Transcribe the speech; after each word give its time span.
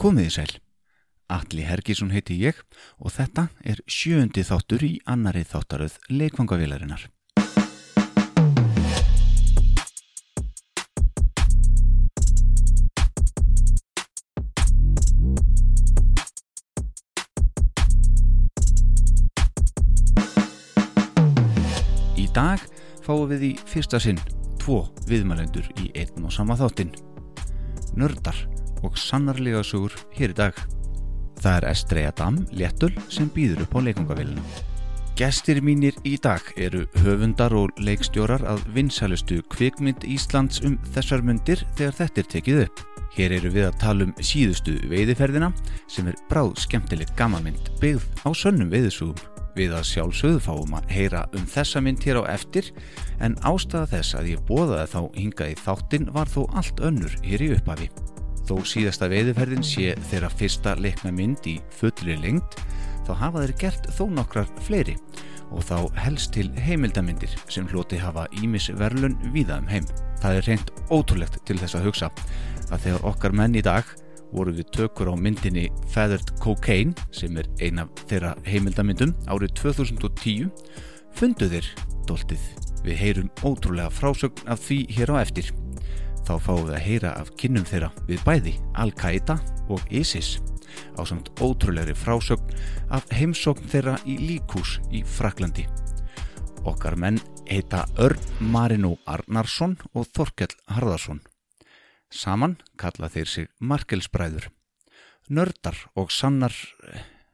Komiði 0.00 0.30
sæl. 0.32 0.52
Alli 1.28 1.60
Hergísson 1.68 2.08
heiti 2.14 2.38
ég 2.40 2.56
og 3.04 3.12
þetta 3.12 3.50
er 3.68 3.82
sjöundi 3.84 4.40
þáttur 4.48 4.80
í 4.86 4.94
annari 5.04 5.42
þáttaröð 5.44 5.98
leikvangavélarinnar. 6.08 7.02
Í 22.16 22.24
dag 22.32 22.64
fáum 23.04 23.28
við 23.34 23.44
í 23.50 23.52
fyrsta 23.68 24.00
sinn 24.00 24.24
tvo 24.64 24.86
viðmælendur 25.12 25.68
í 25.76 25.92
einn 25.92 26.24
og 26.24 26.32
sama 26.32 26.56
þáttinn. 26.56 26.96
Nördar 28.00 28.40
og 28.86 28.98
sannarlega 28.98 29.62
sugur 29.66 29.94
hér 30.16 30.34
í 30.34 30.40
dag. 30.42 30.64
Það 31.40 31.56
er 31.56 31.68
Estreja 31.70 32.10
Dam, 32.16 32.42
léttul, 32.52 32.92
sem 33.08 33.30
býður 33.32 33.64
upp 33.64 33.76
á 33.76 33.80
leikungavélina. 33.88 34.44
Gestir 35.20 35.58
mínir 35.60 35.96
í 36.08 36.14
dag 36.16 36.40
eru 36.56 36.86
höfundar 37.02 37.52
og 37.52 37.76
leikstjórar 37.76 38.40
að 38.48 38.62
vinsælustu 38.72 39.42
kvikmynd 39.52 40.06
Íslands 40.08 40.62
um 40.64 40.78
þessar 40.94 41.20
myndir 41.26 41.60
þegar 41.76 41.98
þetta 41.98 42.22
er 42.22 42.30
tekið 42.34 42.60
upp. 42.62 42.80
Hér 43.16 43.34
eru 43.36 43.50
við 43.52 43.66
að 43.68 43.76
tala 43.82 44.06
um 44.06 44.14
síðustu 44.24 44.78
veiðiferðina 44.88 45.50
sem 45.90 46.08
er 46.08 46.16
bráð 46.30 46.54
skemmtileg 46.62 47.12
gamanmynd 47.18 47.68
byggð 47.82 48.06
á 48.24 48.30
sönnum 48.32 48.70
veiðisugum. 48.72 49.18
Við 49.58 49.74
að 49.76 49.88
sjálfsögðu 49.90 50.40
fáum 50.46 50.76
að 50.78 50.92
heyra 50.94 51.24
um 51.36 51.44
þessa 51.52 51.82
mynd 51.84 52.06
hér 52.06 52.22
á 52.22 52.32
eftir 52.38 52.70
en 53.20 53.36
ástæða 53.44 53.90
þess 53.96 54.16
að 54.16 54.30
ég 54.36 54.46
bóðaði 54.48 54.86
þá 54.94 55.00
hingað 55.18 55.52
í 55.52 55.58
þáttin 55.66 56.08
var 56.14 56.32
þó 56.32 56.40
allt 56.54 56.80
önnur 56.86 57.18
hér 57.26 57.44
í 57.44 57.50
upphafi. 57.58 57.90
Þó 58.50 58.64
síðasta 58.66 59.06
veiðiferðin 59.06 59.62
sé 59.62 59.92
þeirra 60.10 60.28
fyrsta 60.34 60.72
leikna 60.82 61.12
mynd 61.14 61.44
í 61.46 61.52
fullri 61.78 62.16
lengt 62.18 62.56
þá 63.06 63.12
hafa 63.20 63.44
þeir 63.44 63.52
gert 63.60 63.84
þó 63.94 64.00
nokkrar 64.10 64.48
fleiri 64.66 64.96
og 65.54 65.62
þá 65.68 65.76
helst 66.02 66.32
til 66.34 66.48
heimildamindir 66.58 67.30
sem 67.46 67.68
hloti 67.70 68.00
hafa 68.02 68.24
ímis 68.42 68.66
verlun 68.74 69.14
víða 69.30 69.60
um 69.62 69.70
heim. 69.70 69.86
Það 70.18 70.40
er 70.40 70.48
reynd 70.48 70.74
ótrúlegt 70.90 71.38
til 71.46 71.60
þess 71.62 71.78
að 71.78 71.86
hugsa 71.86 72.10
að 72.74 72.88
þegar 72.88 73.06
okkar 73.12 73.38
menn 73.38 73.54
í 73.54 73.62
dag 73.62 73.94
voru 74.34 74.56
við 74.58 74.74
tökur 74.74 75.10
á 75.10 75.14
myndinni 75.14 75.68
Feathered 75.94 76.34
Cocaine 76.42 77.06
sem 77.14 77.38
er 77.38 77.46
eina 77.62 77.86
þeirra 78.10 78.34
heimildamindum 78.50 79.14
árið 79.30 79.54
2010 79.62 80.50
fundu 81.14 81.52
þeir 81.54 81.70
doltið. 82.10 82.42
Við 82.82 82.98
heyrum 82.98 83.30
ótrúlega 83.46 83.94
frásögn 83.94 84.50
af 84.50 84.66
því 84.66 84.84
hér 84.98 85.14
á 85.14 85.22
eftir. 85.22 85.54
Þá 86.30 86.36
fáum 86.38 86.68
við 86.68 86.74
að 86.76 86.84
heyra 86.84 87.10
af 87.18 87.30
kynnum 87.40 87.64
þeirra 87.66 87.88
við 88.06 88.20
bæði 88.22 88.50
Al-Qaida 88.78 89.34
og 89.66 89.80
ISIS 89.90 90.36
á 90.94 91.02
samt 91.02 91.26
ótrúlegri 91.42 91.96
frásögn 91.98 92.52
af 92.94 93.08
heimsókn 93.10 93.66
þeirra 93.72 93.96
í 94.06 94.14
líkús 94.20 94.76
í 94.94 95.00
Fraklandi. 95.02 95.64
Okkar 96.62 96.94
menn 96.94 97.18
heita 97.50 97.82
Örn 97.98 98.22
Marino 98.38 98.92
Arnarsson 99.10 99.74
og 99.90 100.06
Þorkell 100.14 100.54
Harðarsson. 100.70 101.18
Saman 102.14 102.60
kalla 102.78 103.10
þeir 103.10 103.26
sig 103.26 103.50
Markelsbræður, 103.58 104.52
nördar 105.26 105.82
og 105.98 106.14
sannar 106.14 106.54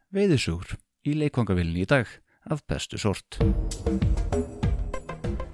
veiðisugur 0.09 0.79
í 1.05 1.19
leikvangavillinni 1.21 1.85
í 1.85 1.91
dag 1.93 2.09
af 2.49 2.65
bestu 2.65 2.97
sort. 2.97 3.43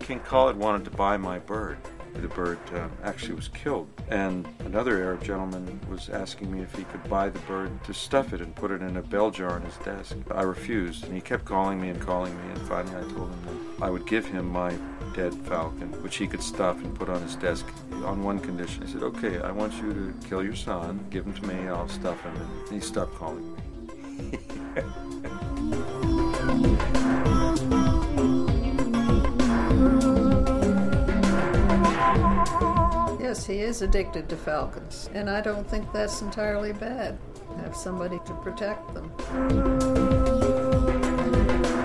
King 0.07 0.23
Khalid 0.31 0.63
wanted 0.63 0.87
to 0.87 0.95
buy 0.95 1.19
my 1.19 1.41
bird. 1.41 1.92
The 2.15 2.29
bird 2.29 2.59
uh, 2.75 2.89
actually 3.03 3.35
was 3.35 3.49
killed. 3.49 3.89
And 4.09 4.47
another 4.61 5.03
Arab 5.03 5.25
gentleman 5.25 5.81
was 5.91 6.09
asking 6.09 6.53
me 6.53 6.63
if 6.63 6.75
he 6.75 6.85
could 6.85 7.03
buy 7.09 7.29
the 7.31 7.39
bird 7.41 7.83
to 7.85 7.95
stuff 7.95 8.33
it 8.33 8.41
and 8.41 8.55
put 8.55 8.71
it 8.71 8.83
in 8.83 8.97
a 8.97 9.03
bell 9.03 9.31
jar 9.31 9.53
on 9.53 9.63
his 9.63 9.77
desk. 9.79 10.17
I 10.31 10.43
refused, 10.43 11.05
and 11.05 11.15
he 11.15 11.21
kept 11.21 11.45
calling 11.45 11.81
me 11.81 11.89
and 11.89 12.01
calling 12.01 12.37
me, 12.37 12.53
and 12.53 12.61
finally 12.69 12.97
I 12.97 13.03
told 13.13 13.31
him 13.31 13.43
that 13.47 13.85
I 13.85 13.91
would 13.91 14.07
give 14.07 14.27
him 14.27 14.49
my 14.49 14.73
dead 15.15 15.35
falcon, 15.35 15.91
which 16.03 16.17
he 16.17 16.27
could 16.27 16.43
stuff 16.43 16.77
and 16.83 16.95
put 16.95 17.09
on 17.09 17.23
his 17.23 17.37
desk 17.37 17.67
on 18.05 18.23
one 18.23 18.39
condition. 18.41 18.83
I 18.83 18.87
said, 18.87 19.03
okay, 19.03 19.41
I 19.41 19.51
want 19.51 19.75
you 19.75 19.93
to 19.93 20.15
kill 20.29 20.45
your 20.45 20.57
son, 20.57 21.05
give 21.11 21.27
him 21.27 21.35
to 21.35 21.47
me, 21.47 21.69
I'll 21.69 21.89
stuff 21.89 22.23
him. 22.23 22.37
And 22.37 22.71
he 22.71 22.81
stopped 22.81 23.15
calling 23.17 23.55
me. 23.55 23.59
Yes, 33.21 33.47
he 33.47 33.61
is 33.61 33.83
addicted 33.83 34.29
to 34.29 34.37
falcons, 34.37 35.09
and 35.15 35.31
I 35.31 35.41
don't 35.41 35.69
think 35.69 35.91
that's 35.93 36.23
entirely 36.23 36.73
bad. 36.73 37.19
Have 37.63 37.77
somebody 37.77 38.19
to 38.27 38.35
protect 38.35 38.95
them. 38.95 39.13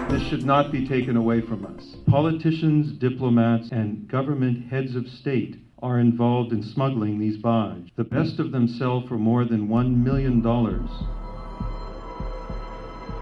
This 0.10 0.24
should 0.24 0.46
not 0.46 0.72
be 0.72 0.88
taken 0.88 1.16
away 1.16 1.42
from 1.42 1.66
us. 1.66 1.96
Politicians, 2.08 2.92
diplomats, 2.94 3.70
and 3.72 4.08
government 4.08 4.68
heads 4.70 4.96
of 4.96 5.08
state 5.08 5.58
are 5.84 6.00
involved 6.00 6.54
in 6.54 6.64
smuggling 6.64 7.20
these 7.20 7.38
badge. 7.38 7.92
The 7.96 8.04
best 8.04 8.40
of 8.40 8.52
them 8.52 8.68
sell 8.68 9.06
for 9.08 9.18
more 9.18 9.46
than 9.46 9.68
$1 9.68 9.96
million. 9.96 10.42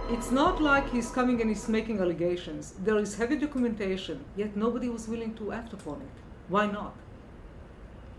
It's 0.09 0.31
not 0.31 0.61
like 0.61 0.89
he's 0.89 1.09
coming 1.11 1.41
and 1.41 1.49
he's 1.49 1.67
making 1.67 1.99
allegations. 1.99 2.75
There 2.83 2.97
is 2.97 3.15
heavy 3.15 3.35
documentation, 3.37 4.23
yet 4.37 4.55
nobody 4.55 4.87
was 4.87 5.07
willing 5.07 5.33
to 5.35 5.51
act 5.51 5.73
upon 5.73 6.01
it. 6.01 6.07
Why 6.47 6.67
not? 6.67 6.95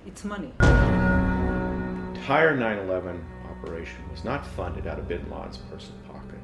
It's 0.06 0.25
money. 0.25 0.53
The 0.61 2.12
entire 2.15 2.56
9-11 2.56 3.21
operation 3.50 4.09
was 4.11 4.25
not 4.25 4.47
funded 4.47 4.87
out 4.87 5.00
of 5.00 5.09
bin 5.09 5.28
Laden's 5.28 5.59
personal 5.59 6.00
pocket. 6.06 6.39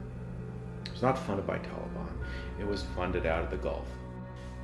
It 0.84 0.90
was 0.90 1.02
not 1.02 1.16
funded 1.16 1.46
by 1.46 1.58
Taliban. 1.58 2.12
It 2.58 2.66
was 2.66 2.82
funded 2.96 3.24
out 3.24 3.44
of 3.44 3.50
the 3.50 3.56
Gulf. 3.56 3.86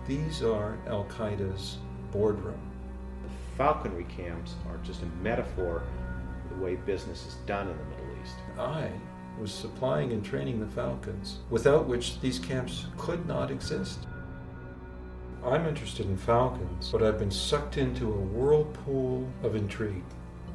These 0.09 0.43
are 0.43 0.77
Al 0.89 1.05
Qaeda's 1.05 1.79
boardroom. 2.11 2.61
The 3.23 3.31
falconry 3.57 4.05
camps 4.05 4.55
are 4.69 4.79
just 4.79 5.03
a 5.03 5.07
metaphor 5.23 5.85
for 6.43 6.55
the 6.55 6.61
way 6.61 6.75
business 6.75 7.25
is 7.25 7.35
done 7.47 7.69
in 7.69 7.79
the 7.79 7.85
Middle 7.85 8.07
East. 8.23 8.35
I 8.59 8.91
was 9.39 9.53
supplying 9.53 10.13
and 10.13 10.25
training 10.25 10.59
the 10.59 10.67
Falcons, 10.67 11.39
without 11.51 11.87
which 11.87 12.21
these 12.21 12.41
camps 12.41 12.87
could 12.97 13.27
not 13.29 13.53
exist. 13.53 14.01
I'm 15.49 15.67
interested 15.67 16.05
in 16.05 16.19
Falcons, 16.19 16.91
but 16.93 17.03
I've 17.03 17.19
been 17.19 17.31
sucked 17.31 17.79
into 17.79 18.13
a 18.13 18.17
whirlpool 18.17 19.27
of 19.43 19.57
intrigue 19.57 20.05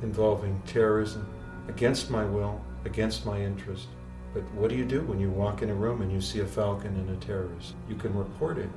involving 0.03 0.61
terrorism 0.67 1.27
against 1.67 2.11
my 2.11 2.23
will, 2.23 2.63
against 2.85 3.25
my 3.25 3.41
interest. 3.41 3.87
But 4.35 4.43
what 4.53 4.69
do 4.69 4.75
you 4.75 4.85
do 4.85 5.01
when 5.01 5.19
you 5.19 5.31
walk 5.31 5.63
in 5.63 5.71
a 5.71 5.73
room 5.73 6.03
and 6.03 6.11
you 6.11 6.21
see 6.21 6.41
a 6.41 6.45
Falcon 6.45 6.95
and 6.95 7.09
a 7.09 7.15
terrorist? 7.25 7.73
You 7.89 7.95
can 7.95 8.15
report 8.15 8.59
it. 8.59 8.69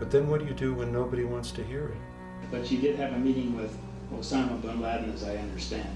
But 0.00 0.10
then 0.10 0.28
what 0.28 0.40
do 0.40 0.46
you 0.46 0.54
do 0.54 0.74
when 0.74 0.92
nobody 0.92 1.22
wants 1.22 1.52
to 1.52 1.62
hear 1.62 1.86
it? 1.86 2.50
But 2.50 2.68
you 2.70 2.78
did 2.78 2.96
have 2.96 3.12
a 3.12 3.18
meeting 3.18 3.56
with 3.56 3.76
Osama 4.12 4.60
bin 4.60 4.80
Laden, 4.80 5.12
as 5.12 5.22
I 5.22 5.36
understand. 5.36 5.88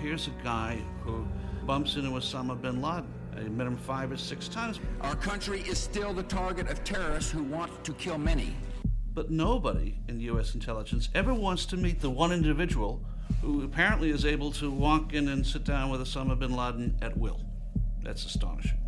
Here's 0.00 0.26
a 0.26 0.42
guy 0.42 0.82
who 1.04 1.24
bumps 1.66 1.94
into 1.94 2.10
Osama 2.10 2.60
bin 2.60 2.82
Laden. 2.82 3.21
Met 3.48 3.66
him 3.66 3.76
five 3.76 4.12
or 4.12 4.16
six 4.16 4.48
times. 4.48 4.80
Our 5.00 5.16
country 5.16 5.60
is 5.60 5.78
still 5.78 6.12
the 6.12 6.22
target 6.22 6.68
of 6.68 6.82
terrorists 6.84 7.30
who 7.30 7.42
want 7.42 7.84
to 7.84 7.92
kill 7.94 8.18
many. 8.18 8.54
But 9.14 9.30
nobody 9.30 9.98
in 10.08 10.20
U.S. 10.20 10.54
intelligence 10.54 11.08
ever 11.14 11.34
wants 11.34 11.66
to 11.66 11.76
meet 11.76 12.00
the 12.00 12.10
one 12.10 12.32
individual 12.32 13.04
who 13.40 13.62
apparently 13.64 14.10
is 14.10 14.24
able 14.24 14.52
to 14.52 14.70
walk 14.70 15.12
in 15.12 15.28
and 15.28 15.46
sit 15.46 15.64
down 15.64 15.90
with 15.90 16.00
Osama 16.00 16.38
bin 16.38 16.56
Laden 16.56 16.96
at 17.02 17.16
will. 17.16 17.40
That's 18.02 18.24
astonishing. 18.24 18.81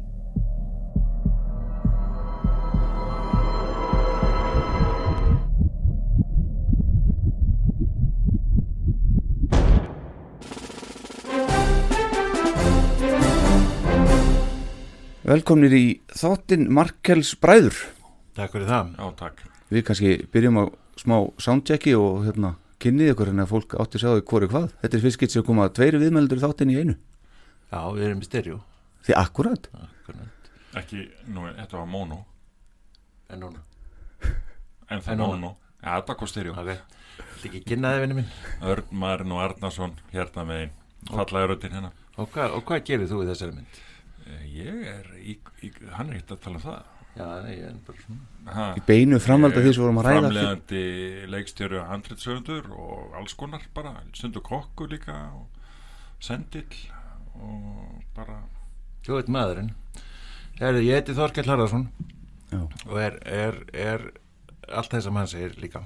Velkomnir 15.25 15.73
í 15.73 15.85
þáttinn 16.12 16.67
Markels 16.76 17.31
Bræður. 17.41 17.79
Takk 18.37 18.53
fyrir 18.53 18.67
það. 18.69 18.88
Já, 18.93 19.05
takk. 19.17 19.38
Við 19.73 19.85
kannski 19.88 20.11
byrjum 20.35 20.59
á 20.61 20.65
smá 21.00 21.15
soundchecki 21.41 21.94
og 21.97 22.26
hérna 22.26 22.50
kynnið 22.85 23.15
ykkur 23.15 23.31
en 23.32 23.41
að 23.41 23.55
fólk 23.55 23.73
átti 23.81 23.97
að 23.97 24.03
sjá 24.03 24.11
þau 24.11 24.26
hvori 24.29 24.49
hvað. 24.53 24.67
Þetta 24.82 24.99
er 24.99 25.05
fyrst 25.06 25.17
skilt 25.17 25.32
sem 25.32 25.47
koma 25.47 25.71
tveiri 25.73 26.03
viðmeldur 26.03 26.43
í 26.43 26.44
þáttinn 26.44 26.75
í 26.75 26.76
einu. 26.76 26.97
Já, 27.71 27.81
við 27.94 28.05
erum 28.11 28.21
í 28.21 28.29
styrju. 28.29 28.59
Því 29.09 29.17
akkurat. 29.23 29.71
Akkurat. 29.87 30.53
Ekki, 30.82 31.06
nú, 31.32 31.47
þetta 31.49 31.81
var 31.81 31.88
mono. 31.94 32.21
En 33.32 33.43
núna. 33.47 33.65
En 34.93 35.00
það 35.09 35.19
núna. 35.23 35.31
mono. 35.38 35.55
Já, 35.79 35.88
þetta 36.03 36.19
kom 36.21 36.32
styrjú. 36.35 36.59
Ok. 36.61 37.00
Þetta 37.23 37.49
ekki 37.49 37.65
kynnaði 37.73 38.05
vinnu 38.05 38.21
minn. 38.21 38.31
Örn 38.61 38.93
Marin 38.93 39.32
og 39.32 39.41
Arnarsson 39.49 39.97
hérna 40.12 40.44
með 40.53 40.67
einn. 40.67 40.79
Fallaði 41.09 41.53
röddinn 41.55 41.81
hérna. 41.81 41.94
Og 42.21 42.29
hvað, 42.37 42.61
og 42.61 42.69
hvað 42.69 42.87
gerir 42.93 43.09
þú 43.09 43.25
í 43.25 43.32
þessari 43.32 43.56
mynd? 43.56 43.85
Eh, 44.26 44.44
Ég 44.55 44.85
er 44.88 45.09
í, 45.21 45.35
í 45.67 45.71
hann 45.93 46.11
er 46.12 46.19
ekkert 46.21 46.37
að 46.38 46.43
tala 46.47 46.56
um 46.61 46.65
það. 46.65 46.82
Já, 47.15 47.26
nei, 47.44 47.53
ég 47.61 47.67
er 47.69 47.75
bara 47.87 48.00
svona 48.03 48.55
Ha, 48.55 48.65
Í 48.75 48.82
beinu 48.88 49.19
framhaldi 49.23 49.61
af 49.61 49.65
því 49.69 49.73
sem 49.76 49.82
vorum 49.85 49.99
að 50.00 50.06
ræða 50.09 50.15
fyrir- 50.15 50.25
Framleiðandi 50.25 51.29
leikstjóru 51.31 51.82
handritsöfundur 51.91 52.71
og 52.75 53.15
alls 53.21 53.35
konar 53.38 53.62
bara, 53.75 53.93
stundu 54.12 54.41
kokku 54.43 54.88
líka 54.91 55.15
og 55.37 55.47
sendill 56.21 56.75
og 57.38 58.03
bara 58.17 58.41
Þú 59.05 59.19
veit 59.21 59.29
maðurinn. 59.29 59.71
Herðu, 60.59 60.81
ég 60.88 60.94
heiti 60.99 61.15
Þorkell 61.15 61.47
Harðarsson 61.53 61.88
Já. 62.50 62.61
og 62.88 62.99
er, 62.99 63.19
er, 63.29 63.59
er 63.73 64.05
allt 64.73 64.91
það 64.94 65.03
sem 65.06 65.15
hann 65.21 65.26
segir 65.31 65.55
líka. 65.61 65.82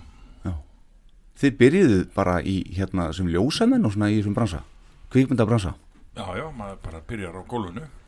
Þið 1.38 1.52
byrjuðu 1.58 1.98
bara 2.16 2.40
í 2.42 2.56
hérna 2.74 3.12
sem 3.14 3.28
ljósamenn 3.30 3.84
og 3.86 3.92
svona 3.94 4.08
í 4.10 4.16
þessum 4.18 4.34
bransa 4.34 4.64
kvikmyndabransa? 5.12 5.70
Já, 6.18 6.24
já, 6.34 6.46
maður 6.50 6.80
bara 6.82 7.00
byrjar 7.06 7.36
á 7.38 7.42
gólfinu. 7.46 7.84
Já, 7.84 7.86
já 7.86 8.07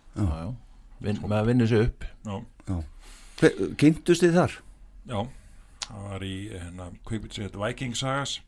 Vin, 1.01 1.21
maður 1.25 1.47
vinnur 1.51 1.69
sér 1.71 1.87
upp. 1.89 2.05
Já, 2.27 2.35
Já. 2.69 2.79
Hve- 3.41 3.75
Kynntust 3.81 4.23
þið 4.25 4.35
þar? 4.37 4.57
já. 5.09 5.21
Það 5.91 6.03
var 6.11 6.21
í 6.23 6.35
hérna, 6.53 6.85
kvikmyndsveit 7.09 7.57
Viking 7.59 7.95
Sagas. 7.99 8.41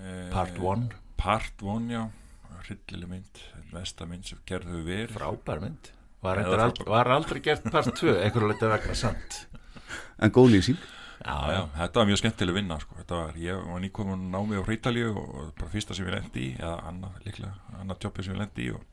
Eh, 0.00 0.30
Part 0.32 0.58
one. 0.58 0.88
Part 1.20 1.60
1, 1.62 1.90
já. 1.92 2.06
Hryllileg 2.64 3.08
mynd, 3.08 3.40
mesta 3.72 4.06
mynd 4.06 4.24
sem 4.26 4.38
gerðu 4.46 4.80
verið. 4.86 5.12
Frábær 5.16 5.60
mynd. 5.62 5.90
Var, 6.22 6.36
Eða 6.36 6.44
reyndar 6.44 6.62
ald, 6.64 6.78
frábær. 6.80 6.90
var 6.94 7.10
aldrei 7.14 7.40
gert 7.44 7.70
part 7.72 7.92
2 7.96 8.16
einhverju 8.24 8.48
leita 8.50 8.68
vegna 8.72 8.94
samt. 8.94 9.46
En 10.20 10.30
góð 10.30 10.50
lýsing. 10.56 10.76
Já, 11.20 11.36
já, 11.52 11.62
þetta 11.76 12.00
var 12.00 12.06
mjög 12.08 12.18
skemmtileg 12.22 12.54
vinna 12.56 12.78
sko. 12.80 12.94
þetta 12.96 13.16
var, 13.20 13.32
ég 13.36 13.64
var 13.66 13.80
nýkomin 13.80 14.30
námi 14.32 14.56
á 14.56 14.62
Hreitalíu 14.64 15.10
og, 15.12 15.34
og 15.36 15.54
bara 15.58 15.68
fyrsta 15.70 15.94
sem 15.94 16.06
ég 16.06 16.14
lendi 16.16 16.44
í 16.46 16.56
eða 16.56 16.78
annað, 16.88 17.18
líklega, 17.26 17.52
annað 17.80 18.00
jobbi 18.06 18.22
sem 18.24 18.34
ég 18.34 18.40
lendi 18.40 18.64
í 18.64 18.70
og, 18.72 18.84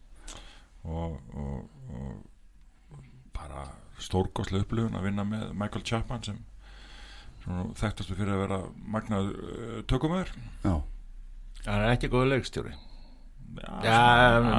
og, 0.87 1.19
og, 1.35 1.93
og 1.93 3.03
bara 3.37 3.67
stórkostlega 4.01 4.65
upplifun 4.65 4.97
að 4.97 5.07
vinna 5.09 5.25
með 5.27 5.47
Michael 5.57 5.85
Chapman 5.87 6.23
sem, 6.25 6.37
sem 7.43 7.71
þekktastu 7.79 8.17
fyrir 8.17 8.35
að 8.35 8.43
vera 8.45 8.59
magnaður 8.95 9.39
uh, 9.47 9.79
tökumöður 9.89 10.33
Já. 10.65 10.75
Hann 11.67 11.81
er 11.83 11.95
ekki 11.95 12.07
góður 12.13 12.29
leikstjóri. 12.35 12.75
Já, 13.83 13.97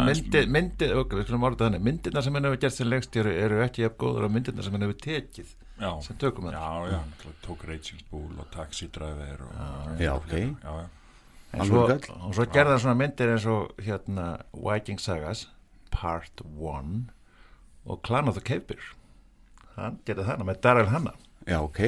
myndið, 0.09 0.49
myndið, 0.53 0.93
ok, 0.99 1.15
við 1.19 1.27
skulum 1.29 1.45
orða 1.47 1.67
þannig. 1.67 1.83
Myndirna 1.87 2.23
sem 2.25 2.35
hann 2.37 2.49
hefur 2.49 2.61
gert 2.65 2.75
sem 2.75 2.89
leikstjóri 2.89 3.35
eru 3.39 3.61
ekki 3.65 3.85
jafn 3.85 3.99
góður 4.01 4.27
á 4.27 4.31
myndirna 4.33 4.65
sem 4.65 4.75
hann 4.75 4.85
hefur 4.87 4.99
tekið 5.05 5.53
Já. 5.79 5.91
sem 6.05 6.19
tökum 6.21 6.49
hann 6.49 6.57
Já, 6.57 6.69
já, 6.91 6.99
náttúrulega 7.07 7.45
tók 7.47 7.65
Raging 7.69 8.01
Bull 8.11 8.41
og 8.43 8.49
Taxi 8.53 8.89
Driver 8.93 9.45
og, 9.47 10.01
Já, 10.03 10.13
ok. 10.17 10.33
já, 10.35 10.73
já. 10.83 10.89
En 11.53 11.65
svo, 11.71 11.85
og 11.89 12.35
svo 12.37 12.49
gerði 12.53 12.75
hann 12.75 12.83
svona 12.85 12.99
myndir 13.05 13.33
eins 13.37 13.47
og 13.49 13.79
hérna 13.87 14.27
Viking 14.53 15.01
Sagas 15.01 15.47
Part 15.99 16.43
1 16.47 17.11
og 17.89 18.03
Clan 18.07 18.29
of 18.31 18.39
the 18.39 18.45
Capir 18.45 18.81
hann 19.79 19.99
gerði 20.07 20.25
þarna 20.29 20.47
með 20.49 20.61
Daryl 20.67 20.89
Hannah 20.93 21.19
Já, 21.49 21.59
ok 21.65 21.81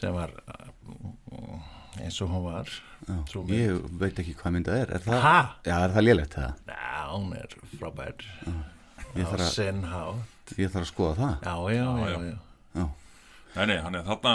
sem 0.00 0.14
var 0.14 0.32
uh, 0.46 1.60
eins 2.02 2.18
og 2.24 2.30
hún 2.32 2.44
var 2.46 2.70
Já. 3.02 3.16
Ég 3.50 3.80
veit 3.98 4.18
ekki 4.22 4.34
hvað 4.38 4.52
myndað 4.54 4.76
er, 4.84 4.92
er 4.94 5.02
það, 5.02 5.16
Ha? 5.24 5.38
Já, 5.66 5.74
er 5.88 5.94
það 5.96 6.04
lélegt 6.06 6.36
það? 6.38 6.60
Já, 6.70 7.00
hún 7.10 7.32
er 7.34 7.56
frábær 7.80 8.22
Ég 9.16 9.26
á 9.26 9.30
þarf 9.32 9.42
að- 9.42 9.50
sinn 9.56 9.82
hátt 9.90 10.52
Ég 10.58 10.70
þarf 10.72 10.84
að 10.86 10.90
skoða 10.92 11.16
það 11.18 11.48
Já, 11.48 11.56
já, 11.74 11.88
já, 12.12 12.20
já. 12.28 12.36
Já. 12.78 12.86
Nei, 13.56 13.66
nei, 13.68 13.76
hann 13.84 13.98
er 13.98 14.06
þarna 14.06 14.34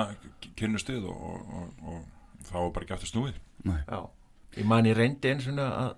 kynnustuð 0.59 1.07
og, 1.09 1.23
og, 1.23 1.47
og, 1.57 1.87
og 1.93 2.43
þá 2.49 2.53
var 2.59 2.69
bara 2.75 2.85
ekki 2.85 2.95
aftur 2.97 3.11
snúið 3.13 3.39
Nei. 3.67 3.79
Já, 3.87 4.01
ég 4.59 4.67
man 4.69 4.85
ég 4.91 4.97
reyndi 4.99 5.31
eins 5.31 5.47
og 5.49 5.57
að, 5.63 5.95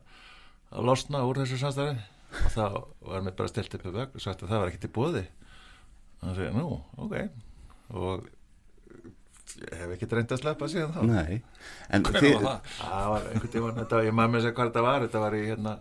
að 0.71 0.88
losna 0.92 1.25
úr 1.27 1.42
þessu 1.42 1.57
samstæði 1.63 1.98
og 2.30 2.50
þá 2.54 2.64
var 3.10 3.24
mér 3.26 3.36
bara 3.40 3.52
stilt 3.52 3.74
upp 3.78 3.86
í 3.90 3.94
vögg 3.96 4.16
og 4.20 4.24
sagt 4.24 4.44
að 4.46 4.52
það 4.54 4.62
var 4.64 4.72
ekkert 4.72 4.88
í 4.90 4.94
bóði 5.00 5.24
og 6.20 6.28
það 6.28 6.36
segja, 6.40 6.52
nú, 6.58 6.81
ok 7.00 7.16
og 8.00 8.28
ég 9.60 9.74
hef 9.81 9.94
ekki 9.96 10.08
reyndi 10.14 10.36
að 10.36 10.42
sleppa 10.44 10.68
síðan 10.70 10.92
þá 10.94 11.02
Nei. 11.10 11.40
En 11.90 12.04
Hvenær 12.06 12.22
þið- 12.22 12.36
var 12.38 12.44
það? 12.46 12.74
Það 12.84 13.08
var 13.14 13.28
einhvern 13.31 13.54
tímann, 13.56 13.80
þetta, 13.81 14.02
ég 14.06 14.14
man 14.20 14.31
með 14.36 14.44
sér 14.46 14.54
hvað 14.60 14.70
þetta 14.70 14.84
var 14.86 15.06
þetta 15.08 15.24
var 15.26 15.38
í 15.40 15.42
hérna 15.48 15.74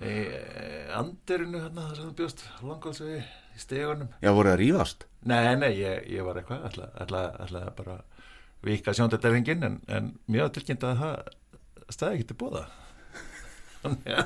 í 0.00 0.12
eh, 0.12 0.86
andirinu 0.98 1.60
hérna 1.64 1.88
þar 1.88 1.98
sem 1.98 2.08
þú 2.10 2.14
bjóst 2.20 2.44
langálsvegi 2.66 3.18
í 3.20 3.60
stegunum 3.64 4.08
Já, 4.22 4.30
voru 4.34 4.52
það 4.52 4.60
rífast? 4.62 5.04
Nei, 5.30 5.56
nei, 5.60 5.70
ég, 5.78 6.06
ég 6.14 6.24
var 6.26 6.38
eitthvað 6.40 6.64
ætla, 6.70 6.88
ætla, 7.04 7.24
ætla 7.44 7.64
bara 7.78 7.98
vika 8.66 8.94
sjóndetæringin 8.96 9.66
en, 9.66 9.76
en 9.88 10.12
mjög 10.30 10.54
tilkynnt 10.58 10.86
að 10.88 11.02
það 11.02 11.34
staði 11.90 12.18
ekki 12.20 12.28
til 12.30 12.38
bóða 12.44 12.64
Já 14.06 14.20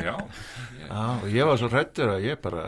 Já 0.00 0.14
Já, 0.84 1.04
og 1.22 1.28
ég 1.32 1.46
var 1.48 1.58
svo 1.60 1.68
hrættur 1.72 2.12
að 2.16 2.26
ég 2.30 2.40
bara 2.44 2.64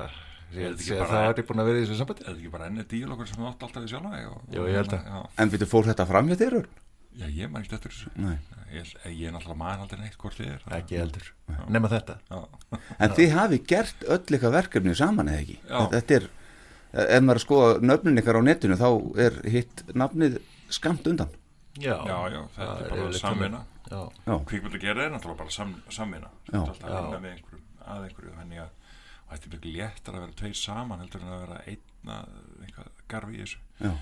ég 0.57 0.67
held 0.69 0.81
að 0.81 1.11
það 1.11 1.29
er 1.31 1.47
búin 1.49 1.63
að 1.63 1.69
vera 1.71 1.79
í 1.79 1.85
þessu 1.87 1.97
sambandi 2.01 2.23
Er 2.25 2.29
þetta 2.33 2.41
ekki 2.43 2.53
bara 2.57 2.67
ennið 2.71 2.89
díl 2.93 3.07
okkur 3.15 3.29
sem 3.31 3.41
þú 3.41 3.49
átt 3.51 3.65
alltaf 3.67 3.83
við 3.85 3.93
sjálfa 3.95 4.21
og- 4.31 4.43
Jú, 4.57 4.67
ég 4.71 4.77
held 4.81 4.93
að. 4.97 5.27
En 5.43 5.51
byrju, 5.55 5.69
fór 5.73 5.89
þetta 5.91 6.07
fram 6.11 6.29
hjá 6.31 6.37
þér? 6.43 6.59
Já, 7.17 7.27
ég 7.33 7.49
maður 7.49 7.65
ekki 7.65 7.77
eftir 7.79 7.93
þessu 7.95 8.11
Nei. 8.21 8.37
Ég, 8.77 8.89
ég 9.09 9.29
er 9.29 9.33
náttúrulega 9.33 9.57
maður 9.63 9.85
aldrei 9.87 10.01
neitt 10.03 10.17
hvort 10.21 10.37
þið 10.37 10.49
er 10.53 10.65
Ekki 10.81 10.99
heldur, 11.01 11.29
Já. 11.49 11.61
nema 11.73 11.89
þetta 11.89 12.17
Já. 12.29 12.41
En 13.01 13.15
þið 13.17 13.31
hafi 13.37 13.59
gert 13.73 14.05
öll 14.17 14.37
ykkar 14.37 14.53
verkefni 14.53 14.95
saman 14.99 15.31
eða 15.33 15.41
ekki? 15.47 15.57
Já. 15.71 15.79
Þetta 15.95 16.19
er, 16.19 16.27
ef 17.07 17.23
maður 17.25 17.31
er 17.37 17.41
að 17.41 17.45
skoða 17.47 17.71
nöfnin 17.89 18.21
ykkar 18.21 18.37
á 18.37 18.43
netinu 18.45 18.77
þá 18.77 18.89
er 19.25 19.39
hitt 19.55 19.83
nafnið 19.97 20.37
skamt 20.69 21.09
undan 21.09 21.33
Já, 21.81 21.97
já, 22.05 22.19
já, 22.33 22.43
þetta 22.57 22.77
er 22.85 22.91
bara 22.91 23.09
yfirleitt 23.09 23.65
gera 24.83 25.07
er 25.07 25.15
náttúrulega 25.15 25.43
bara 25.45 25.55
sam, 25.55 25.77
samvinna. 25.95 26.31
Alltaf 26.53 26.83
að 26.83 26.97
vinna 26.97 27.23
með 27.23 27.37
einhverjum 27.37 27.65
að 27.87 28.09
einhverju 28.09 28.35
þannig 28.41 28.63
að 28.65 28.71
þetta 29.31 29.47
er 29.47 29.55
mjög 29.55 29.67
léttar 29.77 30.17
að 30.17 30.25
vera 30.25 30.39
tveir 30.41 30.59
saman 30.59 31.03
heldur 31.03 31.25
en 31.25 31.33
að 31.35 31.43
vera 31.45 31.59
einn 31.71 32.13
að 32.17 32.37
eitthvað 32.67 32.93
garfi 33.13 33.37
í 33.37 33.43
þessu. 33.45 33.93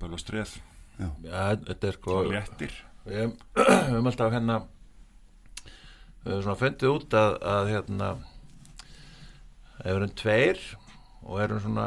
Og 0.00 0.20
streð. 0.20 0.56
Er 1.00 1.96
sko 1.96 2.18
Svo 2.24 2.32
léttir. 2.32 2.76
Við 3.04 3.32
höfum 3.56 4.08
alltaf 4.10 4.34
hérna 4.34 4.58
við 6.20 6.34
höfum 6.34 6.42
svona 6.44 6.60
fundið 6.60 6.94
út 6.94 7.16
að, 7.16 7.36
að 7.54 7.70
hérna 7.74 8.10
ef 9.80 9.86
við 9.86 9.94
erum 9.94 10.16
tveir 10.20 10.64
og 11.24 11.40
erum 11.44 11.62
svona 11.64 11.86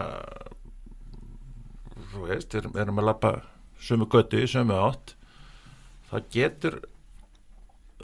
þú 2.13 2.25
veist, 2.29 2.55
erum, 2.57 2.77
erum 2.81 3.01
að 3.01 3.09
lappa 3.09 3.33
sömu 3.83 4.07
götu 4.09 4.41
í 4.41 4.49
sömu 4.49 4.77
átt 4.77 5.13
þá 6.09 6.15
getur 6.33 6.79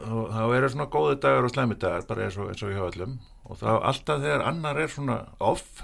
þá, 0.03 0.41
eru 0.57 0.69
svona 0.73 0.89
góði 0.93 1.19
dagar 1.23 1.47
og 1.47 1.53
slæmi 1.53 1.77
dagar 1.81 2.05
bara 2.09 2.25
eins 2.27 2.37
og, 2.39 2.49
eins 2.53 2.63
og 2.63 2.71
hjá 2.75 2.83
öllum. 2.89 3.17
Og 3.49 3.57
þá 3.61 3.69
alltaf 3.89 4.21
þegar 4.23 4.43
annar 4.49 4.77
er 4.83 4.91
svona 4.93 5.19
off 5.39 5.83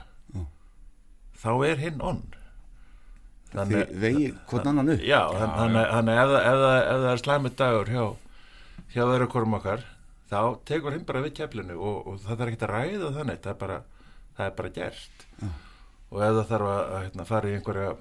þá 1.41 1.49
er 1.67 1.81
hinn 1.81 2.01
on. 2.01 2.21
Þið 3.55 3.91
vegi 4.01 4.29
hvort 4.49 4.65
annan 4.67 4.89
upp. 4.95 5.03
Já, 5.07 5.19
þann- 5.31 5.53
þannig 5.59 5.85
þannig 5.93 6.17
ef, 6.21 6.31
það- 6.35 7.05
er 7.11 7.21
slæmið 7.21 7.53
dagur 7.61 7.91
hjá, 7.93 8.05
hjá 8.95 9.03
þeirra 9.11 9.27
hvorum 9.31 9.53
okkar 9.59 9.83
þá 10.31 10.39
tekur 10.65 10.91
hinn 10.95 11.05
bara 11.05 11.21
við 11.21 11.35
keflinu 11.37 11.77
og, 11.77 12.07
og 12.07 12.17
það 12.19 12.37
þarf 12.41 12.51
ekki 12.55 12.65
að 12.65 12.73
ræða 12.73 13.11
þannig 13.19 13.39
það 13.45 13.51
er 13.53 13.59
bara, 13.61 13.77
það 14.37 14.45
er 14.49 14.55
bara 14.57 14.69
gert. 14.79 15.25
Já. 15.41 15.47
og 16.11 16.21
ef 16.21 16.33
það 16.39 16.49
þarf 16.51 16.67
að, 16.71 16.81
að 16.95 17.03
hérna, 17.05 17.25
fara 17.29 17.47
í 17.49 17.55
einhverja 17.59 17.95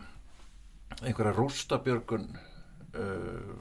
einhverja 1.05 1.35
rústabjörgun 1.39 2.27
uh, 2.95 3.55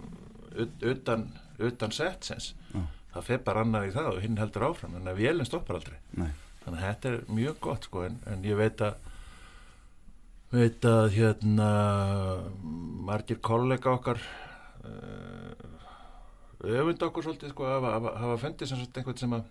ut- 0.63 0.83
utan, 0.93 1.23
utan 1.59 1.91
setsins. 1.93 2.53
Já. 2.73 2.81
það 3.13 3.27
fer 3.29 3.41
bara 3.45 3.61
annar 3.61 3.87
í 3.87 3.91
það 3.93 4.11
og 4.15 4.21
hinn 4.23 4.39
heldur 4.41 4.67
áfram 4.69 4.95
þannig 4.97 5.11
að 5.13 5.19
vélinn 5.21 5.49
stoppar 5.49 5.79
aldrei. 5.79 5.97
Nei. 6.17 6.31
þannig 6.63 6.79
að 6.79 6.87
þetta 6.87 7.09
er 7.11 7.19
mjög 7.39 7.59
gott 7.67 7.89
sko 7.89 8.05
en, 8.07 8.19
en 8.31 8.45
ég 8.47 8.57
veit 8.57 8.81
að 8.81 8.95
veit 10.53 10.85
að 10.85 11.07
hérna 11.15 11.67
margir 13.07 13.39
kollega 13.41 13.93
okkar 13.93 14.19
uh, 14.85 15.73
öfund 16.63 17.01
okkur 17.07 17.25
svolítið 17.25 17.53
sko 17.53 17.67
hafa, 17.67 17.93
hafa, 17.97 18.15
hafa 18.21 18.39
fundið 18.45 18.69
sem 18.69 18.81
sagt 18.81 18.99
einhvern 19.01 19.19
sem 19.19 19.33
að 19.37 19.49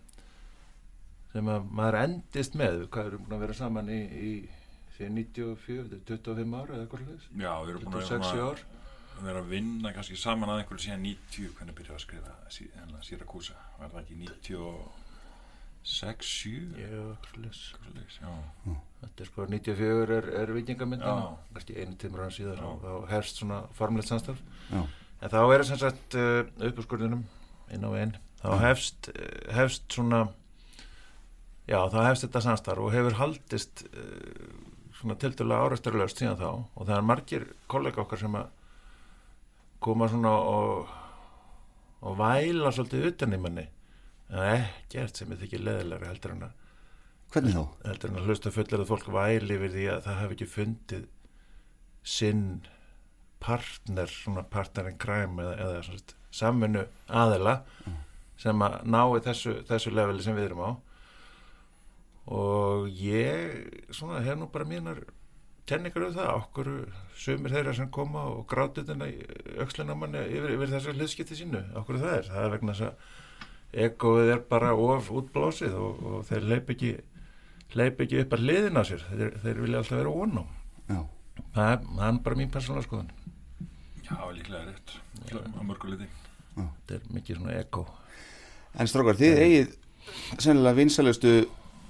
sem 1.32 1.48
að 1.48 1.70
maður 1.72 1.98
endist 2.02 2.56
með. 2.60 2.84
Hvað 2.92 3.08
erum 3.10 3.24
búin 3.24 3.36
að 3.38 3.44
vera 3.46 3.56
saman 3.56 3.90
í, 3.92 4.00
í 4.02 4.32
síðan 4.96 5.18
94, 5.22 5.88
þetta 5.94 6.16
er 6.16 6.22
25 6.28 6.56
ára 6.58 6.76
eða 6.76 6.84
eitthvað 6.84 7.04
við 7.08 7.46
að 7.48 7.84
26 7.86 8.32
ár. 8.36 8.62
að 8.62 8.81
vera 9.20 9.42
að 9.42 9.50
vinna 9.52 9.92
kannski 9.94 10.16
saman 10.18 10.50
að 10.52 10.58
einhverju 10.62 10.84
síðan 10.86 11.04
90 11.06 11.54
hvernig 11.58 11.76
byrjaði 11.78 11.98
að 11.98 12.04
skrifa 12.04 12.32
sí, 12.52 12.64
hérna, 12.76 12.98
Sýrakúsa 13.06 13.56
var 13.78 13.88
það 13.92 14.02
ekki 14.02 14.16
96, 14.22 16.32
7 16.32 16.80
Já, 16.80 16.86
Svoleiðis, 17.28 18.16
já. 18.22 18.32
Þetta 19.02 19.18
er 19.24 19.28
sko 19.30 19.40
94 19.50 20.16
er, 20.16 20.24
er 20.42 20.48
vikingamyndin 20.56 21.08
Já. 21.08 21.12
kannski 21.54 21.78
einu 21.78 21.94
tímur 21.98 22.24
hann 22.24 22.34
síðar 22.34 22.58
Já. 22.62 22.66
og 22.70 22.76
þá 22.82 22.92
hefst 23.12 23.34
svona 23.42 23.58
formlegt 23.78 24.08
samstarf. 24.10 24.40
Já. 24.70 24.80
en 25.22 25.28
þá 25.34 25.40
er 25.42 25.60
sem 25.66 25.78
sagt 25.82 26.08
uh, 26.18 26.42
uppúrskurðinum 26.68 27.22
inn 27.74 27.86
á 27.86 27.90
einn 27.98 28.14
þá 28.42 28.50
hefst, 28.62 29.00
uh, 29.12 29.14
hefst 29.54 29.84
svona 29.94 30.20
já 31.70 31.80
þá 31.92 31.98
hefst 32.08 32.24
þetta 32.26 32.46
samstarf 32.48 32.80
og 32.82 32.94
hefur 32.94 33.14
haldist 33.20 33.74
uh, 33.90 34.72
svona 35.02 35.18
tildulega 35.18 35.66
árasturlaust 35.66 36.20
síðan 36.20 36.38
þá. 36.38 36.50
Og 36.78 36.86
það 36.86 36.96
er 36.96 37.06
margir 37.06 37.46
kollega 37.70 38.02
okkar 38.04 38.20
sem 38.22 38.36
að 38.38 38.50
koma 39.84 40.08
svona 40.10 40.32
og 40.32 40.98
og 42.02 42.18
væla 42.18 42.72
svolítið 42.74 43.08
utan 43.12 43.36
í 43.36 43.38
manni. 43.38 43.64
En 44.32 44.42
ekkert 44.56 45.18
sem 45.18 45.32
er 45.32 45.40
þykir 45.42 45.64
leðilega 45.66 46.10
heldur 46.10 46.34
en 46.34 46.46
að 46.48 46.58
Hvernig 47.32 47.54
þá? 47.56 47.62
heldur 47.86 48.10
en 48.10 48.18
að 48.20 48.28
hlusta 48.28 48.52
fullir 48.52 48.82
að 48.82 48.90
fólk 48.90 49.06
væli 49.12 49.56
yfir 49.56 49.72
því 49.72 49.84
að 49.92 50.00
það 50.06 50.18
hafi 50.20 50.36
ekki 50.36 50.48
fundið 50.52 51.04
sinn 52.02 52.42
partner, 53.42 54.10
svona 54.10 54.42
partner 54.42 54.90
in 54.90 54.98
crime 55.00 55.42
eða, 55.42 55.54
eða 55.62 55.84
svona 55.86 56.18
samvinnu 56.32 56.82
aðila 57.22 57.54
sem 58.42 58.64
að 58.66 58.76
nái 58.88 59.22
þessu, 59.24 59.54
þessu 59.68 59.92
leveli 59.94 60.24
sem 60.24 60.36
við 60.36 60.48
erum 60.50 60.64
á. 60.66 60.70
Og 62.32 62.88
ég 62.98 63.88
svona 63.94 64.22
hef 64.26 64.38
nú 64.38 64.48
bara 64.52 64.66
mínar 64.68 65.04
kenningar 65.68 66.06
um 66.08 66.14
það, 66.16 66.30
okkur 66.40 66.70
sumir 67.18 67.54
þeirra 67.54 67.74
sem 67.76 67.90
koma 67.94 68.24
og 68.32 68.46
grátu 68.50 68.82
þetta 68.82 69.08
aukslina 69.62 69.96
manni 69.98 70.22
yfir, 70.26 70.56
yfir 70.56 70.72
þessu 70.74 70.94
hliðskipti 70.96 71.38
sínu, 71.38 71.62
okkur 71.78 72.00
það 72.02 72.16
er, 72.16 72.30
það 72.32 72.46
er 72.46 72.54
vegna 72.56 72.76
þess 72.76 72.88
að 72.88 73.84
egoið 73.86 74.32
er 74.34 74.42
bara 74.50 74.74
of 74.76 75.10
útblásið 75.14 75.76
og, 75.78 76.02
og 76.02 76.26
þeir 76.28 76.48
leip 76.50 76.72
ekki 76.74 76.96
leip 77.78 78.02
ekki 78.04 78.20
upp 78.20 78.34
að 78.36 78.42
liðin 78.50 78.76
á 78.76 78.82
sér. 78.84 79.04
Þeir, 79.08 79.38
þeir 79.44 79.62
vilja 79.64 79.78
alltaf 79.80 80.02
vera 80.02 80.12
ónum 80.12 80.50
það 81.54 81.70
er, 81.70 81.78
það 81.86 82.06
er 82.08 82.18
bara 82.26 82.38
mín 82.40 82.52
persónulega 82.52 82.88
skoðan 82.88 83.12
Já, 84.02 84.18
líklega 84.34 84.66
rétt. 84.66 84.96
Á 85.32 85.62
mörguleiti 85.64 86.08
þetta 86.56 86.96
er 86.98 87.04
mikið 87.14 87.38
svona 87.38 87.54
ego. 87.56 87.86
En 88.76 88.88
strókar, 88.90 89.16
þið 89.16 89.38
eigið 89.46 89.74
sennilega 90.42 90.76
vinsælustu 90.76 91.32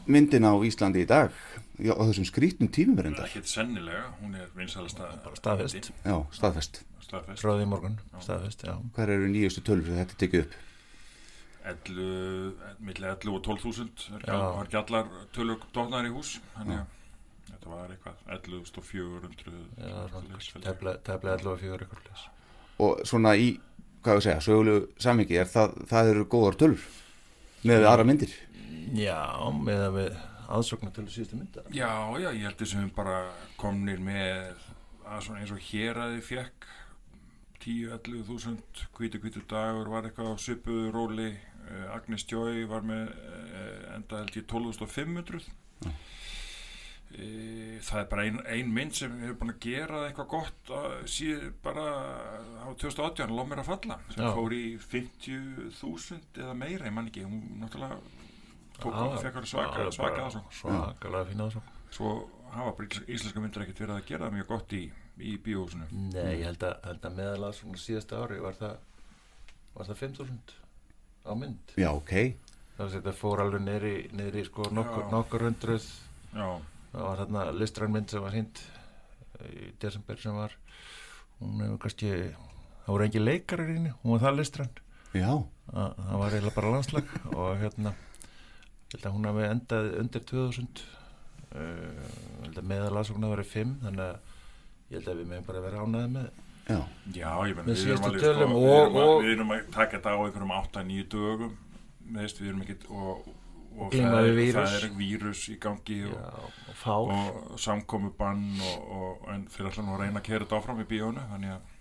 myndin 0.07 0.47
á 0.47 0.53
Íslandi 0.67 1.03
í 1.03 1.09
dag 1.09 1.35
já, 1.83 1.93
á 1.99 2.03
þessum 2.09 2.27
skrítnum 2.29 2.71
tímum 2.73 3.01
er 3.03 3.07
enda 3.13 3.27
Ekki 3.29 3.43
sennilega, 3.51 4.05
hún 4.23 4.33
er 4.39 4.49
vinsælasta 4.57 5.11
staðfest. 5.39 5.93
Já, 6.05 6.17
staðfest. 6.35 6.83
Staðfest. 7.03 7.45
Ráði 7.45 7.67
í 7.67 7.71
morgun, 7.71 7.97
staðfest, 8.23 8.61
já. 8.69 8.75
Hver 8.97 9.09
eru 9.17 9.27
nýjustu 9.31 9.61
tölur 9.67 9.87
sem 9.89 9.99
þetta 10.01 10.21
tekið 10.23 10.41
upp? 10.47 10.53
11, 11.63 12.57
millir 12.83 13.07
11 13.13 13.37
og 13.37 13.43
12.000 13.47 14.17
er 14.19 14.23
Já. 14.27 14.35
var 14.57 14.67
ekki 14.67 14.79
allar 14.81 15.07
tölur 15.35 15.59
dóknar 15.75 16.09
í 16.09 16.11
hús 16.15 16.31
þannig 16.57 16.79
að 16.81 16.87
þetta 17.51 17.67
var 17.71 17.87
eitthvað 17.95 18.17
11.400 18.37 21.03
tefla 21.07 21.31
11 21.37 21.53
og 21.53 21.59
4 21.63 21.87
eitthvað 21.87 22.19
Og 22.83 22.93
svona 23.07 23.31
í, 23.39 23.49
hvað 24.03 24.15
við 24.19 24.25
segja, 24.27 24.41
sögulegu 24.43 24.81
sammingi 25.03 25.37
er 25.39 25.49
það, 25.53 25.69
það 25.93 26.05
eru 26.15 26.25
góðar 26.33 26.57
tölur? 26.59 26.83
Með 27.69 27.81
aðra 27.87 28.05
myndir? 28.09 28.33
Já, 28.99 29.23
með 29.55 29.81
að 29.87 29.93
við 30.01 30.11
aðsóknar 30.53 30.93
til 30.97 31.07
síðustu 31.09 31.39
myndar. 31.39 31.67
Já, 31.73 31.91
já, 32.21 32.29
ég 32.31 32.47
held 32.47 32.61
þessum 32.61 32.93
bara 32.97 33.19
komnir 33.61 34.03
með 34.05 34.53
að 35.09 35.27
svona 35.27 35.43
eins 35.43 35.55
og 35.55 35.67
hér 35.71 36.01
að 36.03 36.17
þið 36.17 36.25
fekk 36.29 36.71
10-11 37.63 38.25
þúsund 38.27 38.85
hvítu 38.97 39.21
hvítu 39.23 39.43
dagur 39.51 39.91
var 39.93 40.09
eitthvað 40.09 40.35
á 40.35 40.37
svipuðu 40.43 40.93
róli. 40.95 41.31
Uh, 41.63 41.95
Agnes 41.95 42.25
Joy 42.27 42.65
var 42.71 42.83
með 42.87 43.13
uh, 43.15 43.95
enda 43.95 44.25
held 44.25 44.35
ég 44.35 44.49
12.500 44.51 45.45
uh, 45.87 45.93
það 47.87 48.01
er 48.01 48.09
bara 48.11 48.25
ein, 48.27 48.41
ein 48.51 48.73
mynd 48.75 48.97
sem 48.99 49.15
hefur 49.23 49.39
búin 49.39 49.55
að 49.55 49.61
gera 49.63 50.01
eitthvað 50.09 50.31
gott 50.33 50.73
uh, 50.75 50.97
síð 51.07 51.53
bara 51.63 51.87
á 52.67 52.69
2018 52.75 53.31
lóð 53.31 53.53
mér 53.53 53.63
að 53.63 53.71
falla 53.71 54.01
sem 54.09 54.25
Já. 54.27 54.33
fór 54.35 54.57
í 54.57 54.65
50.000 54.83 56.43
eða 56.43 56.59
meira, 56.59 56.89
ég 56.91 56.97
man 56.99 57.13
ekki 57.13 57.29
hún 57.29 57.63
náttúrulega 57.63 58.01
fekk 58.81 59.35
hann 59.35 59.47
svaka, 59.47 59.91
svaka 59.93 60.25
aðsókn. 60.27 60.53
svakalega 60.61 61.25
fína 61.31 61.47
aðsókn. 61.49 61.77
svo 61.93 62.13
hafa 62.53 62.73
bara 62.77 62.89
ísl- 62.89 63.07
íslenska 63.09 63.41
myndir 63.41 63.63
ekkert 63.63 63.79
verið 63.85 63.97
að 63.97 64.07
gera 64.09 64.27
það 64.29 64.33
mjög 64.39 64.47
gott 64.49 64.73
í, 64.73 64.83
í 65.19 65.37
bíóhúsinu. 65.39 65.87
Nei, 65.93 66.39
ég 66.41 66.45
held 66.45 66.63
að, 66.63 66.75
held 66.85 67.07
að 67.09 67.17
meðal 67.17 67.53
svona 67.55 67.79
síðasta 67.81 68.23
ári 68.25 68.41
var 68.41 68.53
það 68.59 68.77
var 69.75 69.87
það 69.87 70.01
5.000 70.03 70.57
á 71.25 71.33
mynd. 71.39 71.75
Já, 71.77 71.91
ok. 71.93 72.13
Það 72.77 72.85
var 72.87 72.93
þetta 72.97 73.13
fór 73.17 73.41
alveg 73.45 73.63
niðri, 73.67 73.95
niðri 74.13 74.45
sko 74.49 74.69
nokkur, 74.73 75.05
nokkur 75.13 75.45
hundruð. 75.47 75.87
Já. 76.33 76.49
Það 76.93 77.03
var 77.07 77.21
þarna 77.23 77.43
listræn 77.57 77.93
mynd 77.93 78.11
sem 78.13 78.23
var 78.25 78.33
hýnd 78.37 78.63
í 79.49 79.73
desember 79.81 80.17
sem 80.21 80.35
var. 80.37 80.57
Hún 81.41 81.61
hefur 81.65 81.79
kannski 81.87 82.11
það 82.85 82.93
voru 82.93 83.05
engi 83.07 83.23
leikarar 83.23 83.71
í 83.71 83.77
henni, 83.79 83.93
hún 84.03 84.13
var 84.17 84.25
það 84.27 84.39
listræn. 84.41 84.73
Já. 85.13 85.31
Það 85.73 85.95
það 86.03 86.19
var 86.23 86.33
eiginlega 86.37 86.55
bara 86.57 86.73
landslag 86.77 87.13
og 87.37 87.57
hérna 87.63 87.95
ég 88.93 88.99
held 89.01 89.09
að 89.09 89.15
hún 89.17 89.29
hafi 89.31 89.45
endað 89.49 89.91
undir 90.03 90.25
2000 90.29 90.83
uh, 91.57 91.59
ég 91.59 92.47
held 92.47 92.59
að 92.63 92.71
meðalagsókn 92.73 93.27
að 93.29 93.35
vera 93.37 93.47
5 93.53 93.75
þannig 93.87 94.07
að 94.07 94.17
ég 94.93 94.97
held 94.99 95.13
að 95.13 95.21
við 95.23 95.31
meðum 95.33 95.47
bara 95.51 95.63
vera 95.67 95.85
ánæði 95.87 96.15
með 96.17 96.33
Já, 96.63 96.79
Já, 97.11 97.31
ég 97.51 97.57
menn, 97.59 97.67
við 97.67 97.81
erum 97.91 98.05
alveg 98.07 98.21
sko, 98.23 98.33
og- 98.33 98.53
við, 98.55 98.73
erum 98.79 98.97
að, 98.97 99.07
og- 99.09 99.23
við 99.25 99.33
erum 99.35 99.49
að 99.57 99.63
taka 99.75 99.97
þetta 99.99 100.13
á 100.15 100.19
einhverjum 100.23 100.53
8-9 100.57 101.07
dögum 101.15 101.55
meðist, 102.13 102.39
við 102.43 102.51
erum 102.53 102.61
ekkit 102.63 102.85
og, 102.93 103.25
og 103.83 103.97
það, 103.97 104.19
er, 104.21 104.31
vírus. 104.37 104.59
það 104.61 104.77
er 104.79 104.95
vírus 105.01 105.43
í 105.51 105.57
gangi 105.65 105.97
og, 106.07 106.15
Já, 106.15 106.45
og 106.71 106.77
fár. 106.85 107.11
og 107.17 107.59
samkomubann 107.65 108.45
og, 108.69 108.85
og, 109.01 109.27
en 109.35 109.47
fyrir 109.51 109.73
alltaf 109.73 109.87
nú 109.89 109.97
að 109.97 110.05
reyna 110.05 110.21
að 110.23 110.29
kera 110.29 110.45
þetta 110.47 110.61
áfram 110.61 110.85
í 110.85 110.89
bíónu 110.93 111.25
þannig 111.33 111.55
að, 111.57 111.75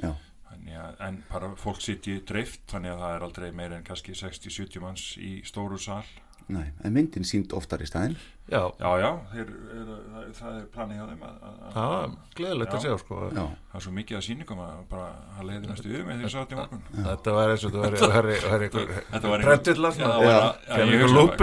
Já. 0.00 0.12
þannig 0.48 0.80
að 0.86 1.02
en 1.10 1.20
bara 1.28 1.52
fólk 1.60 1.84
sitji 1.84 2.16
dreift 2.32 2.64
þannig 2.72 2.94
að 2.94 3.02
það 3.04 3.16
er 3.18 3.26
aldrei 3.28 3.48
meira 3.60 3.76
en 3.76 3.84
kannski 3.90 4.16
60-70 4.16 4.80
manns 4.86 5.06
í 5.20 5.34
stóru 5.44 5.76
sal 5.82 6.04
Nei, 6.46 6.66
en 6.86 6.92
myndin 6.94 7.24
sínd 7.26 7.50
oftar 7.58 7.82
í 7.82 7.86
staðinn 7.88 8.12
Já, 8.46 8.60
Já, 8.78 8.90
já, 9.02 9.08
þeir, 9.32 9.48
er, 9.74 9.86
það, 9.88 10.26
það 10.38 10.58
er 10.60 10.66
planið 10.76 10.98
hjá 11.00 11.06
þeim 11.08 11.24
að, 11.26 11.32
að, 11.48 11.56
að 11.56 11.72
Það 11.74 11.88
var 11.94 12.12
gleðilegt 12.38 12.76
að 12.76 12.84
sjá, 12.84 12.92
sko. 13.00 13.18
Já. 13.26 13.40
Það 13.72 13.78
er 13.80 13.84
svo 13.86 13.94
mikið 13.96 14.18
að 14.18 14.22
sýningum 14.28 14.60
að 14.62 14.76
bara 14.92 15.08
að 15.34 15.48
leiði 15.48 15.70
næstu 15.72 15.90
yfir 15.90 16.06
með 16.06 16.20
því 16.20 16.28
að 16.28 16.30
sá 16.30 16.38
þetta 16.38 16.54
í 16.54 16.60
morgun 16.60 16.84
Þetta 17.08 17.34
var 17.38 17.54
eins 17.56 17.66
og 17.66 17.74
þetta 17.74 17.82
var, 17.82 17.90
einhver 17.90 18.94
það 19.10 19.26
bara, 19.26 19.56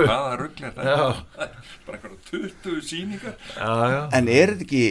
Hvaða 0.08 0.40
rugl 0.40 0.64
er 0.64 0.80
þetta? 0.80 0.88
Já. 0.88 1.04
Bara 1.90 2.00
einhverja 2.00 2.50
20 2.64 2.90
sýningar 2.94 3.38
Já, 3.60 3.72
já. 3.92 4.02
En 4.16 4.32
er 4.32 4.56
þetta 4.56 4.68
ekki 4.70 4.84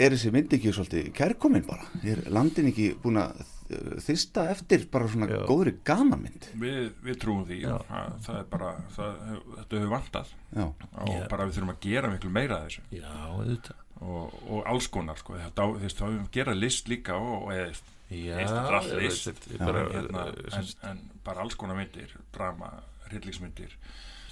er 0.00 0.14
þessi 0.14 0.32
mynd 0.32 0.56
ekki 0.56 0.72
svolítið 0.74 1.12
kærkomin 1.20 1.66
bara? 1.68 1.84
Er 2.06 2.24
landin 2.32 2.70
ekki 2.70 2.94
búin 3.02 3.20
að 3.20 3.44
uh, 3.70 3.92
þysta 4.04 4.44
eftir 4.52 4.86
bara 4.92 5.08
svona 5.12 5.28
góðri 5.48 5.76
gamanmynd? 5.86 6.48
Við, 6.60 6.90
við 7.06 7.20
trúum 7.22 7.44
því 7.48 7.60
Já. 7.62 7.76
það, 7.88 8.16
það 8.26 8.40
er 8.42 8.48
bara, 8.56 8.72
það, 8.96 9.22
þetta 9.58 9.78
hefur 9.80 9.92
vantað 9.94 10.34
Já. 10.56 10.66
og 10.66 11.14
Já. 11.14 11.22
bara 11.32 11.46
við 11.48 11.56
þurfum 11.58 11.72
að 11.76 11.80
gera 11.86 12.12
miklu 12.14 12.34
meira 12.34 12.58
af 12.60 12.68
þessu 12.68 13.00
Já, 13.00 13.14
auðvitað 13.30 13.86
og, 14.00 14.36
og 14.48 14.60
alls 14.70 14.86
konar 14.88 15.18
sko, 15.20 15.34
þetta, 15.36 15.66
þú 15.74 15.80
veist, 15.84 15.98
þá 16.00 16.04
hefum 16.06 16.20
við 16.24 16.30
gera 16.38 16.54
list 16.56 16.88
líka 16.88 17.16
og, 17.20 17.32
og 17.46 17.50
eða, 17.56 17.72
Já, 18.10 18.38
ég 18.42 18.94
list 19.04 19.42
bara- 19.60 19.82
hérna, 19.92 20.22
eh, 20.32 20.54
en, 20.58 20.70
en 20.90 21.02
bara 21.24 21.44
alls 21.44 21.54
konar 21.60 21.76
myndir 21.78 22.14
drama, 22.34 22.70
hryllingsmyndir 23.10 23.76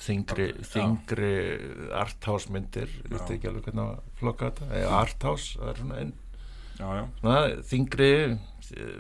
þingri, 0.02 0.47
Já. 0.57 0.64
þingri 0.73 1.30
arthouse 2.00 2.50
myndir, 2.54 2.88
ég 3.04 3.12
veist 3.12 3.28
Já. 3.28 3.37
ekki 3.37 3.50
alveg 3.50 3.68
hvernig 3.68 3.85
að 3.85 4.16
flokka 4.23 4.49
þetta, 4.50 4.71
eða 4.80 4.97
arthouse 5.02 5.59
það 5.61 5.71
er 5.75 5.80
svona 5.83 6.00
einn 6.02 6.12
Já, 6.78 6.88
já. 6.95 7.04
svona, 7.21 7.38
þingri 7.68 8.11
eh, 8.78 8.99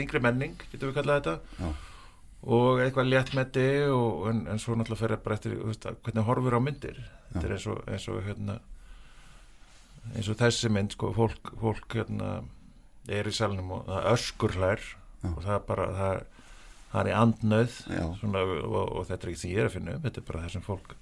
þingri 0.00 0.24
menning, 0.24 0.58
getum 0.72 0.90
við 0.90 0.98
kallað 0.98 1.20
þetta. 1.20 1.36
Já. 1.60 1.70
og 2.40 2.80
eitthvað 2.80 3.10
léttmeti 3.12 3.68
og, 3.92 4.26
en, 4.30 4.44
en 4.48 4.60
svo 4.62 4.74
náttúrulega 4.74 5.02
fer 5.04 5.16
bara 5.24 5.36
eftir 5.36 5.58
veist, 5.60 5.84
hvernig 6.06 6.24
horfur 6.26 6.56
á 6.56 6.60
myndir. 6.64 7.00
Þetta 7.30 7.46
er 7.46 7.56
eins 7.58 7.66
og, 7.70 7.82
eins 7.86 8.06
og 8.10 8.22
hérna 8.24 8.60
eins 10.14 10.30
og 10.32 10.38
þessi 10.40 10.70
mynd 10.72 10.96
sko, 10.96 11.12
fólk, 11.16 11.52
fólk 11.60 11.98
hérna 11.98 12.40
er 13.10 13.28
í 13.28 13.34
salnum 13.34 13.74
og 13.76 13.86
það 13.88 14.08
öskur 14.14 14.56
hlær 14.56 14.86
og 15.28 15.42
það 15.44 15.54
er 15.56 15.62
bara 15.68 15.86
það, 15.96 16.24
það 16.92 17.00
er 17.02 17.10
í 17.10 17.14
andnöð 17.20 17.76
svona, 18.20 18.42
og, 18.46 18.80
og 18.80 19.06
þetta 19.08 19.26
er 19.26 19.32
ekki 19.32 19.42
því 19.42 19.52
ég 19.52 19.62
er 19.62 19.68
að 19.68 19.76
finna 19.76 19.96
um 19.96 20.04
þetta 20.06 20.22
er 20.22 20.28
bara 20.30 20.42
það 20.44 20.54
sem 20.56 20.66
fólk 20.66 20.96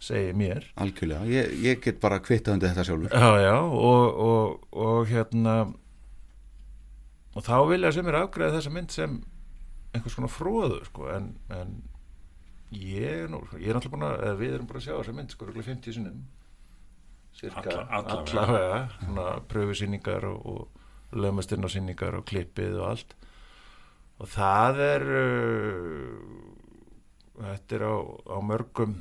segir 0.00 0.36
mér. 0.40 0.64
Algjörlega, 0.80 1.26
ég, 1.28 1.50
ég 1.60 1.80
get 1.84 1.98
bara 2.00 2.22
kvittað 2.24 2.56
undir 2.56 2.70
þetta 2.72 2.86
sjálfur. 2.88 3.12
Já, 3.12 3.30
já, 3.44 3.56
og, 3.60 4.20
og, 4.24 4.62
og 4.72 5.10
hérna 5.10 5.56
og 7.40 7.46
þá 7.46 7.54
vilja 7.70 7.92
sem 7.96 8.08
er 8.10 8.18
afgræða 8.20 8.58
þessa 8.58 8.72
mynd 8.74 8.92
sem 8.92 9.14
einhvers 9.94 10.16
konar 10.18 10.30
fróðu 10.34 10.82
sko, 10.86 11.06
en, 11.14 11.30
en 11.56 11.70
ég 12.76 13.24
nú, 13.32 13.40
ég 13.58 13.72
er 13.72 13.78
náttúrulega 13.78 13.96
búin 13.96 14.04
að 14.10 14.42
við 14.42 14.52
erum 14.58 14.68
búin 14.70 14.78
að 14.82 14.84
sjá 14.86 14.92
þessa 14.98 15.14
mynd 15.16 15.32
sko, 15.34 15.46
örugglega 15.48 15.70
50 15.72 15.96
sinnum 15.96 16.20
cirka, 17.40 17.62
Alla- 17.64 17.86
allavega. 17.88 18.20
allavega 18.20 18.80
svona 19.00 19.26
pröfusýningar 19.50 20.26
og, 20.28 20.46
og 20.52 21.16
lögmestinn 21.18 21.64
og 21.66 22.26
klippið 22.28 22.76
og 22.78 22.88
allt 22.92 23.16
og 24.20 24.28
það 24.30 24.80
er 24.84 25.04
uh, 25.08 26.10
þetta 27.40 27.78
er 27.78 27.86
á, 27.88 27.94
á 28.04 28.38
mörgum 28.44 28.98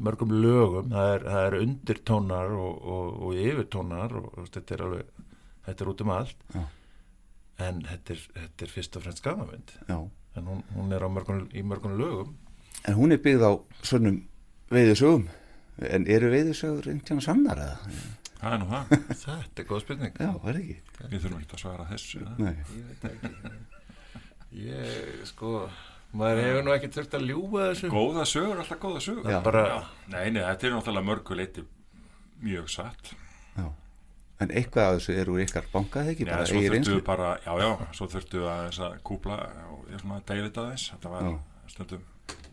mörgum 0.00 0.32
lögum 0.32 0.90
það 0.92 1.12
er, 1.14 1.26
það 1.28 1.44
er 1.50 1.58
undirtónar 1.60 2.54
og, 2.56 2.80
og, 2.96 3.20
og 3.28 3.38
yfirtónar 3.40 4.16
þetta 4.54 4.74
er 4.78 4.84
alveg 4.86 5.22
þetta 5.68 5.84
er 5.86 5.92
út 5.92 6.02
um 6.06 6.12
allt 6.16 6.42
Já. 6.56 6.64
En 7.58 7.80
þetta 7.86 8.12
er, 8.16 8.20
þetta 8.36 8.66
er 8.66 8.72
fyrst 8.74 8.96
og 8.98 9.02
fremst 9.06 9.22
gamamynd 9.24 9.72
Já. 9.88 9.96
en 10.36 10.44
hún, 10.50 10.62
hún 10.76 10.92
er 10.92 11.04
á 11.04 11.08
mörgum, 11.08 11.46
í 11.56 11.62
mörgum 11.64 11.96
lögum 12.00 12.34
En 12.86 12.94
hún 12.94 13.12
er 13.14 13.18
byggð 13.24 13.42
á 13.48 13.52
svonum 13.82 14.18
veiðusögum 14.70 15.26
En 15.86 16.06
eru 16.08 16.28
veiðusögur 16.32 16.86
einhvern 16.92 17.20
sannar 17.24 17.58
eða? 17.60 17.96
Það 18.36 18.52
er 18.52 18.60
nú 18.62 18.68
það 18.70 18.92
Þetta 19.24 19.62
er 19.62 19.68
góð 19.70 19.82
spurning 19.86 20.20
Já, 20.20 20.30
er 20.52 20.60
ekki? 20.60 20.76
Við 21.10 21.18
þurfum 21.24 21.40
ekki 21.42 21.56
að 21.56 21.62
svara 21.64 21.86
þessu. 21.90 22.20
Ég 22.22 22.86
veit 22.86 23.02
það 23.02 23.16
ekki 23.16 23.64
Ég, 24.56 25.22
sko 25.28 25.52
maður 26.16 26.42
hefur 26.44 26.64
nú 26.64 26.72
ekki 26.76 26.88
þurft 26.94 27.16
að 27.18 27.26
ljúga 27.28 27.64
þessu 27.72 27.90
Góða 27.92 28.24
sögur, 28.30 28.60
alltaf 28.62 28.80
góða 28.84 29.02
sögur 29.04 29.32
Já. 29.32 29.40
Bara- 29.44 29.64
Nei, 30.12 30.30
nei, 30.30 30.40
þetta 30.44 30.68
er 30.70 30.76
náttúrulega 30.76 31.08
mörgu 31.10 31.36
leiti 31.40 31.64
mjög 32.46 32.68
satt. 32.72 33.10
En 34.36 34.50
eitthvað 34.52 34.86
af 34.90 34.98
þessu 34.98 35.14
eru 35.16 35.38
ykkar 35.40 35.68
bankað 35.72 36.10
ekki? 36.12 36.26
Já, 36.28 36.40
svo 36.50 36.60
þurftu 36.60 36.96
bara, 37.06 37.28
já, 37.40 37.52
já, 37.62 37.70
svo 37.96 38.08
þurftu 38.12 38.42
að 38.44 38.64
þess 38.66 38.82
að 38.84 38.96
kúpla 39.08 39.38
og 39.72 39.86
ég 39.92 40.02
svona 40.02 40.18
deilita 40.28 40.66
þess, 40.72 40.90
þetta 40.92 41.12
var 41.14 41.28
stundum, 41.72 42.02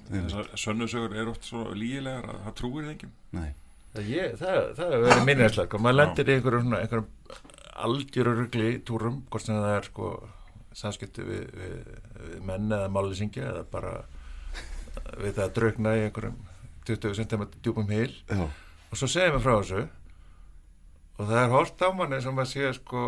þessar 0.07 0.53
sönnusögur 0.63 1.17
eru 1.19 1.33
oft 1.33 1.49
svo 1.49 1.65
lígilegar 1.75 2.29
að 2.31 2.39
það 2.45 2.55
trúir 2.61 2.87
þeim 2.87 3.11
Nei. 3.35 3.49
Það, 3.93 4.07
ég, 4.09 4.37
það, 4.39 4.59
það 4.77 4.93
hefur 4.95 5.03
verið 5.09 5.27
minninslega 5.27 5.77
og 5.77 5.83
maður 5.85 5.99
lendir 5.99 6.29
í 6.31 6.37
einhverjum, 6.37 6.63
svona, 6.69 6.79
einhverjum 6.81 7.51
algjöru 7.83 8.35
rugli 8.37 8.69
í 8.71 8.79
túrum 8.87 9.19
hvort 9.29 9.45
sem 9.45 9.59
það 9.59 9.75
er 9.75 9.89
sko 9.89 10.11
samskipti 10.73 11.25
við, 11.27 11.43
við, 11.59 11.75
við 12.23 12.39
menn 12.47 12.71
eða 12.73 12.89
málisingja 12.93 13.49
eða 13.51 13.65
bara 13.73 13.93
við 15.19 15.35
það 15.35 15.43
að 15.45 15.53
draugna 15.57 15.95
í 15.99 16.05
einhverjum 16.07 16.39
20 16.87 17.19
cm 17.19 17.45
djúpum 17.59 17.91
hil 17.93 18.09
Já. 18.29 18.47
og 18.47 18.97
svo 18.99 19.09
segir 19.09 19.35
mér 19.35 19.43
frá 19.43 19.53
þessu 19.59 19.83
og 21.17 21.29
það 21.29 21.39
er 21.41 21.53
hort 21.53 21.85
á 21.85 21.89
manni 21.93 22.19
sem 22.23 22.41
að 22.41 22.49
sé 22.51 22.73
sko 22.79 23.03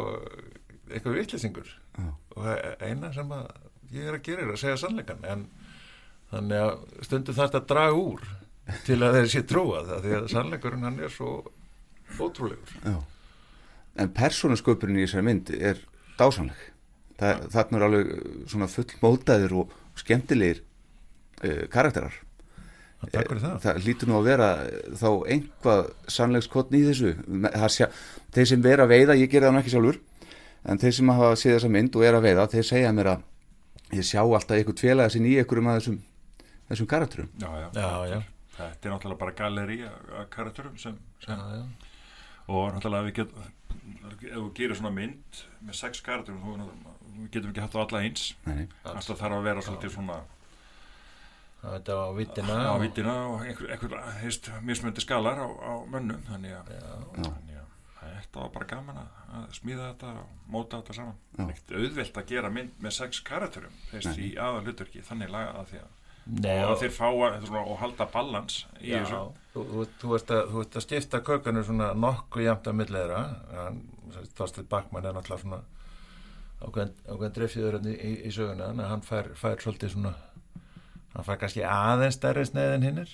eitthvað 0.91 1.17
vitlýsingur 1.19 1.69
Já. 1.71 2.09
og 2.35 2.39
það 2.45 2.85
eina 2.85 3.11
sem 3.15 3.33
að 3.35 3.45
ég 3.95 4.09
er 4.09 4.17
að 4.19 4.25
gera 4.27 4.45
er 4.45 4.53
að 4.53 4.61
segja 4.61 4.81
sannleikan 4.83 5.25
en 5.31 5.47
þannig 6.31 6.63
að 6.65 7.03
stundum 7.07 7.37
þarf 7.37 7.51
þetta 7.51 7.63
að 7.63 7.71
draga 7.73 7.99
úr 8.01 8.29
til 8.85 8.99
að 8.99 9.19
þeir 9.19 9.31
sé 9.33 9.43
trúað 9.49 9.91
það 9.91 10.05
því 10.05 10.15
að 10.19 10.31
sannleikurinn 10.33 10.87
hann 10.87 11.03
er 11.05 11.13
svo 11.13 11.33
ótrúlegur 12.19 12.77
Já. 12.85 12.97
En 13.95 14.11
persónusköpurinn 14.11 14.99
í 14.99 15.05
þessari 15.05 15.23
mynd 15.23 15.51
er 15.55 15.77
dásanleg. 16.19 16.63
Það, 17.15 17.45
þarna 17.53 17.77
er 17.77 17.85
alveg 17.87 18.09
svona 18.51 18.67
full 18.67 18.87
mótaðir 18.99 19.53
og 19.55 19.75
skemmtilegir 20.01 20.59
uh, 20.59 21.63
karakterar. 21.71 22.17
Takk 23.13 23.29
fyrir 23.31 23.43
það. 23.43 23.55
Það 23.65 23.79
lítur 23.85 24.09
nú 24.11 24.17
að 24.19 24.27
vera 24.29 24.49
þá 25.01 25.07
einhvað 25.35 25.81
sannleikskotn 26.15 26.77
í 26.77 26.83
þessu. 26.87 27.13
Sjá, 27.75 27.87
þeir 28.35 28.49
sem 28.51 28.65
vera 28.65 28.85
að 28.87 28.93
veiða, 28.95 29.17
ég 29.21 29.31
gerði 29.31 29.47
það 29.49 29.55
nú 29.55 29.61
ekki 29.63 29.73
sjálfur, 29.75 29.99
en 30.65 30.81
þeir 30.83 30.95
sem 30.99 31.11
hafa 31.15 31.31
séð 31.41 31.57
þessa 31.57 31.71
mynd 31.75 31.95
og 31.99 32.05
er 32.07 32.19
að 32.19 32.27
veiða, 32.29 32.47
þeir 32.55 32.69
segja 32.69 32.93
mér 32.95 33.11
að 33.15 33.25
ég 33.99 34.07
sjá 34.07 34.21
alltaf 34.23 34.55
einhvern 34.57 34.81
félaga 34.81 35.13
sinn 35.13 35.27
í 35.29 35.35
einhverjum 35.39 35.69
af 35.71 35.79
þessum, 35.81 35.99
þessum 36.71 36.89
karakterum. 36.95 37.29
Já, 37.41 37.49
já, 37.61 37.67
Já, 37.75 37.89
já. 38.15 38.21
Þetta 38.55 38.87
er 38.87 38.93
náttúrulega 38.93 39.19
bara 39.19 39.35
galleri 39.35 39.81
af 39.83 40.29
karakterum 40.31 40.77
sem, 40.79 40.95
sem 41.19 41.35
Já, 41.35 41.59
já. 41.59 41.63
og 42.47 42.69
náttúrulega 42.77 43.09
við 43.09 43.17
getum 43.19 43.51
ef 44.05 44.21
þú 44.31 44.45
gerir 44.55 44.77
svona 44.79 44.93
mynd 44.95 45.41
með 45.65 45.75
sex 45.75 45.99
karakterum 46.05 46.39
þú 46.39 46.53
við 47.19 47.27
getum 47.33 47.51
ekki 47.51 47.63
haft 47.65 47.75
það 47.75 47.83
alla 47.83 48.01
eins 48.07 48.23
alltaf 48.93 49.19
þarf 49.19 49.35
að 49.39 49.47
vera 49.49 49.63
svolítið 49.65 49.93
svona 49.97 50.17
Er 51.65 51.81
á 51.81 52.09
vittina 52.13 52.55
á 52.69 52.73
og- 52.75 52.81
vítina 52.83 53.13
og 53.33 53.41
einhver, 53.45 53.71
einhver 53.73 53.97
heist, 54.21 54.51
mismöndi 54.61 55.01
skalar 55.01 55.39
á, 55.41 55.47
á 55.49 55.73
mönnum 55.89 56.21
þannig 56.29 56.53
að, 56.59 56.71
þetta 58.05 58.39
var 58.39 58.49
bara 58.53 58.65
gaman 58.69 58.97
að, 59.01 59.19
að 59.39 59.45
smíða 59.57 59.85
þetta 59.91 60.09
og 60.21 60.49
móta 60.53 60.79
þetta 60.81 60.93
saman. 60.97 61.15
Ekkert 61.49 61.71
auðvelt 61.79 62.17
að 62.21 62.27
gera 62.31 62.49
mynd 62.53 62.73
með 62.83 62.93
sex 62.99 63.21
karakterum 63.25 63.77
þeist 63.91 64.11
Nei. 64.11 64.19
í 64.27 64.27
aðal 64.37 64.61
hlutverki 64.67 65.01
þannig 65.07 65.31
laga 65.33 65.53
að 65.61 65.71
því 65.71 65.79
að 65.81 65.93
Nei, 66.25 66.63
og 66.65 66.79
þeir 66.81 66.93
fá 66.95 67.05
að, 67.05 67.35
svona, 67.45 67.63
og 67.69 67.77
halda 67.83 68.05
balans 68.09 68.55
í 68.81 68.89
Já, 68.89 68.97
þessu. 69.03 69.19
þú, 69.53 69.65
þú, 70.01 70.13
ert 70.17 70.31
að, 70.33 70.43
þú 70.53 70.61
ert 70.63 70.77
að 70.79 70.85
skipta 70.87 71.19
kökunum 71.27 71.65
svona 71.67 71.89
nokkuð 71.93 72.45
jæmt 72.47 72.69
að 72.71 72.77
millegra 72.79 73.19
Þorstein 74.37 74.69
Bakmann 74.71 75.05
er 75.05 75.13
náttúrulega 75.13 75.43
svona 75.43 75.59
ákveðin, 76.65 76.93
ákveðin 77.11 77.35
dreffiður 77.37 77.77
í, 77.85 77.93
í, 77.93 78.13
í 78.25 78.31
söguna 78.33 78.71
en 78.73 78.81
hann 78.89 79.05
fær, 79.05 79.29
fær 79.37 79.61
svolítið 79.61 79.93
svona 79.93 80.15
hann 81.15 81.23
fær 81.27 81.37
kannski 81.41 81.63
aðeins 81.63 82.17
stærri 82.19 82.45
sneið 82.45 82.73
en 82.75 82.81
hinnir. 82.89 83.13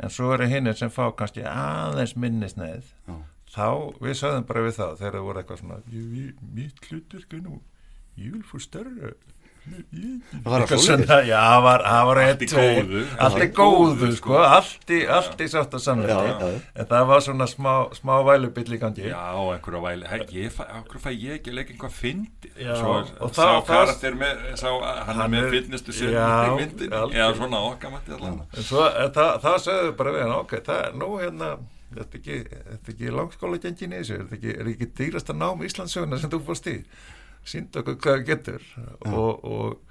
En 0.00 0.10
svo 0.14 0.32
eru 0.34 0.46
hinnir 0.46 0.76
sem 0.78 0.90
fá 0.94 1.08
kannski 1.16 1.42
aðeins 1.42 2.16
minni 2.16 2.46
sneið. 2.52 2.84
Já. 3.08 3.16
þá 3.48 3.68
við 4.04 4.14
sögðum 4.20 4.44
bara 4.46 4.60
við 4.66 4.74
þá 4.76 4.86
þegar 5.00 5.14
það 5.16 5.22
voru 5.24 5.40
eitthvað 5.42 5.58
svona 5.62 5.76
"Ég- 5.88 6.10
ég- 6.20 6.42
mitt 6.54 6.80
hlutverk 6.90 7.32
er 7.32 7.40
nú 7.40 7.60
ég 8.18 8.32
vil 8.32 8.42
fór 8.42 8.60
stærra 8.60 9.12
Það 9.68 10.46
var 10.48 10.54
að 10.54 10.64
Eitthvað 10.64 10.80
svoleiðis? 10.82 11.06
svona, 11.08 11.18
já, 11.28 11.38
það 11.48 11.62
var, 11.66 11.82
það 11.88 12.06
var 12.08 12.18
Allt 12.22 12.42
í 12.42 12.48
góðu. 12.52 13.02
allt 13.26 13.38
í 13.38 13.48
góðu, 13.58 13.94
Góðu, 13.98 14.08
sko, 14.16 14.32
sko. 14.32 14.42
allt 14.56 14.92
í, 14.94 14.98
í 15.44 15.48
sátt 15.52 15.76
að 15.78 15.82
samlega 15.84 16.50
en 16.78 16.86
það 16.92 17.06
var 17.10 17.24
svona 17.26 17.46
smá, 17.50 17.72
smá 17.98 18.12
vælubill 18.28 18.74
í 18.74 18.80
gangi. 18.82 19.06
Já, 19.08 19.22
einhverja 19.54 19.82
væli, 19.86 20.04
okkur 20.80 21.02
fæ 21.04 21.10
ég 21.14 21.38
ekki 21.38 21.50
að 21.52 21.58
leika 21.60 21.74
einhvað 21.76 21.96
fyndi 21.98 22.52
og 23.20 23.32
það- 23.38 23.66
karakter 23.68 24.18
með, 24.24 24.44
sá, 24.60 24.68
hann, 25.08 25.20
er 25.20 25.28
með 25.36 25.50
fitnesstu 25.56 25.92
sér 25.92 26.14
eða 26.18 27.34
svona 27.36 27.58
en 29.04 29.12
það, 29.12 29.40
það 29.42 29.58
sögðu 29.66 29.96
bara 29.98 30.12
við 30.14 30.22
hann, 30.26 30.36
ok, 30.42 30.54
það 30.68 30.84
er 30.86 30.96
nú 30.98 31.10
hérna 31.20 31.50
þetta 31.88 32.18
er 32.18 32.18
ekki, 32.20 33.12
langskóla 33.16 33.58
gengin 33.62 33.94
í 33.96 34.00
þessu, 34.02 34.14
er 34.18 34.24
þetta 34.26 34.36
ekki, 34.38 34.52
er 34.60 34.66
ekki 34.74 34.88
dýrasta 34.98 35.32
nám 35.36 35.62
Íslandsöguna 35.64 36.18
sem 36.20 36.30
þú 36.30 36.40
fórst 36.44 36.66
í 36.68 36.74
sínd 37.48 37.78
okkur 37.80 37.98
hvað 37.98 38.16
það 38.18 38.26
getur 38.32 38.66
og, 39.08 39.44
og 39.44 39.84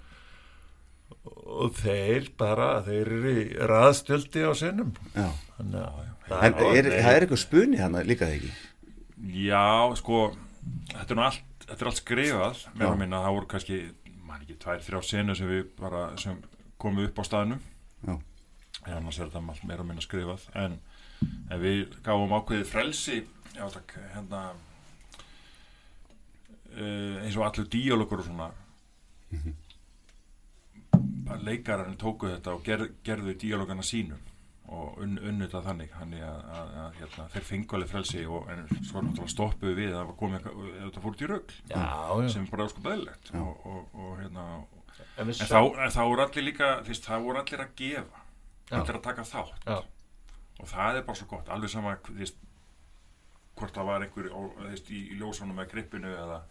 og 1.48 1.74
þeir 1.78 2.28
bara, 2.40 2.82
þeir 2.86 3.10
eru 3.16 3.32
í 3.32 3.44
raðstjöldi 3.70 4.44
á 4.48 4.52
sinnum 4.58 4.94
Já. 5.16 5.30
þannig 5.58 5.82
að 5.84 6.06
En 6.28 6.58
er, 6.60 6.90
það 6.92 7.14
er 7.14 7.24
eitthvað 7.24 7.40
spuni 7.40 7.80
hann 7.80 7.96
líka 8.04 8.28
það 8.28 8.34
ekki? 8.36 8.50
Já, 9.48 9.96
sko, 9.96 10.18
þetta 10.92 11.14
er 11.14 11.20
nú 11.20 11.24
allt, 11.24 11.46
þetta 11.64 11.78
er 11.78 11.90
allt 11.92 12.02
skrifað, 12.02 12.64
Já. 12.68 12.84
að 12.90 12.98
minna, 13.00 13.22
það 13.24 13.36
voru 13.38 13.50
kannski, 13.54 13.78
man 14.28 14.44
ekki, 14.44 14.58
tvær, 14.60 14.82
þrjá 14.84 15.00
senu 15.08 15.38
sem 15.40 15.52
við 15.54 15.70
bara, 15.80 16.02
sem 16.20 16.42
komum 16.84 17.08
upp 17.08 17.22
á 17.22 17.24
staðnum, 17.30 17.64
Já. 18.04 18.14
en 18.84 18.98
annars 18.98 19.22
er 19.22 19.32
þetta 19.32 19.44
allt 19.56 19.64
meira 19.70 19.86
að 19.86 19.90
minna 19.94 20.04
skrifað, 20.04 20.44
en, 20.66 20.78
en 21.24 21.64
við 21.64 21.96
gáum 22.06 22.36
ákveðið 22.36 22.72
frelsi, 22.74 23.22
já 23.56 23.64
takk, 23.78 23.96
hérna, 24.18 24.44
uh, 26.78 27.20
eins 27.26 27.38
og 27.38 27.46
allur 27.48 27.68
díalogur 27.74 28.24
og 28.24 28.28
svona, 28.30 28.52
bara 31.28 31.44
leikararinn 31.44 32.00
tóku 32.00 32.30
þetta 32.32 32.56
og 32.56 32.64
ger, 32.66 32.86
gerðu 33.06 33.36
díalogana 33.42 33.84
sínum 33.86 34.22
og 34.68 34.98
unn, 35.04 35.16
unnu 35.24 35.46
þetta 35.46 35.62
þannig. 35.64 35.92
Þannig 35.96 36.24
að, 36.28 36.40
að, 36.60 36.72
að 36.84 36.96
hérna, 37.02 37.26
þeir 37.36 37.46
fengu 37.50 37.78
alveg 37.78 37.92
frelsi 37.92 38.24
og 38.28 38.50
en 38.52 38.66
svo 38.84 39.04
náttúrulega 39.04 39.32
stoppuðu 39.32 39.76
við 39.78 39.94
að 39.96 40.10
þetta 40.18 41.04
fór 41.04 41.14
út 41.14 41.24
í 41.24 41.30
rögl 41.32 41.60
Já, 41.72 41.84
já. 41.84 42.32
sem 42.34 42.48
bara 42.52 42.68
sko 42.72 42.84
beðlegt. 42.84 43.32
Og, 43.40 43.62
og, 43.72 43.94
og, 43.96 44.10
hérna, 44.22 44.48
En 45.18 45.30
en, 45.30 45.34
þá, 45.34 45.60
þá 45.94 46.02
voru 46.10 46.24
allir 46.26 46.46
líka 46.46 46.68
þvist, 46.86 47.06
það 47.06 47.24
voru 47.28 47.40
allir 47.42 47.62
að 47.64 47.72
gefa 47.80 48.24
allir 48.76 48.98
að 48.98 49.06
taka 49.06 49.24
þátt. 49.30 49.64
Já. 49.70 49.78
og 50.58 50.70
það 50.74 50.98
er 51.00 51.04
bara 51.08 51.20
svo 51.20 51.28
gott, 51.32 51.50
alveg 51.54 51.72
sama 51.72 51.94
þvist, 52.10 52.40
hvort 53.58 53.78
það 53.78 53.88
var 53.92 54.06
einhver 54.06 54.30
í, 54.74 55.00
í 55.14 55.18
ljósunum 55.20 55.58
með 55.58 55.70
grippinu 55.72 56.12
eða 56.12 56.42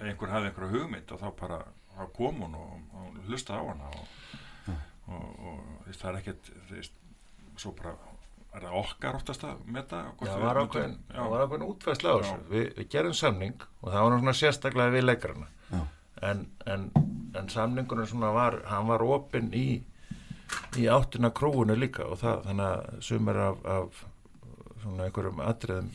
einhver 0.00 0.32
hafði 0.32 0.50
einhverja 0.50 0.72
hugmynd 0.76 1.12
og 1.14 1.20
þá 1.20 1.28
bara 1.40 1.60
þá 1.92 2.02
kom 2.16 2.40
hún 2.46 2.56
og, 2.56 2.72
og 2.96 3.20
hlusta 3.28 3.60
á 3.60 3.62
hana 3.62 3.90
og, 3.92 4.74
og, 5.12 5.28
og 5.52 5.92
það 5.92 6.08
er 6.12 6.20
ekkert 6.22 6.52
svo 7.60 7.74
bara 7.76 7.94
er 8.52 8.66
það 8.66 8.78
okkar 8.82 9.16
oftast 9.16 9.44
að 9.48 9.60
já. 10.28 10.32
það 10.34 10.42
var 10.44 10.60
ákveðin. 10.60 10.96
Já. 11.08 11.20
Við, 12.50 12.66
við 12.76 12.88
gerum 12.92 13.16
samning 13.16 13.66
og 13.80 13.86
það 13.86 14.04
var 14.04 14.12
nú 14.12 14.18
svona 14.20 14.34
sérstaklega 14.36 14.92
við 14.92 15.06
leikarana. 15.06 15.48
Já. 15.70 15.80
En, 16.28 16.44
en, 16.70 16.84
en 17.38 17.48
samningurinn 17.50 18.10
svona 18.10 18.32
var, 18.36 18.58
hann 18.68 18.90
var 18.90 19.04
opinn 19.06 19.48
í, 19.56 19.66
í 20.78 20.86
áttina 20.92 21.32
krúinu 21.34 21.76
líka 21.78 22.06
og 22.06 22.20
það, 22.20 22.44
þannig 22.48 22.68
að 22.68 23.06
sumir 23.08 23.40
af, 23.46 23.64
af 23.76 24.02
svona 24.82 25.08
einhverjum 25.08 25.42
atriðum, 25.46 25.90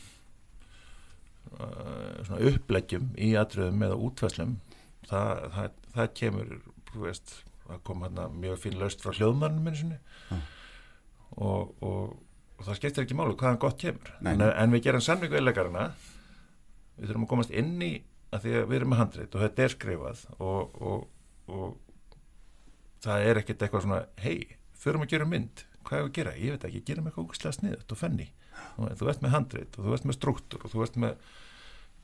uppleggjum 2.52 3.10
í 3.16 3.32
atriðum 3.40 3.84
eða 3.88 3.98
útfæslum, 4.08 4.54
það, 5.08 5.44
það, 5.56 5.82
það 5.94 6.12
kemur, 6.20 6.54
veist, 6.94 7.34
það 7.64 7.82
kom 7.88 8.06
hérna 8.06 8.28
mjög 8.34 8.62
fín 8.64 8.78
laust 8.80 9.04
frá 9.04 9.14
hljóðmannum 9.16 9.64
minni 9.64 9.82
sinni. 9.82 9.98
Og, 11.38 11.74
og, 11.84 12.14
og 12.58 12.66
það 12.66 12.80
skiptir 12.80 13.06
ekki 13.06 13.18
málu 13.18 13.36
hvaðan 13.38 13.60
gott 13.62 13.80
kemur. 13.80 14.14
En, 14.24 14.42
en 14.48 14.74
við 14.74 14.88
gerum 14.88 15.04
samning 15.04 15.32
við 15.32 15.44
leikarana 15.44 15.90
við 16.98 17.10
þurfum 17.10 17.26
að 17.28 17.32
komast 17.32 17.54
inn 17.54 17.76
í 17.84 17.92
að 18.34 18.44
því 18.44 18.54
að 18.58 18.66
við 18.68 18.78
erum 18.78 18.90
með 18.92 19.00
handrið 19.02 19.36
og 19.36 19.44
þetta 19.44 19.64
er 19.64 19.74
skrifað 19.74 20.24
og, 20.44 20.80
og, 20.84 21.04
og 21.48 21.76
það 23.04 23.28
er 23.28 23.40
ekkert 23.40 23.64
eitthvað 23.64 23.84
svona 23.86 24.00
hei, 24.20 24.58
förum 24.76 25.04
að 25.04 25.14
gera 25.14 25.28
mynd. 25.28 25.64
Hvað 25.88 26.00
er 26.00 26.08
að 26.08 26.14
gera, 26.18 26.34
ég 26.36 26.54
veit 26.54 26.66
ekki, 26.68 26.82
gerum 26.90 27.08
eitthvað 27.08 27.28
úkslega 27.30 27.56
sniðut 27.56 27.94
og 27.94 28.00
fenni, 28.00 28.26
þú, 28.78 29.10
ert 29.10 29.22
með 29.24 29.34
handrið 29.34 29.78
og 29.78 29.84
þú 29.84 29.98
ert 29.98 30.08
með 30.08 30.18
struktúr 30.18 30.64
og 30.64 30.74
þú 30.74 30.86
ert 30.86 30.98
með 31.04 31.28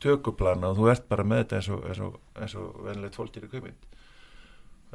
tökuplana 0.03 0.71
og 0.71 0.79
þú 0.79 0.89
ert 0.91 1.09
bara 1.09 1.25
með 1.27 1.43
þetta 1.43 1.59
eins 1.59 1.69
og, 1.71 1.83
eins 1.89 2.01
og, 2.03 2.17
eins 2.35 2.55
og 2.59 2.79
venilegt 2.85 3.19
fólk 3.19 3.35
gerir 3.35 3.51
kveimind 3.51 3.91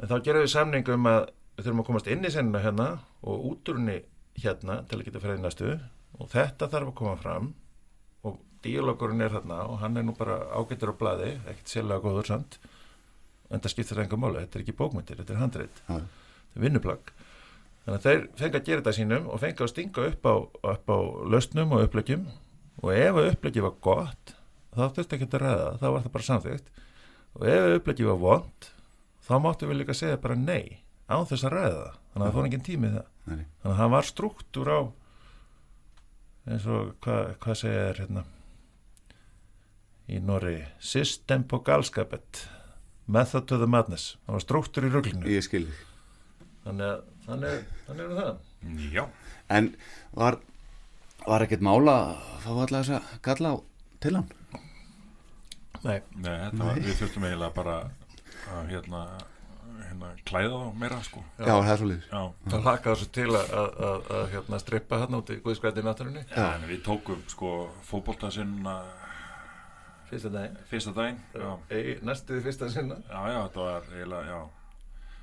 en 0.01 0.11
þá 0.11 0.17
gerum 0.25 0.45
við 0.45 0.53
samning 0.53 0.91
um 0.93 1.09
að 1.09 1.21
við 1.55 1.65
þurfum 1.65 1.83
að 1.83 1.87
komast 1.89 2.09
inn 2.09 2.25
í 2.25 2.31
senuna 2.33 2.61
hérna 2.63 2.87
og 3.21 3.47
út 3.51 3.71
úr 3.71 3.79
henni 3.81 3.97
hérna 4.41 4.81
til 4.89 4.99
að 4.99 5.07
geta 5.07 5.21
fyrir 5.23 5.41
næstu. 5.41 5.73
Og 6.19 6.29
þetta 6.31 6.69
þarf 6.71 6.91
að 6.91 6.97
koma 6.99 7.15
fram 7.19 7.51
og 8.27 8.39
díalogurinn 8.65 9.23
er 9.25 9.33
þarna 9.33 9.63
og 9.69 9.81
hann 9.81 9.97
er 9.97 10.05
nú 10.05 10.15
bara 10.17 10.39
ágættur 10.53 10.93
á 10.93 10.95
blaði, 10.97 11.33
ekkert 11.49 11.73
sérlega 11.73 12.03
góður 12.03 12.29
samt 12.29 12.59
en 13.51 13.59
það 13.59 13.73
skiptir 13.73 14.01
enga 14.03 14.19
máli, 14.19 14.43
þetta 14.45 14.57
er 14.57 14.63
ekki 14.63 14.77
bókmyndir, 14.79 15.19
þetta 15.19 15.33
er 15.33 15.41
handreit 15.41 15.79
þetta 15.87 16.59
er 16.59 16.65
vinnuplagg 16.65 17.11
þannig 17.85 17.97
að 17.97 18.05
þeir 18.07 18.21
fengi 18.39 18.59
að 18.59 18.67
gera 18.67 18.81
þetta 18.83 18.97
sínum 18.97 19.27
og 19.31 19.41
fengi 19.41 19.65
að 19.65 19.71
stinga 19.71 20.05
upp 20.11 20.29
á, 20.29 20.35
upp 20.73 20.93
á 20.93 20.97
lausnum 21.33 21.73
og 21.75 21.85
uppleggjum. 21.87 22.27
Og 22.81 22.93
ef 22.95 23.19
uppleggið 23.21 23.65
var 23.67 23.75
gott 23.83 24.35
þá 24.71 24.83
þurfti 24.95 25.17
ekki 25.17 25.27
að 25.27 25.41
ræða, 25.43 25.71
þá 25.81 25.87
var 25.87 26.05
það 26.05 26.13
bara 26.15 26.27
samþygt 26.27 26.69
og 27.31 27.47
ef 27.47 27.65
upplegið 27.77 28.11
var 28.11 28.21
vond 28.21 28.69
þá 29.27 29.33
máttu 29.43 29.69
við 29.69 29.81
líka 29.81 29.95
segja 29.97 30.19
bara 30.21 30.37
nei 30.39 30.81
án 31.11 31.27
þess 31.27 31.47
að 31.47 31.55
ræða 31.57 31.87
þannig 32.11 32.21
að 32.21 32.25
það 32.25 32.37
fór 32.37 32.47
engin 32.47 32.65
tími 32.67 32.91
það. 32.95 33.07
Nei. 33.21 33.43
þannig 33.61 33.73
að 33.73 33.81
það 33.81 33.91
var 33.95 34.07
struktúr 34.09 34.71
á 34.71 34.79
eins 36.51 36.65
og 36.73 36.93
hvað 37.05 37.33
hva 37.43 37.57
segja 37.59 37.83
þér 37.87 38.01
hérna? 38.01 38.23
Í 40.11 40.19
Norri 40.25 40.57
system 40.83 41.45
på 41.47 41.61
galskapet 41.63 42.45
method 43.11 43.45
to 43.47 43.59
the 43.59 43.67
madness. 43.69 44.15
Það 44.25 44.35
var 44.35 44.43
struktúr 44.43 44.87
í 44.87 44.91
ruglinu. 44.91 45.27
Ég 45.29 45.45
skil 45.45 45.67
þannig 46.65 46.87
að 46.87 47.03
þannig, 47.31 47.65
þannig 47.87 48.05
er 48.05 48.21
það. 48.21 48.39
Já, 48.93 49.03
en 49.57 49.71
var, 50.19 50.37
var 51.25 51.45
ekkert 51.47 51.65
mála 51.65 51.97
að 52.11 52.21
fá 52.43 52.51
alltaf 52.51 52.77
þess 52.77 52.95
að 52.99 53.17
kalla 53.25 53.53
á 53.53 53.55
til 54.03 54.13
hann? 54.19 54.29
Nei, 55.81 55.97
Nei, 56.21 56.33
þetta 56.45 56.63
var, 56.67 56.79
við 56.85 56.97
þurftum 56.99 57.25
eiginlega 57.25 57.55
bara 57.57 57.75
að 58.53 58.67
hérna, 58.69 59.01
hérna 59.87 60.11
klæða 60.29 60.59
þá 60.61 60.79
meira 60.83 60.99
sko. 61.07 61.23
Já, 61.39 61.49
það 61.49 61.71
er 61.73 61.79
svo 61.81 61.89
liður 61.89 62.07
Já, 62.11 62.21
það 62.53 62.67
lakaði 62.69 63.01
svo 63.01 63.09
til 63.17 63.27
að, 63.31 63.53
að, 63.61 63.69
að, 63.89 64.09
að 64.17 64.25
hérna, 64.35 64.59
strippa 64.61 64.99
hérna 65.01 65.21
út 65.23 65.33
í 65.33 65.39
Guðskvætti 65.41 65.85
náttúrunni. 65.87 66.25
Já, 66.29 66.45
en 66.51 66.67
við 66.69 66.83
tókum 66.85 67.23
sko 67.33 67.53
fótbolta 67.87 68.29
sinna 68.33 68.77
fyrsta 70.11 70.29
daginn. 70.33 70.57
fyrsta 70.69 70.93
daginn 70.93 71.21
já. 71.33 71.51
Ei, 71.71 71.95
næstuði 72.05 72.45
fyrsta 72.45 72.69
sinna. 72.69 73.01
Já, 73.07 73.21
já, 73.31 73.39
þetta 73.47 73.69
var 73.69 73.93
eiginlega, 73.95 74.35
já 74.35 74.60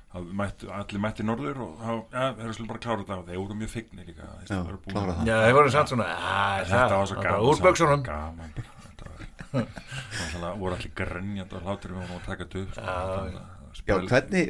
Það 0.09 0.29
mættu, 0.39 0.69
allir 0.73 1.01
mætti 1.03 1.23
norður 1.23 1.59
og 1.61 1.73
þeir 2.09 2.39
eru 2.41 2.53
svolítið 2.57 2.69
bara 2.71 2.79
að 2.79 2.85
klára 2.85 3.03
þetta 3.03 3.17
og 3.19 3.27
þeir 3.29 3.39
voru 3.43 3.57
mjög 3.59 3.69
figni 3.75 4.05
líka 4.07 4.29
Já, 4.49 4.57
voru 4.65 4.79
búin 4.81 4.95
klára 4.95 5.11
að- 5.13 5.19
það. 5.19 5.27
Já, 5.29 5.35
þeir 5.45 5.53
voru 5.59 5.69
samt 5.75 5.91
svona 5.91 6.07
"Æ, 6.09 6.65
þetta 6.65 6.95
var 6.97 7.05
svo 7.05 7.15
þetta 7.19 7.29
gaman 7.29 7.45
Úr 7.49 7.59
böksunum 7.65 7.93
samt, 7.93 8.05
gaman. 8.09 8.53
Þetta 8.89 9.11
var, 9.53 9.67
það 10.33 10.59
voru 10.63 10.75
allir 10.79 10.91
grenjandi 10.97 11.55
og 11.59 11.61
hlátur 11.67 11.93
við 11.93 11.99
vorum 12.01 12.17
að 12.19 12.25
taka 12.25 12.43
þetta 12.45 12.63
upp 12.63 12.73
sko, 12.73 12.81
að 12.81 13.31
já, 13.33 13.41
spil- 13.79 14.09
hvernig 14.09 14.45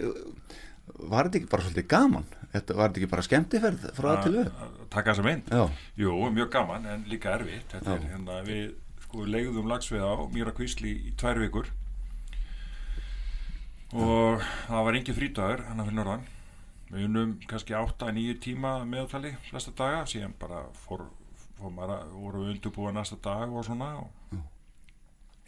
var 1.09 1.23
þetta 1.29 1.39
ekki 1.41 1.49
bara 1.51 1.63
svolítið 1.67 1.87
gaman? 1.93 2.25
Þetta, 2.53 2.75
var 2.79 2.89
þetta 2.89 2.99
ekki 3.03 3.09
bara 3.11 3.25
skemmtiferð 3.27 3.83
frá 3.99 4.09
að 4.15 4.23
til 4.23 4.31
við 4.33 4.45
að 4.47 4.63
að 4.63 4.89
taka 4.95 5.11
þessa 5.13 5.23
mynd? 5.27 5.51
Já, 5.53 5.69
Jú, 6.01 6.15
mjög 6.39 6.49
gaman 6.55 6.85
en 6.85 7.03
líka 7.11 7.35
erfitt. 7.35 7.67
Þetta 7.75 7.95
er 7.99 8.07
hérna 8.09 8.39
við 8.47 8.73
sko 9.03 9.25
leigðum 9.25 9.67
lagsveið 9.69 10.07
á 10.07 10.13
Mýra 10.33 10.51
Kvísli 10.55 10.95
í 11.11 11.13
tvær 11.19 11.37
vikur 11.43 11.67
og 13.93 14.43
það 14.67 14.85
var 14.85 14.97
engin 14.99 15.17
frítagur 15.17 15.63
hann 15.65 15.81
fyrir 15.81 15.97
norðan. 15.97 16.27
Við 16.89 17.05
unnum 17.05 17.35
kannski 17.49 17.75
8-9 17.77 18.37
tíma 18.41 18.79
meðaltali 18.85 19.35
flesta 19.49 19.73
daga 19.77 20.05
síðan 20.09 20.33
bara 20.41 20.63
fór, 20.85 21.05
fór 21.57 21.73
maður 21.73 21.95
að 21.95 22.15
voru 22.17 22.43
við 22.43 22.55
undurbúa 22.55 22.93
næsta 22.93 23.17
dag 23.23 23.53
og 23.53 23.65
svona 23.65 23.91
og, 24.01 24.39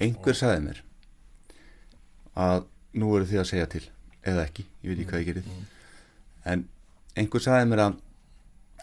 einhver 0.01 0.37
sagði 0.37 0.67
mér 0.67 0.83
að 2.41 2.67
nú 2.97 3.09
eru 3.17 3.29
þið 3.29 3.41
að 3.41 3.49
segja 3.49 3.71
til 3.73 3.83
eða 4.21 4.45
ekki, 4.45 4.67
ég 4.83 4.91
veit 4.91 4.99
ekki 4.99 5.09
hvað 5.09 5.23
ég 5.23 5.29
gerið. 5.31 5.51
En 6.45 6.65
einhver 7.17 7.43
sagði 7.43 7.69
mér 7.71 7.83
að, 7.87 7.99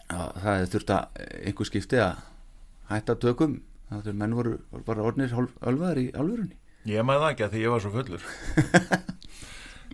að 0.07 0.27
það 0.43 0.49
hefði 0.51 0.71
þurft 0.75 0.93
að 0.95 1.23
einhver 1.39 1.71
skipti 1.71 2.03
að 2.03 2.23
hætta 2.89 3.19
tökum 3.23 3.59
það 3.89 4.03
þegar 4.05 4.19
menn 4.21 4.37
voru 4.37 4.55
bara 4.85 5.05
orðnir 5.07 5.35
ölvaðar 5.39 6.01
í 6.03 6.09
alvörunni 6.11 6.58
Ég 6.87 7.03
maður 7.03 7.21
það 7.25 7.31
ekki 7.33 7.43
að 7.47 7.51
því 7.55 7.61
ég 7.65 7.73
var 7.73 7.81
svo 7.83 7.91
fullur 7.91 8.21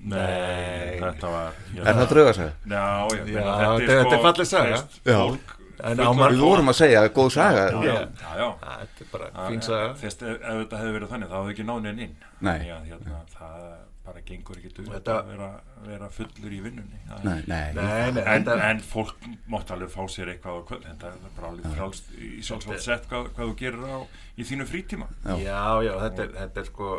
Nei, 0.05 0.99
þetta 1.01 1.29
var 1.33 1.53
er 1.81 1.97
það 1.97 2.09
draugasaga? 2.11 2.51
Já, 2.69 2.81
já, 3.09 3.21
Já, 3.25 3.45
þetta- 3.79 3.95
þetta 3.95 4.17
er 4.17 4.21
saga. 4.45 4.79
Já. 5.05 5.15
á 5.15 5.87
fullorðið 5.89 6.19
margt- 6.19 6.35
við 6.35 6.43
vorum 6.45 6.69
að 6.71 6.77
segja 6.79 7.01
góð 7.15 7.29
saga 7.35 7.63
já, 7.71 7.79
já, 7.83 7.95
já, 8.21 8.29
já. 8.39 8.49
Þetta 8.61 9.01
er 9.01 9.09
bara 9.15 9.25
Já, 9.31 9.47
fín 9.49 9.61
saga 9.65 9.89
ef, 9.89 10.45
þetta 10.61 10.77
hefði 10.81 10.93
verið 10.99 11.09
þannig 11.15 11.29
þá 11.33 11.35
hefði 11.39 11.55
ekki 11.55 11.65
náðin 11.71 11.99
inn 12.05 12.13
Nei. 12.45 12.59
Já, 12.69 12.77
hérna, 12.85 13.19
það 13.33 13.65
bara 14.05 14.21
gengur 14.25 14.57
ekki 14.59 14.69
upp 14.71 14.89
Þetta- 14.93 15.15
að 15.19 15.29
vera, 15.31 15.47
vera 15.85 16.09
fullur 16.13 16.53
í 16.53 16.59
vinnunni. 16.63 16.99
Nei, 17.23 17.41
nei, 17.47 17.73
Nei, 17.73 18.11
nei, 18.13 18.23
en, 18.23 18.43
þetta 18.45 18.55
en 18.69 18.79
fólk 18.85 19.25
mátt 19.51 19.71
alveg 19.73 19.89
fá 19.93 20.03
sér 20.13 20.31
eitthvað 20.33 20.59
á 20.61 20.67
kvöld 20.69 20.85
það 21.01 21.07
er 21.09 21.33
bara 21.39 21.49
alveg 21.51 21.75
frálst 21.77 22.11
í 22.17 22.29
sjálfsvægt 22.45 22.85
sett 22.85 23.07
hvað, 23.09 23.31
hvað 23.35 23.49
þú 23.51 23.55
gerir 23.63 23.85
á 23.89 23.97
í 24.37 24.47
þínu 24.51 24.67
frítíma. 24.69 25.07
Já. 25.25 25.35
Já, 25.41 25.63
já, 25.87 25.93
þetta 26.05 26.23
er, 26.27 26.31
þetta 26.41 26.63
er 26.63 26.69
sko 26.69 26.91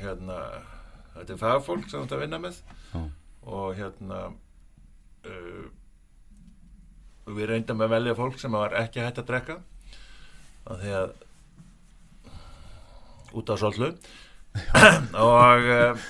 hérna, 0.00 0.38
þetta 1.18 1.36
er 1.36 1.42
fagfólk 1.44 1.86
sem 1.90 2.00
þú 2.00 2.04
ert 2.08 2.16
að 2.18 2.24
vinna 2.26 2.42
með. 2.46 2.60
Já. 2.94 3.04
og 3.44 3.74
hérna 3.76 4.18
uh, 5.28 5.64
við 7.34 7.46
reyndum 7.50 7.80
að 7.84 7.92
velja 7.98 8.14
fólk 8.16 8.38
sem 8.40 8.52
var 8.56 8.72
ekki 8.80 9.04
hægt 9.04 9.20
að 9.20 9.28
drekka. 9.32 9.58
Af 10.64 10.80
því 10.80 10.92
að 11.02 11.14
út 13.34 13.50
á 13.50 13.56
svollu 13.58 13.88
og 15.28 15.64
uh, 15.74 16.04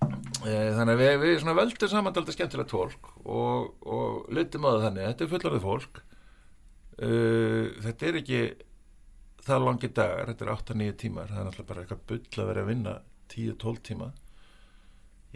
þannig 0.00 0.94
að 0.94 1.02
við, 1.02 1.14
við 1.20 1.36
svona 1.42 1.56
völdum 1.58 1.90
saman 1.92 2.16
alltaf 2.16 2.36
skemmtilegt 2.36 2.72
fólk 2.72 3.10
og, 3.24 3.70
og 3.84 4.30
lutum 4.32 4.66
á 4.66 4.70
það 4.70 4.84
þannig, 4.86 5.06
þetta 5.10 5.24
er 5.26 5.32
fullarðið 5.34 5.66
fólk. 5.66 6.02
Uh, 7.00 7.64
þetta 7.84 8.08
er 8.08 8.18
ekki 8.20 8.40
það 9.44 9.66
langi 9.66 9.90
dagar, 9.96 10.30
þetta 10.30 10.46
er 10.46 10.52
8-9 10.54 10.96
tímar. 11.00 11.30
Það 11.30 11.40
er 11.40 11.48
náttúrulega 11.48 11.70
bara 11.72 11.84
eitthvað 11.84 12.06
bull 12.10 12.42
að 12.42 12.50
vera 12.50 12.64
að 12.64 12.70
vinna 12.70 12.94
10-12 13.34 13.82
tíma. 13.90 14.08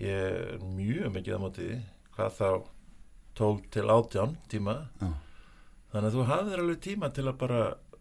Ég 0.01 0.39
er 0.55 0.65
mjög 0.65 1.13
mikið 1.15 1.37
á 1.37 1.45
móti 1.45 1.69
því. 1.69 1.79
Hvað 2.15 2.39
þá 2.39 2.49
12 3.41 3.63
til 3.75 3.87
18 3.91 4.35
tíma. 4.51 4.77
Já. 5.01 5.13
þannig 5.95 6.09
að 6.09 6.15
þú 6.17 6.27
hafðir 6.27 6.61
alveg 6.63 6.79
tíma 6.83 7.11
til 7.15 7.27
að 7.29 7.37
bara 7.39 7.59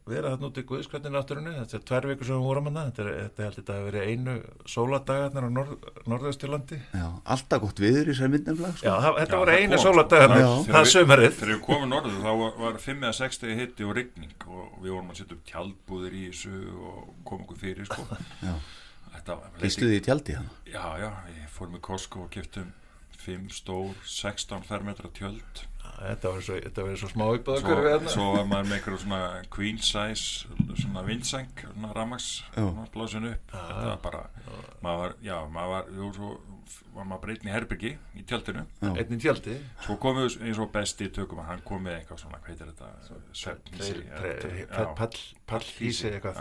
vera 0.10 0.32
þarna 0.34 0.48
út 0.50 0.58
í 0.60 0.64
Guðskvættin 0.68 1.14
náttúrunni 1.16 1.54
þetta 1.56 1.78
er 1.78 1.84
tvær 1.88 2.08
vikur 2.10 2.28
sem 2.28 2.40
við 2.40 2.48
vorum 2.50 2.66
hana 2.70 2.82
þetta, 2.90 3.04
er, 3.04 3.20
þetta 3.24 3.46
held 3.46 3.58
þetta 3.60 3.76
að 3.78 3.86
vera 3.88 4.04
einu 4.10 4.34
sóladagarnar 4.74 5.48
á 5.48 5.52
norð, 5.58 5.88
norðausturlandi 6.12 6.80
já, 6.82 7.06
alltaf 7.36 7.64
gott 7.64 7.82
viður 7.84 8.12
í 8.12 8.16
sér 8.18 8.34
myndinflag 8.34 8.74
Já, 8.74 8.82
sko. 8.82 8.98
það, 9.06 9.20
þetta 9.22 9.38
Já, 9.38 9.42
voru 9.44 9.56
einu 9.56 9.80
sóladagarnar 9.86 10.44
Já. 10.44 10.52
það 10.74 10.92
sömarið 10.94 11.40
Þegar 11.40 11.54
við 11.54 11.64
komum 11.70 11.90
norður 11.94 12.20
þá 12.20 12.32
var, 12.44 12.54
var 12.66 12.80
5 12.88 13.04
eða 13.08 13.16
6 13.22 13.40
stegi 13.40 13.58
hitti 13.62 13.88
og 13.88 13.96
rigning 14.00 14.48
og 14.50 14.78
við 14.84 14.96
vorum 14.98 15.12
að 15.14 15.20
setja 15.22 15.38
upp 15.38 15.50
tjaldbúðir 15.54 16.20
í 16.20 16.24
þessu 16.28 16.56
og 16.92 17.02
koma 17.24 17.48
okkur 17.48 17.62
fyrir 17.64 17.88
sko. 17.88 18.08
Já. 18.44 18.56
Gistuði 19.62 20.02
í 20.02 20.04
tjaldi 20.04 20.36
hann 20.36 20.50
Já, 20.68 20.84
já, 21.00 21.10
ég 21.38 21.52
fór 21.54 21.70
með 21.72 21.86
Costco 21.88 22.26
og 22.26 22.32
keftum 22.34 22.74
5 23.24 23.54
stór 23.56 23.94
16 24.04 24.66
fermetra 24.68 25.08
tjöld 25.16 25.64
þetta 26.00 26.32
var 26.34 26.42
svo, 26.48 26.56
þetta 26.66 26.84
var 26.88 26.96
svo 27.02 27.10
smá 27.12 27.26
uppáða 27.38 27.60
svo, 27.62 27.68
svo 28.14 28.26
var 28.38 28.46
maður 28.50 28.70
með 28.70 28.78
einhverjum 28.78 29.02
svona 29.04 29.20
queen 29.54 29.78
size 29.78 30.48
svona 30.82 31.04
vindseng 31.08 31.52
svona 31.64 31.94
ramags 31.96 32.30
blásin 32.94 33.30
upp. 33.34 33.54
Þetta 33.54 33.86
var 33.92 34.02
bara 34.08 34.24
maður 34.84 35.00
var, 35.04 35.16
já, 35.24 35.38
maður 35.58 35.72
var, 35.76 35.94
jú, 36.00 36.10
svo 36.18 36.32
var 36.96 37.06
maður 37.10 37.22
breytni 37.26 37.50
í 37.52 37.54
herbyrgi 37.54 37.94
í 38.20 38.24
tjaldinu. 38.30 38.66
Einn 38.82 39.16
í 39.16 39.20
tjaldi? 39.24 39.56
Svo 39.86 39.96
komum 40.02 40.26
við 40.28 40.38
eins 40.48 40.60
og 40.64 40.72
besti 40.74 41.10
tökum 41.14 41.42
hann 41.46 41.62
kom 41.66 41.84
með 41.86 42.00
eitthvað 42.02 42.22
svona, 42.26 42.40
hvað 42.44 42.54
heitir 42.54 42.72
þetta? 42.74 42.92
Pall- 44.74 44.94
pall- 44.96 45.34
pallhýsi 45.54 46.12
eitthvað. 46.14 46.40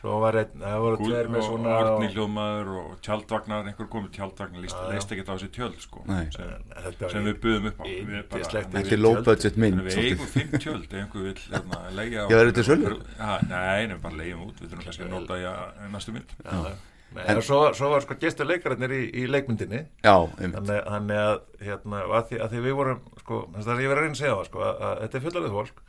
Já. 0.00 0.08
svo 0.08 0.16
var 0.22 0.38
einn, 0.40 0.52
það 0.62 0.82
voru 0.84 0.98
tveir 1.00 1.30
með 1.30 1.40
og 1.40 1.46
svona 1.46 1.72
orðni 1.76 2.10
hljóðmaður 2.14 2.70
og 2.80 2.92
tjaldvagnar, 3.04 3.70
einhver 3.70 3.88
komið 3.92 4.12
tjaldvagnar 4.16 4.64
leist 4.64 5.12
ekki 5.12 5.24
á 5.28 5.32
þessi 5.32 5.50
tjöld 5.56 5.80
sko, 5.84 6.04
sem, 6.08 6.52
Þetta 6.70 7.04
var 7.04 7.14
sem 7.14 7.28
við 7.28 7.40
buðum 7.44 7.70
upp 7.70 7.82
á. 7.82 7.84
Við 7.84 8.36
þetta 8.38 8.84
er 8.96 9.02
low 9.02 9.20
budget 9.26 9.58
mynd 9.60 9.82
við 9.84 9.98
eigum 10.04 10.30
fimm 10.36 10.54
tjöld 10.56 10.86
ef 10.88 11.00
einhver 11.02 11.26
vil 11.28 11.34
hérna, 11.50 11.82
Já, 12.10 12.22
eru 12.38 12.52
þetta 12.54 12.66
sölu? 12.70 12.94
Ha, 13.20 13.34
nei, 13.50 13.88
nefnum 13.90 14.04
bara 14.06 14.22
leigjum 14.22 14.46
út 14.48 14.62
við 14.62 14.72
þurfum 14.72 14.88
kannski 14.88 15.06
að 15.06 15.12
nota 15.18 15.40
í 15.40 15.92
næstu 15.92 16.16
mynd. 16.16 16.38
Já, 16.46 16.72
Nei, 17.10 17.24
en 17.26 17.40
svo, 17.42 17.58
svo 17.74 17.88
var 17.90 18.04
sko 18.04 18.14
gestur 18.22 18.46
leikararnir 18.46 18.92
í, 18.94 19.00
í 19.18 19.24
leikmyndinni. 19.26 19.80
Já, 20.04 20.14
einmitt. 20.38 20.68
Þannig, 20.70 21.16
að, 21.18 21.40
hérna, 21.58 22.02
og 22.06 22.12
að, 22.20 22.28
því, 22.28 22.38
að 22.44 22.52
því 22.52 22.60
við 22.68 22.76
vorum 22.78 23.00
sko, 23.18 23.40
þess 23.56 23.70
að 23.72 23.82
ég 23.82 23.90
verið 23.90 23.96
að 23.96 24.06
reyna 24.06 24.14
að 24.14 24.20
segja 24.20 24.36
það 24.36 24.46
sko, 24.46 24.60
að, 24.62 24.84
að 24.86 25.00
þetta 25.00 25.18
er 25.18 25.24
fullarið 25.24 25.56
fólk 25.56 25.80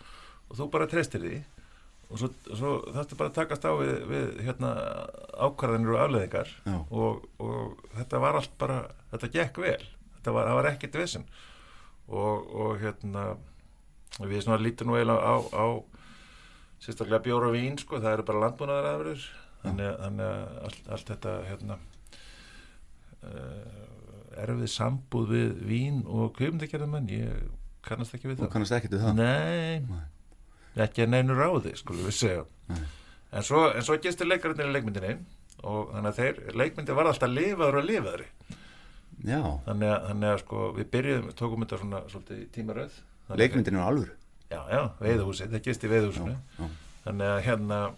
og 0.51 0.57
þú 0.57 0.67
bara 0.73 0.87
treystir 0.89 1.21
því 1.21 1.35
og 2.11 2.19
svo, 2.19 2.29
svo 2.51 2.71
þetta 2.91 3.17
bara 3.19 3.29
að 3.31 3.37
takast 3.39 3.63
á 3.63 3.71
við, 3.79 3.93
við 4.11 4.25
hérna, 4.45 4.71
ákvarðanir 5.47 5.93
og 5.95 6.01
afleðingar 6.05 6.49
og, 6.91 7.21
og 7.39 7.85
þetta 7.97 8.19
var 8.25 8.39
allt 8.41 8.57
bara 8.59 8.79
þetta 9.13 9.29
gekk 9.37 9.61
vel, 9.63 9.85
þetta 10.17 10.33
var, 10.35 10.49
það 10.51 10.59
var 10.59 10.69
ekkit 10.73 10.97
vissin 10.99 11.25
og, 12.11 12.49
og 12.51 12.73
hérna 12.83 13.25
við 14.27 14.41
svona 14.43 14.59
lítum 14.59 14.91
nú 14.91 14.97
eiginlega 14.99 15.23
á, 15.23 15.35
á 15.55 15.65
sérstaklega 16.83 17.23
bjóra 17.29 17.47
og 17.47 17.55
vín 17.55 17.77
sko, 17.79 18.01
það 18.03 18.17
eru 18.17 18.27
bara 18.27 18.43
landbúnaðar 18.43 18.89
aðverður 18.91 19.25
þannig, 19.63 19.87
að- 19.87 19.99
þannig 20.03 20.27
að 20.27 20.61
allt, 20.67 20.83
allt 20.97 21.11
þetta 21.13 21.33
hérna 21.47 21.77
uh, 23.23 24.43
erfið 24.45 24.71
sambúð 24.73 25.31
við 25.35 25.51
vín 25.69 26.01
og 26.07 26.31
kvimdagerðamenn 26.37 27.09
ég 27.11 27.43
kannast 27.85 28.15
ekki 28.17 28.29
við 28.31 28.41
það. 28.43 28.51
kannast 28.53 28.75
ekkert 28.77 28.95
við 28.95 29.03
það? 29.05 29.21
Nei, 29.21 30.01
ekki 30.79 31.03
að 31.05 31.09
neinu 31.11 31.33
ráði 31.35 31.73
skulum 31.75 32.05
við 32.07 32.15
segja. 32.15 32.43
Nei. 32.71 32.85
en 33.31 33.43
svo, 33.43 33.65
en 33.75 33.83
svo 33.83 33.97
gestur 34.03 34.27
leikarinn 34.27 34.69
í 34.69 34.73
leikmyndinni 34.75 35.13
og 35.67 35.91
þannig 35.93 36.09
að 36.11 36.17
þeir, 36.21 36.35
leikmyndi 36.61 36.95
var 36.95 37.05
alltaf 37.11 37.29
lifaður 37.29 37.77
og 37.81 37.85
lifaðri. 37.89 38.27
Þannig 39.21 39.89
að, 39.91 39.99
þannig 40.07 40.29
að 40.31 40.39
sko 40.41 40.57
við 40.77 40.87
byrjuðum, 40.95 41.27
tókum 41.37 41.61
þetta 41.65 41.77
svona 41.83 41.99
svolítið 42.09 42.39
tímaröð 42.55 42.93
Þannig 42.95 43.35
að- 43.35 43.41
leikmyndin 43.43 43.75
er 43.77 43.83
á 43.83 43.89
alvöru? 43.91 44.13
Já, 44.51 44.61
já, 44.71 44.81
veiðhúsið, 44.99 45.51
það 45.53 45.63
gist 45.67 45.83
í 45.83 45.91
veiðhúsinu 45.91 46.35
þannig 47.05 47.27
að 47.31 47.43
hérna 47.45 47.77
uh, 47.85 47.91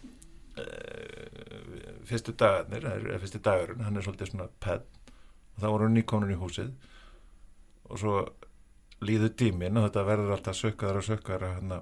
fyrstu 2.10 2.34
dagarnir, 2.38 2.84
það 2.86 3.08
er 3.16 3.22
fyrstu 3.24 3.42
dagurinn 3.44 3.84
hann 3.88 3.98
er 4.00 4.06
svolítið 4.06 4.32
svona 4.34 4.50
penn 4.64 4.84
og 5.54 5.62
þá 5.64 5.68
voru 5.70 5.90
nýkonur 5.94 6.32
í 6.34 6.38
húsið. 6.40 6.70
Og 7.90 8.00
svo 8.02 8.14
líður 9.06 9.34
tímin 9.38 9.78
og 9.78 9.86
þetta 9.88 10.06
verður 10.08 10.36
alltaf 10.38 10.58
sökkaðar 10.58 11.02
og 11.02 11.06
sökkaðar 11.08 11.56
hérna 11.58 11.82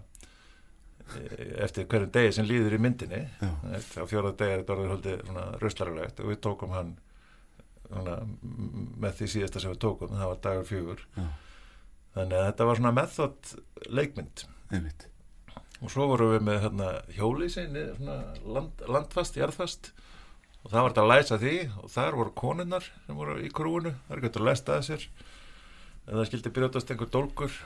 eftir 1.66 1.88
hverjum 1.90 2.12
degi 2.16 2.34
sem 2.36 2.48
líður 2.48 2.76
í 2.78 2.82
myndinni. 2.82 3.22
Á 3.42 4.04
fjóra 4.10 4.34
degi 4.38 4.56
er 4.56 4.64
þetta 4.64 4.76
orðið 4.76 4.92
haldið 4.96 5.24
svona 5.28 5.46
röslarulegt 5.62 6.22
og 6.22 6.32
við 6.32 6.42
tókum 6.46 6.76
hann 6.76 6.92
svona, 7.88 8.18
með 9.04 9.18
því 9.20 9.30
síðasta 9.36 9.64
sem 9.64 9.74
við 9.74 9.82
tókum 9.86 10.14
það 10.16 10.34
var 10.34 10.44
dagur 10.48 10.70
fjögur. 10.70 11.06
Já. 11.16 11.26
þannig 12.16 12.38
að 12.38 12.46
þetta 12.50 12.68
var 12.68 12.80
svona 12.80 12.94
method 12.96 13.54
leikmynd. 13.88 14.46
Einmitt. 14.72 15.08
og 15.82 15.92
svo 15.92 16.08
vorum 16.12 16.34
við 16.36 16.46
með 16.48 16.58
hérna, 16.66 16.90
hjólísinni 17.18 17.86
land, 18.06 18.84
landfast, 18.88 19.40
jarðfast. 19.40 19.92
Og 20.62 20.70
það 20.70 20.84
var 20.84 20.92
þetta 20.94 21.04
að 21.04 21.12
læsa 21.12 21.38
því. 21.42 21.56
Og 21.82 21.90
þar 21.90 22.18
voru 22.20 22.34
konunnar 22.38 22.90
sem 23.08 23.18
voru 23.18 23.40
í 23.42 23.50
krúinu. 23.50 23.96
Það 24.08 24.18
er 24.18 24.24
gott 24.28 24.38
að 24.38 24.48
læsta 24.50 24.78
sér. 24.86 25.08
En 26.06 26.20
það 26.20 26.28
skildi 26.30 26.54
brjótast 26.54 26.94
einhver 26.94 27.10
dólkur 27.14 27.58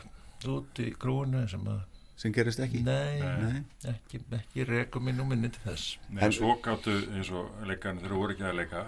út 0.52 0.80
í 0.80 0.94
krúinu 1.00 1.44
sem 1.50 1.66
að 1.68 1.84
sem 2.20 2.34
gerist 2.36 2.62
ekki? 2.64 2.82
Nei, 2.86 3.20
Nei. 3.20 3.62
ekki, 3.92 4.22
ekki 4.38 4.66
rekum 4.70 5.06
minn 5.08 5.20
og 5.24 5.30
minni 5.32 5.52
til 5.52 5.64
þess. 5.66 5.96
En 6.16 6.36
svo 6.36 6.56
gáttu 6.64 6.96
eins 7.12 7.32
og 7.36 7.52
leikarnir 7.68 8.06
þegar 8.06 8.16
þú 8.16 8.22
voru 8.22 8.36
ekki 8.36 8.48
að 8.50 8.60
leika 8.62 8.84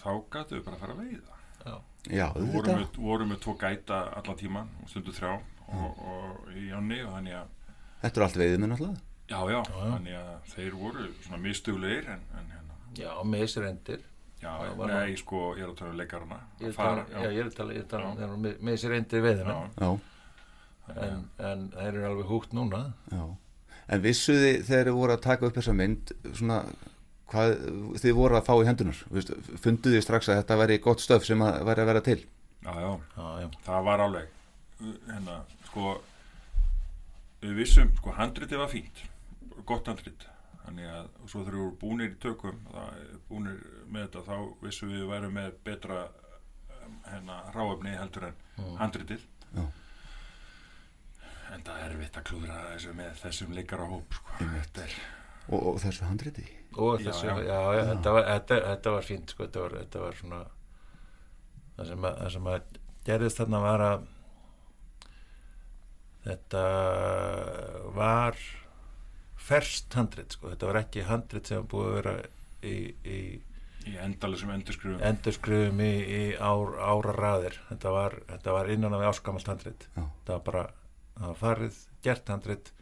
þá 0.00 0.10
gáttu 0.36 0.56
við 0.56 0.66
bara 0.66 0.78
að 0.78 0.84
fara 0.84 0.96
að 0.96 1.04
veiða. 1.04 1.38
Já, 1.60 1.76
Já 2.08 2.26
Við 2.36 2.52
vorum 2.54 2.78
með, 2.80 3.00
vorum 3.04 3.32
með 3.34 3.40
tvo 3.44 3.54
gæta 3.60 4.02
allan 4.16 4.38
tíman, 4.40 4.68
stundu 4.88 5.14
þrjá 5.16 5.32
og, 5.34 6.04
og 6.12 6.52
í 6.56 6.68
Jónni 6.70 7.00
og 7.04 7.16
þannig 7.18 7.40
að 7.40 7.56
Þetta 8.00 8.20
er 8.20 8.24
allt 8.24 8.38
veiðið 8.40 8.62
með 8.62 8.70
náttúrulega? 8.72 9.02
Já, 9.30 9.40
já, 9.46 9.58
já, 9.60 9.82
þannig 9.92 10.14
að 10.20 10.30
þeir 10.54 10.78
voru 10.80 11.08
svona 11.26 11.42
mistuglegir 11.42 12.08
en, 12.14 12.22
en 12.38 12.54
hérna. 12.54 12.78
Já, 12.98 13.10
misrendir 13.34 14.06
Já, 14.40 14.54
nei, 14.88 15.18
sko, 15.20 15.50
ég 15.58 15.66
er 15.66 15.68
að 15.68 15.82
tala 15.82 15.90
um 15.92 16.00
er 16.00 16.70
að 16.70 16.78
tala, 16.80 17.74
ég 17.74 17.82
er 17.82 17.84
að 17.84 17.90
tala 17.92 18.30
um 18.32 18.46
misrendir 18.64 19.26
veiðina 19.26 19.58
Já 19.76 19.90
en, 20.96 21.22
en 21.38 21.68
þeir 21.74 21.88
eru 21.90 22.06
alveg 22.10 22.30
húgt 22.30 22.56
núna. 22.56 22.82
Já. 23.12 23.24
En 23.90 24.02
vissuði 24.04 24.52
þegar 24.66 24.90
þið 24.90 24.98
voru 25.00 25.14
að 25.16 25.22
taka 25.24 25.48
upp 25.48 25.56
þessa 25.58 25.74
mynd 25.76 26.12
svona, 26.38 26.58
hvað 27.30 27.54
þið 28.02 28.18
voru 28.18 28.38
að 28.38 28.46
fá 28.46 28.52
í 28.54 28.68
hendunar 28.68 29.00
funduði 29.64 29.96
þið 29.96 30.04
strax 30.06 30.30
að 30.30 30.40
þetta 30.42 30.58
væri 30.60 30.78
gott 30.84 31.02
stöf 31.02 31.26
sem 31.26 31.42
að 31.42 31.62
væri 31.66 31.84
að 31.84 31.90
vera 31.90 32.04
til? 32.06 32.18
Já, 32.60 32.72
já, 32.76 32.90
já, 33.16 33.26
já. 33.42 33.48
það 33.66 33.86
var 33.88 34.04
alveg 34.04 34.36
hérna, 34.80 35.38
sko 35.68 35.94
við 37.40 37.56
vissum, 37.56 37.90
sko, 37.98 38.14
handritið 38.18 38.62
var 38.62 38.70
fínt 38.72 39.02
gott 39.66 39.90
handrit. 39.90 40.26
Þannig 40.60 40.86
að 40.92 41.06
svo 41.24 41.42
þegar 41.42 41.58
við 41.58 41.76
búinir 41.80 42.10
í 42.12 42.16
tökum 42.22 42.58
það, 42.70 43.04
búinir 43.30 43.60
með 43.90 44.06
þetta, 44.06 44.24
þá 44.28 44.64
vissum 44.64 44.92
við 44.92 45.02
að 45.02 45.12
vera 45.16 45.30
með 45.34 45.52
betra 45.66 46.00
hérna, 47.08 47.42
ráöfni 47.56 47.94
heldur 47.96 48.30
en 48.30 48.74
handritið. 48.78 49.24
Já 49.56 49.64
en 51.54 51.64
það 51.66 51.80
er 51.80 51.94
erfitt 51.94 52.18
að 52.20 52.26
klúðra 52.30 52.60
þessu 52.68 52.94
með 52.98 53.18
þessum 53.24 53.56
leikara 53.56 53.88
hóp 53.90 54.16
sko. 54.18 54.38
og, 55.48 55.58
og 55.72 55.80
þessu 55.82 56.06
handriti? 56.06 56.46
Og 56.76 57.02
þessu, 57.02 57.26
já, 57.26 57.34
já, 57.42 57.50
já, 57.50 57.74
já. 57.74 57.82
Þetta, 57.90 58.14
var, 58.16 58.28
þetta, 58.30 58.60
þetta 58.68 58.94
var 58.94 59.08
fínt 59.08 59.34
sko, 59.34 59.48
þetta, 59.48 59.64
var, 59.64 59.76
þetta 59.80 60.04
var 60.04 60.18
svona 60.20 60.40
það 61.76 61.90
sem 61.90 62.08
að, 62.08 62.16
það 62.22 62.32
sem 62.36 62.48
að 62.54 62.80
gerðist 63.10 63.42
þarna 63.42 63.62
var 63.64 63.84
að 63.88 64.08
þetta 66.28 66.64
var 67.96 68.42
ferst 69.40 69.94
handrit 69.96 70.36
sko, 70.36 70.50
þetta 70.52 70.68
var 70.70 70.82
ekki 70.84 71.06
handrit 71.08 71.48
sem 71.48 71.70
búið 71.70 71.88
að 71.90 71.96
vera 72.00 72.16
í, 72.60 72.74
í 73.02 73.20
í 73.88 73.94
endalusum 73.96 74.50
endurskrifum 74.52 75.00
endurskrifum 75.04 75.80
í, 75.80 75.92
í 76.04 76.22
ár, 76.36 76.74
ára 76.76 77.14
raðir 77.16 77.56
þetta 77.70 77.94
var, 77.94 78.16
þetta 78.28 78.56
var 78.56 78.70
innan 78.74 78.96
af 78.98 79.06
áskamalt 79.08 79.48
handrit. 79.48 79.86
Það 79.96 80.34
var 80.34 80.42
bara 80.50 80.64
það 81.20 81.26
var 81.28 81.40
farið, 81.40 81.80
gert 82.04 82.32
handrit. 82.32 82.72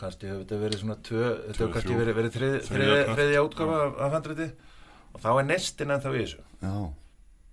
Kannski 0.00 0.30
hefur 0.30 0.44
þetta 0.44 0.60
verið 0.62 0.80
svona 0.82 0.96
tvö, 1.06 1.24
þetta 1.46 1.58
hefur 1.58 1.74
kannski 1.76 1.98
verið, 1.98 2.16
verið 2.18 2.36
þrið, 2.38 2.56
þrið, 2.70 2.92
þriðja 3.12 3.42
útgafa 3.46 3.80
af, 3.82 3.98
af 4.06 4.16
handriti. 4.16 4.48
Og 5.12 5.22
þá 5.22 5.30
er 5.34 5.46
nestin 5.50 5.92
en 5.92 6.02
þá 6.02 6.10
í 6.12 6.18
þessu. 6.22 6.44
Já. 6.62 6.74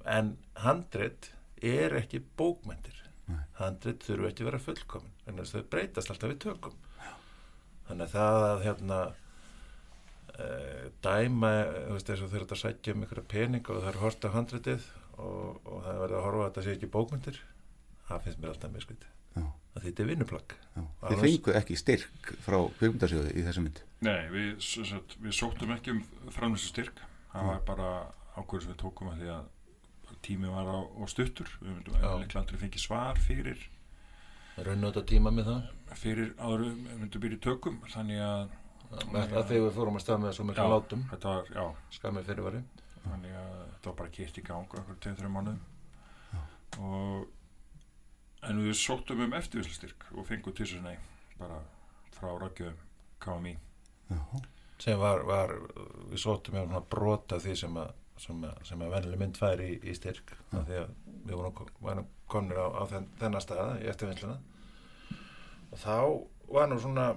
en 0.10 0.30
handrit 0.64 1.32
er 1.62 1.94
ekki 2.00 2.22
bókmyndir 2.40 3.02
Nei. 3.30 3.42
handrit 3.60 4.06
þurfu 4.06 4.30
ekki 4.30 4.46
vera 4.48 4.62
fullkomin 4.64 5.12
en 5.28 5.42
þau 5.46 5.66
breytast 5.70 6.10
alltaf 6.14 6.32
við 6.32 6.40
tökum. 6.46 6.78
Já. 6.98 7.12
þannig 7.90 8.06
að 8.06 8.14
það 8.16 8.46
að 8.48 8.64
hérna 8.66 9.00
uh, 10.40 10.88
dæma 11.06 11.52
þú 11.68 11.98
veist 11.98 12.10
þess 12.10 12.26
að 12.26 12.32
þau 12.32 12.40
eru 12.40 12.50
að 12.50 12.64
sækja 12.64 12.96
um 12.96 13.06
ykkur 13.06 13.24
pening 13.36 13.70
og 13.70 13.84
það 13.84 13.92
er 13.92 14.02
horta 14.06 14.34
handritið 14.34 14.90
og, 15.20 15.62
og 15.66 15.86
það 15.86 16.04
verður 16.06 16.20
að 16.20 16.28
horfa 16.28 16.44
að 16.44 16.50
þetta 16.50 16.66
sé 16.66 16.76
ekki 16.78 16.94
bókmyndir 16.96 17.42
það 18.10 18.26
finnst 18.26 18.42
mér 18.42 18.54
alltaf 18.54 18.74
mjög 18.74 18.88
skviti 18.88 19.10
að 19.10 19.19
þetta 19.86 20.04
er 20.04 20.10
vinnuplagg. 20.14 20.56
Þið 21.04 21.24
fengu 21.24 21.56
ekki 21.60 21.78
styrk 21.80 22.34
frá 22.46 22.58
kveikmyndarsjóði 22.80 23.34
í 23.36 23.46
þessu 23.48 23.64
mynd? 23.66 23.82
Nei, 24.06 24.22
við, 24.34 24.52
sagt, 24.64 25.18
við 25.20 25.36
sóttum 25.36 25.74
ekki 25.76 25.96
um 25.96 26.04
framlýstu 26.36 26.74
styrk 26.74 27.02
það 27.34 27.50
var 27.50 27.66
bara 27.68 27.90
ákveður 28.36 28.64
sem 28.66 28.74
við 28.74 28.80
tókum 28.84 29.12
að 29.12 29.24
því 29.24 29.34
að 29.36 29.50
tími 30.26 30.52
var 30.52 30.68
á, 30.68 30.78
á 30.84 31.04
stuttur. 31.12 31.52
Við 31.62 31.76
myndum 31.76 32.00
að 32.00 32.24
leiklandur 32.24 32.62
fengi 32.62 32.82
svar 32.82 33.20
fyrir 33.22 33.68
Raunóta 34.60 35.06
tíma 35.08 35.32
með 35.32 35.54
það? 35.54 35.68
Fyrir 35.96 36.32
áður 36.36 36.66
við 36.66 36.80
myndum 37.00 37.24
byrja 37.24 37.44
tökum 37.46 37.78
þannig 37.94 38.24
að 38.26 38.50
Þannig 38.90 39.34
að 39.38 39.50
þegar 39.52 39.64
við 39.68 39.76
fórum 39.76 39.98
að 40.00 40.02
staða 40.02 40.22
með 40.24 40.32
svo 40.36 40.46
miklu 40.48 40.64
látum. 40.72 41.02
var, 41.14 41.50
skamið 41.94 42.30
fyrirvari. 42.30 42.62
Þannig 43.04 43.36
að 43.38 43.52
þetta 43.60 43.90
var 43.90 43.98
bara 44.00 44.14
kýrt 44.16 44.40
í 44.40 44.44
gang 44.48 44.74
okkur 44.80 44.98
2-3 45.06 45.30
mánuðum. 45.36 45.60
Og 46.80 47.28
en 48.48 48.62
við 48.64 48.78
sóttum 48.80 49.26
um 49.26 49.36
eftirvíslustyrk 49.40 50.06
og 50.16 50.28
fengum 50.28 50.56
til 50.56 50.66
þess 50.66 50.80
að 50.80 50.88
nei 50.88 50.98
bara 51.40 51.60
frá 52.16 52.32
rækjöðum 52.40 52.80
KMI 53.24 53.56
sem 54.80 55.00
var, 55.00 55.26
var 55.28 55.56
við 56.10 56.22
sóttum 56.24 56.62
um 56.62 56.78
brota 56.90 57.40
því 57.42 57.56
sem 57.64 57.82
að 57.82 57.92
sem 58.20 58.44
að, 58.44 58.72
að 58.76 58.94
vennileg 58.94 59.22
mynd 59.22 59.40
fær 59.40 59.62
í, 59.64 59.74
í 59.80 59.96
styrk. 59.96 60.34
Ja. 60.52 60.64
því 60.68 60.80
að 60.82 60.94
við 61.30 61.36
vorum, 61.40 61.74
varum 61.84 62.08
konur 62.32 62.60
á, 62.60 62.68
á 62.76 62.84
þenn, 62.92 63.08
þennar 63.22 63.46
staða 63.46 63.78
í 63.80 63.90
eftirvinnsluna. 63.92 64.38
Og 65.70 65.82
þá 65.82 65.98
var 66.50 66.70
nú 66.70 66.80
svona 66.82 67.10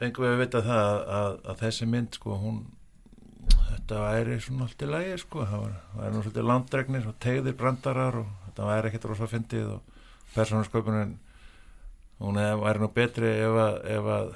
fengum 0.00 0.26
við 0.26 0.34
að 0.34 0.42
vita 0.42 0.62
það 0.66 0.84
að, 0.84 1.02
að, 1.18 1.34
að 1.52 1.64
þessi 1.66 1.90
mynd 1.92 2.18
sko 2.18 2.38
hún 2.42 2.62
þetta 3.68 4.00
væri 4.06 4.38
svona 4.42 4.66
allt 4.66 4.84
í 4.84 4.90
lægi 4.90 5.18
sko. 5.22 5.46
Það 5.50 5.66
var, 5.66 5.76
var 5.98 6.14
nú 6.14 6.22
svolítið 6.24 6.48
landdregnir 6.50 7.10
og 7.10 7.18
tegðir 7.22 7.58
brandarar 7.62 8.22
og 8.22 8.41
þetta 8.52 8.68
væri 8.68 8.90
ekkert 8.90 9.08
rosa 9.08 9.24
að 9.24 9.32
fyndið 9.32 9.68
og 9.72 10.00
persónasköpunin 10.34 11.12
hún 12.22 12.40
væri 12.62 12.82
nú 12.82 12.88
betri 12.92 13.30
ef 13.42 13.58
að, 13.58 13.76
ef 13.96 14.08
að 14.16 14.32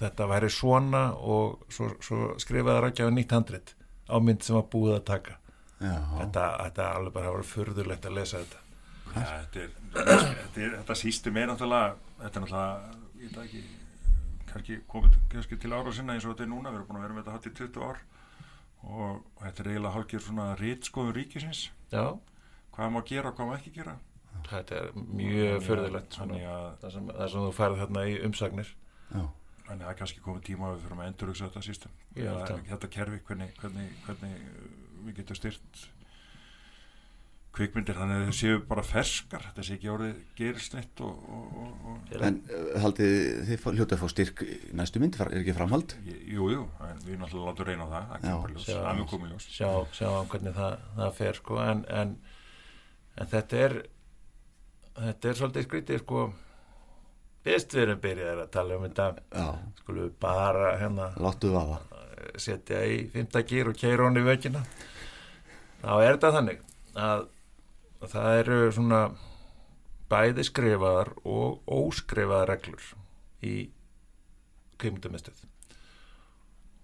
þetta 0.00 0.28
væri 0.30 0.50
svona 0.50 1.02
og 1.18 1.64
svo, 1.72 1.90
svo 2.02 2.34
skrifaði 2.42 2.84
rækjaði 2.86 3.16
nýtt 3.18 3.34
handrit 3.34 3.74
á 4.06 4.16
mynd 4.22 4.44
sem 4.44 4.56
var 4.56 4.66
búið 4.70 4.98
að 4.98 5.06
taka. 5.10 5.38
Þetta, 5.80 6.44
þetta 6.62 6.84
er 6.84 6.98
alveg 6.98 7.14
bara 7.14 7.32
vera 7.34 7.46
fyrðulegt 7.48 8.06
að 8.08 8.18
lesa 8.18 8.40
þetta. 8.42 8.60
Ja, 9.14 9.24
þetta, 9.44 9.64
er, 9.64 9.72
þetta, 9.94 10.60
er, 10.60 10.76
þetta 10.80 10.96
sístu 10.98 11.32
mér 11.34 11.50
náttúrulega 11.50 11.94
þetta 12.20 12.40
er 12.40 12.44
náttúrulega, 12.44 12.98
ég 13.20 13.34
veit 13.34 13.40
ekki 13.44 13.64
kannski 14.50 14.78
komið 14.90 15.18
kannski 15.32 15.58
til 15.60 15.72
ára 15.74 15.92
sinna 15.94 16.14
eins 16.14 16.26
og 16.26 16.34
þetta 16.34 16.46
er 16.46 16.50
núna, 16.50 16.70
við 16.70 16.80
erum 16.80 16.88
búin 16.88 17.00
að 17.00 17.06
vera 17.06 17.16
með 17.16 17.26
þetta 17.26 17.36
hatt 17.36 17.48
í 17.50 17.54
20 17.60 17.84
ár 17.84 18.00
og, 18.84 19.20
og 19.20 19.42
þetta 19.44 19.62
er 19.62 19.70
eiginlega 19.72 19.94
hálfgerð 19.94 20.26
svona 20.28 20.48
rítskoðun 20.60 21.16
ríkisins. 21.18 21.66
Já 21.94 22.06
hvað 22.74 22.92
maður 22.94 23.08
gera 23.12 23.30
og 23.30 23.38
hvað 23.38 23.50
maður 23.50 23.62
ekki 23.62 23.74
gera? 23.78 23.96
Þetta 24.44 24.76
er 24.80 24.90
mjög 24.94 25.64
förðilegt 25.64 26.18
það 26.18 26.90
sem, 26.92 27.08
það 27.14 27.32
sem 27.32 27.46
þú 27.46 27.54
færð 27.56 27.80
hérna 27.80 28.04
í 28.10 28.18
umsagnir. 28.26 28.74
Já. 29.14 29.24
þannig 29.64 29.80
að 29.80 29.84
það 29.84 29.90
er 29.94 29.98
kannski 30.00 30.22
komið 30.24 30.46
tíma 30.48 30.68
að 30.68 30.74
við 30.74 30.84
fyrir 30.84 31.00
að 31.00 31.10
endurugsa 31.10 31.48
þetta 31.48 31.60
sístum 31.64 31.92
þetta 32.68 32.88
kerfi, 32.92 33.20
hvernig, 33.28 33.52
hvernig, 33.60 33.92
hvernig 34.04 34.34
við 35.04 35.20
getum 35.20 35.38
styrt 35.38 35.84
kvikmyndir, 37.54 37.94
þannig 37.94 38.18
að 38.18 38.28
þau 38.28 38.36
séu 38.38 38.60
bara 38.66 38.82
ferskar, 38.86 39.44
þetta 39.48 39.64
sé 39.66 39.76
ekki 39.76 39.90
árið 39.92 40.14
gerilsnett 40.38 41.02
og, 41.06 41.26
og, 41.30 41.84
og 41.90 42.14
En 42.18 42.40
uh, 42.50 42.70
haldið 42.82 43.12
þið 43.50 43.66
hljótið 43.68 43.94
að 43.94 44.00
fá 44.00 44.10
styrk 44.10 44.42
næstu 44.74 45.02
mynd, 45.02 45.18
er 45.22 45.30
ekki 45.38 45.54
framhald? 45.54 45.94
Jú, 46.02 46.48
jú, 46.50 46.64
en 46.88 47.02
við 47.04 47.20
náttúrulega 47.20 47.52
látum 47.52 47.68
reyna 47.68 47.86
á 47.86 47.92
það. 47.92 48.08
Það 48.10 48.24
kemur 48.26 48.54
ljós, 48.54 48.66
það 48.70 48.88
er 48.90 49.08
komið 49.12 49.34
ljós. 49.34 49.46
Sjá, 49.54 49.68
sjá 49.94 50.08
hvernig 50.32 50.56
það, 50.58 50.76
það 50.98 51.14
fer 51.20 51.40
sko, 51.40 51.60
en, 51.62 51.84
en 52.02 52.16
en 53.18 53.30
þetta 53.30 53.60
er 53.66 53.76
þetta 54.94 55.30
er 55.30 55.38
svolítið 55.40 55.68
skrítið 55.68 56.02
sko. 56.02 56.24
Fyrst 57.44 57.74
við 57.76 57.82
erum 57.82 58.00
byrjaðið 58.00 58.40
að 58.40 58.52
tala 58.54 58.76
um 58.78 58.84
þetta 58.86 59.06
skulum 59.82 60.06
við 60.06 60.14
bara 60.22 60.70
hérna 60.80 61.10
setja 62.40 62.80
í 62.88 63.02
fymta 63.12 63.42
gýr 63.44 63.68
og 63.68 63.78
keira 63.78 64.06
honni 64.06 64.22
í 64.22 64.26
vöginna 64.26 64.62
þá 65.82 65.92
er 65.98 66.14
þetta 66.14 66.30
þannig 66.38 66.62
að, 66.96 67.26
að 68.00 68.14
það 68.14 68.38
eru 68.40 68.58
svona 68.72 69.00
bæði 70.12 70.46
skrifaðar 70.48 71.12
og 71.28 71.68
óskrifaðar 71.68 72.54
reglur 72.54 72.88
í 73.44 73.54
kveimdumistuð 74.80 75.44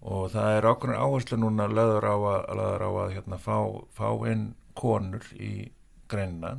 og 0.01 0.31
það 0.33 0.57
er 0.59 0.69
okkur 0.71 0.95
áherslu 0.97 1.41
núna 1.41 1.67
löður 1.69 2.05
á 2.09 2.15
að, 2.17 2.41
löður 2.57 2.85
á 2.85 2.91
að 2.91 3.13
hérna, 3.17 3.41
fá, 3.41 3.57
fá 3.97 4.07
inn 4.29 4.51
konur 4.77 5.25
í 5.37 5.71
greinina 6.11 6.53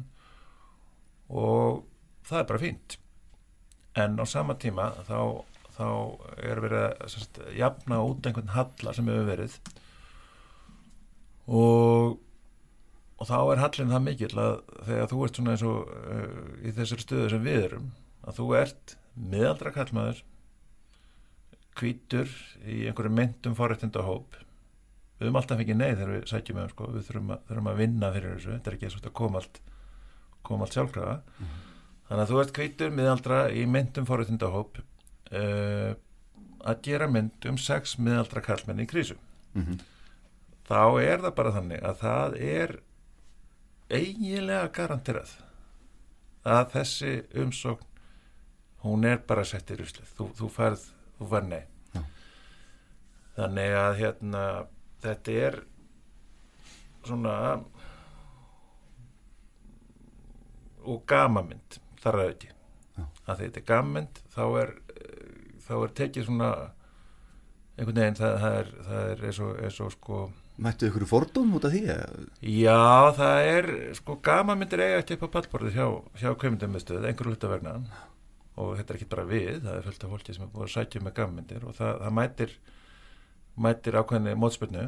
og 1.32 1.84
það 2.28 2.40
er 2.40 2.50
bara 2.50 2.62
fínt. 2.62 2.98
En 3.98 4.16
á 4.20 4.24
sama 4.28 4.56
tíma 4.60 4.90
þá, 5.04 5.44
þá 5.76 5.88
er 6.40 6.60
verið 6.64 6.84
að 6.88 7.08
sérst, 7.12 7.40
jafna 7.56 8.02
út 8.04 8.26
einhvern 8.26 8.52
halla 8.56 8.94
sem 8.96 9.08
hefur 9.08 9.28
verið 9.28 9.56
og 11.52 12.20
og 13.22 13.28
þá 13.28 13.38
er 13.52 13.60
hallin 13.62 13.92
það 13.92 14.02
mikill 14.02 14.32
að 14.42 14.54
þegar 14.88 15.10
þú 15.12 15.18
ert 15.24 15.38
svona 15.38 15.52
eins 15.54 15.64
og 15.66 15.90
uh, 15.94 16.38
í 16.58 16.72
þessari 16.74 17.04
stöðu 17.04 17.26
sem 17.30 17.44
við 17.44 17.66
erum 17.68 17.90
að 18.26 18.38
þú 18.40 18.46
ert 18.58 18.94
miðaldra 19.14 19.72
kallmaður 19.76 20.22
kvítur 21.78 22.32
í 22.66 22.80
einhverju 22.88 23.12
myndum 23.14 23.54
forrættindahóp 23.58 24.34
við 25.22 25.28
höfum 25.28 25.40
alltaf 25.40 25.60
ekki 25.62 25.76
nei 25.78 25.90
þegar 25.92 26.12
við 26.12 26.24
sækjum 26.30 26.58
með 26.58 26.70
sko. 26.72 26.88
við 26.92 27.04
þurfum 27.08 27.34
að, 27.34 27.42
þurfum 27.48 27.68
að 27.72 27.82
vinna 27.82 28.12
fyrir 28.14 28.34
þessu 28.36 28.54
þetta 28.56 28.70
er 28.70 28.76
ekki 28.78 28.92
þetta 28.94 29.12
koma 29.20 29.42
allt 29.42 29.60
koma 30.42 30.66
allt 30.66 30.76
sjálfkrafa 30.76 31.14
mm 31.18 31.44
-hmm. 31.46 31.60
þannig 32.08 32.24
að 32.24 32.32
þú 32.32 32.40
ert 32.42 32.54
kvítur 32.58 32.96
miðaldra 32.96 33.42
í 33.50 33.66
myndum 33.66 34.08
forrættindahóp 34.08 34.80
uh, 34.82 35.92
að 36.62 36.82
gera 36.82 37.08
mynd 37.10 37.48
um 37.50 37.58
sex 37.58 37.98
miðaldra 37.98 38.42
kallmenn 38.42 38.82
í 38.82 38.88
krísu 38.90 39.16
mm 39.54 39.62
-hmm. 39.62 39.78
þá 40.68 40.82
er 41.02 41.22
það 41.22 41.34
bara 41.34 41.54
þannig 41.58 41.82
að 41.82 41.96
það 42.02 42.36
er 42.40 42.76
eiginlega 43.92 44.68
garanterað 44.68 45.32
að 46.42 46.70
þessi 46.74 47.14
umsókn 47.38 47.86
hún 48.82 49.04
er 49.04 49.20
bara 49.26 49.44
sett 49.44 49.70
í 49.70 49.76
ruslið 49.78 50.08
þú, 50.16 50.28
þú 50.38 50.48
farð, 50.50 50.86
þú 51.18 51.28
farð 51.30 51.48
nei 51.48 51.64
Já. 51.94 52.02
þannig 53.36 53.74
að 53.78 53.98
hérna 54.00 54.66
þetta 55.02 55.36
er 55.48 55.58
svona 57.02 57.36
og 60.82 61.02
gamamynd 61.06 61.78
þar 62.02 62.18
að 62.18 62.30
auki. 62.32 62.52
Að 63.22 63.44
þetta 63.44 63.60
er 63.60 63.66
gamamynd 63.66 64.22
þá 64.34 64.44
er 64.62 64.72
þá 65.62 65.74
er 65.78 65.96
tekið 65.98 66.28
svona 66.28 66.52
einhvern 67.78 67.98
veginn 67.98 68.18
það, 68.18 68.38
það 68.42 68.56
er, 68.60 68.72
það 68.86 69.10
er 69.10 69.26
eins 69.28 69.42
og, 69.42 69.52
eins 69.64 69.82
og 69.82 69.92
sko 69.96 70.22
Mættu 70.62 70.90
ykkur 70.90 71.06
fordóm 71.08 71.54
út 71.56 71.64
af 71.64 71.72
því? 71.72 71.80
Já, 72.44 73.12
það 73.16 73.46
er 73.48 73.68
sko 73.96 74.18
gama 74.22 74.54
myndir 74.58 74.82
eiga 74.84 74.98
ekki 75.00 75.16
upp 75.16 75.24
á 75.24 75.34
pallborðið 75.38 75.78
hjá, 75.78 75.86
hjá 76.20 76.28
kveimundamiðstöðu, 76.42 77.08
einhverju 77.08 77.32
hluta 77.32 77.48
vegna. 77.50 77.72
Og 78.60 78.74
þetta 78.76 78.92
er 78.92 78.98
ekki 78.98 79.08
bara 79.14 79.24
við, 79.30 79.62
það 79.64 79.78
er 79.78 79.86
fullt 79.88 80.04
af 80.04 80.12
fólki 80.12 80.36
sem 80.36 80.44
er 80.44 80.50
búið 80.52 80.66
að 80.66 80.74
sækja 80.74 81.02
með 81.02 81.14
gama 81.16 81.36
myndir 81.38 81.64
og 81.64 81.74
það, 81.78 81.94
það 82.04 82.14
mætir 82.18 82.54
mætir 83.56 83.98
ákveðinni 83.98 84.36
mótspilnu 84.38 84.86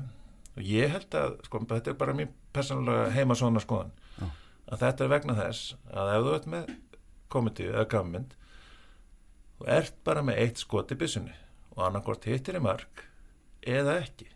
og 0.55 0.63
ég 0.65 0.93
held 0.95 1.17
að, 1.19 1.37
sko, 1.49 1.61
þetta 1.69 1.93
er 1.93 1.99
bara 2.01 2.17
mín 2.17 2.33
persónulega 2.55 3.11
heima 3.15 3.37
svona 3.39 3.63
skoðan 3.63 3.93
Já. 4.19 4.29
að 4.71 4.85
þetta 4.85 5.05
er 5.05 5.13
vegna 5.13 5.39
þess 5.39 5.75
að 5.91 6.13
ef 6.15 6.27
þú 6.27 6.35
ert 6.39 6.51
með 6.55 6.75
komendið 7.35 7.73
eða 7.73 7.89
gama 7.97 8.15
mynd 8.15 8.37
þú 9.59 9.69
ert 9.79 9.99
bara 10.07 10.23
með 10.27 10.41
eitt 10.45 10.63
skot 10.63 10.95
í 10.95 10.99
byssunni 11.01 11.35
og 11.75 11.83
annarkort 11.89 12.29
hittir 12.29 12.59
í 12.59 12.63
mark 12.63 13.05
eða 13.65 13.99
ekki. 14.03 14.29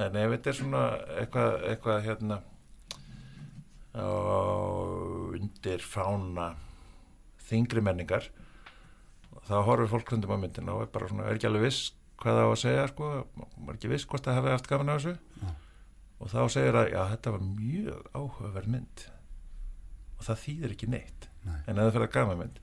En 0.00 0.16
ef 0.16 0.30
þetta 0.34 0.50
er 0.50 0.56
svona 0.56 0.82
eitthvað, 1.20 1.54
eitthvað 1.72 2.04
hérna 2.06 2.40
undir 5.34 5.82
fána 5.82 6.52
þingri 7.48 7.82
menningar 7.82 8.28
þá 9.48 9.56
horfur 9.66 9.90
fólk 9.96 10.12
hundum 10.14 10.36
á 10.38 10.38
myndina 10.38 10.76
og 10.76 10.84
er 10.84 10.92
bara 10.94 11.08
svona, 11.10 11.26
er 11.26 11.38
ekki 11.38 11.48
alveg 11.50 11.66
viss 11.66 11.90
hvað 12.20 12.38
það 12.38 12.46
á 12.46 12.50
að 12.50 12.60
segja 12.62 12.86
sko, 12.90 13.10
er 13.66 13.74
ekki 13.74 13.90
viss 13.92 14.08
hvort 14.08 14.26
það 14.26 14.38
hefði 14.38 14.54
haft 14.54 14.70
gafin 14.70 14.92
á 14.92 14.96
þessu. 14.96 15.16
Ja. 15.40 15.54
og 16.20 16.28
þá 16.28 16.40
segir 16.52 16.76
að 16.76 16.90
já, 16.92 17.00
þetta 17.14 17.34
var 17.34 17.44
mjög 17.48 18.08
áhugaverð 18.12 18.72
mynd. 18.74 19.04
Og 20.18 20.26
það 20.26 20.42
þýðir 20.44 20.74
ekki 20.76 20.90
neitt. 20.92 21.30
Nei. 21.40 21.56
en 21.64 21.78
ef 21.78 21.86
það 21.86 21.94
fyrir 21.94 22.08
að 22.10 22.16
gafin 22.18 22.42
mynd 22.42 22.58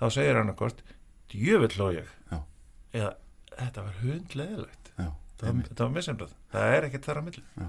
þá 0.00 0.06
segir 0.12 0.38
hann 0.38 0.52
ekkert, 0.52 0.80
djövill 1.32 1.84
og 1.84 1.92
ég. 1.96 2.08
Já. 2.30 2.38
eða 2.94 3.12
þetta 3.54 3.84
var 3.84 4.00
hundleðilegt 4.02 4.90
já 4.98 5.08
það, 5.40 5.60
það 5.70 5.84
var 5.84 5.94
misemrað, 5.94 6.34
það 6.54 6.74
er 6.76 6.88
ekkert 6.88 7.08
þar 7.08 7.20
að 7.20 7.28
milli. 7.28 7.44
Já. 7.58 7.68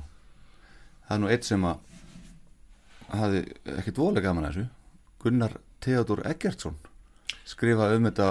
það 1.06 1.16
er 1.16 1.22
nú 1.22 1.32
eitt 1.36 1.48
sem 1.48 1.68
að 1.70 1.94
hafi 3.16 3.44
ekkert 3.76 4.02
volega 4.02 4.26
gaman 4.28 4.48
að 4.48 4.56
þessu. 4.56 4.68
Gunnar 5.26 5.58
Theodor 5.86 6.22
Eggertsson 6.30 6.80
skrifa 7.46 7.92
um 7.96 8.08
þetta 8.10 8.30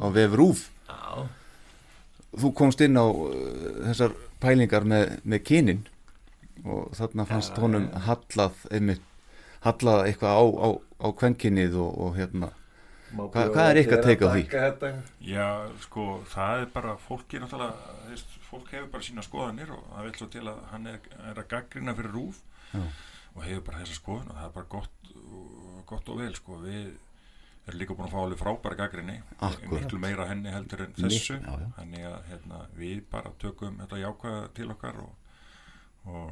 á 0.00 0.06
vefrúf 0.12 0.66
þú 2.36 2.52
komst 2.56 2.82
inn 2.84 2.98
á 3.00 3.06
uh, 3.06 3.32
þessar 3.88 4.14
pælingar 4.42 4.86
með, 4.88 5.16
með 5.24 5.44
kynin 5.48 5.82
og 6.64 6.92
þarna 6.96 7.26
fannst 7.28 7.56
ja, 7.56 7.62
honum 7.64 7.88
hallað 8.06 8.64
einmitt, 8.70 9.04
hallað 9.64 10.06
eitthvað 10.08 10.36
á, 10.36 10.44
á, 10.44 10.68
á 10.76 11.08
kvenkinnið 11.16 11.78
og, 11.80 11.92
og 12.06 12.18
hérna 12.18 12.52
Hva, 13.10 13.48
hvað 13.50 13.68
er 13.72 13.78
ykkar 13.80 14.02
teika 14.04 14.28
á 14.30 14.34
því? 14.36 14.90
Já, 15.26 15.46
sko, 15.82 16.04
það 16.30 16.60
er 16.60 16.68
bara 16.74 16.92
fólki 17.02 17.40
náttúrulega, 17.42 17.94
þeist, 18.06 18.36
fólk 18.46 18.70
hefur 18.70 18.90
bara 18.92 19.06
sína 19.06 19.24
skoðanir 19.26 19.72
og 19.74 19.80
það 19.88 20.06
vil 20.06 20.12
svo 20.18 20.28
til 20.30 20.42
að 20.46 20.60
hann 20.70 20.86
er, 20.92 21.00
er 21.32 21.40
að 21.42 21.48
gaggrina 21.50 21.94
fyrir 21.98 22.14
rúf 22.14 22.38
já. 22.70 22.84
og 23.34 23.42
hefur 23.48 23.64
bara 23.66 23.82
þessa 23.82 23.98
skoðan 23.98 24.30
og 24.30 24.38
það 24.38 24.46
er 24.46 24.54
bara 24.58 24.70
gott, 24.76 25.10
gott 25.90 26.12
og 26.12 26.20
vel 26.22 26.30
sko. 26.38 26.60
við 26.62 26.86
erum 27.70 27.82
líka 27.82 27.96
búin 27.96 28.08
að 28.08 28.12
fá 28.14 28.20
alveg 28.24 28.42
frábæra 28.42 28.78
gaggrinni 28.82 29.16
miklu 29.70 30.02
meira 30.02 30.28
henni 30.30 30.52
heldur 30.54 30.84
en 30.86 30.94
þessu. 30.98 31.40
þannig 31.78 32.06
að 32.10 32.20
hérna, 32.30 32.60
við 32.76 33.02
bara 33.10 33.32
tökum 33.42 33.80
þetta 33.82 34.04
jákvæða 34.04 34.44
til 34.58 34.70
okkar 34.76 35.02
og, 35.06 35.34
og 36.06 36.30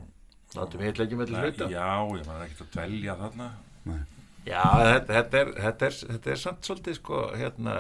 Látum 0.57 0.81
við 0.81 0.89
eitthvað 0.89 1.05
ekki 1.05 1.17
með 1.21 1.27
til 1.29 1.41
hluta. 1.43 1.67
Já, 1.69 1.89
ég 2.17 2.23
maður 2.25 2.45
ekkert 2.47 2.63
að 2.63 2.69
dvelja 2.73 3.17
þarna. 3.19 3.49
Nei. 3.85 3.99
Já, 4.49 4.63
þetta, 4.65 5.13
þetta, 5.13 5.41
er, 5.41 5.51
þetta, 5.59 5.89
er, 5.89 5.97
þetta 6.15 6.31
er 6.33 6.41
samt 6.41 6.69
svolítið 6.69 6.97
sko 6.97 7.19
hérna 7.37 7.75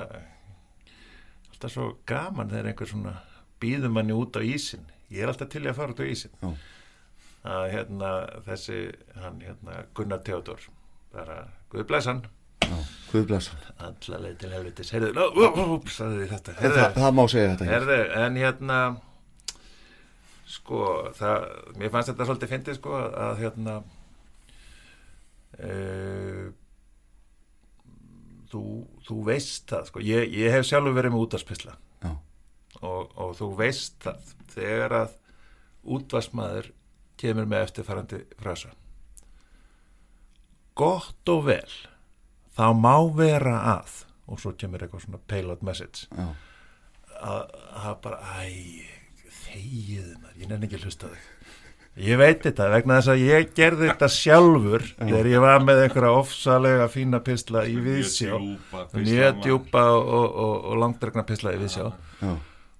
alltaf 1.53 1.73
svo 1.73 1.87
gaman 2.09 2.51
þegar 2.53 2.71
einhver 2.71 2.91
svona 2.91 3.15
býðum 3.63 3.97
manni 3.97 4.17
út 4.17 4.37
á 4.37 4.43
ísin 4.45 4.85
ég 5.11 5.25
er 5.25 5.33
alltaf 5.33 5.49
til 5.55 5.65
að 5.65 5.79
fara 5.79 5.95
út 5.95 6.03
á 6.03 6.07
ísin 6.07 6.35
Já. 6.43 6.51
að 7.55 7.65
hérna 7.73 8.11
þessi 8.47 8.79
hann 9.23 9.41
hérna 9.47 9.81
Gunnar 9.97 10.23
Theodor 10.27 10.69
bara 11.15 11.41
Guðblæsan 11.73 12.27
Guðblæsan 13.09 13.67
allaveg 13.79 14.39
til 14.41 14.53
helvitis. 14.53 14.93
Heyrðu, 14.93 15.13
no, 15.17 15.27
ups, 15.79 16.01
þetta. 16.03 16.55
Heyrðu, 16.59 16.79
það, 16.79 16.97
það 16.99 17.15
má 17.17 17.23
segja 17.33 17.53
þetta 17.53 17.69
heyrðu, 17.71 17.99
en 18.23 18.41
hérna 18.43 18.79
sko 20.49 20.83
það, 21.17 21.47
mér 21.81 21.93
fannst 21.93 22.13
þetta 22.13 22.29
svolítið 22.29 22.53
fyndið 22.55 22.79
sko 22.79 22.97
að 22.99 23.43
hérna 23.43 23.77
uh, 25.59 26.49
þú, 28.53 28.65
þú 29.09 29.19
veist 29.29 29.69
það 29.73 29.93
sko, 29.93 30.05
ég, 30.05 30.33
ég 30.41 30.57
hef 30.57 30.67
sjálfur 30.69 30.97
verið 30.97 31.15
með 31.15 31.27
útarspilsla 31.27 31.77
og, 32.79 33.15
og 33.19 33.33
þú 33.39 33.53
veist 33.59 33.97
það 34.05 34.35
þegar 34.55 34.97
að 35.03 35.15
útvarsmaður 35.89 36.73
kemur 37.19 37.49
með 37.49 37.65
eftirfærandi 37.67 38.21
frasa. 38.39 38.71
Gott 40.79 41.33
og 41.33 41.47
vel 41.49 41.73
þá 42.59 42.67
má 42.77 42.95
vera 43.17 43.57
að 43.79 43.97
og 44.29 44.43
svo 44.43 44.53
kemur 44.61 44.83
eitthvað 44.85 45.07
svona 45.07 45.23
payload 45.31 45.63
message 45.65 46.05
Já. 46.13 46.27
að 47.23 47.57
það 47.79 47.99
bara 48.05 48.37
æg, 48.43 48.95
þegið 49.47 50.09
maður 50.19 50.43
ég 50.43 50.51
nefn 50.51 50.67
ekki 50.69 50.79
að 50.81 50.87
hlusta 50.89 51.13
þig. 51.15 51.27
Ég 51.99 52.21
veit 52.21 52.45
þetta 52.45 52.67
vegna 52.71 52.99
þess 53.01 53.11
að 53.11 53.23
ég 53.25 53.49
gerði 53.57 53.89
þetta 53.89 54.09
sjálfur 54.15 54.85
Já. 54.85 54.93
þegar 55.01 55.31
ég 55.33 55.41
var 55.43 55.65
með 55.67 55.81
einhverja 55.87 56.13
ofsalega 56.21 56.91
fína 56.93 57.23
pistla 57.27 57.65
í 57.67 57.79
viðsjá. 57.83 58.37
mjög 59.01 59.41
djúpa 59.47 59.83
og, 59.97 60.13
og, 60.21 60.29
og, 60.45 60.55
og 60.69 60.79
langdregna 60.85 61.25
pistla 61.27 61.57
í 61.57 61.63
viðsjá. 61.65 61.89
Já. 62.23 62.37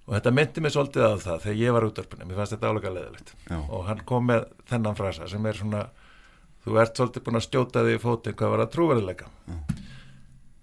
Og 0.09 0.15
þetta 0.15 0.31
myndi 0.33 0.61
mig 0.65 0.71
svolítið 0.73 1.03
að 1.05 1.19
það 1.21 1.43
þegar 1.43 1.57
ég 1.59 1.75
var 1.75 1.85
útdarpunni, 1.85 2.25
mér 2.25 2.39
fannst 2.39 2.53
þetta 2.55 2.69
álega 2.71 2.93
leðilegt 2.95 3.33
og 3.59 3.83
hann 3.85 3.99
kom 4.09 4.23
með 4.25 4.47
þennan 4.71 4.95
frasa 4.97 5.27
sem 5.29 5.43
er 5.45 5.59
svona, 5.59 5.83
þú 6.65 6.79
ert 6.81 6.99
svolítið 6.99 7.25
búin 7.25 7.39
að 7.39 7.45
stjóta 7.47 7.83
þig 7.85 7.97
í 7.97 8.01
fótinn 8.03 8.37
hvað 8.39 8.53
var 8.55 8.63
að 8.65 8.73
trúverðilega 8.75 9.29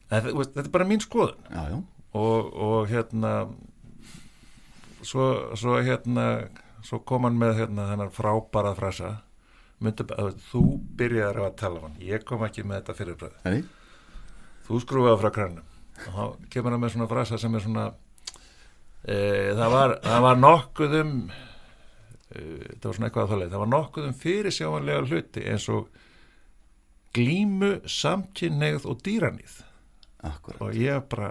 en 0.07 0.27
þetta 0.27 0.63
er 0.63 0.73
bara 0.75 0.87
mín 0.87 1.03
skoðun. 1.03 1.39
Já, 1.51 1.63
já. 1.73 1.79
Og, 2.17 2.53
og 2.67 2.91
hérna 2.91 3.33
svo, 5.03 5.31
svo 5.59 5.81
hérna 5.85 6.27
svo 6.87 7.01
kom 7.05 7.27
hann 7.27 7.41
með 7.41 7.59
hérna 7.63 7.89
þennan 7.91 8.13
frábara 8.15 8.77
frasa. 8.79 9.17
Myndi, 9.83 10.07
að, 10.17 10.39
þú 10.49 10.63
byrjar 10.97 11.43
að 11.43 11.57
tala 11.61 11.83
hann. 11.83 11.99
Ég 12.01 12.23
kom 12.25 12.47
ekki 12.47 12.63
með 12.65 12.79
þetta 12.81 12.97
fyrirbröð 12.97 13.35
þú 14.67 14.83
skrúfaði 14.83 15.21
frá 15.23 15.33
krannum 15.35 15.75
og 15.97 16.17
þá 16.17 16.49
kemur 16.53 16.75
hann 16.75 16.83
með 16.83 16.95
svona 16.95 17.09
frasa 17.11 17.39
sem 17.41 17.55
er 17.57 17.65
svona 17.65 17.85
e, 19.07 19.17
það, 19.57 19.69
var, 19.73 19.95
það 20.05 20.25
var 20.27 20.41
nokkuð 20.43 20.97
um 21.01 21.13
það 22.37 22.87
var 22.89 22.97
svona 22.99 23.09
eitthvað 23.09 23.25
að 23.27 23.31
það 23.33 23.41
leið. 23.43 23.51
Það 23.55 23.63
var 23.65 23.71
nokkuð 23.73 24.07
um 24.11 24.17
fyrirsjámanlega 24.23 25.07
hluti 25.11 25.45
eins 25.53 25.69
og 25.73 25.89
glímu 27.17 27.71
samkynnegð 27.89 28.87
og 28.91 29.03
dýranýð 29.07 29.55
Akkurat. 30.27 30.61
og 30.61 30.75
ég 30.77 31.07
bara? 31.13 31.31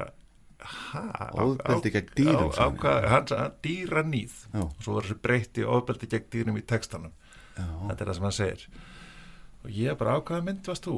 Ofbeldi 0.66 1.91
gegn 1.93 2.14
dýrum, 2.18 2.49
á, 2.58 2.66
á, 2.66 2.68
hvað, 2.74 3.06
hann 3.12 3.28
sagði 3.30 3.49
dýra 3.68 4.01
nýð 4.08 4.38
Já. 4.49 4.62
og 4.64 4.80
svo 4.82 4.95
var 4.95 5.06
þessi 5.06 5.18
breytti 5.22 5.66
ofbeldi 5.68 6.10
gegn 6.10 6.30
dýrum 6.34 6.58
í 6.58 6.64
textanum. 6.66 7.12
Já. 7.56 7.66
þetta 7.89 7.99
er 8.01 8.10
það 8.10 8.16
sem 8.18 8.26
hann 8.26 8.36
segir. 8.39 8.64
Og 9.66 9.76
ég 9.76 9.99
bara 9.99 10.16
á 10.18 10.20
hvaða 10.26 10.45
mynd 10.47 10.66
varst 10.72 10.88
þú? 10.88 10.95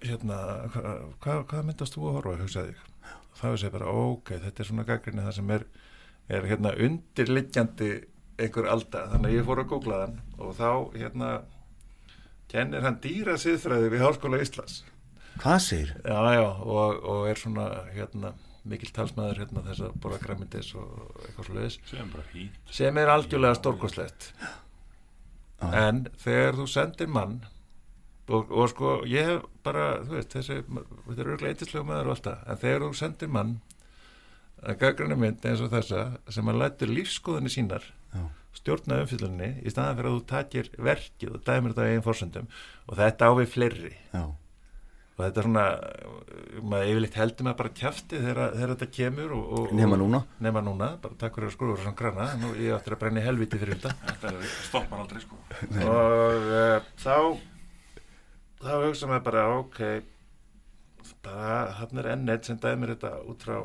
Hérna, 0.00 0.38
hva, 0.72 0.94
hvað, 1.20 1.42
hvaða 1.50 1.66
mynd 1.68 1.84
varst 1.84 1.98
þú 1.98 2.06
að 2.08 2.16
horfa? 2.16 2.38
hugsaði 2.40 2.72
ég. 2.72 2.86
Þá 3.40 3.44
er 3.50 3.64
ég 3.66 3.74
bara, 3.76 3.92
ok, 3.92 4.32
þetta 4.46 4.62
er 4.64 4.70
svona 4.70 4.86
gaggrinni 4.88 5.26
það 5.26 5.36
sem 5.36 5.52
er, 5.58 5.66
er 6.30 6.48
hérna 6.48 6.72
undirliggjandi 6.86 7.90
einhver 8.44 8.68
alda, 8.72 9.06
þannig 9.12 9.30
að 9.30 9.36
ég 9.38 9.48
fór 9.48 9.62
að 9.62 9.68
googla 9.72 9.98
þann 10.04 10.20
og 10.40 10.54
þá 10.58 10.70
hérna 10.96 11.30
kennir 12.50 12.82
hann 12.86 12.98
dýra 13.04 13.36
siðfræði 13.38 13.90
við 13.92 14.04
Háskóla 14.06 14.40
Íslands 14.42 14.80
Hvað 15.40 15.60
segir? 15.64 15.92
Já, 16.04 16.18
já, 16.34 16.42
og, 16.66 16.96
og 17.06 17.28
er 17.30 17.38
svona 17.38 17.66
hérna, 17.94 18.32
mikil 18.68 18.90
talsmaður 18.92 19.38
hérna 19.44 19.62
þess 19.68 19.84
að 19.86 19.94
borða 20.02 20.18
græmyndis 20.24 20.72
og 20.76 21.14
eitthvað 21.22 21.46
svo 21.46 21.54
leiðis 21.56 21.78
Sem 21.88 22.02
er 22.02 22.10
bara 22.16 22.26
fínt. 22.32 22.58
sem 22.80 22.98
er 23.00 23.12
algjörlega 23.14 23.60
stórkoslegt 23.60 24.32
en 25.60 26.06
þegar 26.20 26.56
þú 26.58 26.66
sendir 26.72 27.10
mann 27.12 27.38
og, 28.30 28.50
og 28.50 28.68
sko 28.72 28.92
ég 29.10 29.26
hef 29.28 29.46
bara, 29.66 29.86
þú 30.06 30.16
veist, 30.16 30.34
þessi 30.36 30.60
þetta 30.64 31.16
er 31.24 31.32
örglega 31.34 31.54
eitthvað 31.56 31.88
maður 31.88 32.10
og 32.10 32.14
alltaf 32.16 32.44
en 32.48 32.60
þegar 32.62 32.84
þú 32.86 32.90
sendir 33.00 33.32
mann 33.38 33.54
að 34.60 34.78
gaggrana 34.82 35.16
mynd 35.16 35.46
eins 35.48 35.62
og 35.64 35.72
þessa 35.72 36.04
sem 36.32 36.48
að 36.52 36.58
lætur 36.60 36.90
lífskoðinni 36.92 37.52
sínar. 37.52 37.84
Stjórna 38.60 39.00
umfyllunni 39.04 39.48
í 39.62 39.70
staðan 39.72 39.96
fyrir 40.00 40.10
að 40.10 40.16
þú 40.18 40.22
takir 40.34 40.70
verkið 40.90 41.34
og 41.36 41.42
dæmir 41.46 41.72
þetta 41.72 41.86
á 41.86 41.88
eigin 41.90 42.06
fórsöndum 42.06 42.48
og 42.90 42.96
þetta 42.98 43.28
á 43.30 43.32
við 43.38 43.50
fleiri. 43.54 43.92
Já. 44.12 44.24
og 45.20 45.20
þetta 45.26 45.40
er 45.42 45.46
svona 45.46 45.64
maður 46.72 46.90
yfirleitt 46.90 47.16
heldur 47.20 47.46
maður 47.46 47.58
bara 47.60 47.72
kjafti 47.80 48.20
þegar, 48.24 48.54
þegar 48.56 48.70
þetta 48.74 48.88
kemur 48.96 49.34
og, 49.36 49.44
og, 49.60 49.72
Nema 49.76 49.98
núna. 50.00 50.20
nema 50.40 50.62
núna, 50.64 50.88
bara 51.02 51.18
takk 51.20 51.36
fyrir 51.38 51.50
að 51.50 51.54
skrúður 51.54 51.82
svona 51.84 51.98
grana, 52.00 52.28
nú 52.40 52.52
ég 52.56 52.72
áttur 52.76 52.96
að 52.96 53.02
brenna 53.04 53.20
í 53.22 53.26
helviti 53.28 53.60
fyrir 53.60 53.76
þetta. 53.78 53.92
Þetta 54.24 54.32
stoppar 54.66 55.02
aldrei 55.04 55.20
sko. 55.22 55.38
og 55.84 56.48
uh, 56.56 56.88
þá 57.04 57.16
þá 58.64 58.72
hugsa 58.86 59.10
maður 59.12 59.26
bara 59.28 59.44
ok 59.60 59.78
bara 61.24 61.60
hann 61.78 62.00
er 62.00 62.10
enn 62.14 62.28
eitt 62.32 62.48
sem 62.48 62.58
dæmir 62.60 62.94
þetta 62.94 63.10
út 63.28 63.44
frá 63.44 63.58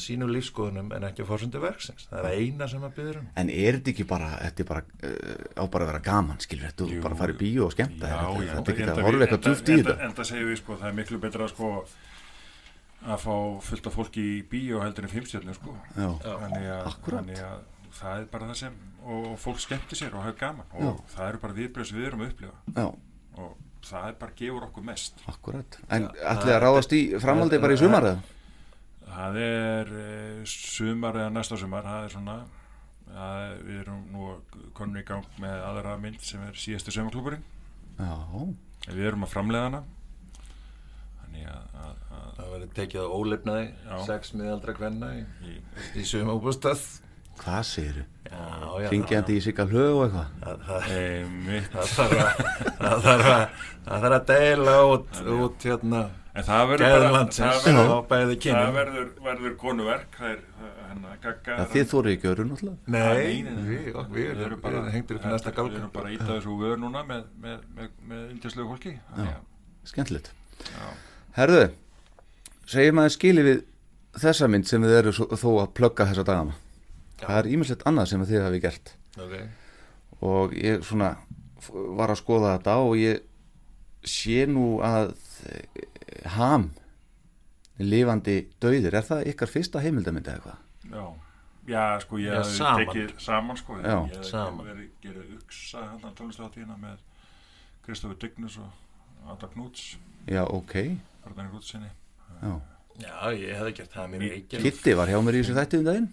sínum 0.00 0.30
lífskoðunum 0.32 0.92
en 0.96 1.04
ekki 1.04 1.24
á 1.24 1.28
fórsöndu 1.28 1.60
verksins 1.60 2.06
það 2.08 2.24
er 2.30 2.38
eina 2.40 2.68
sem 2.68 2.80
maður 2.80 2.94
byður 2.96 3.18
um 3.20 3.26
En 3.42 3.50
er 3.52 3.76
þetta 3.78 3.90
ekki 3.92 4.06
bara, 4.08 4.28
þetta 4.40 4.62
er 4.64 4.68
bara, 4.70 4.84
uh, 5.04 5.42
á 5.60 5.64
bara 5.68 5.84
að 5.84 5.90
vera 5.92 6.00
gaman, 6.06 6.38
skilur, 6.40 6.64
þetta 6.70 6.88
Jú. 6.88 7.02
bara 7.04 7.14
að 7.14 7.20
fara 7.24 7.34
í 7.36 7.40
bíó 7.42 7.66
og 7.66 7.74
skemmta 7.76 8.08
Já, 8.08 8.16
þetta, 8.16 8.46
já, 8.46 8.52
þetta 8.54 8.72
er 8.72 8.72
ekki 8.72 8.86
að 8.86 8.92
eitthvað 9.02 9.26
enda- 9.26 9.42
djúft 9.48 9.68
í 9.68 9.76
þetta. 9.82 9.96
Enda 10.08 10.24
segjum 10.30 10.48
við 10.52 10.58
sko, 10.62 10.78
það 10.80 10.88
er 10.88 10.96
miklu 11.02 11.20
betra 11.22 11.48
sko 11.52 11.72
að 13.02 13.18
fá 13.26 13.34
fullt 13.68 13.86
af 13.90 13.96
fólki 13.98 14.22
í 14.22 14.42
bíó 14.48 14.80
heldur 14.84 15.04
en 15.08 15.12
fimmstjörnum 15.12 15.56
sko. 15.58 15.76
Þannig 15.96 16.68
að, 16.72 16.90
að 17.42 17.64
það 17.92 18.20
er 18.20 18.28
bara 18.32 18.46
það 18.52 18.58
sem, 18.62 18.76
og, 19.04 19.24
og 19.32 19.38
fólk 19.42 19.58
skemmti 19.60 19.98
sér 19.98 20.14
og 20.16 20.22
hafa 20.24 20.38
gaman 20.38 20.68
og 20.78 20.84
Já. 20.86 20.92
það 21.16 21.28
eru 21.28 21.40
bara 21.42 21.56
viðbröð 21.58 21.88
sem 21.90 21.98
við 21.98 22.06
erum 22.08 22.22
að 22.24 22.30
upplifa. 22.32 22.54
Já. 22.76 22.86
Og 23.42 23.56
það 23.88 24.06
er 24.08 24.14
bara 24.22 24.36
gefur 24.38 24.66
okkur 24.68 24.86
mest. 24.86 25.18
Akkurat. 25.28 25.78
En 25.92 26.06
ætlið 26.14 26.54
að 26.56 26.62
ráðast 26.64 26.94
í 26.96 27.02
framhaldi 27.20 27.60
bara 27.60 27.76
í 27.76 27.80
sumar 27.82 28.06
eða? 28.12 28.22
Það 29.12 29.38
er 29.44 29.94
uh, 30.00 30.42
sumar 30.48 31.18
eða 31.20 31.32
næsta 31.34 31.58
sumar, 31.60 31.86
það 31.86 32.06
er 32.06 32.14
svona, 32.16 32.36
er, 33.12 33.56
við 33.66 33.80
erum 33.82 34.04
nú 34.12 34.28
konum 34.76 35.00
í 35.00 35.06
gang 35.08 35.40
með 35.42 35.64
aðra 35.68 35.96
mynd 36.00 36.22
sem 36.24 36.44
er 36.46 36.58
síðasti 36.58 36.94
sömaklúburinn. 36.96 37.44
Já. 37.98 38.14
Við 38.88 39.04
erum 39.12 39.26
að 39.26 39.34
framleiða 39.34 39.68
hana. 39.68 39.82
Þannig 41.20 41.46
að, 41.52 41.78
að, 41.84 42.02
að 42.16 42.32
það 42.38 42.50
verður 42.56 42.74
tekið 42.80 43.04
á 43.04 43.14
ólefnaði 43.16 43.70
sex 44.08 44.34
miðaldra 44.36 44.76
kvenna 44.76 45.14
í, 45.16 45.22
í, 45.48 45.56
í 46.00 46.08
suma 46.08 46.36
úbústað 46.36 46.82
Hvað 47.40 47.62
já, 48.82 48.88
Ringjandi 48.92 49.36
í 49.38 49.42
sigga 49.42 49.64
hlög 49.66 49.96
og 49.96 50.02
eitthvað? 50.04 50.26
að 51.80 51.94
það 52.82 53.06
þarf 53.06 53.30
að, 53.32 53.62
það 53.86 54.04
þarf 54.04 54.16
að 54.18 54.26
deila 54.28 54.74
út, 54.90 55.22
út 55.38 55.66
hérna 55.68 56.02
En 56.32 56.46
það 56.46 56.62
verður 56.70 57.02
bara, 57.04 57.24
það 57.36 57.66
verður, 57.66 58.70
verður, 58.72 59.08
verður 59.26 59.56
konuverk, 59.60 60.14
það 60.16 60.30
er 60.30 60.38
hennar 60.88 61.18
gagga. 61.20 61.56
Það 61.58 61.72
þið 61.74 61.90
þórið 61.90 62.14
ekki 62.16 62.28
öru 62.30 62.46
náttúrulega? 62.48 62.92
Nei, 62.94 63.42
við, 63.66 63.88
ok, 63.92 64.12
við, 64.14 64.22
Við 64.22 64.44
erum 64.46 64.54
við 64.56 64.62
bara, 64.64 64.78
erum 64.80 64.94
hengtir 64.94 65.18
upp 65.18 65.26
næsta 65.28 65.50
Við 65.52 65.58
gálga 65.58 65.78
erum 65.80 65.92
bara 65.92 66.08
að 66.08 66.14
íta 66.16 66.28
þessu 66.30 66.56
vör 66.62 66.80
núna 66.80 67.02
með, 67.08 67.26
með, 67.42 67.58
með, 67.76 67.90
með 68.08 68.22
indjöslegu 68.32 68.68
fólki. 68.70 68.94
Skemmtilegt. 69.90 70.32
já. 70.70 70.88
Herðu, 71.36 71.62
segjum 72.72 73.02
að 73.02 73.12
skili 73.18 73.46
við 73.50 73.62
þessa 74.22 74.48
mynd 74.52 74.68
sem 74.68 74.88
við 74.88 74.98
erum 75.02 75.16
svo, 75.16 75.28
þó 75.36 75.48
að 75.66 75.74
plugga 75.76 76.08
þessa 76.08 76.26
dagana. 76.28 76.56
Það 77.22 77.38
er 77.42 77.50
ímislegt 77.52 77.84
annað 77.88 78.08
sem 78.12 78.24
þið 78.32 78.46
hafi 78.46 78.62
gert. 78.64 78.96
Ok. 79.20 79.36
Og 80.24 80.56
ég 80.56 80.80
svona 80.86 81.12
var 81.68 82.12
að 82.12 82.22
skoða 82.24 82.56
þetta 82.56 82.80
og 82.82 82.96
ég 82.98 83.20
sé 84.08 84.46
nú 84.50 84.80
að 84.82 85.12
ham 86.36 86.70
lifandi 87.82 88.36
dauðir, 88.62 88.94
er 88.94 89.06
það 89.06 89.26
ykkar 89.32 89.50
fyrsta 89.50 89.80
heimildamindi 89.82 90.30
eða 90.30 90.38
eitthvað? 90.38 90.58
Já, 90.92 91.04
já, 91.72 91.84
sko 92.04 92.18
ég 92.20 92.44
saman. 92.44 92.82
tekið 92.86 93.12
saman 93.22 93.56
sko, 93.56 93.78
Já. 93.80 93.96
ég 94.12 94.24
Saman. 94.28 94.66
verið 94.66 94.90
gerðið 95.02 95.36
uksa 95.38 95.84
hann 95.86 96.02
að 96.04 96.14
tónlistáttíðina 96.20 96.76
með 96.78 96.98
Kristofur 97.86 98.18
Dignus 98.22 98.58
og 98.58 99.30
Ada 99.32 99.48
Knúts, 99.54 99.96
Já, 100.26 100.44
ok. 100.46 100.74
Já. 102.42 102.60
Já, 103.02 103.14
ég 103.34 103.56
hefði 103.56 103.72
gert 103.78 103.92
það 103.94 104.10
mér 104.12 104.22
ekki 104.36 104.58
Kitty 104.62 104.94
var 104.94 105.08
hjá 105.08 105.18
mér 105.24 105.34
í 105.38 105.40
þessu 105.42 105.54
þætti 105.56 105.78
um 105.80 105.84
daginn. 105.86 106.08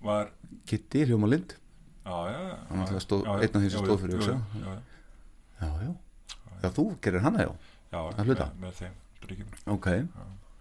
Var, 0.00 0.30
Kitty, 0.66 1.04
Hljóma 1.08 1.28
Lind. 1.28 1.56
já, 2.06 2.16
já. 2.30 2.56
Hann 2.70 2.86
já, 3.26 3.34
einn 3.42 3.56
af 3.56 3.60
þeim 3.60 3.70
sem 3.70 3.84
stóð 3.84 4.00
fyrir 4.00 4.16
Uksa. 4.20 4.36
Já, 4.54 4.64
já, 4.64 4.78
Já, 5.60 5.68
já. 5.84 5.94
Já, 6.62 6.68
þú 6.76 6.84
gerir 7.02 7.20
hana, 7.20 7.44
já. 7.44 7.52
já, 7.92 8.00
með 8.60 8.72
þeim 8.80 8.94
dryggjum. 9.24 9.50
Ok. 9.74 9.86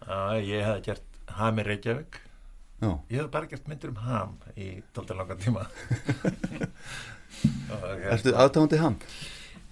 Já, 0.10 0.20
ég 0.42 0.66
hefði 0.66 0.84
gert 0.90 1.20
ham 1.40 1.60
í 1.62 1.66
Reykjavík 1.68 2.20
Já. 2.80 2.90
Ég 3.12 3.18
hefði 3.20 3.32
bara 3.34 3.50
gert 3.52 3.68
myndir 3.68 3.92
um 3.92 4.00
ham 4.06 4.38
í 4.56 4.70
dálta 4.96 5.16
langan 5.20 5.42
tíma 5.44 5.66
Og 7.70 7.84
hérna- 7.84 8.14
Ertu 8.16 8.34
aðtáðandi 8.34 8.80
ham? 8.82 8.96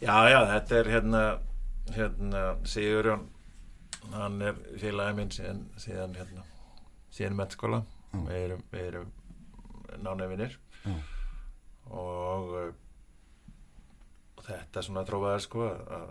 Já, 0.04 0.16
já, 0.30 0.40
þetta 0.52 0.78
er 0.82 0.90
hérna 0.94 1.22
hérna 1.96 2.42
Sigurjón 2.68 3.24
hann 4.14 4.42
er 4.46 4.60
félagi 4.80 5.16
minn 5.18 5.32
síðan, 5.34 5.62
síðan 5.82 6.14
hérna 6.20 6.44
síðan 7.16 7.34
í 7.34 7.40
mennskóla 7.42 7.80
við 8.14 8.38
erum, 8.44 8.62
við 8.72 8.86
erum 8.92 9.10
nánefinir 10.04 10.54
Já. 10.86 10.94
og 11.92 12.54
og 14.38 14.46
þetta 14.48 14.84
svona 14.86 15.04
trófaði 15.08 15.44
sko 15.48 15.66
að 15.72 16.08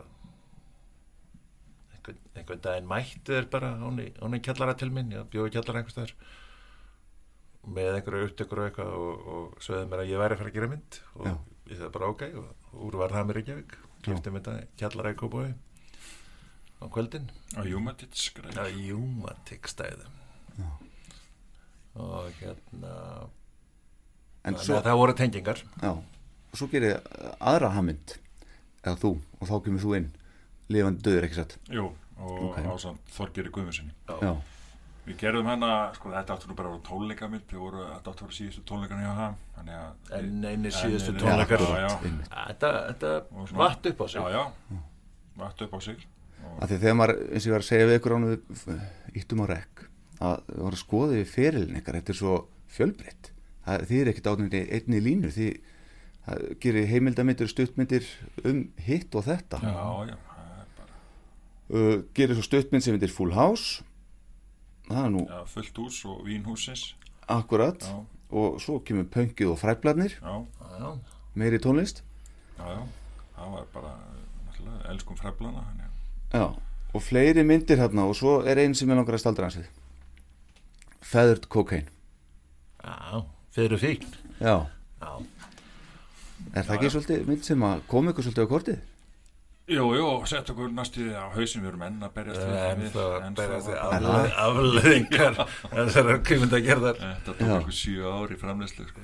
einhvern, 2.07 2.33
einhvern 2.39 2.63
daginn 2.65 2.91
mættu 2.91 3.35
þeir 3.35 3.49
bara 3.51 3.73
hún 3.81 4.37
í 4.39 4.43
kjallara 4.45 4.75
til 4.79 4.91
minn, 4.95 5.13
ég 5.15 5.27
bjóði 5.33 5.55
kjallara 5.57 5.83
einhvers 5.83 5.97
staðar 5.97 6.15
með 7.67 7.97
einhverju 7.99 8.29
upptökur 8.31 8.63
og 8.63 8.69
eitthvað 8.69 8.93
og, 8.95 9.29
og 9.35 9.63
sögðu 9.67 9.89
mér 9.91 10.03
að 10.05 10.11
ég 10.13 10.21
væri 10.23 10.37
að 10.37 10.41
fara 10.43 10.51
að 10.53 10.59
gera 10.59 10.71
mynd 10.71 10.99
og 11.17 11.27
Já. 11.27 11.33
ég 11.67 11.81
sagði 11.81 11.93
bara 11.97 12.11
ok 12.13 12.27
og 12.39 12.83
úr 12.87 12.99
var 13.01 13.15
það 13.15 13.27
mér 13.27 13.39
Reykjavík. 13.41 13.79
Klifti 14.07 14.35
mynd 14.35 14.51
að 14.53 14.61
kjallara 14.79 15.13
í 15.15 15.19
Kópói 15.19 15.49
á 16.79 16.85
kvöldin. 16.93 17.27
Á 17.59 17.61
Júmatik 18.71 19.67
stæðum. 19.73 20.13
Og 21.97 22.29
hérna 22.39 22.95
En 24.47 24.55
svo, 24.61 24.77
að 24.79 24.87
það 24.87 25.01
voru 25.01 25.15
tengingar. 25.19 25.61
Já, 25.83 25.91
og 25.97 26.55
svo 26.61 26.69
gerir 26.71 27.01
aðra 27.41 27.73
hamind, 27.75 28.15
eða 28.85 28.95
þú, 29.01 29.11
og 29.41 29.49
þá 29.51 29.55
kemur 29.65 29.83
þú 29.83 29.95
inn, 29.99 30.07
lifandi 30.73 31.07
döður, 31.07 31.29
ekki 31.29 31.41
satt? 31.41 31.57
Jú, 31.73 31.89
og 32.19 32.37
Ok. 32.37 32.45
okay. 32.51 32.69
ásand 32.73 33.11
Þorgeri 33.17 33.53
Guðmundsson. 33.55 33.93
Já. 34.09 34.35
Við 35.07 35.19
gerðum 35.21 35.47
hana, 35.47 35.71
sko 35.95 36.11
þetta 36.11 36.35
áttur 36.35 36.51
nú 36.51 36.57
bara 36.59 36.71
að 36.71 36.73
vera 36.75 36.87
tónleikamynd, 36.89 37.45
við 37.53 37.61
voru, 37.63 37.85
þetta 37.93 38.11
áttur 38.11 38.25
að 38.25 38.31
vera 38.31 38.39
síðustu 38.41 38.63
tónleikarni 38.67 39.05
hjá 39.07 39.13
ham, 39.21 39.37
þannig 39.55 39.77
að... 39.79 40.11
En 40.19 40.49
eini 40.51 40.73
síðustu 40.75 41.15
tónleikar. 41.21 41.63
Já, 41.63 41.85
já, 41.85 42.17
þetta, 42.33 42.71
þetta 42.89 43.13
vatt 43.61 43.87
upp 43.93 44.03
á 44.03 44.07
sig 44.11 44.19
Já, 44.19 44.27
já, 44.35 44.81
vatt 45.39 45.63
upp 45.63 45.77
á 45.77 45.81
sig. 45.87 46.03
Af 46.57 46.71
því 46.71 46.81
þegar 46.83 46.99
maður, 46.99 47.23
eins 47.31 47.47
og 47.47 47.51
ég 47.51 47.55
var 47.55 47.63
að 47.63 47.69
segja 47.71 47.87
við 47.87 48.01
ykkur 48.01 48.17
ánum 48.17 48.83
íttum 49.23 49.43
á 49.43 49.47
rekk, 49.53 49.87
að 50.19 50.37
við 50.51 50.61
vorum 50.65 50.77
að 50.77 50.83
skoða 50.83 51.15
við 51.21 51.33
ferilin 51.37 51.79
ykkar, 51.79 52.01
þetta 52.01 52.15
er 52.17 52.21
svo 52.25 52.37
fjölbreytt. 52.77 53.33
Það 53.67 53.89
þið 53.91 54.03
er 54.03 54.11
ekkert 54.11 54.31
átnandi 54.33 54.67
einni 54.75 55.03
línu, 55.07 55.33
því 55.35 55.49
það 56.27 56.45
gerir 56.63 56.91
heimildamindir, 56.91 57.51
stuttmyndir 57.51 58.07
um 58.43 58.63
hitt 58.83 59.15
og 59.15 59.27
þetta. 59.27 59.63
já, 59.63 59.71
já, 59.71 59.83
það 59.95 60.11
er 60.11 60.26
Uh, 61.67 62.05
gerir 62.15 62.37
svo 62.39 62.45
stuttmynd 62.47 62.85
sem 62.85 62.95
heitir 62.95 63.11
Full 63.11 63.33
House, 63.35 63.83
það 64.87 65.01
er 65.03 65.11
nú 65.11 65.23
já, 65.27 65.41
fullt 65.51 65.81
hús 65.83 65.97
og 66.07 66.21
vínhúsins, 66.29 66.85
akkurat, 67.27 67.83
já, 67.83 67.97
og 68.31 68.61
svo 68.63 68.79
kemur 68.87 69.09
pöngið 69.11 69.51
og 69.51 69.59
fræblarnir, 69.59 70.15
já, 70.21 70.37
Já, 70.77 70.93
meiri 71.35 71.59
tónlist. 71.59 72.05
já, 72.59 72.69
já, 72.71 72.83
það 73.35 73.51
var 73.57 73.67
bara, 73.75 73.97
elskum 74.93 75.17
að, 75.19 75.65
Já, 76.33 76.55
og 76.95 77.03
fleiri 77.03 77.43
myndir 77.43 77.79
hérna 77.79 78.07
og 78.07 78.15
svo 78.17 78.41
er 78.47 78.59
einn 78.59 78.75
sem 78.75 78.89
ég 78.89 78.97
langar 78.99 79.15
að 79.15 79.23
staldra 79.23 79.47
hans 79.49 79.59
við. 79.59 79.69
Feathered 81.03 81.49
cocaine 81.49 81.91
Já, 82.83 83.25
fyrir 83.51 83.79
fíkn 83.79 84.07
Já, 84.41 84.67
Já, 85.03 85.11
er 86.55 86.63
það 86.67 86.75
ekki 86.77 86.91
svolítið 86.95 87.27
mynd 87.31 87.45
sem 87.47 87.63
að 87.67 87.83
koma 87.91 88.13
ykkur 88.13 88.27
svolítið 88.27 88.47
á 88.47 88.53
kortið? 88.53 88.81
Jú, 89.67 89.83
jú, 89.99 90.09
sett 90.31 90.47
okkur 90.53 90.69
næstu 90.71 91.09
á 91.11 91.27
hausin 91.35 91.65
við 91.65 91.73
erum 91.73 91.81
enn 91.83 92.03
að 92.07 92.13
berjast 92.15 92.39
við 92.39 92.59
en 92.63 92.83
það 92.95 93.39
berjast 93.41 93.67
við 93.67 93.79
að- 93.83 93.95
afleð- 93.97 94.37
afleðingar 94.45 95.41
þessar 95.73 96.11
kvikmyndagerðar. 96.29 97.01
Þetta 97.01 97.35
tók 97.41 97.55
okkur 97.57 97.75
sjö 97.75 98.13
ári 98.13 98.39
framleyslu 98.39 98.87
sko. 98.87 99.01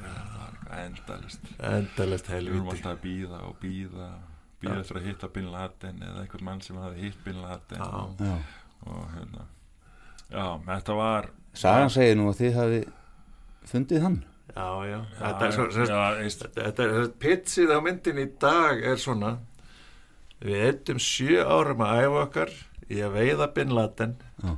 endalist 0.72 1.50
Endalist 1.60 2.28
Við 2.30 2.36
erum 2.38 2.68
helviti 2.70 2.70
alltaf 2.76 2.92
að 2.92 3.02
býða 3.02 3.40
og 3.48 3.56
býða 3.60 4.06
býða 4.62 4.78
eftir 4.80 4.96
að 5.00 5.06
hitta 5.10 5.28
Bin 5.34 5.50
Laden 5.52 5.98
eða 6.06 6.22
einhvern 6.22 6.44
mann 6.46 6.60
sem 6.62 6.76
hafi 6.78 7.00
hitt 7.08 7.18
Bin 7.24 7.42
Laden 7.42 7.82
Já. 7.82 7.90
og, 7.90 8.22
og 8.86 9.08
hérna. 9.18 9.44
Já, 10.30 10.46
þetta 10.70 10.96
var 10.96 11.28
Sagan 11.52 11.90
segir 11.90 12.16
nú 12.16 12.30
að 12.30 12.38
þið 12.38 12.54
hafi 12.56 12.80
fundið 13.68 14.02
hann. 14.06 14.24
Já, 14.54 14.68
já, 14.86 15.00
Já, 15.02 15.26
þetta 15.26 15.42
er 15.42 15.52
er 15.66 15.70
sérst, 17.02 17.12
pitsið 17.20 17.74
á 17.74 17.78
myndin 17.82 18.18
í 18.22 18.28
dag 18.38 18.80
er 18.84 18.96
svona 18.96 19.38
við 20.42 20.64
eittum 20.66 21.00
sjö 21.02 21.44
árum 21.46 21.84
að 21.86 22.02
æfa 22.02 22.22
okkar 22.26 22.52
í 22.92 23.00
að 23.04 23.16
veiða 23.16 23.48
Bin 23.56 23.74
Laden 23.76 24.16
Já. 24.42 24.56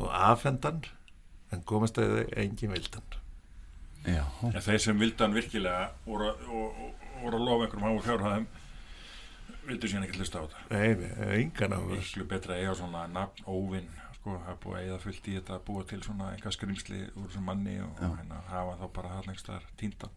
og 0.00 0.08
afhendan 0.10 0.82
en 1.50 1.64
komast 1.66 1.98
að 1.98 2.14
þau 2.14 2.34
engin 2.40 2.74
vildan. 2.74 3.16
Já, 4.06 4.24
En 4.48 4.62
þeir 4.64 4.80
sem 4.80 5.00
vildi 5.00 5.20
hann 5.20 5.36
virkilega 5.36 5.90
voru, 6.06 6.30
og, 6.48 6.78
og, 6.86 7.08
voru 7.20 7.36
að 7.36 7.46
lofa 7.48 7.66
einhverjum 7.66 7.88
háu 7.88 8.04
fjárhæðum 8.06 8.46
vildu 9.66 9.90
síðan 9.90 10.06
ekki 10.06 10.22
hlusta 10.22 10.40
á 10.40 10.42
þetta. 10.46 10.62
Nei, 10.70 10.94
nei, 11.02 11.34
engan 11.42 11.74
á 11.76 11.80
þess 11.90 12.14
miklu 12.14 12.28
betra 12.30 12.56
að 12.56 12.62
eiga 12.62 12.78
svona 12.78 13.02
nafn 13.12 13.44
óvinn 13.44 13.90
sko, 14.16 14.38
að 14.48 14.80
eiga 14.80 14.96
fullt 15.02 15.28
í 15.28 15.36
þetta 15.36 15.58
að 15.58 15.66
búa 15.68 15.84
til 15.90 16.00
svona 16.06 16.30
einhvað 16.32 16.56
skrimsli 16.56 17.02
úr 17.12 17.28
þessum 17.28 17.46
manni 17.50 17.76
og, 17.84 18.00
hérna, 18.00 18.40
hafa 18.48 18.78
þá 18.80 18.86
bara 18.96 19.14
hallnengstar 19.18 19.68
tíndan 19.80 20.16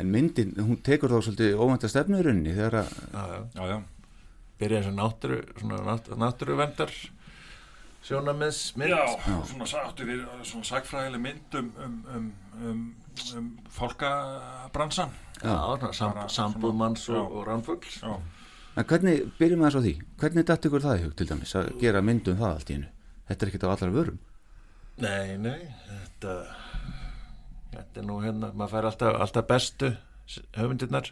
en 0.00 0.12
myndin, 0.12 0.54
hún 0.60 0.78
tekur 0.84 1.12
þá 1.12 1.18
svolítið 1.26 1.58
óvænta 1.60 1.90
stefnu 1.90 2.20
í 2.20 2.24
rauninni 2.26 2.54
þegar 2.56 2.78
að 2.82 2.92
Já, 3.56 3.64
já, 3.72 3.76
byrja 4.62 4.80
eins 4.80 4.90
og 4.92 4.96
náttúru 4.98 5.42
náttúruvendar 6.22 6.94
sjónamiðsmynd 8.02 8.94
já, 8.94 9.02
og 9.36 9.46
svona 9.50 9.68
sáttu 9.70 10.06
við 10.08 10.22
svona 10.48 10.66
sagfræðileg 10.66 11.22
mynd 11.22 11.58
um, 11.58 11.72
um, 11.84 11.98
um, 12.16 12.30
um, 12.62 12.84
um 13.38 13.50
fólkabransan 13.70 15.12
Já, 15.42 15.56
svona 15.94 16.28
sambúðmanns 16.30 17.08
og, 17.10 17.18
já. 17.18 17.22
og 17.22 17.46
ránfugls 17.46 18.00
Já, 18.02 18.14
En 18.72 18.86
hvernig, 18.88 19.26
byrjum 19.36 19.60
við 19.60 19.66
þess 19.68 19.76
á 19.76 19.84
því, 19.84 19.92
hvernig 20.20 20.44
datt 20.48 20.66
ykkur 20.66 20.82
það 20.82 20.94
í 20.98 21.02
hug 21.04 21.16
til 21.16 21.26
dæmis 21.28 21.50
að 21.60 21.66
gera 21.82 22.00
myndum 22.00 22.38
það 22.38 22.54
allt 22.54 22.70
í 22.70 22.76
hennu? 22.78 22.92
Þetta 23.28 23.44
er 23.44 23.50
ekkert 23.50 23.66
á 23.68 23.72
allra 23.72 23.88
vörum. 23.92 24.20
Nei, 25.02 25.34
nei, 25.40 25.58
þetta 25.90 26.36
þetta 27.72 28.00
er 28.00 28.06
nú 28.08 28.16
hérna, 28.24 28.48
maður 28.56 28.72
fær 28.72 28.88
alltaf, 28.88 29.18
alltaf 29.26 29.48
bestu 29.50 29.90
höfundirnar 30.56 31.10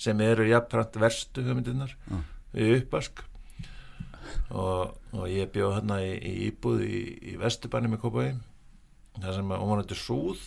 sem 0.00 0.20
eru 0.24 0.46
jafnframt 0.48 0.96
verstu 1.00 1.44
höfundirnar 1.44 1.92
Já. 1.92 2.22
Við 2.54 2.74
uppask 2.78 3.24
og, 4.50 4.94
og 5.14 5.24
ég 5.30 5.50
bjóð 5.52 5.78
hérna 5.78 6.00
í, 6.04 6.12
í 6.14 6.34
íbúð 6.48 6.84
í, 6.86 7.00
í 7.34 7.36
vestubanni 7.40 7.90
með 7.92 8.04
Kópaví 8.04 8.32
það 9.20 9.36
sem 9.36 9.52
að 9.54 9.62
hún 9.62 9.72
var 9.72 9.82
nættu 9.82 9.98
súð 9.98 10.42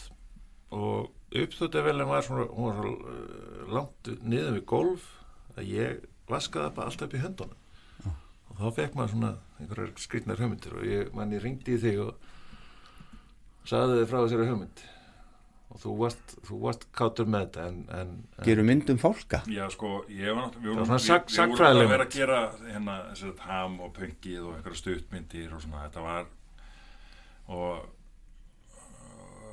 og 0.76 1.38
uppþóttavelin 1.38 2.10
var 2.10 2.26
svona, 2.26 2.48
hún 2.52 2.68
var 2.68 2.82
svo 2.82 2.92
uh, 2.96 3.72
langt 3.76 4.12
niður 4.24 4.58
við 4.58 4.66
golf 4.70 5.08
að 5.58 5.72
ég 5.72 6.04
vaskaði 6.28 6.74
bara 6.76 6.92
alltaf 6.92 7.08
upp 7.08 7.16
í 7.16 7.24
höndunum. 7.24 7.64
Og 8.48 8.60
þá 8.60 8.68
fekk 8.76 8.98
maður 8.98 9.14
svona 9.14 9.32
einhverjar 9.62 9.94
skrýtnar 10.02 10.42
hugmyndir 10.42 10.76
og 10.76 10.86
ég, 10.88 11.10
mann 11.16 11.34
ég 11.36 11.44
ringdi 11.44 11.76
í 11.76 11.82
þig 11.82 12.04
og 12.04 12.30
sagði 13.68 14.02
þið 14.02 14.10
frá 14.12 14.20
þessari 14.22 14.50
hugmynd 14.52 14.84
og 15.78 15.82
þú 15.84 15.92
varst, 16.02 16.32
þú 16.48 16.58
varst 16.64 16.86
kátur 16.98 17.28
með 17.30 17.44
þetta 17.46 17.66
en, 17.70 17.76
en, 18.00 18.14
en 18.40 18.48
Gerum 18.50 18.66
myndum 18.72 18.98
fólka? 19.02 19.44
já 19.54 19.68
sko, 19.70 19.92
ég 20.10 20.34
var 20.34 20.48
náttúrulega 20.48 20.74
við 20.74 20.88
svona 20.88 20.98
við, 20.98 21.06
sag- 21.06 21.28
við 21.30 21.52
vorum 21.54 21.84
að 21.84 21.92
vera 21.94 22.08
að 22.08 22.16
gera 22.18 22.40
hérna, 22.72 22.96
þessi 23.12 23.34
ham 23.46 23.76
og 23.86 23.92
pöngið 24.00 24.40
og 24.48 24.56
einhverja 24.58 24.82
stuttmyndir 24.82 25.54
og 25.54 25.62
svona, 25.64 25.84
þetta 25.86 26.06
var 26.08 26.26
og 27.48 27.86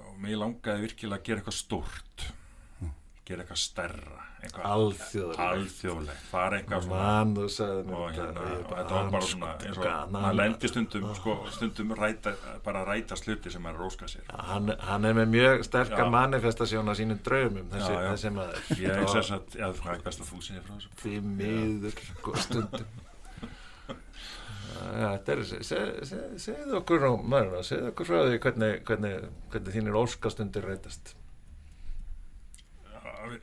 og 0.08 0.16
mig 0.22 0.36
langaði 0.38 0.86
virkilega 0.86 1.20
að 1.20 1.26
gera 1.28 1.42
eitthvað 1.42 1.58
stórt 1.58 2.24
gera 3.24 3.42
eitthvað 3.44 3.60
stærra 3.62 4.20
eitthvað 4.44 4.64
Alþjóðlegt. 4.68 5.38
alþjóðlegt 5.40 6.24
fara 6.28 6.58
eitthvað 6.58 6.82
svona 6.84 7.04
Man, 7.04 7.30
þú 7.38 7.44
sagði 7.54 7.84
mér 7.88 7.94
og, 7.96 8.10
hérna, 8.12 8.42
og 8.44 8.72
þetta 8.74 8.96
var 8.98 9.06
bara 9.14 9.28
svona 9.30 9.52
eins 9.64 9.78
og 9.78 9.84
gaman. 9.86 10.18
maður 10.26 10.36
lendi 10.40 10.68
stundum 10.68 11.06
sko, 11.16 11.36
stundum 11.54 11.94
ræta, 11.96 12.34
bara 12.66 12.82
að 12.82 12.90
ræta 12.90 13.16
sluti 13.16 13.50
sem 13.54 13.66
er 13.70 13.78
róska 13.80 14.10
sér 14.12 14.28
hann, 14.50 14.68
hann 14.90 15.04
er 15.08 15.16
með 15.22 15.32
mjög 15.32 15.64
sterka 15.70 16.02
Já. 16.04 16.10
manifestasjón 16.12 16.92
á 16.92 16.94
sínum 17.00 17.22
draumum 17.24 17.72
þessi, 17.72 17.94
Já, 17.94 18.02
já. 18.04 18.10
þessi 18.12 18.34
maður 18.36 18.60
ég 18.84 18.92
er 18.98 19.08
þess 19.14 19.32
að, 19.38 19.56
já, 19.62 19.66
það 19.80 19.94
er 19.96 20.04
best 20.10 20.20
að 20.20 20.30
þú 20.34 20.42
segir 20.50 20.68
frá 20.68 20.76
þessu 20.76 20.94
því 21.00 21.16
miður 21.40 21.98
sko, 22.12 22.36
stundum 22.44 23.00
Já, 24.84 25.08
þetta 25.16 25.32
er 25.32 25.40
seg- 25.48 25.64
seg- 26.04 26.38
segðu 26.42 26.76
okkur 26.80 27.00
nú, 27.04 27.10
maður, 27.30 27.60
segðu 27.64 27.90
okkur 27.92 28.08
frá 28.08 28.16
því 28.26 28.38
hvernig, 28.44 28.72
hvernig, 28.88 29.28
hvernig 29.52 29.76
þínir 29.76 29.98
óskastundir 30.00 30.66
reytast 30.68 31.14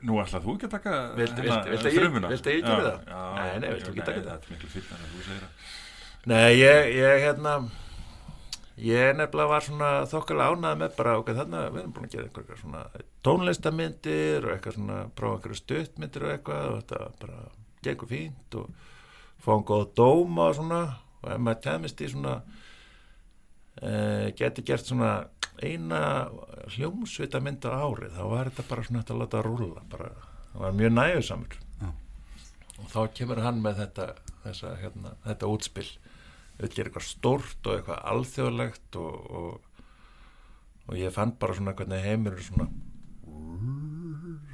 Nú 0.02 0.18
ætlað 0.22 0.44
þú 0.46 0.54
ekki 0.56 0.66
að 0.68 0.74
taka 0.76 0.92
hérna, 0.92 1.16
viltu- 1.18 1.42
að 1.42 1.92
ég- 1.92 2.02
að 2.42 2.56
geri 2.56 2.82
það? 2.86 2.98
Nei, 3.36 3.58
nei, 3.62 3.68
viltu 3.74 3.90
ekki 3.92 4.04
taka 4.08 4.20
það? 4.20 4.32
Þetta 4.32 4.46
er 4.46 4.52
miklu 4.56 4.68
fyrir 4.74 4.92
að 4.96 5.06
þú 5.12 5.22
segir 5.28 5.46
það 5.46 5.80
Nei, 6.32 6.50
ég, 6.54 6.90
ég 7.02 7.24
hérna 7.26 7.54
ég 8.82 9.16
nefnilega 9.18 9.48
var 9.52 9.64
svona 9.66 9.88
þokkalega 10.08 10.54
ánað 10.56 10.76
með 10.82 10.94
bara 10.96 11.16
ok, 11.20 11.32
þarna 11.36 11.64
við 11.74 11.80
erum 11.82 11.92
búin 11.96 12.06
að 12.08 12.14
gera 12.14 12.28
eitthvað 12.30 12.60
svona 12.62 12.82
tónlistamyndir 13.26 14.46
og 14.46 14.52
eitthvað 14.54 14.76
svona 14.78 14.98
prófa 15.18 15.36
eitthvað 15.40 15.58
stuttmyndir 15.60 16.24
og 16.26 16.32
eitthvað 16.36 16.64
og 16.70 16.78
þetta 16.80 17.00
bara 17.20 17.40
gengur 17.82 18.10
fínt 18.10 18.56
og 18.62 18.70
fáum 19.44 19.64
góða 19.66 19.88
dóma 19.98 20.48
og 20.48 20.56
svona 20.60 20.80
og 21.22 21.28
ef 21.34 21.42
maður 21.42 21.62
kemist 21.66 22.00
í 22.06 22.08
svona 22.14 22.36
geti 24.38 24.64
gert 24.66 24.86
svona 24.86 25.12
eina 25.62 26.02
hljómsvita 26.74 27.40
mynd 27.42 27.66
á 27.66 27.72
árið 27.74 28.14
þá 28.16 28.22
var 28.30 28.50
þetta 28.50 28.68
bara 28.68 28.84
svona 28.86 29.02
hægt 29.02 29.10
að 29.14 29.20
láta 29.22 29.40
að 29.40 29.48
rúlla 29.48 29.82
bara, 29.90 30.12
það 30.52 30.64
var 30.64 30.78
mjög 30.78 30.94
næjusamur 30.96 31.58
og 32.82 32.86
þá 32.92 33.00
kemur 33.18 33.42
hann 33.44 33.60
með 33.62 33.82
þetta 33.82 34.06
þessa, 34.42 34.72
hérna, 34.80 35.16
þetta 35.26 35.50
útspill 35.50 35.90
við 36.60 36.76
gera 36.76 36.90
eitthvað 36.90 37.08
stórt 37.08 37.68
og 37.68 37.76
eitthvað 37.76 38.00
alþjóðlegt 38.12 38.98
og, 39.02 39.28
og, 39.42 39.84
og 40.88 40.98
ég 40.98 41.14
fann 41.14 41.34
bara 41.38 41.58
svona 41.58 41.76
hvernig 41.78 42.06
heimur 42.06 42.38
er 42.38 42.46
svona 42.46 42.70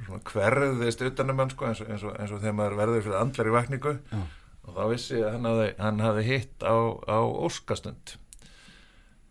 svona 0.09 0.21
hverðist 0.25 1.03
utanum 1.05 1.39
hann 1.41 1.51
sko 1.53 1.67
eins 1.69 1.81
og, 1.83 1.89
eins 1.91 2.05
og, 2.05 2.15
eins 2.17 2.33
og 2.33 2.41
þegar 2.41 2.57
maður 2.57 2.77
verður 2.79 3.05
fyrir 3.05 3.19
andlar 3.19 3.49
í 3.49 3.53
vakningu. 3.55 3.93
Já. 4.09 4.21
og 4.65 4.73
þá 4.75 4.81
vissi 4.91 5.15
ég 5.17 5.25
að 5.25 5.35
hann 5.35 5.49
hafði, 5.49 5.69
hann 5.79 6.01
hafði 6.05 6.25
hitt 6.27 6.65
á, 6.65 6.77
á 7.09 7.19
óskastund 7.25 8.15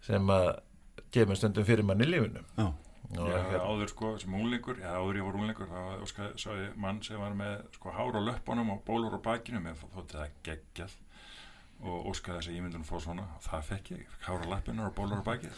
sem 0.09 0.31
að 0.35 0.47
kemur 1.15 1.39
stundum 1.39 1.67
fyrir 1.69 1.87
mann 1.87 2.03
í 2.05 2.09
lífinu. 2.09 2.43
Já. 2.59 2.69
og 3.09 3.17
Já, 3.17 3.25
hérna, 3.33 3.59
áður 3.65 3.89
sko, 3.89 4.09
sem 4.21 4.35
úlingur, 4.37 4.81
já, 4.83 4.91
áður 5.01 5.17
ég 5.21 5.25
var 5.29 5.37
úlingur 5.41 5.69
þá 5.73 5.81
sá 6.37 6.51
ég 6.59 6.75
mann 6.77 6.99
sem 7.05 7.21
var 7.21 7.37
með 7.37 7.55
sko 7.79 7.93
hár 7.97 8.19
á 8.19 8.21
löppunum 8.27 8.73
og 8.75 8.83
bólur 8.85 9.17
á 9.17 9.21
bakinu 9.25 9.63
með 9.65 9.85
þótti 9.95 10.19
það 10.19 10.35
geggjall 10.45 10.97
og 11.79 12.09
óskaði 12.11 12.41
þess 12.41 12.51
að 12.51 12.57
ég 12.57 12.63
myndi 12.65 12.77
hún 12.81 12.87
fá 12.89 12.97
svona 13.01 13.25
og 13.37 13.43
það 13.47 13.61
fekk 13.69 13.91
ég, 13.95 13.99
ég 14.03 14.13
fekk 14.13 14.25
hár 14.29 14.45
á 14.45 14.47
löppunar 14.53 14.89
og 14.91 14.95
bólur 14.99 15.21
á 15.23 15.29
bakið. 15.29 15.53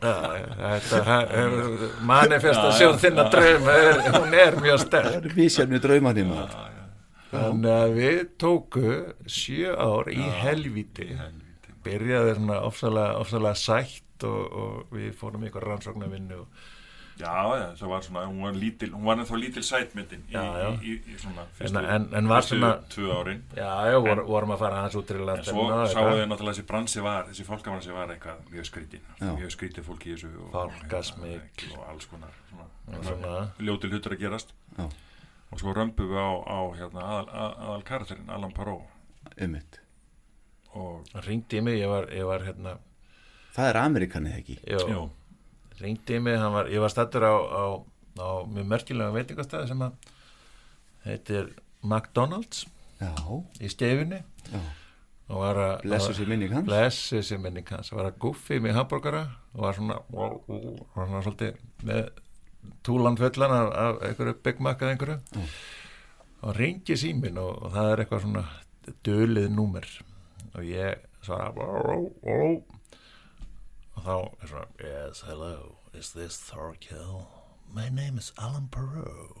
Já, 0.00 0.14
þetta 0.64 1.16
er 1.42 1.56
manifestasjón 2.08 3.00
þinna 3.02 3.26
draum 3.34 3.68
er, 3.74 4.00
hún 4.16 4.38
er 4.40 4.56
mjög 4.64 4.80
sterk. 4.86 5.10
Það 5.12 5.28
er 5.28 5.36
vísjarni 5.38 5.80
draumanni 5.84 6.24
maður. 6.30 6.56
Þannig 7.34 7.72
að 7.74 7.96
við 7.98 8.20
tóku 8.40 8.90
sjö 9.26 9.74
ár 9.76 10.10
í 10.12 10.22
helvíti 10.40 11.10
byrjaði 11.84 12.36
svona 12.38 12.60
ofsalega, 12.68 13.18
ofsalega 13.20 13.54
sætt 13.60 14.24
og, 14.24 14.40
og 14.62 14.96
við 14.96 15.12
fórum 15.20 15.42
í 15.44 15.50
eitthvað 15.50 15.68
rannsóknarvinnu 15.72 16.40
og 16.46 16.64
Já, 17.14 17.30
já, 17.30 17.66
það 17.78 17.90
var 17.92 18.00
svona, 18.02 18.22
hún 18.26 18.40
var 18.42 18.56
lítil, 18.58 18.88
hún 18.90 19.04
var 19.06 19.20
ennþá 19.22 19.36
lítil 19.38 19.62
sætmyndin 19.62 20.24
í, 20.26 20.32
Já, 20.34 20.40
já. 20.58 20.70
í, 20.82 20.94
í, 20.96 21.12
í 21.12 21.18
svona 21.22 21.44
En- 21.44 21.52
fyrstu, 21.60 21.82
en- 21.94 22.08
en 22.18 22.26
var 22.32 22.40
fyrstu 22.42 22.56
svona- 22.58 22.88
tvö 22.90 23.12
árin. 23.20 23.42
Já, 23.54 23.68
já, 23.86 23.98
vor, 24.02 24.22
vorum 24.26 24.50
að 24.50 24.58
fara 24.64 24.80
hans 24.82 24.96
út 24.98 25.06
til 25.06 25.20
En 25.20 25.26
land 25.28 25.44
svo 25.46 25.66
sáu 25.92 26.08
þau 26.10 26.24
náttúrulega 26.26 26.56
þessi 26.56 26.64
bransi 26.66 27.04
var, 27.06 27.28
þessi 27.30 27.46
fólkabransi 27.46 27.94
var 27.94 28.10
eitthvað 28.16 28.40
mjög 28.50 28.66
skrítinn, 28.66 29.04
Já. 29.20 29.30
mjög 29.38 29.54
skrítið 29.54 29.86
fólk 29.86 30.06
í 30.10 30.16
þessu 30.16 30.32
og, 30.42 30.50
Fálkasmygl. 30.56 31.70
og 31.78 31.86
alls 31.92 32.06
konar 32.10 32.34
svona, 32.50 32.66
svona. 33.06 33.46
ljótil 33.62 33.90
hlutur 33.94 34.16
að 34.16 34.18
gerast 34.24 34.50
Já. 34.76 34.88
og 35.52 35.58
svo 35.62 35.70
römpum 35.78 36.10
við 36.10 36.18
á, 36.18 36.30
á 36.50 36.58
hérna, 36.74 37.00
aðal, 37.14 37.28
að, 37.30 37.54
aðal 37.68 37.82
karakterinn, 37.92 38.28
Alan 38.30 38.50
Paró 38.58 38.80
Einmitt. 39.38 39.78
Og 40.74 41.24
ringdi 41.26 41.58
í 41.60 41.64
mig, 41.64 41.78
ég 41.80 41.90
var, 41.90 42.08
ég 42.14 42.26
var 42.28 42.44
hérna 42.46 42.76
Það 43.54 43.68
er 43.70 43.76
Amerikanið 43.84 44.36
ekki. 44.40 44.54
Jú. 44.66 45.02
ringdi 45.80 46.16
í 46.16 46.22
mig, 46.22 46.38
hann 46.42 46.52
var, 46.54 46.66
ég 46.72 46.82
var 46.82 46.90
stattur 46.90 47.22
á, 47.26 47.34
á, 47.34 47.64
á 48.18 48.28
mjög 48.50 48.66
merkilega 48.72 49.14
veitingastæði 49.14 49.68
sem 49.70 49.84
að 49.86 50.08
heitir 51.04 51.52
McDonald's 51.84 52.64
Já. 53.00 53.12
í 53.60 53.68
skeifinni 53.70 54.20
Já. 54.50 54.60
og 55.28 55.40
var 55.42 55.60
að 55.60 55.74
Blessuð 55.86 56.18
sé 56.18 56.26
minning 56.30 56.52
hans. 56.54 56.66
blessu 56.68 57.20
sér 57.26 57.40
minning 57.42 57.68
hans 57.70 57.92
var 57.92 58.08
að 58.10 58.18
guffi 58.22 58.58
með 58.62 58.78
hambúrgara 58.78 59.22
og 59.54 59.64
var 59.66 59.78
svona, 59.78 59.98
var 60.14 61.08
svona 61.10 61.22
svolítið 61.26 61.58
með 61.90 62.10
túlan 62.86 63.18
fullan 63.20 63.52
af, 63.52 63.70
af 63.84 64.02
einhverju 64.08 64.38
Big 64.46 64.60
Mac 64.64 64.80
eða 64.82 64.94
einhverju 64.96 65.44
og 66.44 66.56
ringi 66.58 66.96
símin 67.00 67.38
og, 67.40 67.62
og 67.66 67.74
það 67.76 67.90
er 67.92 68.02
eitthvað 68.04 68.24
svona 68.26 68.44
dölið 69.04 69.50
númer 69.52 69.86
og 70.54 70.66
ég 70.68 71.02
svara 71.24 71.66
og 71.94 72.62
þá 74.04 74.16
er 74.42 74.50
svona 74.50 74.66
yes, 74.80 75.24
hello, 75.26 75.76
is 75.94 76.12
this 76.14 76.38
Thorkill? 76.50 77.26
My 77.74 77.88
name 77.88 78.18
is 78.18 78.32
Alan 78.38 78.68
Perot 78.70 79.40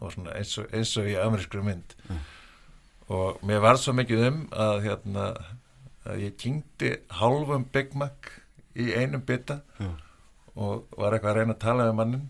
og 0.00 0.12
svona 0.14 0.34
eins 0.38 0.56
og, 0.58 0.68
eins 0.72 0.96
og 0.96 1.08
í 1.10 1.16
amerískri 1.20 1.62
mynd. 1.64 1.94
Og 3.12 3.40
mér 3.46 3.60
var 3.62 3.78
svo 3.78 3.92
mikið 3.94 4.22
um 4.28 4.38
að 4.54 4.84
hérna 4.86 5.26
að 6.08 6.22
ég 6.24 6.36
kynnti 6.40 6.94
hálfum 7.20 7.66
Big 7.72 7.92
Mac 7.98 8.30
í 8.74 8.92
einum 8.96 9.22
bita 9.26 9.60
Já. 9.78 9.90
og 10.56 10.86
var 10.96 11.12
eitthvað 11.12 11.34
að 11.34 11.40
reyna 11.40 11.56
að 11.56 11.62
tala 11.66 11.88
með 11.90 11.98
mannin 11.98 12.28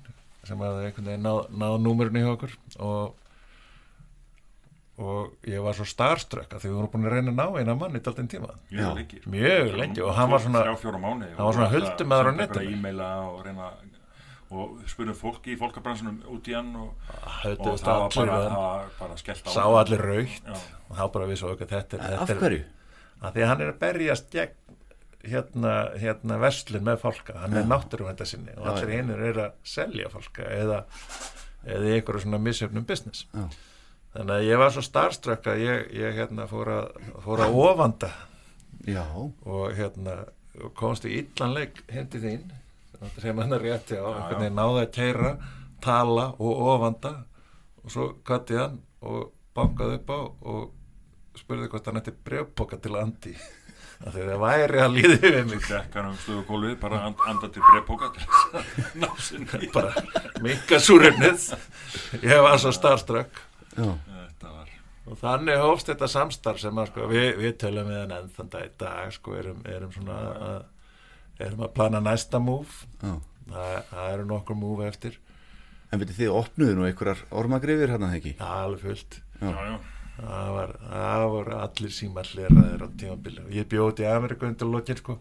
sem 0.48 0.62
hafði 0.64 0.88
einhvern 0.88 1.10
veginn 1.12 1.26
náð, 1.28 1.40
náð 1.62 1.76
númurinn 1.84 2.18
í 2.18 2.26
okkur. 2.26 2.56
Og 2.82 3.19
og 5.00 5.46
ég 5.48 5.62
var 5.64 5.76
svo 5.78 5.86
starstruck 5.88 6.52
að 6.52 6.60
því 6.64 6.68
við 6.70 6.76
vorum 6.78 6.90
búin 6.92 7.06
að 7.08 7.14
reyna 7.16 7.32
að 7.32 7.38
ná 7.40 7.60
eina 7.62 7.76
mann 7.80 7.96
í 7.96 8.02
daldinn 8.04 8.28
tíma 8.28 8.50
Mjög 8.70 8.98
lengi. 8.98 9.20
mjög 9.32 9.70
lengi 9.80 10.02
og 10.04 10.12
hann 10.18 10.30
var 10.34 10.42
svona 10.44 10.64
svona 10.76 11.70
huldum 11.72 12.12
aðra 12.16 12.34
á 12.34 12.38
netinu 12.40 12.74
E-maila 12.74 13.08
og 13.30 13.40
reyna 13.46 13.70
og 14.50 14.80
spurðum 14.90 15.14
fólki 15.14 15.54
í 15.54 15.58
fólkabransunum 15.60 16.20
út 16.34 16.48
í 16.50 16.56
hann 16.58 16.72
og, 16.76 16.90
Höfðu 17.44 17.70
og 17.70 17.78
það 17.78 18.00
var 18.02 18.14
bara, 18.16 18.38
það 18.42 18.56
var 18.58 18.88
bara 18.98 19.18
skellt 19.20 19.46
á 19.46 19.50
sá 19.54 19.62
allir 19.78 20.02
raukt 20.02 20.48
Já. 20.50 20.56
og 20.90 20.96
þá 20.98 21.04
bara 21.14 21.28
við 21.30 21.38
svo 21.38 21.52
að 21.54 21.64
þetta 21.70 22.00
er 22.00 22.00
Af 22.02 22.28
þetta 22.28 22.34
er- 22.34 22.42
hverju? 22.44 22.64
að 23.20 23.36
því 23.36 23.44
að 23.44 23.50
hann 23.52 23.60
er 23.62 23.70
að 23.70 23.78
berjast 23.84 24.30
gegn 24.34 24.56
hérna, 25.30 25.72
hérna 26.00 26.38
verslun 26.40 26.84
með 26.90 27.00
fólka 27.02 27.38
hann 27.42 27.56
er 27.60 27.66
náttúruvenda 27.68 28.26
sinni 28.26 28.54
og 28.56 28.66
allir 28.72 28.88
já. 28.94 29.00
einir 29.04 29.24
er 29.30 29.40
að 29.46 29.50
selja 29.62 30.08
fólka 30.12 30.46
eða, 30.48 30.78
eða 31.68 31.90
einhverju 31.96 32.22
svona 32.24 32.40
misjöfnum 32.42 32.86
business 32.88 33.26
Já. 33.34 33.46
Þannig 34.14 34.34
að 34.36 34.48
ég 34.48 34.60
var 34.60 34.74
svo 34.74 34.84
starstruck 34.84 35.46
að 35.52 35.62
ég, 35.64 35.86
ég 36.00 36.18
hérna 36.18 36.46
fór 36.50 36.72
að, 36.74 36.90
fór 37.24 37.44
að 37.46 37.56
ofanda. 37.64 38.10
Já. 38.88 39.04
og 39.44 39.74
hérna 39.76 40.22
komst 40.76 41.04
í 41.04 41.18
illan 41.20 41.54
leik 41.54 41.82
hindi 41.92 42.20
þín. 42.22 42.48
Sem 43.20 43.38
hann 43.40 43.56
er 43.56 43.62
rétti 43.64 43.96
á 43.96 44.04
Já, 44.04 44.26
já. 44.50 44.56
náði 44.56 44.82
að 44.82 44.90
keira 44.96 45.30
tala 45.84 46.26
og 46.38 46.64
ofanda. 46.74 47.14
Og 47.84 47.92
svo 47.92 48.10
kvætti 48.26 48.58
hann 48.60 48.80
og 49.00 49.30
bankaði 49.56 50.00
upp 50.00 50.12
á 50.12 50.20
og 50.20 51.40
spurði 51.40 51.70
hvort 51.72 51.88
hann 51.88 52.00
ætti 52.02 52.12
brefpoka 52.12 52.76
til 52.82 52.98
Andi. 53.00 53.32
Því 54.00 54.22
það 54.24 54.38
væri 54.40 54.80
að 54.80 54.94
líði 54.96 55.16
við 55.20 55.40
mig. 55.50 55.64
Svo 55.64 55.76
dekk 55.76 55.96
hann 55.98 56.10
um 56.10 56.18
stöðu 56.20 56.44
gólfið, 56.48 56.76
bara 56.80 57.00
and, 57.08 57.24
anda 57.28 57.50
til 57.52 57.64
sinni. 59.20 59.68
bara 59.76 60.04
mikka 60.44 60.80
súrefnið. 60.80 61.50
Ég 62.24 62.44
var 62.44 62.60
svo 62.60 62.72
var, 62.76 63.28
og 65.10 65.18
þannig 65.18 65.58
hófst 65.62 65.88
þetta 65.90 66.08
samstarf 66.12 66.60
sem 66.62 66.78
að 66.78 66.90
sko, 66.92 67.08
við, 67.10 67.30
við 67.40 67.56
tölum 67.62 67.88
við 67.88 67.98
hann 68.02 68.14
enn 68.18 68.28
þann 68.36 68.52
dag 68.52 68.66
í 68.68 68.74
dag 68.82 69.14
sko, 69.16 69.34
erum, 69.40 69.62
erum 69.66 69.94
svona 69.94 70.18
að, 70.50 70.60
erum 71.46 71.64
að 71.66 71.72
plana 71.78 72.02
næsta 72.04 72.40
múf 72.42 72.84
það, 73.00 73.78
það 73.90 74.12
eru 74.14 74.26
nokkur 74.30 74.58
múf 74.60 74.84
eftir. 74.86 75.16
En 75.90 75.98
veitir 75.98 76.18
þið 76.20 76.36
opnuðu 76.38 76.76
nú 76.76 76.84
einhverjar 76.86 77.24
ormagrifir 77.40 77.90
hérna 77.90 78.12
ekki? 78.14 78.36
Já, 78.38 78.50
alveg 78.60 78.84
fullt. 78.84 79.16
Já. 79.40 79.48
já, 79.50 79.72
það, 80.20 80.50
var, 80.54 80.74
það 80.84 81.24
voru 81.34 81.56
allir 81.58 81.96
símar 81.96 82.30
hleraðir 82.30 82.84
á 82.84 82.88
tímabili 83.00 83.42
og 83.46 83.56
ég 83.56 83.68
bjóti 83.72 84.04
í 84.04 84.10
Ameríku 84.10 84.46
undir 84.46 84.70
lokin 84.70 85.00
sko. 85.00 85.16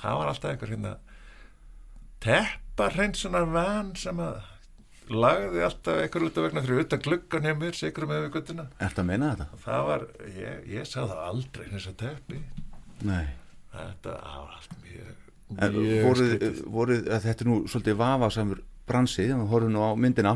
það 0.00 0.18
var 0.18 0.32
alltaf 0.32 0.54
einhver 0.54 0.72
hérna 0.74 0.94
teppa 2.24 2.88
hreinsunar 2.94 3.46
van 3.52 3.92
sem 4.00 4.18
að 4.24 4.40
lagði 5.10 5.62
alltaf 5.66 6.16
út 6.20 6.38
af 6.38 6.44
vegna 6.46 6.62
fyrir 6.66 6.84
utan 6.84 7.02
gluggan 7.04 7.46
hjá 7.48 7.54
mér 7.58 7.78
sigur 7.78 8.06
með 8.10 8.24
við 8.26 8.32
guttuna 8.36 8.66
Ertu 8.78 9.02
að 9.02 9.08
meina 9.10 9.30
þetta? 9.34 9.60
það 9.64 9.86
var, 9.90 10.04
ég, 10.36 10.60
ég 10.76 10.86
sá 10.88 10.98
það 11.00 11.22
aldrei 11.26 11.66
þess 11.72 11.90
að 11.90 11.96
teppi 12.04 12.40
Nei. 13.08 13.26
þetta 13.74 14.14
var 14.20 14.54
allt 14.58 14.76
mjög 14.84 15.16
mjög 15.50 16.04
voruð, 16.06 16.62
voruð, 16.70 17.08
að 17.10 17.24
þetta 17.26 17.44
er 17.44 17.50
nú 17.50 17.56
svolítið 17.66 17.98
vafasamur 17.98 18.62
bransi, 18.90 19.26
þannig 19.26 19.46
að 19.46 19.52
horfum 19.54 19.72
nú 19.74 19.82
á 19.82 19.90
myndina. 19.98 20.32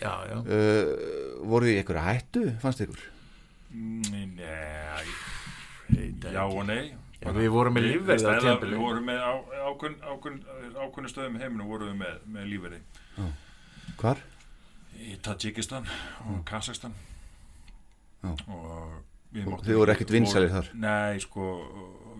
já, 0.00 0.12
já, 0.30 0.36
Uh, 0.42 1.42
voruð 1.46 1.68
þið 1.70 1.74
í 1.76 1.78
einhverja 1.80 2.06
hættu, 2.06 2.42
fannst 2.62 2.82
ykkur? 2.84 3.02
Mm, 3.70 4.02
Nei, 5.86 6.14
já 6.32 6.42
og 6.42 6.64
nei. 6.66 6.94
Já, 7.22 7.30
við 7.32 7.48
vorum 7.54 7.74
með 7.76 7.86
lífverði 7.86 8.26
á 8.26 8.38
tímabili. 8.42 8.74
Við 8.74 8.82
vorum 8.82 9.06
með 9.08 9.20
á, 9.22 9.32
ákveðn, 9.70 9.96
ákveðn, 10.02 10.38
ákveðnu 10.76 11.10
stöðum 11.10 11.38
heiminu 11.40 11.66
vorum 11.70 11.88
við 11.92 11.98
með, 12.02 12.16
með 12.34 12.48
lífverði. 12.52 12.80
Hvar? 14.00 14.20
Í 14.96 15.16
Tajikistan 15.22 15.86
og 16.26 16.42
Kazakstan. 16.48 16.94
Já. 18.24 18.32
Og 18.48 18.92
við 19.32 19.46
Og 19.46 19.52
máttum 19.52 19.66
þið 19.68 19.78
voru 19.80 19.92
ekkert 19.94 20.12
vinsælir 20.14 20.50
voru- 20.50 20.56
þar? 20.56 20.70
Nei, 20.82 21.18
sko, 21.22 21.48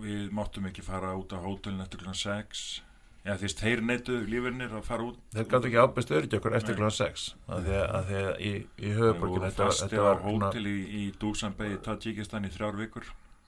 við 0.03 0.27
máttum 0.31 0.67
ekki 0.69 0.83
fara 0.85 1.15
út 1.17 1.33
á 1.33 1.39
hótelin 1.41 1.81
eftir 1.81 1.99
klukkan 2.03 2.15
6. 2.21 2.81
Já, 3.27 3.33
því 3.35 3.47
að 3.49 3.55
þeir 3.59 3.81
neituðu 3.83 4.27
lífverinir 4.31 4.71
að 4.77 4.83
fara 4.87 5.03
út. 5.03 5.17
þeir 5.35 5.47
gáttu 5.51 5.67
ekki 5.67 5.81
ábyrst 5.83 6.11
öryggi 6.15 6.37
okkur 6.39 6.53
eftir 6.55 6.75
klokkan 6.77 6.95
6 6.95 7.35
af 7.49 7.63
því 7.65 7.73
að, 7.81 8.05
því 8.07 8.19
að 8.23 8.37
í, 8.39 8.51
í 8.79 8.91
höfuborgin 8.95 9.41
var- 9.41 9.51
fastir 9.57 9.89
þetta 9.89 10.05
á 10.07 10.23
hótel 10.23 10.65
í, 10.65 10.77
í 10.87 11.11
Dúsanbei 11.19 11.73
í 11.73 11.77
Tajikistan 11.83 12.45
í 12.45 12.49
þrjár 12.53 12.77
vikur. 12.79 13.03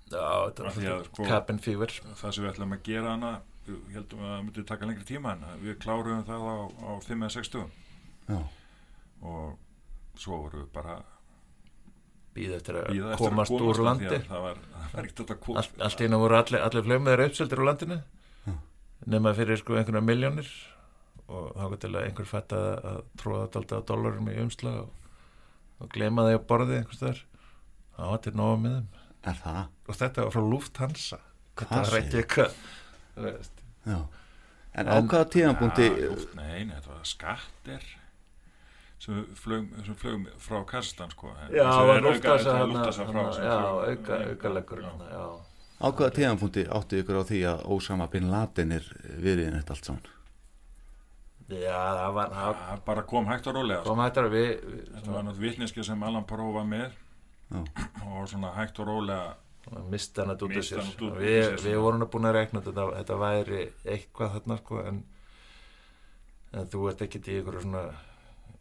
Já, 0.09 0.49
þetta 0.49 0.63
var 0.63 1.03
sko, 1.05 1.23
cabin 1.23 1.59
fever. 1.59 1.87
Það 1.87 2.33
sem 2.33 2.43
við 2.43 2.51
ætlum 2.53 2.73
að 2.75 2.83
gera 2.83 3.09
hana, 3.13 3.31
við 3.69 3.93
heldum 3.93 4.19
að 4.19 4.31
það 4.33 4.43
myndi 4.43 4.65
taka 4.65 4.85
lengri 4.89 5.05
tíma 5.05 5.31
en 5.37 5.45
við 5.63 5.77
kláruðum 5.79 6.25
það 6.25 6.41
á, 6.49 6.55
á 6.75 6.91
5 7.05 7.23
eða 7.23 7.31
6 7.37 7.47
stugum. 7.47 7.71
Já. 8.29 8.39
Og 9.25 10.19
svo 10.19 10.37
vorum 10.45 10.63
við 10.63 10.71
bara 10.75 10.99
býða 12.35 12.59
eftir 12.59 12.77
að 12.79 12.89
eftir 12.93 13.17
komast 13.23 13.51
að 13.55 13.65
úr 13.71 13.79
landi 13.87 14.09
Það 14.29 14.43
var, 14.45 14.59
það 14.73 14.93
var 14.93 15.07
ekkert 15.09 15.33
að 15.33 15.39
koma. 15.45 15.61
allt, 15.63 15.79
allt 15.87 16.01
í 16.03 16.07
einu 16.09 16.19
voru 16.21 16.37
allir, 16.39 16.61
allir 16.67 16.85
flögmiðar 16.85 17.23
uppseldir 17.25 17.61
úr 17.63 17.69
landinu 17.71 17.99
nema 19.09 19.31
fyrir 19.37 19.57
sko 19.61 19.77
einhverja 19.79 20.03
miljónir 20.03 20.49
og 21.29 21.51
þá 21.55 21.63
gott 21.71 21.81
til 21.85 21.91
að 21.95 22.05
einhver 22.05 22.27
fætt 22.27 22.53
að, 22.57 22.69
að 22.89 22.97
tróða 23.21 23.45
þetta 23.55 23.79
á 23.79 23.87
dollarum 23.89 24.29
í 24.31 24.37
umsla 24.43 24.73
og, 24.83 25.11
og 25.79 25.91
glema 25.95 26.25
þeir 26.27 26.39
á 26.41 26.47
borði 26.51 26.79
einhvers 26.81 26.99
þar 27.03 27.21
það 27.95 28.11
var 28.13 28.23
til 28.25 28.33
nóga 28.39 28.57
með 28.65 28.75
þeim 28.79 29.05
Er 29.29 29.35
það? 29.43 29.61
og 29.89 29.97
þetta 29.99 30.25
var 30.25 30.35
frá 30.35 30.43
Lufthansa 30.53 31.19
þetta 31.59 31.69
Hvað 31.69 31.89
var 31.89 31.97
ekki 31.99 32.19
eitthvað. 32.21 32.53
Já. 33.89 33.97
En 34.79 34.87
á 34.87 34.95
hvaða 35.01 35.25
tíðanbúndi, 35.33 35.87
Ja, 35.91 36.11
nei, 36.37 36.61
nei, 36.69 36.75
þetta 36.77 36.93
var 36.93 37.09
skattir 37.09 37.87
sem 38.99 39.25
flögum, 39.35 40.25
frá 40.43 40.59
Kazakstan 40.67 41.11
sko. 41.13 41.29
En 41.45 41.53
já, 41.55 41.63
það 41.63 41.87
var 41.87 42.01
auka- 42.03 42.37
já, 42.37 43.05
flög- 43.07 43.89
auka, 43.89 44.17
auka 44.29 44.49
leggur 44.53 44.81
já. 44.83 44.91
á 45.79 45.87
hvaða 45.91 46.11
tíðanbúndi 46.17 46.65
áttu 46.67 46.99
ykkur 46.99 47.19
á 47.19 47.23
því 47.23 47.39
að 47.47 47.65
Ósama 47.71 48.07
Bin 48.11 48.29
Laden 48.31 48.71
er 48.75 48.83
viðriðin 49.23 49.55
þetta 49.61 49.71
allt 49.77 49.85
saman? 49.85 50.07
já, 51.49 51.77
það 51.97 52.13
var 52.13 52.29
það 52.29 52.55
Það 52.59 52.81
bara 52.85 53.01
kom 53.03 53.25
hægt 53.25 53.47
og 53.47 53.55
rólega 53.55 53.79
sko. 53.81 53.89
kom 53.89 53.99
hættar 54.03 54.27
við, 54.29 54.49
við 54.65 54.89
Þetta 54.95 55.11
var 55.15 55.23
náttúrulega 55.23 55.45
vitneski 55.49 55.83
sem 55.87 56.03
Alan 56.03 56.25
Paró 56.29 56.51
var 56.53 56.65
með 56.65 56.91
Já. 57.49 57.63
og 58.05 58.27
svona 58.29 58.51
hægt 58.53 58.79
og 58.79 58.87
rólega 58.87 59.35
mista 59.89 60.21
hann 60.25 60.35
að 60.35 60.43
Missti 60.49 60.75
sér 60.75 60.83
úr 61.07 61.15
við, 61.17 61.43
sér, 61.43 61.55
við 61.55 61.63
svona. 61.63 61.81
vorum 61.81 62.01
að 62.05 62.11
búin 62.13 62.25
að 62.29 62.33
rekna 62.37 62.61
þetta, 62.61 62.85
þetta 62.99 63.17
væri 63.23 63.63
eitthvað 63.85 64.31
þarna 64.35 64.57
sko 64.61 64.79
en, 64.85 65.03
en 66.53 66.67
þú 66.69 66.83
ert 66.91 67.01
ekkert 67.07 67.27
í 67.29 67.35
einhverju 67.39 67.61
svona 67.65 67.83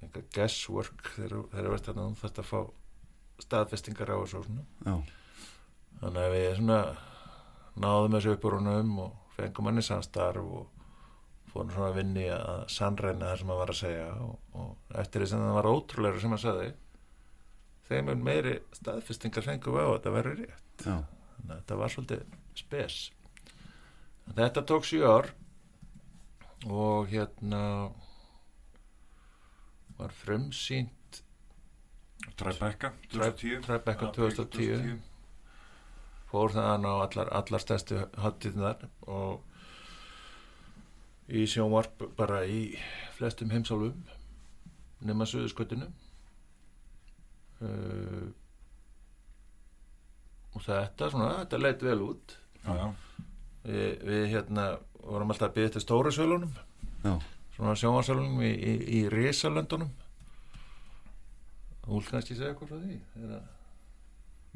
einhver 0.02 0.24
guesswork 0.34 1.12
þegar 1.16 1.46
þegar 1.52 1.76
ert 1.76 1.90
þarna 1.90 2.08
þú 2.08 2.22
þarft 2.22 2.42
að 2.42 2.50
fá 2.50 2.60
staðfestingar 3.44 4.14
á 4.14 4.18
þessu 4.22 4.42
þannig 5.98 6.24
að 6.24 6.34
við 6.34 6.48
svona 6.58 6.80
náðum 7.78 8.18
þessu 8.18 8.34
upp 8.34 8.48
úr 8.48 8.58
honum 8.58 8.98
og 9.04 9.36
fengum 9.36 9.70
hann 9.70 9.82
í 9.82 9.86
samstarf 9.86 10.42
og 10.42 10.74
fórum 11.52 11.70
svona 11.72 11.88
að 11.92 11.98
vinni 12.02 12.26
að 12.34 12.64
sannreina 12.72 13.30
það 13.30 13.40
sem 13.40 13.52
hann 13.52 13.62
var 13.62 13.72
að 13.72 13.80
segja 13.80 14.08
og, 14.22 14.34
og 14.58 14.98
eftir 15.02 15.22
því 15.22 15.30
sem 15.30 15.44
það 15.46 15.56
var 15.58 15.70
ótrúlega 15.70 16.22
sem 16.22 16.34
hann 16.34 16.42
sagði 16.42 16.72
þeim 17.88 18.10
er 18.12 18.18
meiri 18.20 18.56
staðfestingar 18.76 19.46
fengum 19.46 19.78
við 19.78 19.86
á 19.88 19.92
þetta 19.94 20.14
verður 20.14 20.42
rétt. 20.42 20.82
Já. 20.84 20.96
þannig 21.38 21.52
að 21.54 21.60
þetta 21.60 21.78
var 21.80 21.94
svolítið 21.94 22.34
spes. 22.58 22.96
Þetta 24.38 24.64
tók 24.68 24.88
sjö 24.88 25.08
ár 25.08 25.30
og 26.68 27.08
hérna 27.08 27.62
var 29.98 30.14
frumsýnt 30.14 31.20
Tri- 32.38 32.54
2010 32.54 33.62
Tribeca 33.66 34.08
Apríl 34.08 34.32
2010 34.34 34.98
fór 36.28 36.52
það 36.52 36.84
á 36.84 36.92
allar, 37.06 37.30
allar 37.40 37.62
stærstu 37.62 38.02
hattiðnar 38.20 38.82
og 39.08 39.44
í 41.28 41.44
sjónvarp 41.48 42.02
bara 42.16 42.42
í 42.48 42.60
flestum 43.16 43.50
heimsálfum 43.52 44.02
nema 45.08 45.26
suðuskotinu 45.28 45.88
uh, 47.62 48.28
og 50.56 50.64
þetta 50.64 51.10
svona, 51.12 51.32
þetta 51.42 51.60
leit 51.62 51.82
vel 51.86 51.98
út. 52.02 52.36
Já, 52.64 52.72
já. 52.74 52.86
Við, 53.68 53.90
við 54.08 54.24
hérna 54.32 54.64
vorum 55.04 55.30
alltaf 55.32 55.50
að 55.50 55.58
byggja 55.58 55.74
til 55.76 55.82
stóru 55.84 56.12
sölunum. 56.14 56.54
Já. 57.04 57.12
Svona 57.58 57.74
sjónvarsölunum 57.78 58.42
í, 58.46 58.50
í, 58.54 58.74
í 59.00 59.04
risalöndunum. 59.12 59.90
Vilt 61.88 62.10
kannski 62.12 62.36
segja 62.36 62.52
eitthvað 62.52 62.74
frá 62.74 62.82
því? 62.84 62.98
Þeirra... 63.14 63.38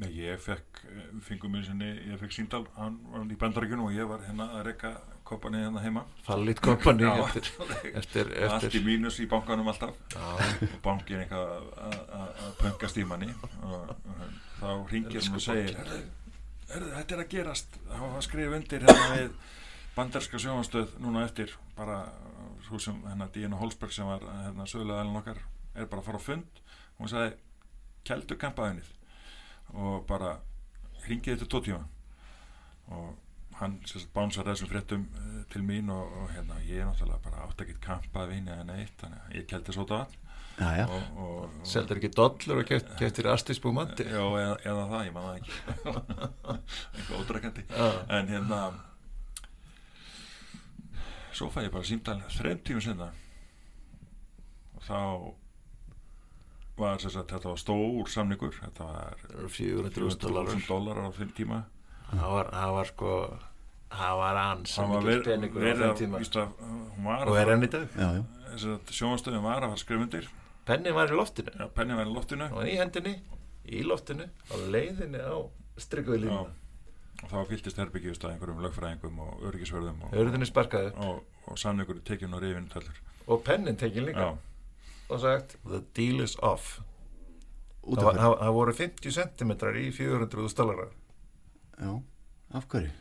Nei, 0.01 0.09
ég 0.17 0.39
fekk, 0.41 0.79
fengum 1.21 1.51
mér 1.53 1.65
sinni, 1.67 1.87
ég 2.09 2.17
fekk 2.17 2.33
síndal, 2.33 2.63
hann 2.79 2.95
var 3.11 3.27
í 3.29 3.35
bandaríkjunum 3.39 3.91
og 3.91 3.93
ég 3.93 4.07
var 4.09 4.23
hérna 4.25 4.47
að 4.57 4.63
rekka 4.71 4.89
kopani 5.27 5.61
hérna 5.61 5.83
heima. 5.83 6.01
Fallit 6.25 6.59
eftir, 7.29 7.45
eftir, 8.01 8.31
Allt 8.49 8.77
í 8.79 8.81
mínus 8.85 9.19
í 9.21 9.27
bankanum 9.29 9.69
alltaf. 9.69 9.93
Já. 10.15 10.25
og 10.65 10.79
bankin 10.85 11.21
eitthvað 11.21 11.53
að- 11.85 12.33
pöngast 12.63 12.99
í 12.99 13.05
manni. 13.07 13.29
Og, 13.61 13.93
og 13.93 14.35
þá 14.59 14.69
ringir 14.91 15.21
hann 15.21 15.37
og 15.37 15.45
segir 15.45 15.77
herðu, 15.77 16.01
herðu, 16.73 16.91
þetta 16.97 17.17
er 17.17 17.23
að 17.25 17.31
gerast. 17.37 17.79
Þá 17.91 18.03
var 18.03 18.27
skrif 18.27 18.57
undir 18.59 18.87
hérna 18.87 19.09
við 19.13 19.31
banderska 19.93 20.41
sjónastöð 20.41 20.97
núna 21.05 21.27
eftir 21.29 21.53
bara 21.77 22.01
svo 22.73 22.81
sem 22.81 23.01
hérna 23.05 23.29
Díana 23.33 23.59
Holsberg 23.61 23.93
sem 23.93 24.07
var 24.09 24.23
hérna 24.43 24.65
sögulega 24.69 25.03
elin 25.03 25.19
okkar 25.19 25.41
er 25.73 25.89
bara 25.89 26.01
að 26.01 26.07
fara 26.09 26.21
á 26.21 26.27
fund. 26.27 26.61
Og 26.95 27.03
hún 27.03 27.11
sagði 27.11 27.35
keldu 28.07 28.37
kampaðinnið 28.41 28.89
og 29.73 30.07
bara 30.09 30.37
ringið 31.07 31.37
þetta 31.37 31.49
tvo 31.51 31.61
tíma. 31.67 31.83
Og 32.93 33.13
hann 33.59 33.77
sérst 33.87 34.09
bánsar 34.15 34.47
þessum 34.49 34.71
fréttum 34.71 35.05
uh, 35.13 35.39
til 35.53 35.61
mín 35.65 35.91
og, 35.93 36.09
og 36.19 36.31
hérna 36.33 36.57
ég 36.65 36.81
er 36.81 36.89
náttúrulega 36.89 37.21
bara 37.27 37.45
átt 37.45 37.61
að 37.61 37.69
geta 37.69 37.85
kampað 37.85 38.33
vini 38.33 38.51
eða 38.53 38.65
neitt 38.71 38.95
þannig 39.01 39.25
að 39.27 39.35
ég 39.37 39.49
keldi 39.51 39.75
og, 40.85 41.19
og 41.21 41.53
Seldur 41.65 41.97
ekki 41.97 42.11
dollur 42.13 42.61
og 42.61 42.67
keft, 42.69 42.91
keftir 42.99 43.29
astisbúmandi 43.31 44.05
Já, 44.05 44.21
eða, 44.21 44.57
eða 44.61 44.87
það, 44.91 45.05
ég 45.07 45.15
man 45.15 45.27
það 45.27 45.37
ekki. 45.39 45.55
Eitthvað 46.93 47.21
ódrakandi 47.21 47.65
en 48.17 48.33
hérna 48.33 48.59
svo 51.37 51.49
fæ 51.53 51.63
ég 51.65 51.73
bara 51.73 51.87
símdal 51.87 52.19
þreim 52.33 52.59
tíma 52.65 52.83
sinna 52.83 53.09
og 54.77 54.83
þá 54.87 54.99
var 56.77 57.01
þess 57.01 57.17
að 57.19 57.31
þetta 57.31 57.49
var 57.51 57.59
stór 57.61 58.09
samningur. 58.09 58.55
Þetta 58.57 58.87
var 58.89 59.25
400.000 59.53 60.21
dollarar. 60.23 60.61
dólarar. 60.67 61.09
á 61.09 61.17
þeim 61.17 61.33
tíma. 61.37 61.59
Það 62.13 62.29
var, 62.33 62.49
það 62.53 62.77
var 62.77 62.89
sko 62.89 63.11
það 63.93 64.15
var 64.19 64.39
ans 64.41 64.77
hann 64.77 64.89
var 64.89 65.05
verið 65.05 65.83
að 65.85 65.99
tíma. 66.01 66.21
víst 66.21 66.37
að 66.41 66.55
hún 66.63 67.05
var 67.09 67.29
Og 67.29 67.37
er 67.37 67.53
enn 67.53 67.67
í 67.67 67.69
dag. 67.73 67.99
Sjónastöðin 68.89 69.45
var 69.45 69.61
að 69.61 69.73
fara 69.73 69.81
skrifundir. 69.81 70.29
Penni 70.65 70.93
var 70.95 71.11
í 71.11 71.17
loftinu. 71.17 71.53
Já, 71.59 71.67
penni 71.75 71.97
var 71.97 72.09
í 72.09 72.13
loftinu. 72.15 72.49
Og 72.55 72.67
í 72.69 72.75
hendinni, 72.79 73.15
í 73.65 73.83
loftinu 73.85 74.29
á 74.29 74.55
leiðinni 74.73 75.21
á 75.21 75.37
línu 76.23 76.62
og 77.21 77.29
þá 77.29 77.37
fylgist 77.49 77.77
herbyggið 77.79 78.15
að 78.25 78.33
einhverjum 78.33 78.63
lögfræðingum 78.65 79.19
og 79.23 79.43
örgisverðum 79.49 80.01
og, 80.07 80.15
og, 81.07 81.21
og 81.47 81.59
samningur 81.61 82.01
tekinn 82.07 82.33
og 82.33 82.41
tölur 82.71 82.97
og 83.27 83.43
pennin 83.45 83.77
tekin 83.79 84.07
líka? 84.07 84.19
Já. 84.19 84.37
og 85.09 85.19
sagt 85.19 85.55
the 85.65 85.83
deal 85.95 86.23
is 86.23 86.35
off. 86.41 86.79
Út 87.83 87.99
það, 87.99 88.17
voru 88.55 88.73
50 88.73 89.11
cm 89.11 89.51
í 89.51 89.89
400.000 89.91 90.57
dollara 90.57 90.87
Já, 91.79 92.01
af 92.53 92.67
hverju? 92.71 92.91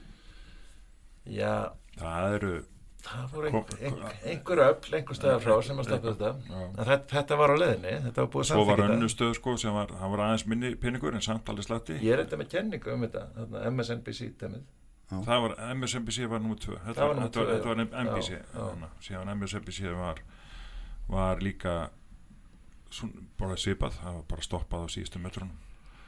já, 1.26 1.70
það 1.98 2.34
eru 2.36 2.52
það 3.02 3.24
voru 3.32 3.48
einhver, 3.48 3.78
einhver, 3.80 4.18
einhver 4.32 4.62
öll 4.66 4.96
einhver 4.98 5.18
stöðar 5.18 5.40
frá 5.42 5.54
sem 5.66 5.80
að 5.82 5.88
stoppa 5.88 6.12
þetta. 6.12 6.30
En 6.58 6.76
þetta, 6.90 6.98
þetta 7.14 7.38
var 7.40 7.54
á 7.54 7.56
leiðinni, 7.62 7.94
þetta 8.06 8.24
var 8.24 8.30
búið 8.34 8.44
að 8.44 8.50
svo 8.52 8.66
var 8.68 8.84
önnu 8.86 9.08
stöð 9.12 9.32
sko 9.38 9.56
sem 9.62 9.78
var, 9.78 9.94
hann 10.02 10.12
var 10.14 10.24
aðeins 10.26 10.46
minni 10.52 10.74
peningur 10.82 11.16
en 11.18 11.24
samt 11.24 11.50
alveg 11.52 11.66
slatti. 11.66 11.98
Ég 12.02 12.14
er 12.14 12.22
þetta 12.24 12.38
með 12.40 12.52
kenningu 12.54 12.94
um 12.94 13.06
þetta 13.06 13.24
þarna, 13.38 13.64
MSNBC 13.72 14.30
dæmið. 14.42 14.68
Það 15.12 15.42
var 15.44 15.56
MSNBC 15.74 16.28
var 16.30 16.40
nummer 16.40 16.60
2 16.62 16.78
þetta 16.86 17.08
var 17.08 17.18
var, 17.18 17.26
þetta 17.32 17.66
var, 17.68 17.82
hana, 18.54 18.92
síðan 19.04 19.34
MSNBC 19.34 19.90
var 19.98 20.22
var 21.12 21.42
líka 21.44 21.74
svona, 22.92 23.26
bara 23.40 23.58
svipað, 23.60 23.98
það 23.98 24.16
var 24.18 24.24
bara 24.30 24.46
stoppað 24.46 24.86
á 24.86 24.88
síðustu 24.94 25.20
metrunum 25.20 25.58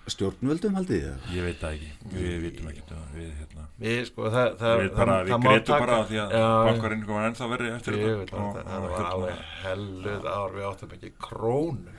Stjórnvöldum 0.05 0.75
haldið 0.77 0.99
þið 1.01 1.05
það? 1.09 1.29
ég 1.35 1.45
veit 1.49 1.61
það 1.63 1.75
ekki, 1.75 1.91
við 2.13 2.35
vitum 2.45 2.67
ekki 2.69 2.83
við 3.15 3.29
hérna. 3.39 3.63
Við 3.81 4.01
sko 4.11 4.27
það, 4.35 4.49
það, 4.61 4.75
við 4.83 4.91
bara, 4.99 5.15
það, 5.15 5.45
við 5.45 5.63
taka- 5.65 5.79
bara 5.85 5.97
því 6.11 6.19
að 6.21 6.35
bankarinn 6.69 7.05
var 7.09 7.25
ennþá 7.31 7.49
verið 7.55 7.71
eftir 7.79 7.97
Ég 7.97 8.19
þetta. 8.21 8.37
og- 8.37 8.59
það, 8.59 8.59
og 8.59 8.67
það 8.69 8.85
var 8.85 8.93
hérna- 8.93 9.15
alveg 9.15 9.39
helluð 9.65 10.29
ár. 10.35 10.53
Við 10.59 10.67
áttum 10.69 10.93
ekki 10.99 11.13
krónu 11.25 11.95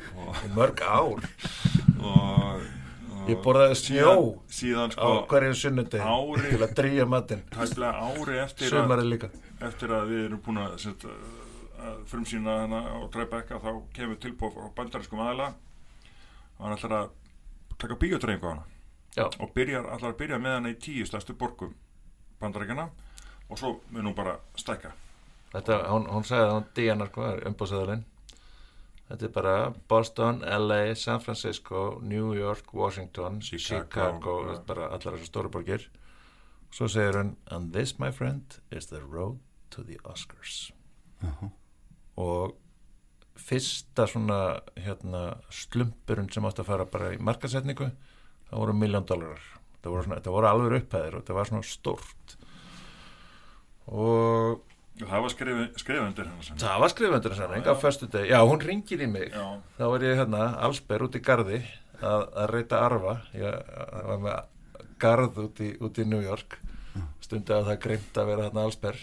í 0.46 0.52
mörg 0.54 0.84
ár. 0.86 1.26
Og, 2.06 2.62
og 3.16 3.30
ég 3.34 3.42
borðaði 3.42 3.80
snjó 3.82 4.06
síðan, 4.06 4.46
síðan 4.60 4.92
sko 4.94 5.10
á 5.10 5.26
hverju 5.34 5.58
sunnudegi 5.64 6.06
ári- 6.06 6.50
til 6.54 6.62
að 6.62 6.76
drýja 6.78 7.08
matinn. 7.10 7.44
Tæplega 7.50 7.94
ári 8.06 8.40
eftir 8.46 8.70
líka. 9.10 9.30
eftir 9.66 9.90
að 9.90 10.08
við 10.14 10.26
erum 10.30 10.42
búin 10.46 10.62
að, 10.62 10.78
set, 10.80 11.06
að 11.82 12.06
frumsýna 12.06 12.60
hana 12.62 12.86
á 12.86 12.98
Tribeca 13.10 13.58
þá 13.60 13.82
kemur 13.98 14.16
tilbúið 14.22 14.62
á 14.62 14.70
bandarískum 14.78 15.20
aðila. 15.26 15.54
Og 16.60 16.68
hann 16.70 16.78
ætlar 16.78 16.92
að 17.02 17.10
taka 17.78 17.96
bíotreifingu 17.96 18.48
á 18.48 18.52
hana 18.52 18.66
Já. 19.16 19.30
og 19.40 19.54
byrjar, 19.56 19.86
ætlar 19.96 20.14
að 20.14 20.18
byrja 20.18 20.40
með 20.40 20.58
hana 20.58 20.74
í 20.74 20.80
tíu 20.80 21.06
stærstu 21.08 21.34
borgum 21.40 21.76
bandaríkjana 22.40 22.90
og 23.50 23.58
svo 23.60 23.80
mun 23.92 24.12
hún 24.12 24.16
bara 24.16 24.40
stækka 24.56 24.92
Þetta, 25.56 25.76
hún, 25.88 26.10
hún 26.12 26.26
sagði 26.28 26.46
að 26.46 26.54
hún 26.54 26.66
Diana 26.76 27.06
sko, 27.08 27.28
umbúðsæðalinn 27.48 28.04
Þetta 29.06 29.28
er 29.28 29.34
bara 29.34 29.58
Boston, 29.88 30.40
LA, 30.42 30.96
San 30.98 31.20
Francisco, 31.22 32.00
New 32.02 32.34
York, 32.34 32.74
Washington, 32.74 33.38
Chicago, 33.42 33.84
Chicago, 33.86 34.34
ja. 34.50 34.56
bara 34.66 34.88
allar 34.90 35.20
þessar 35.20 35.30
stóru 35.30 35.52
borgir. 35.54 35.86
Svo 36.74 36.90
segir 36.90 37.20
hún, 37.20 37.36
and 37.54 37.70
this, 37.74 38.00
my 38.02 38.10
friend, 38.12 38.58
is 38.72 38.90
the 38.90 39.04
road 39.04 39.38
to 39.70 39.84
the 39.86 40.00
Oscars. 40.10 40.72
Jaha. 41.22 41.52
Og 42.18 42.56
fyrsta 43.36 44.08
svona 44.10 44.40
hérna, 44.80 45.24
slumpurinn 45.54 46.30
sem 46.34 46.46
átti 46.48 46.64
að 46.64 46.70
fara 46.72 46.88
bara 46.90 47.12
í 47.16 47.20
markasetningu, 47.22 47.90
það 48.50 48.62
voru 48.62 48.78
miljón 48.78 49.08
dólarar. 49.08 49.44
Þetta 49.76 49.92
voru, 49.94 50.06
svona, 50.08 50.20
þetta 50.22 50.36
voru 50.36 50.50
alveg 50.50 50.78
upphæðir 50.80 51.18
og 51.18 51.24
þetta 51.24 51.38
var 51.38 51.52
svona 51.52 51.68
stórt. 51.70 52.38
Og 53.86 54.64
það 54.96 55.26
var 55.26 55.34
hennar 56.08 56.62
Það 56.64 56.82
var 56.82 56.94
skrifundur. 56.94 58.28
Já, 58.32 58.38
hún 58.48 58.62
ringir 58.64 59.04
í 59.04 59.10
mig. 59.12 59.34
Já. 59.36 59.46
Þá 59.78 59.86
var 59.92 60.06
ég 60.08 60.22
hérna 60.22 60.46
allsber 60.66 61.04
út 61.06 61.18
í 61.20 61.22
garði 61.26 61.60
að, 62.00 62.24
að 62.32 62.54
reyta 62.54 62.80
arfa. 62.86 63.18
Ég 63.36 63.74
var 64.08 64.24
með 64.24 64.88
garð 65.04 65.42
út 65.44 65.60
í, 65.60 65.74
út 65.84 66.00
í 66.00 66.08
New 66.08 66.24
York. 66.24 66.58
Stundi 67.22 67.52
að 67.52 67.68
það 67.74 67.82
greimt 67.84 68.22
að 68.22 68.32
vera 68.32 68.48
hérna 68.48 68.64
allsber. 68.64 69.02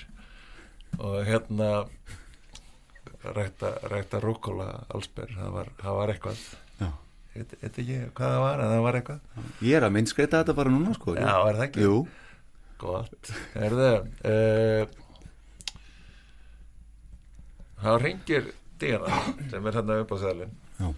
Og 0.99 1.19
hérna 1.29 1.69
rækta, 3.23 3.73
rækta 3.93 4.21
rúkóla 4.23 4.69
allsber. 4.93 5.31
Það 5.39 5.51
var, 5.57 5.73
það 5.83 5.99
var 6.01 6.15
eitthvað. 6.15 6.43
Veit 7.33 7.53
veit 7.63 7.79
ekki 7.81 7.95
hvað 8.13 8.35
það 8.35 8.43
var, 8.43 8.61
en 8.61 8.71
það 8.75 8.83
var 8.85 8.97
eitthvað. 8.99 9.21
Ég 9.65 9.77
er 9.79 9.87
að 9.87 9.95
minnskreita 9.95 10.43
þetta 10.43 10.55
bara 10.59 10.73
núna 10.73 10.93
sko 10.99 11.15
Já, 11.17 11.31
er 11.49 11.57
það 11.57 11.65
ekki? 11.65 11.87
Jú 11.87 11.95
Gott. 12.83 13.31
Er 13.57 13.77
það? 13.79 13.97
Uh, 14.27 14.83
þá 17.83 17.91
ringir 18.03 18.51
Díana 18.83 19.23
sem 19.49 19.67
er 19.71 19.79
hérna 19.79 19.99
upp 20.03 20.13
á 20.13 20.17
seðlinn 20.19 20.55
Já. 20.81 20.89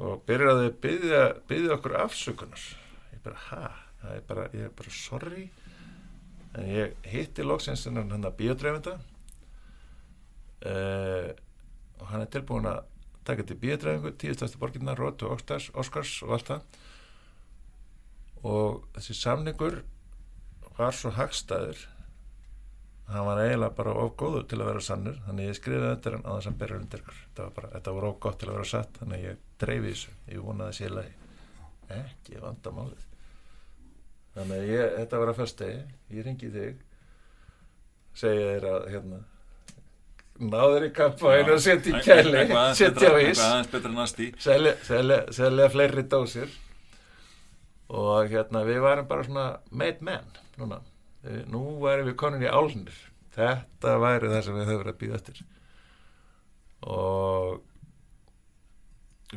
og 0.00 0.22
byrjar 0.28 0.52
að 0.54 0.62
byggja, 0.82 1.22
byggja 1.50 1.76
okkur 1.76 1.96
afsökunar. 2.00 2.66
Ég 3.12 3.22
bara, 3.22 3.38
ha? 3.50 3.64
Það 4.02 4.16
er 4.16 4.26
bara, 4.32 4.48
ég 4.56 4.66
er 4.66 4.74
bara 4.80 4.96
sorry. 4.96 5.44
En 6.56 6.68
ég 6.72 6.96
hitti 7.12 7.46
loksins 7.46 7.86
að 7.86 8.32
biodreifenda 8.40 8.98
uh, 10.66 11.28
og 12.00 12.08
hann 12.10 12.24
er 12.24 12.32
tilbúin 12.32 12.68
að 12.70 12.82
taka 13.26 13.46
til 13.46 13.58
biodreifingu, 13.62 14.14
tíu 14.18 14.34
stærstu 14.34 14.58
borginnar, 14.58 14.98
Rót 14.98 15.22
og 15.22 15.36
Oscars, 15.36 15.70
Oscars 15.78 16.16
og 16.26 16.36
allt 16.36 16.50
það. 16.50 16.78
Og 18.42 18.82
þessi 18.96 19.14
samningur 19.14 19.82
var 20.78 20.96
svo 20.96 21.12
hagstæður 21.14 21.84
hann 23.12 23.26
var 23.26 23.40
eiginlega 23.42 23.76
bara 23.76 23.94
of 24.02 24.14
góður 24.16 24.44
til 24.48 24.60
að 24.60 24.70
vera 24.70 24.82
sannur. 24.84 25.18
Þannig 25.26 25.48
ég 25.50 25.58
skrifaði 25.58 25.96
undir 25.96 26.16
hann 26.16 26.26
á 26.26 26.32
þess 26.32 26.50
að 26.50 26.58
byrja 26.62 26.78
undir 26.80 27.02
ykkur. 27.02 27.18
Þetta 27.22 27.48
bara, 27.56 27.72
þetta 27.74 27.94
var 27.96 28.06
of 28.08 28.20
gott 28.24 28.38
til 28.40 28.48
að 28.48 28.56
vera 28.56 28.70
satt 28.72 29.00
þannig 29.00 29.24
ég 29.26 29.42
dreifi 29.62 29.90
þessu, 29.90 30.14
ég 30.32 30.46
vonaði 30.46 30.90
lagi. 30.92 31.16
Ekki 31.92 32.40
vandamálið. 32.40 33.08
Þannig 34.32 34.70
ég, 34.70 34.94
þetta 34.96 35.20
var 35.20 35.32
að 35.32 35.42
fyrstegi 35.42 36.16
ég 36.16 36.26
ringi 36.26 36.50
þig 36.54 36.80
segi 38.16 38.46
þér 38.48 38.68
að 38.70 38.88
hérna 38.92 39.18
náður 40.40 40.86
í 40.88 40.90
kampaðinu 40.96 41.54
og 41.56 41.60
setja 41.62 41.92
í 41.98 42.02
kæli 42.04 42.44
setja 42.78 43.10
á 43.12 43.16
ís. 43.20 43.40
selja, 44.40 45.68
fleiri 45.72 46.04
dósir. 46.08 46.52
Og 47.92 48.30
hérna 48.32 48.62
við 48.64 48.80
varum 48.80 49.08
bara 49.10 49.26
svona 49.26 49.46
made 49.70 50.00
men 50.00 50.24
núna, 50.56 50.80
Við- 51.22 51.44
nú 51.52 51.78
væri 51.82 52.06
við 52.08 52.16
konin 52.16 52.42
í 52.42 52.48
álnir. 52.50 52.94
Þetta 53.36 53.98
væri 54.00 54.28
það 54.32 54.42
sem 54.46 54.56
við 54.56 54.66
höfum 54.70 54.80
verið 54.82 54.94
að 54.94 55.00
býða 55.02 55.18
eftir. 55.20 55.42
Og 56.82 57.60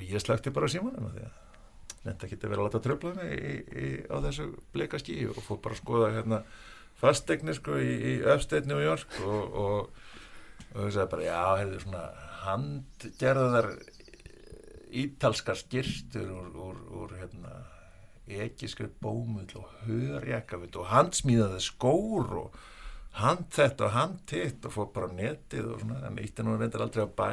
ég 0.02 0.20
slökti 0.24 0.52
bara 0.56 0.68
símanum 0.72 1.06
af 1.10 1.14
því 1.16 1.26
að 1.26 1.42
ekki 2.28 2.38
að 2.46 2.52
vera 2.52 2.62
að 2.64 2.68
láta 2.68 2.82
tröfla 2.86 3.12
mig 3.18 3.32
í, 3.36 3.54
í, 3.82 3.92
á 4.12 4.16
þessu 4.26 4.48
bleika 4.76 5.00
skí 5.02 5.16
og 5.30 5.40
fór 5.46 5.62
bara 5.64 5.76
að 5.78 5.82
skoða 5.82 6.10
hérna 6.14 6.42
fastegnir 7.00 7.58
sko 7.58 7.78
í, 7.82 7.94
í 7.96 8.14
Upstate 8.34 8.70
New 8.70 8.82
York 8.84 9.16
og, 9.26 9.56
og, 9.64 10.04
og 10.76 10.82
þau 10.84 10.92
sagði 10.92 11.12
bara 11.14 11.26
já, 11.26 11.42
hefði 11.62 11.82
svona 11.86 12.04
handgerðar 12.44 13.70
ítalskar 14.96 15.60
skýrstur 15.60 16.30
úr, 16.36 16.52
úr, 16.68 16.78
úr 17.02 17.16
hérna 17.20 17.56
ekiskrið 18.26 18.94
bómull 19.04 19.52
og 19.60 19.74
hörjakafit 19.86 20.78
og 20.82 20.90
handsmíðaði 20.90 21.62
skór 21.64 22.32
og 22.42 22.60
hand 23.20 23.48
þetta 23.56 23.88
og 23.88 23.96
hand 23.96 24.36
hitt 24.36 24.66
og 24.68 24.74
fór 24.76 24.92
bara 24.96 25.12
netið 25.16 25.72
og 25.72 25.84
svona 25.84 26.02
en 26.10 26.22
ítti 26.24 26.44
nú 26.44 26.56
reyndar 26.60 26.86
aldrei 26.86 27.06
á 27.06 27.10
bæ. 27.10 27.30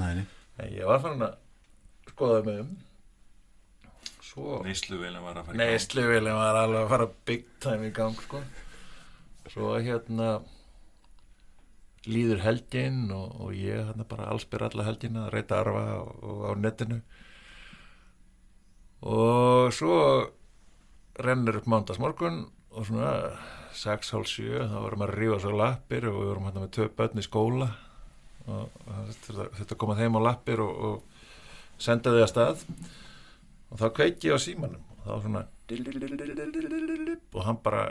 Nei, 0.00 0.26
en 0.62 0.72
ég 0.72 0.88
var 0.88 1.02
fann 1.04 1.24
að 1.26 1.38
skoða 2.12 2.44
mig 2.46 2.60
um. 2.64 2.76
Svo 4.24 4.60
Neysluvelin 4.64 5.24
var 5.24 5.40
að 5.40 5.48
fara 5.48 5.56
í 5.56 5.58
gang. 5.58 5.72
Neysluvelin 5.72 6.38
var 6.38 6.60
alveg 6.62 6.82
að 6.84 6.92
fara 6.94 7.08
big 7.28 7.48
time 7.64 7.90
í 7.90 7.96
gang 7.96 8.16
sko. 8.22 8.42
Svo 9.52 9.74
hérna 9.76 10.30
líður 12.06 12.42
helgin 12.44 13.06
og, 13.14 13.36
og 13.42 13.54
ég 13.56 13.82
hérna 13.88 14.06
bara 14.08 14.30
allsbyr 14.32 14.66
alla 14.68 14.86
helgina 14.86 15.26
að 15.26 15.32
reyta 15.36 15.60
arfa 15.60 15.84
og, 16.00 16.12
og 16.22 16.44
á 16.46 16.52
netinu 16.60 17.00
og 19.06 19.72
svo 19.74 19.96
rennur 21.22 21.60
upp 21.60 21.68
mándagsmorgun 21.70 22.44
og 22.76 22.86
svona 22.88 23.12
6.30 23.76 24.70
þá 24.70 24.76
vorum 24.78 25.04
að 25.04 25.14
rífa 25.16 25.40
svo 25.42 25.52
lappir 25.56 26.06
og 26.08 26.20
við 26.20 26.30
vorum 26.30 26.48
hérna 26.48 26.64
með 26.64 26.72
tvö 26.76 26.88
börn 26.96 27.20
í 27.20 27.26
skóla 27.26 27.68
og 28.46 28.70
þetta, 29.26 29.78
koma 29.78 29.98
þeim 29.98 30.18
á 30.18 30.26
lappir 30.28 30.62
og, 30.62 30.72
og 30.88 31.82
senda 31.82 32.14
þau 32.14 32.22
að 32.22 32.32
stað 32.32 32.64
og 33.70 33.80
þá 33.80 33.86
kveiki 33.98 34.30
ég 34.30 34.38
á 34.38 34.40
símanum 34.40 34.82
og 34.96 35.04
þá 35.04 35.14
svona 35.26 35.44
og 37.34 37.42
hann 37.46 37.58
bara 37.64 37.82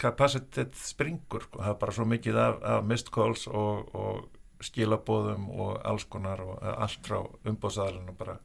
capacity 0.00 0.66
springur 0.76 1.46
og 1.52 1.60
það 1.60 1.70
er 1.72 1.78
bara 1.82 1.94
svo 1.96 2.06
mikið 2.08 2.40
af, 2.40 2.58
af 2.62 2.84
missed 2.84 3.12
calls 3.14 3.46
og, 3.48 3.94
og 3.96 4.64
skilabóðum 4.64 5.48
og 5.52 5.80
alls 5.84 6.06
konar 6.10 6.42
og 6.44 6.62
allt 6.72 7.02
frá 7.04 7.18
umbóðsæðalinu 7.48 8.16
bara 8.16 8.38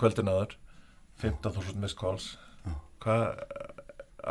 kvöldinaður 0.00 0.56
15.000 1.20 1.80
missed 1.80 1.98
calls. 2.00 2.32
Hvað 3.02 3.26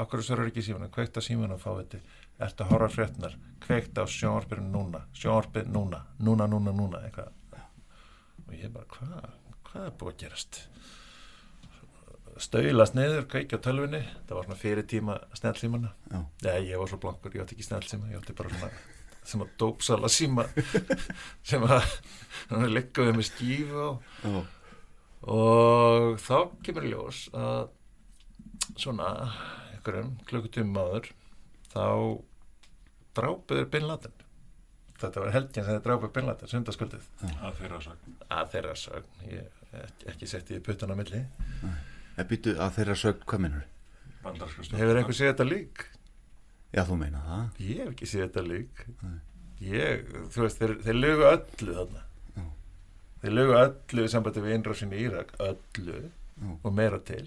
okkur 0.01 0.23
sörur 0.25 0.49
ekki 0.49 0.63
símanum, 0.65 0.91
kveikt 0.93 1.19
á 1.19 1.21
símanum 1.21 1.59
fá 1.61 1.73
þetta, 1.75 1.99
ertu 2.41 2.65
að 2.65 2.73
horfa 2.73 2.95
fréttnar 2.95 3.37
kveikt 3.61 3.99
á 4.01 4.03
sjónvarpinu 4.09 4.65
núna. 4.71 5.05
Sjónvarpinu 5.13 5.69
núna, 5.75 6.01
núna, 6.19 6.47
núna, 6.49 6.73
núna 6.73 7.03
eitthvað. 7.05 7.37
Og 8.47 8.57
ég 8.57 8.73
bara, 8.73 8.87
hvað 8.97 9.29
hvað 9.71 9.87
er 9.87 9.93
búið 9.99 10.11
að 10.11 10.21
gerast 10.25 10.57
stöylast 12.41 12.95
niður, 12.97 13.27
kveikja 13.31 13.59
tölvinni 13.61 14.01
það 14.27 14.37
var 14.37 14.47
svona 14.47 14.59
fyrir 14.61 14.87
tíma 14.89 15.17
snellsímana 15.37 15.91
Já. 16.11 16.19
já, 16.47 16.53
ég 16.71 16.79
var 16.81 16.89
svo 16.91 16.99
blankur, 17.03 17.35
ég 17.35 17.43
átti 17.43 17.57
ekki 17.57 17.67
snellsíma 17.67 18.09
ég 18.11 18.17
átti 18.21 18.35
bara 18.37 18.53
svona 18.55 18.71
sem 19.31 19.43
að 19.45 19.51
dópsala 19.61 20.09
síma 20.09 20.47
sem 21.45 21.63
að 21.67 22.65
leggjaði 22.71 23.13
með 23.17 23.27
skífu 23.29 23.83
og, 23.85 24.39
og 25.29 26.17
þá 26.23 26.37
kemur 26.65 26.87
ljós 26.89 27.27
að 27.37 27.69
svona 28.81 29.11
einhverjum 29.75 30.11
klukkutum 30.29 30.73
maður 30.73 31.11
þá 31.71 31.85
drápuður 33.17 33.69
Bin 33.71 33.87
Laden. 33.87 34.13
Þetta 35.01 35.23
var 35.23 35.33
helgin 35.35 35.65
sem 35.65 35.75
þið 35.75 35.85
drápuður 35.85 36.13
Bin 36.15 36.27
Laden 36.29 36.51
sundaskvöldið. 36.51 37.07
Að 37.41 37.57
þeirra 37.61 37.79
sagn 37.85 38.19
að 38.31 38.51
þeirra 38.55 38.75
sagn 38.79 39.23
ég 39.31 39.63
ekki, 39.81 40.09
ekki 40.13 40.29
sett 40.29 40.51
í 40.53 40.59
puttun 40.63 40.93
á 40.93 40.95
milli 40.99 41.23
En 42.19 42.27
býtu 42.27 42.55
að 42.59 42.73
þeirra 42.79 42.95
sög, 42.99 43.21
hvað 43.29 43.43
minnur? 43.45 43.67
bandarska 44.21 44.77
hefur 44.77 44.99
einhver 44.99 45.17
séð 45.17 45.31
þetta 45.31 45.47
lík? 45.47 45.83
Já, 46.71 46.83
þú 46.87 46.97
meina 47.01 47.21
það. 47.25 47.61
Ég 47.67 47.79
hef 47.81 47.91
ekki 47.93 48.09
séð 48.09 48.23
þetta 48.27 48.43
lík. 48.47 48.83
Ég, 49.61 50.11
þú 50.33 50.43
veist, 50.45 50.61
þeir, 50.61 50.75
þeir 50.85 50.99
lögu 50.99 51.25
öllu 51.29 51.77
þarna. 51.79 52.03
Já. 52.35 52.45
þeir 53.23 53.35
lögu 53.37 53.57
öllu 53.59 54.05
sambandi 54.13 54.45
við 54.45 54.55
innrásin 54.57 54.95
í 54.95 55.01
Írak 55.07 55.33
öllu 55.47 55.97
Já. 56.01 56.53
og 56.53 56.77
meira 56.77 57.01
til. 57.09 57.25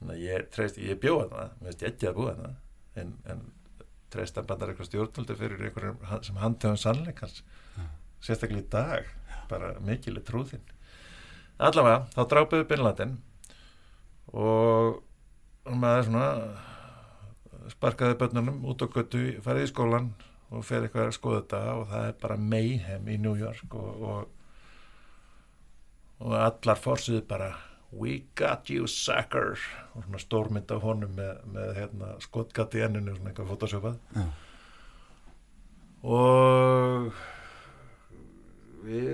Þannig 0.00 0.14
að 0.16 0.26
ég 0.26 0.50
treyst, 0.56 0.82
ég 0.82 1.00
bjóða 1.02 1.30
þarna 1.30 1.48
mér 1.62 1.70
veist 1.70 1.86
ég 1.86 1.94
ekki 1.94 2.10
að 2.10 2.18
búa 2.18 2.34
þarna. 2.34 2.52
En, 3.02 3.16
en 3.32 3.42
treysta 4.12 4.44
bandar 4.44 4.72
eitthvað 4.72 4.90
stjórnvöldu 4.90 5.38
fyrir 5.38 5.66
einhverjum 5.68 6.02
sem 6.26 6.42
handhefum 6.42 6.78
sannleikans. 6.82 7.42
Sérstaklega 8.22 8.62
í 8.62 8.70
dag 8.70 9.10
bara 9.50 9.74
mikileg 9.82 10.24
trúðinn 10.26 10.62
allavega, 11.62 12.06
þá 12.14 12.22
drápuðu 12.30 12.66
Binladin 12.70 13.16
og 14.32 15.02
maður 15.68 16.06
svona 16.08 16.28
sparkaði 17.72 18.18
börnunum 18.20 18.62
út 18.68 18.82
á 18.82 18.86
göttu, 18.90 19.24
farið 19.44 19.66
í 19.66 19.72
skólan 19.72 20.12
og 20.52 20.64
fer 20.66 20.84
eitthvað 20.84 21.08
að 21.08 21.16
skoða 21.16 21.42
þetta 21.42 21.60
og 21.78 21.84
það 21.92 22.06
er 22.08 22.16
bara 22.22 22.38
mayhem 22.52 23.08
í 23.08 23.18
New 23.20 23.36
York 23.38 23.76
og, 23.78 24.06
og, 24.08 24.22
og 26.22 26.34
allar 26.38 26.80
fórsuðu 26.80 27.22
bara 27.28 27.52
we 27.92 28.22
got 28.34 28.70
you 28.72 28.86
sucker 28.88 29.58
og 29.94 30.04
svona 30.06 30.20
stórmynd 30.20 30.72
af 30.72 30.82
honum 30.84 31.12
með, 31.16 31.44
með 31.52 31.74
hérna, 31.76 32.14
skotgat 32.24 32.76
í 32.76 32.84
enninu 32.86 33.16
svona 33.16 33.32
eitthvað 33.32 33.52
fotosjópað 33.52 33.98
Já. 34.16 34.26
og 36.16 37.12
við 38.82 39.12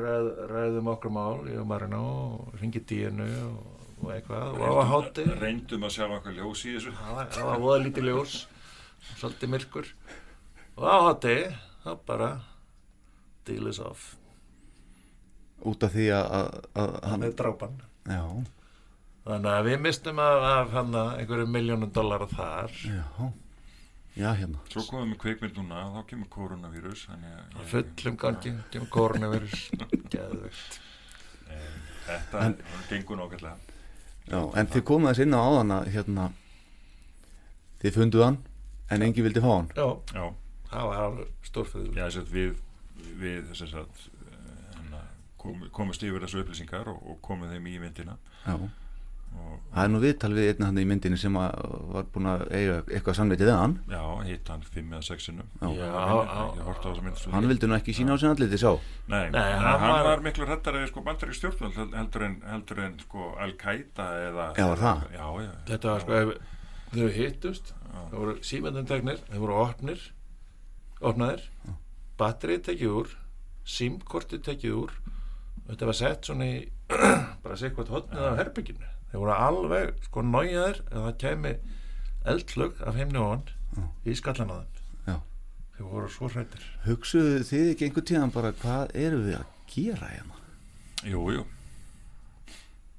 ræð, 0.00 0.30
ræðum 0.50 0.92
okkur 0.94 1.14
mál 1.14 1.44
ég 1.52 1.60
og 1.60 1.68
Marino 1.70 2.04
og 2.40 2.60
ringi 2.60 2.82
díinu 2.82 3.28
og, 3.46 3.83
og 4.04 4.10
eitthvað 4.14 4.54
og 4.54 4.64
á 4.64 4.70
að 4.82 4.90
hátti 4.92 5.24
reyndum 5.40 5.86
að 5.88 5.94
sjá 5.96 6.04
eitthvað 6.08 6.38
ljós 6.40 6.64
í 6.68 6.74
þessu. 6.76 6.92
Það 6.98 7.14
var- 7.18 7.30
það 7.36 7.48
var 7.50 7.62
voða 7.64 7.84
lítið 7.84 8.08
ljós. 8.10 8.34
Svolítið 9.20 9.52
myrkur. 9.54 9.88
Og 10.76 10.84
á 10.88 10.96
hátti 11.08 11.36
þá 11.84 11.90
bara 12.06 12.30
deal 13.44 13.66
is 13.68 13.78
off. 13.80 14.14
Út 15.64 15.82
af 15.86 15.92
því 15.94 16.08
að, 16.12 16.26
að, 16.36 16.50
að 16.82 16.94
hann 17.10 17.22
er 17.28 17.32
drápan. 17.38 17.76
Já, 18.04 18.22
þannig 19.24 19.50
að 19.54 19.64
við 19.70 19.78
mistum 19.80 20.18
af, 20.20 20.42
af 20.50 20.72
hann 20.76 20.94
einhverju 21.00 21.46
miljónum 21.48 21.92
dollara 21.96 22.26
þar. 22.28 22.74
Já. 22.84 23.30
Já, 24.14 24.28
hérna. 24.38 24.60
Svo 24.70 24.84
komum 24.86 25.10
við 25.14 25.18
kveikmynd 25.24 25.56
núna 25.58 25.80
þá 25.96 26.02
kemur 26.12 26.28
koronavírus 26.30 27.00
þannig 27.08 27.32
að 27.34 27.54
Á 27.58 27.60
fullum 27.72 28.18
gangi, 28.22 28.52
kemur 28.70 28.90
koronavirus 28.94 29.64
geðvegt 30.12 30.76
þetta 32.06 32.42
En- 32.46 32.54
gengur 32.90 33.18
nákvæmlega 33.18 33.56
Já, 34.30 34.40
en 34.56 34.70
þið 34.72 34.84
komuð 34.88 35.12
þess 35.12 35.24
inn 35.26 35.36
á 35.36 35.40
áðan 35.44 35.72
að 35.78 35.88
hérna 35.94 36.30
Þið 37.82 37.96
funduð 37.98 38.24
hann 38.24 38.38
En 38.92 39.02
engi 39.02 39.24
vildi 39.24 39.40
fá 39.40 39.48
hann. 39.48 39.68
Já, 39.76 39.86
já, 40.12 40.24
það 40.70 40.88
var 40.90 41.20
stórfyrir 41.48 41.94
já 41.96 42.04
að 42.20 42.32
við 42.34 42.50
við 43.20 43.46
þess 43.48 43.76
að 43.80 44.02
hérna, 44.76 45.00
kom, 45.40 45.62
komust 45.74 46.04
yfir 46.04 46.24
þessu 46.24 46.42
upplýsingar 46.42 46.90
og, 46.92 46.98
og 47.10 47.20
komum 47.24 47.48
þeim 47.52 47.68
í 47.72 47.78
myndina. 47.82 48.18
Já 48.44 48.58
Það 49.74 49.82
er 49.84 49.88
nú 49.90 49.98
viðtal 50.04 50.28
við 50.36 50.48
einna 50.52 50.66
hann 50.68 50.76
í 50.78 50.84
myndinni 50.86 51.16
sem 51.18 51.34
að 51.34 51.54
var 51.90 52.04
búin 52.14 52.28
að 52.30 52.42
eiga 52.54 52.74
eitthvað 52.94 53.16
samveitið 53.18 53.48
við 53.48 53.56
hann. 53.58 53.72
Já, 53.90 54.02
hitt 54.28 54.50
hann 54.52 54.60
fimm 54.70 54.92
eða 54.94 55.02
sex 55.02 55.24
sinnum. 55.26 55.48
Já. 55.60 55.88
Hann 57.34 57.48
vildi 57.50 57.66
nú 57.66 57.74
ekki 57.74 57.94
sína 57.96 58.14
á 58.14 58.16
sinna 58.22 58.36
allir 58.36 58.54
sá. 58.60 58.70
Nei, 59.10 59.30
Nei, 59.34 59.40
hann, 59.40 59.64
hann 59.64 59.80
hann 59.80 59.90
var- 59.90 60.04
var, 60.04 60.22
miklu 60.28 60.46
hrættari 60.46 60.86
sko, 60.86 61.02
bandarík 61.02 61.34
stjórnvöld 61.34 61.74
hel- 61.74 61.90
heldur 61.98 62.22
en, 62.28 62.36
heldur 62.46 62.78
en 62.84 62.98
sko, 63.02 63.34
Al-Qaida 63.38 64.06
eða 64.28 64.46
Já, 64.56 64.66
var 64.70 64.78
það? 64.84 65.02
Já, 65.18 65.26
já. 65.42 65.50
Þetta 65.72 65.90
var 65.90 66.00
sko, 66.00 66.12
ef 66.12 66.28
þau 66.94 67.08
hittust 67.18 67.74
það 67.94 68.14
voru 68.18 68.36
símendundegnir, 68.42 69.18
þau 69.32 69.38
voru 69.42 69.58
opnir 69.64 70.00
opnaðir 71.02 71.42
batterið 72.18 72.62
tekið 72.70 72.94
úr 73.02 73.08
símkortið 73.66 74.42
tekið 74.46 74.74
úr 74.84 74.92
og 74.94 75.70
þetta 75.74 75.86
var 75.90 75.98
sett 75.98 76.24
svona 76.30 76.44
í 76.46 76.68
bara 77.42 77.56
sér 77.58 77.74
hvað 77.74 77.90
hotnið 77.96 78.22
af 78.30 78.38
herbygginu 78.38 78.90
þeir 79.14 79.22
voru 79.22 79.34
alveg 79.38 79.92
sko 80.08 80.22
nájaðir 80.26 80.80
að 80.90 81.04
það 81.06 81.16
kemi 81.22 81.54
eldlög 82.34 82.80
af 82.82 82.96
heimni 82.98 83.20
og 83.22 83.30
hann 83.30 83.88
í 84.10 84.14
skallan 84.18 84.50
á 84.50 84.56
þeim. 84.58 84.82
Já. 85.06 85.16
þeir 85.76 85.88
voru 85.92 86.08
svo 86.10 86.28
hrættir 86.32 86.66
Hugsuðu 86.88 87.40
þið 87.46 87.70
ekki 87.74 87.86
einhvern 87.88 88.08
tíðan 88.10 88.32
bara 88.34 88.50
hvað 88.58 88.94
eru 89.06 89.22
við 89.28 89.36
að 89.38 89.48
gera 89.74 90.10
hérna? 90.12 90.40
Jú, 91.04 91.22
jú. 91.36 91.42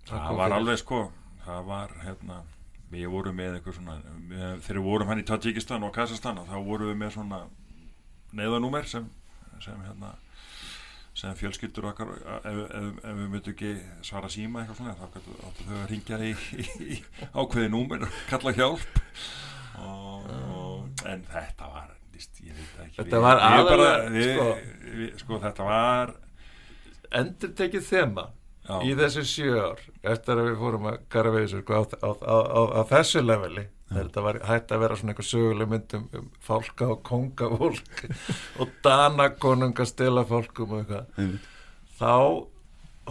Það 0.05 0.19
Það 0.19 0.35
var 0.37 0.45
fyrir. 0.49 0.57
alveg 0.59 0.79
sko 0.83 0.99
það 1.45 1.63
var 1.69 1.93
hérna 2.05 2.39
við 2.95 3.07
vorum 3.11 3.35
með 3.39 3.55
eitthvað 3.57 3.75
svona 3.79 3.95
við, 4.29 4.43
þegar 4.65 4.77
við 4.79 4.85
vorum 4.85 5.09
hann 5.11 5.21
í 5.21 5.25
Tajikistan 5.27 5.83
og 5.87 5.93
Kazakstan 5.95 6.43
þá 6.45 6.55
vorum 6.67 6.91
við 6.91 6.99
með 7.01 7.15
svona 7.17 7.39
neyðanúmer 8.37 8.85
sem, 8.89 9.07
sem 9.63 9.81
hérna 9.87 10.13
sem 11.15 11.35
fjölskyldur 11.39 11.89
okkar 11.91 12.09
ef, 12.11 12.45
ef, 12.45 12.61
ef 12.75 13.03
við 13.05 13.27
myndum 13.31 13.53
ekki 13.53 13.71
svara 14.03 14.29
síma 14.31 14.61
eitthvað 14.63 14.81
svona 14.81 14.95
þá 14.99 15.05
áttu 15.07 15.67
þau 15.69 15.75
að 15.79 15.85
ringja 15.91 16.19
í, 16.19 16.31
í, 16.91 16.97
ákveði 17.31 17.71
númer 17.71 18.03
og 18.07 18.17
kalla 18.29 18.55
hjálp 18.57 18.99
og, 19.79 20.25
og, 20.27 21.05
en 21.07 21.23
þetta 21.31 21.69
var 21.71 21.93
víst, 22.11 22.41
ég 22.43 22.57
veit 22.57 22.81
ekki 22.85 22.99
Þetta 22.99 23.21
var 23.23 23.43
aðalega, 23.47 24.25
sko. 24.27 24.49
sko 25.23 25.39
þetta 25.45 25.69
var 25.69 26.15
endur 27.15 27.55
tekið 27.61 27.87
þema 27.93 28.27
Já. 28.65 28.75
í 28.81 28.95
þessu 28.97 29.23
sjö 29.29 29.55
ár 29.61 29.81
eftir 30.11 30.39
að 30.41 30.49
við 30.49 30.59
fórum 30.63 30.87
að 30.89 30.99
garfa 31.15 31.41
þessu 31.43 31.63
sko, 31.63 31.79
á, 31.79 32.09
á, 32.11 32.37
á, 32.43 32.61
á 32.75 32.81
þessu 32.91 33.23
leveli 33.23 33.67
þetta 33.93 34.23
var 34.25 34.39
hægt 34.49 34.71
að 34.73 34.81
vera 34.81 34.97
svona 34.97 35.13
eitthvað 35.13 35.29
söguleg 35.29 35.69
myndum 35.69 36.07
um 36.17 36.29
fálka 36.41 36.87
og 36.95 37.03
kongafólk 37.05 38.01
og 38.61 38.71
danakonunga 38.85 39.85
stila 39.85 40.25
fólkum 40.25 40.73
og 40.73 40.81
eitthvað. 40.81 41.35
Þá 41.99 42.13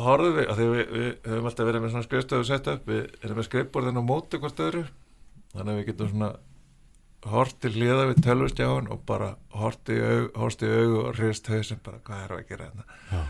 horfum 0.04 0.34
við, 0.40 0.50
við, 0.58 0.80
við 0.90 1.28
höfum 1.30 1.46
alltaf 1.50 1.68
verið 1.68 1.84
með 1.84 1.94
svona 1.94 2.08
skrifstöðu 2.08 2.48
sett 2.48 2.72
upp 2.72 2.90
við 2.90 3.04
erum 3.22 3.38
með 3.38 3.48
skrifborðin 3.48 4.02
á 4.02 4.04
móti 4.04 4.40
hvort 4.42 4.64
öðru. 4.66 4.82
Þannig 5.54 5.70
að 5.70 5.78
við 5.78 5.88
getum 5.92 6.10
svona 6.10 6.32
horti 7.30 7.70
hlýða 7.72 8.08
við 8.10 8.24
tölvustjáðun 8.26 8.90
og 8.92 9.04
bara 9.08 9.30
horti 9.54 9.96
í 9.96 10.02
augu 10.02 10.98
og 11.04 11.14
hrist 11.16 11.48
hausum 11.48 11.80
bara 11.84 12.02
hvað 12.04 12.24
er 12.24 12.34
að 12.36 12.44
gera 12.50 12.66
hérna? 12.68 13.22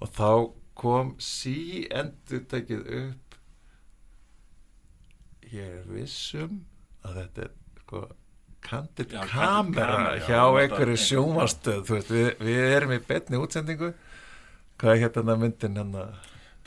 Og 0.00 0.10
þá 0.16 0.30
kom 0.78 1.12
sí 1.22 1.84
endur 1.92 2.42
tekið 2.50 2.88
upp. 3.02 3.38
Ég 5.52 5.78
er 5.78 5.86
vissum 5.92 6.58
að 7.08 7.20
þetta 7.22 7.44
er 7.46 7.52
sko 7.82 8.06
kandid 8.68 9.12
kamera 9.30 10.16
já, 10.18 10.24
hjá 10.26 10.42
einhverju. 10.62 10.96
sjómastöð 11.04 11.92
við, 12.10 12.32
við 12.42 12.64
erum 12.76 12.96
í 12.96 12.98
betni 13.08 13.40
útsendingu. 13.40 13.92
Hvað 14.78 14.94
er 14.94 15.04
hérna 15.06 15.38
myndin 15.38 15.78
hérna? 15.78 16.08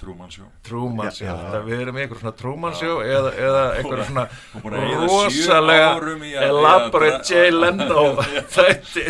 Trúmannsjó 0.02 0.48
Trúmannsjó, 0.66 1.34
við 1.68 1.84
erum 1.84 1.98
í 2.00 2.02
einhver 2.02 2.18
svona 2.24 2.34
trúmannsjó 2.40 2.96
eða, 3.06 3.34
eða 3.38 3.60
einhver 3.78 4.02
svona 4.08 4.24
rosalega 5.06 5.92
elaborate 6.48 7.22
Jay 7.30 7.54
Leno 7.62 8.08
þætti. 8.50 9.06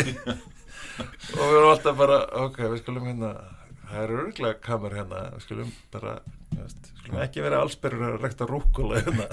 Og 1.32 1.40
við 1.40 1.56
erum 1.56 1.70
alltaf 1.70 1.96
bara 1.96 2.20
ok, 2.44 2.60
við 2.66 2.82
skulum 2.82 3.08
hérna 3.08 3.32
það 3.92 4.02
eru 4.04 4.20
örglega 4.26 4.60
kamur 4.64 4.96
hérna 4.96 5.22
við 5.32 5.46
skulum 5.46 5.70
bara 5.92 6.18
við 6.52 6.74
skulum 7.00 7.22
ekki 7.24 7.44
vera 7.44 7.62
allsperður 7.64 8.18
að 8.18 8.26
rekta 8.26 8.48
rúkula 8.48 9.00
hérna 9.00 9.28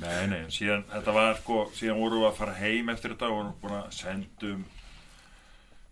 Nei, 0.00 0.26
nei, 0.30 0.42
síðan 0.52 0.84
þetta 0.88 1.14
var 1.16 1.40
sko, 1.40 1.62
síðan 1.76 1.98
vorum 2.00 2.22
við 2.22 2.28
að 2.30 2.36
fara 2.38 2.58
heim 2.60 2.92
eftir 2.92 3.14
þetta 3.14 3.28
og 3.28 3.34
vorum 3.36 3.56
búin 3.60 3.74
að 3.76 3.90
sendum 3.98 4.62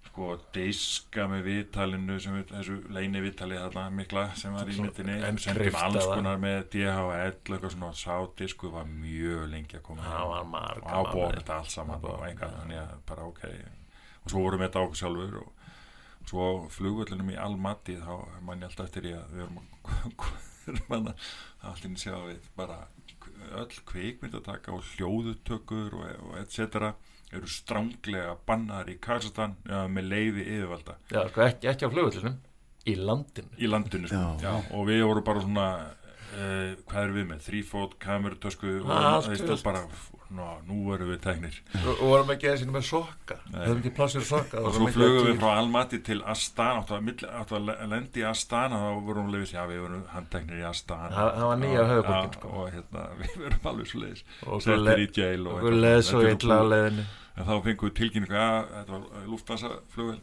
sko 0.09 0.29
diska 0.55 1.27
með 1.31 1.45
viðtalinu 1.47 2.17
sem 2.23 2.39
við, 2.39 2.47
þessu 2.51 2.79
leini 2.95 3.21
viðtali 3.23 3.59
þarna 3.61 3.85
mikla 3.95 4.25
sem 4.41 4.57
var 4.57 4.71
í 4.71 4.79
myndinni. 4.79 5.19
sendum 5.45 5.79
alls 5.83 6.09
konar 6.09 6.41
með 6.43 6.59
DHL 6.73 7.29
eitthvað 7.29 7.75
svona 7.77 7.93
sá 7.99 8.17
disku 8.41 8.73
var 8.73 8.89
mjög 8.89 9.45
lengi 9.53 9.79
að 9.79 9.85
koma. 9.91 10.09
Og 10.81 10.89
ábúið 10.89 11.39
þetta 11.39 11.61
allt 11.61 11.75
saman 11.75 12.09
og 12.09 12.27
enga 12.27 12.51
þannig 12.57 12.83
að 12.83 12.97
bara 13.13 13.29
ok. 13.29 13.45
Og 14.25 14.33
svo 14.33 14.43
vorum 14.43 14.65
við 14.65 14.71
þetta 14.71 14.85
okkur 14.87 15.03
sjálfur 15.03 15.41
og 15.45 16.29
svo 16.29 16.49
flugvöldunum 16.75 17.33
í 17.33 17.39
Almaty 17.41 18.01
þá 18.01 18.15
mann 18.45 18.65
ég 18.65 18.73
alltaf 18.73 18.89
eftir 18.89 19.13
ég 19.13 19.21
að 19.21 19.37
við 19.37 19.47
erum 19.47 19.61
að 19.63 21.13
allir 21.71 22.01
sjá 22.01 22.17
við 22.27 22.49
bara 22.59 22.83
öll 23.63 23.79
kveikmyndataka 23.89 24.75
og 24.77 24.85
hljóðutökur 24.95 25.97
og, 25.99 26.11
og 26.29 26.37
etc. 26.43 26.93
eru 27.33 27.51
stránglega 27.53 28.37
bannar 28.49 28.91
í 28.91 28.99
Kazakstan 29.03 29.57
ja, 29.69 29.87
með 29.91 30.11
leiði 30.13 30.45
yfirvalda 30.47 30.99
Já, 31.13 31.23
sko, 31.31 31.47
ekki, 31.47 31.73
ekki 31.73 31.89
á 31.89 31.93
fljóðutökunum 31.95 32.39
í 32.89 32.95
landinu 32.97 33.59
í 33.59 33.71
landinu, 33.71 34.11
sko, 34.11 34.21
já. 34.41 34.49
Já, 34.49 34.53
og 34.77 34.87
við 34.89 35.03
vorum 35.05 35.27
bara 35.27 35.45
svona 35.45 35.67
uh, 35.89 36.71
hvað 36.89 37.03
er 37.03 37.17
við 37.17 37.29
með, 37.33 37.43
þrýfót, 37.49 37.99
kamerutösku 38.03 38.79
og 38.83 38.89
það 38.89 39.35
er 39.35 39.67
bara 39.67 39.85
Ná, 40.29 40.45
nú 40.69 40.91
erum 40.93 41.09
við 41.09 41.23
tegnir 41.25 41.55
og 41.89 42.01
vorum 42.03 42.31
ekki 42.35 42.51
eða 42.51 42.59
sínum 42.61 42.75
með 42.77 43.87
plassir 43.97 44.25
soka 44.29 44.61
og 44.61 44.75
svo 44.77 44.89
flögum 44.93 45.25
við 45.25 45.39
frá 45.41 45.55
Almaty 45.55 46.03
til 46.05 46.19
Astana 46.29 46.83
áttu 46.83 47.57
að 47.57 47.71
lendi 47.89 48.21
í 48.21 48.27
Astana 48.29 48.77
þá 48.83 49.01
vorum 49.07 49.31
við, 49.33 49.55
já 49.55 49.63
við 49.71 49.81
vorum 49.87 50.03
handtegnir 50.13 50.61
í 50.61 50.67
Astana. 50.69 51.09
Það 51.17 51.47
var 51.49 51.63
nýja 51.63 51.87
höfuborgin 51.93 52.37
sko. 52.37 52.53
og 52.53 52.69
hérna, 52.75 53.07
við 53.23 53.41
verum 53.47 53.71
alveg 53.73 54.23
og 54.45 54.63
settir 54.67 55.05
í 55.07 55.09
jail 55.17 55.49
og 55.49 55.65
við 55.65 55.79
leðum 55.79 56.07
svo 56.11 56.23
illa 56.29 56.61
á 56.61 56.65
leiðinni. 56.75 57.09
En 57.39 57.49
þá 57.49 57.55
fengum 57.65 57.89
við 57.89 57.99
tilkynningu 58.03 58.41
að 58.45 58.73
þetta 58.75 58.99
var 58.99 59.27
luftvansa 59.33 59.75
flugvel 59.95 60.21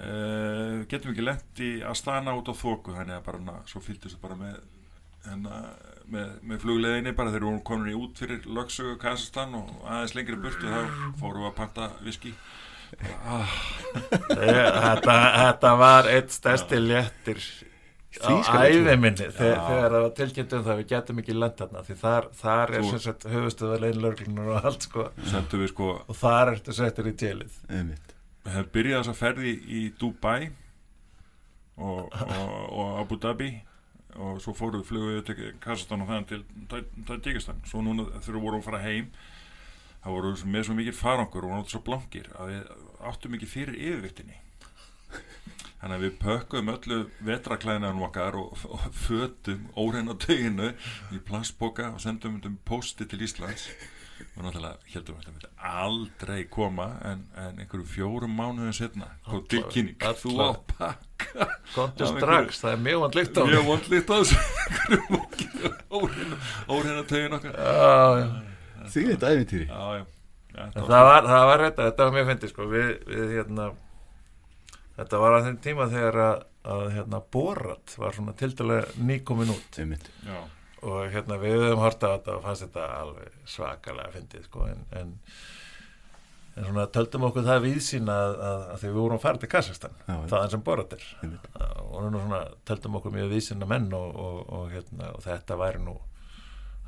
uh, 0.00 0.76
getum 0.88 1.10
við 1.10 1.14
ekki 1.18 1.28
lendi 1.28 1.72
í 1.76 1.80
Astana 1.92 2.38
út 2.38 2.48
á 2.48 2.54
þóku 2.56 2.96
þannig 2.96 3.20
að 3.20 3.26
bara, 3.28 3.60
svo 3.68 3.84
fylgdist 3.84 4.16
við 4.16 4.24
bara 4.24 4.40
með 4.40 4.62
hennar 5.26 5.91
með, 6.12 6.30
með 6.48 6.62
flugleðinni 6.64 7.14
bara 7.16 7.32
þegar 7.32 7.44
við 7.44 7.48
vorum 7.48 7.64
komin 7.66 7.92
í 7.92 7.98
út 7.98 8.22
fyrir 8.22 8.46
Löksögu, 8.58 8.96
Kazakstan 9.00 9.56
og 9.58 9.72
aðeins 9.86 10.14
lengri 10.18 10.38
burtu 10.40 10.68
þá 10.68 10.80
fórum 11.20 11.42
við 11.42 11.50
að 11.50 11.58
panta 11.58 11.90
viski 12.04 12.32
ah. 13.24 13.58
þetta, 14.36 15.18
þetta 15.38 15.74
var 15.80 16.10
eitt 16.12 16.34
stærsti 16.34 16.80
léttir 16.82 17.44
á 18.20 18.32
æði 18.66 18.96
minni 19.00 19.28
þegar 19.32 19.60
það 19.64 19.96
var 19.96 20.14
tilkynntum 20.18 20.64
það 20.66 20.80
við 20.82 20.88
getum 20.92 21.20
ekki 21.22 21.36
landa 21.36 21.84
því 21.86 21.98
þar, 22.02 22.28
þar 22.36 22.74
er 22.76 22.88
sem 22.90 23.02
sagt 23.06 23.28
höfustuðarlegin 23.32 24.02
lörglunar 24.04 24.50
og 24.52 24.68
allt 24.68 24.88
sko. 24.88 25.06
sko 25.70 25.92
og 26.04 26.18
þar 26.18 26.54
ertu 26.56 26.76
settur 26.76 27.08
í 27.08 27.14
tjelið 27.16 27.60
við 27.72 28.52
hefum 28.52 28.72
byrjað 28.74 29.00
þess 29.00 29.14
að 29.14 29.20
ferði 29.22 29.54
í 29.80 29.82
Dubai 30.00 30.50
og, 31.78 32.10
og, 32.12 32.56
og 32.68 32.98
Abu 33.00 33.18
Dhabi 33.22 33.52
og 34.20 34.40
svo 34.44 34.54
fóruð 34.56 34.84
flugum 34.88 35.14
við 35.14 35.22
til 35.28 35.52
Kazakstan 35.62 36.04
og 36.04 36.10
þann 36.10 36.28
til 36.28 36.42
Tajikistan 37.08 37.62
svo 37.68 37.82
núna 37.84 38.08
þegar 38.18 38.36
við 38.36 38.44
vorum 38.46 38.60
að 38.62 38.66
fara 38.68 38.82
heim 38.84 39.10
þá 40.02 40.08
vorum 40.10 40.34
við 40.34 40.46
með 40.54 40.66
svo 40.68 40.78
mikið 40.78 40.98
farangur 40.98 41.46
og 41.46 41.54
náttúrulega 41.54 41.74
svo 41.74 41.82
blankir 41.86 42.30
að 42.36 42.52
við 42.52 42.72
áttum 43.12 43.36
ekki 43.38 43.50
fyrir 43.50 43.78
yfirviktinni 43.78 44.40
þannig 45.80 45.96
að 45.96 46.04
við 46.04 46.18
pökkum 46.22 46.70
öllu 46.72 46.98
vetraklæðinarinn 47.26 48.04
okkar 48.06 48.38
og, 48.38 48.52
og 48.68 48.84
fötum 48.94 49.64
óreina 49.74 50.14
döginu 50.14 50.70
í 51.10 51.22
plastboka 51.26 51.90
og 51.96 52.04
sendum 52.04 52.38
um 52.46 52.58
posti 52.68 53.08
til 53.08 53.24
Íslands 53.26 53.70
og 54.36 54.44
náttúrulega 54.46 54.92
heldum 54.92 55.16
við 55.18 55.26
að 55.28 55.34
þetta 55.36 55.72
aldrei 55.82 56.38
koma 56.52 56.86
en, 57.08 57.24
en 57.38 57.60
einhverju 57.62 57.86
fjórum 57.90 58.32
mánuðin 58.38 58.76
setna 58.76 59.08
kom 59.26 59.44
tilkynning. 59.50 59.98
Þú 60.22 60.32
á 60.38 60.50
pakka 60.72 61.48
komtu 61.74 62.08
strax, 62.10 62.62
það 62.62 62.74
er 62.76 62.80
mjög 62.86 63.04
vandlitt 63.06 63.38
á 63.38 63.42
mjög 63.48 63.68
vandlitt 63.70 64.12
á 64.12 64.16
þessu. 64.22 64.36
Óreina 66.72 67.04
tegin 67.10 67.38
okkar. 67.38 67.60
Því 68.92 69.06
þetta 69.12 69.32
æfintýri 69.36 69.68
það 70.52 71.06
var 71.08 71.28
það 71.28 71.46
var 71.48 71.66
þetta, 71.66 71.84
þetta 71.90 72.06
var 72.06 72.16
mjög 72.16 72.32
fyndið 72.32 72.52
sko. 72.52 72.70
Við, 72.72 72.90
við 73.08 73.36
hérna 73.38 73.68
þetta 74.98 75.22
var 75.22 75.36
á 75.38 75.44
þeim 75.46 75.60
tíma 75.64 75.86
þegar 75.92 76.18
að, 76.26 76.42
að 76.74 76.88
hérna 76.96 77.22
Borat 77.36 77.94
var 77.98 78.18
svona 78.18 78.34
til 78.38 78.52
dælega 78.56 79.06
nýkomin 79.08 79.54
út 79.54 79.80
já 79.82 80.42
og 80.82 81.10
hérna 81.14 81.38
við 81.42 81.58
höfum 81.60 81.82
horta 81.82 82.10
á 82.10 82.14
þetta 82.16 82.36
og 82.36 82.46
fannst 82.46 82.64
þetta 82.66 82.86
alveg 82.98 83.34
svakalega 83.48 84.08
að 84.08 84.16
fyndið 84.18 84.46
sko 84.48 84.68
en, 84.68 84.80
en, 84.98 85.12
en 86.56 86.68
svona 86.68 86.86
töldum 86.96 87.26
okkur 87.28 87.46
það 87.46 87.66
viðsýn 87.66 88.12
að, 88.12 88.38
að, 88.50 88.64
að 88.72 88.80
því 88.80 88.88
við 88.90 89.00
vorum 89.00 89.18
að 89.18 89.26
fara 89.26 89.42
til 89.42 89.50
Kazakstan 89.52 90.00
þaðan 90.08 90.54
sem 90.54 90.64
boratir 90.66 91.04
og 91.22 92.08
svona 92.08 92.42
töldum 92.68 92.98
okkur 92.98 93.14
mjög 93.14 93.36
viðsýn 93.36 93.66
að 93.66 93.72
menn 93.74 93.92
og, 93.98 94.08
og, 94.26 94.40
og, 94.58 94.66
hérna, 94.74 95.12
og 95.14 95.22
þetta 95.26 95.60
væri 95.62 95.84
nú 95.86 95.96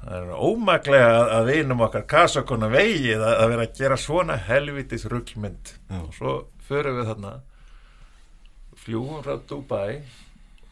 er 0.05 0.34
ómaglega 0.36 1.14
að, 1.14 1.30
að 1.38 1.51
vinum 1.53 1.86
okkar 1.86 2.05
Kazakona 2.11 2.68
vegið 2.72 3.22
að 3.24 3.47
vera 3.55 3.64
að 3.64 3.78
gera 3.78 4.01
svona 4.01 4.36
helvitis 4.49 5.07
ruggmynd 5.09 5.74
og 6.03 6.11
svo 6.18 6.34
förum 6.66 6.99
við 6.99 7.11
þarna 7.12 7.34
fljúum 8.84 9.22
frá 9.24 9.38
Dubai 9.49 10.03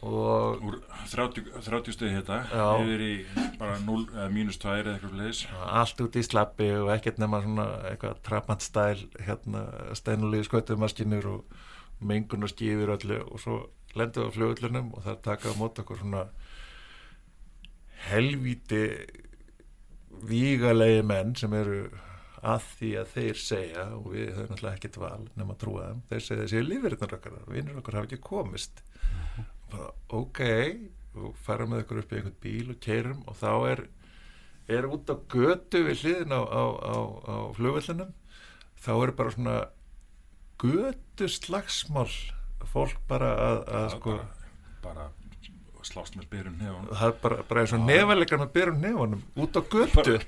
úr 0.03 0.79
30, 1.13 1.53
30 1.63 1.95
stegi 1.95 2.17
þetta 2.17 2.39
yfir 2.83 3.05
í 3.07 3.13
bara 3.61 3.77
0 3.85 4.07
eða 4.11 4.31
mínus 4.35 4.59
2 4.63 4.79
eða 4.81 4.97
eitthvað 4.97 5.21
leis 5.21 5.43
allt 5.63 6.03
út 6.03 6.19
í 6.19 6.25
slappi 6.27 6.73
og 6.81 6.91
ekkert 6.97 7.21
nema 7.23 7.43
svona 7.45 7.69
eitthvað 7.93 8.23
trapantstæl 8.27 9.05
hérna 9.23 9.67
steinulegi 9.99 10.49
skötumaskinur 10.49 11.31
og 11.37 11.61
mengun 12.03 12.47
og 12.47 12.53
skýðir 12.53 12.95
öllu. 12.97 13.19
Og 13.31 13.43
svo 13.43 13.59
lendum 13.99 14.27
við 14.27 14.33
á 14.33 14.35
fljóðullunum 14.37 14.95
og 14.97 15.05
það 15.07 15.21
taka 15.27 15.53
á 15.53 15.59
mót 15.59 15.83
okkur 15.83 16.01
svona 16.01 16.25
helvíti 18.09 18.85
vígalegi 20.27 21.03
menn 21.07 21.37
sem 21.39 21.53
eru 21.57 21.85
að 22.43 22.65
því 22.77 22.91
að 22.99 23.11
þeir 23.15 23.39
segja 23.39 23.85
og 23.95 24.09
við 24.11 24.33
höfum 24.35 24.51
náttúrulega 24.51 24.79
ekkert 24.79 24.99
val 24.99 25.27
nema 25.39 25.55
að 25.55 25.61
trúa 25.63 25.85
þeim, 25.87 26.01
þeir 26.11 26.25
segja 26.27 26.43
þessi 26.43 26.63
lífeyrirnar 26.67 27.15
okkar 27.19 27.37
vinnur 27.47 27.79
okkar 27.79 27.99
hafa 27.99 28.09
ekki 28.09 28.25
komist 28.27 28.83
bara 29.73 29.91
ok 30.23 30.43
og 31.13 31.35
fara 31.45 31.67
með 31.69 31.85
ykkur 31.85 32.03
upp 32.03 32.13
í 32.13 32.19
einhvern 32.21 32.39
bíl 32.43 32.73
og 32.73 32.81
keirum 32.85 33.25
og 33.29 33.37
þá 33.41 33.51
er 33.73 33.85
er 34.73 34.87
út 34.89 35.11
á 35.11 35.17
götu 35.33 35.83
við 35.89 36.05
hliðin 36.05 36.35
á, 36.37 36.41
á, 36.41 36.63
á, 36.79 36.97
á 37.29 37.37
flugvöldunum 37.57 38.13
þá 38.83 38.93
er 38.95 39.13
bara 39.19 39.35
svona 39.35 39.57
götu 40.63 41.29
slagsmál 41.29 42.09
fólk 42.73 43.01
bara 43.11 43.33
að, 43.35 43.59
að 43.67 43.85
ja, 43.85 43.93
sko 43.97 44.17
bara, 44.85 45.09
bara 45.11 45.87
slást 45.87 46.17
með 46.17 46.29
byrjum 46.31 46.59
nefnum 46.61 46.91
það 46.95 47.09
er 47.09 47.17
bara, 47.25 47.45
bara 47.49 47.65
eins 47.65 47.73
og 47.75 47.87
nefalegar 47.87 48.43
með 48.43 48.53
byrjum 48.57 48.85
nefnum 48.87 49.25
út 49.43 49.59
á 49.59 49.63
götu. 49.75 50.19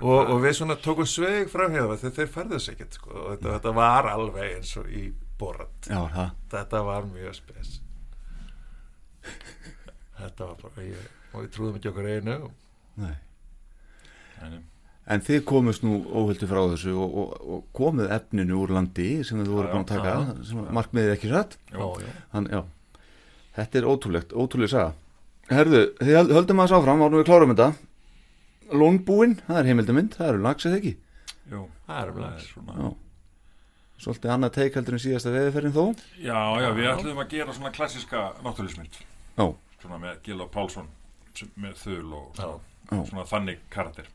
Og, 0.00 0.28
og 0.28 0.42
við 0.42 0.58
svona 0.58 0.74
tókum 0.76 1.06
sveig 1.08 1.48
frá 1.48 1.62
hér 1.72 1.86
þegar 1.94 2.16
þeir 2.18 2.32
færðu 2.34 2.58
sig 2.60 2.74
ekkert 2.74 2.98
sko, 2.98 3.12
og 3.16 3.28
þetta, 3.30 3.52
þetta 3.54 3.70
var 3.78 4.08
alveg 4.10 4.56
eins 4.58 4.72
og 4.76 4.90
í 4.92 5.06
borat 5.40 5.88
Já, 5.88 6.00
þetta 6.52 6.82
var 6.84 7.08
mjög 7.08 7.38
spes 7.38 7.78
þetta 10.20 10.46
var 10.50 10.56
bara 10.62 10.84
ég, 10.86 11.06
og 11.32 11.44
við 11.44 11.50
trúðum 11.54 11.78
ekki 11.80 11.90
okkur 11.92 12.08
einu 12.14 12.36
Nei. 13.00 13.14
Nei. 14.40 14.58
En 15.10 15.22
þið 15.26 15.40
komust 15.48 15.82
nú 15.82 15.96
óhöldu 16.06 16.46
frá 16.50 16.60
þessu 16.70 16.92
og, 17.00 17.14
og, 17.22 17.30
og 17.54 17.62
komið 17.76 18.12
efninu 18.14 18.58
úr 18.62 18.72
landi 18.76 19.08
sem 19.26 19.40
þið 19.40 19.48
voru 19.54 19.66
Já, 19.68 19.72
búin 19.72 19.84
að 19.86 19.90
taka, 19.90 20.12
já, 20.12 20.44
sem 20.50 20.60
markmiðið 20.76 21.14
ekki 21.16 21.30
satt. 21.32 21.56
já, 21.72 21.80
já. 22.04 22.42
Já. 22.54 22.60
Þetta 23.56 23.80
er 23.80 23.88
ótrúlegt, 23.90 24.34
ótrúlega 24.38 24.70
saga. 24.70 24.92
Herðu, 25.50 25.80
þið 25.98 26.14
höld- 26.20 26.34
höldum 26.36 26.60
að 26.62 26.68
þess 26.68 26.76
áfram, 26.78 27.02
árum 27.02 27.18
við 27.18 27.26
klárum 27.26 27.54
þetta. 27.54 27.68
Lónbúinn, 28.70 29.34
það 29.48 29.58
er 29.58 29.68
heimildamind, 29.72 30.14
það 30.14 30.28
eru 30.30 30.42
lagsið 30.46 30.76
ekki. 30.78 30.92
Jú, 31.50 31.64
það 31.88 32.12
er 32.14 32.44
svona 32.46 32.76
Já. 32.78 32.90
Svolítið 34.00 34.30
annað 34.32 34.52
teik 34.54 34.76
heldur 34.78 34.94
en 34.96 35.02
síðasta 35.02 35.32
veðiferðin 35.34 35.74
þó. 35.74 35.82
Já, 36.22 36.38
já, 36.62 36.68
við 36.78 36.86
ætlum 36.92 37.18
að 37.20 37.32
gera 37.34 37.52
svona 37.56 37.72
klassiska 37.74 38.22
náttúrlýsmynd 38.46 39.00
Já. 39.40 39.46
Svona 39.80 39.98
með 40.02 40.22
Gil 40.26 40.40
og 40.44 40.50
Pálsson 40.54 40.88
sem- 41.34 41.52
með 41.56 41.78
þul 41.80 42.12
og. 42.18 42.40
Já. 42.40 42.50
svona 43.06 43.24
þannig 43.24 43.60
karakter. 43.70 44.08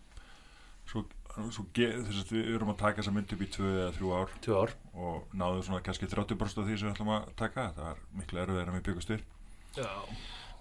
Svo, 0.85 1.05
svo 1.51 1.63
þess 1.73 2.21
að 2.21 2.31
við 2.35 2.49
erum 2.55 2.71
að 2.73 2.77
taka 2.81 3.01
þessa 3.01 3.13
mynd 3.15 3.33
upp 3.33 3.41
í 3.41 3.49
tvö 3.55 3.69
eða 3.71 3.91
þrjú 3.97 4.13
ár 4.15 4.33
tvö 4.45 4.57
ár. 4.61 4.73
og 4.95 5.33
náðum 5.35 5.63
svona 5.63 5.83
kannski 5.83 6.07
30% 6.07 6.61
af 6.61 6.67
því 6.67 6.77
sem 6.79 6.87
við 6.89 6.95
ætlum 6.95 7.11
að 7.15 7.29
taka. 7.35 7.69
Það 7.75 7.87
var 7.89 8.01
miklu 8.15 8.41
erfið 8.43 8.61
en 8.61 8.75
við 8.75 8.83
byggust 8.89 9.09
við 9.09 9.23
já. 9.75 9.89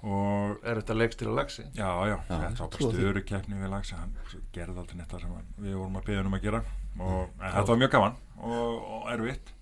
og 0.03 0.65
er 0.67 0.81
þetta 0.81 0.97
leikst 0.99 1.19
til 1.19 1.29
að 1.29 1.39
lagsi 1.39 1.63
já, 1.75 1.91
já, 2.11 2.17
Já, 2.29 2.39
þetta 2.43 2.59
var 2.65 2.73
bara 2.75 2.89
störu 2.91 3.23
keppni 3.25 3.61
við 3.61 3.71
lagsi 3.73 3.95
hann 3.95 4.17
gerði 4.53 4.79
aldrei 4.83 4.99
neitt 4.99 5.13
það 5.15 5.21
sem 5.25 5.37
hann, 5.39 5.53
við 5.59 5.77
vorum 5.79 5.97
að 6.01 6.09
beða 6.11 6.25
um 6.27 6.35
að 6.39 6.43
gera. 6.49 6.63
Og 6.99 7.23
en 7.39 7.55
þetta 7.55 7.71
var 7.71 7.81
mjög 7.83 7.95
gaman 7.95 8.17
og, 8.39 8.83
og 8.97 9.09
erfitt. 9.15 9.53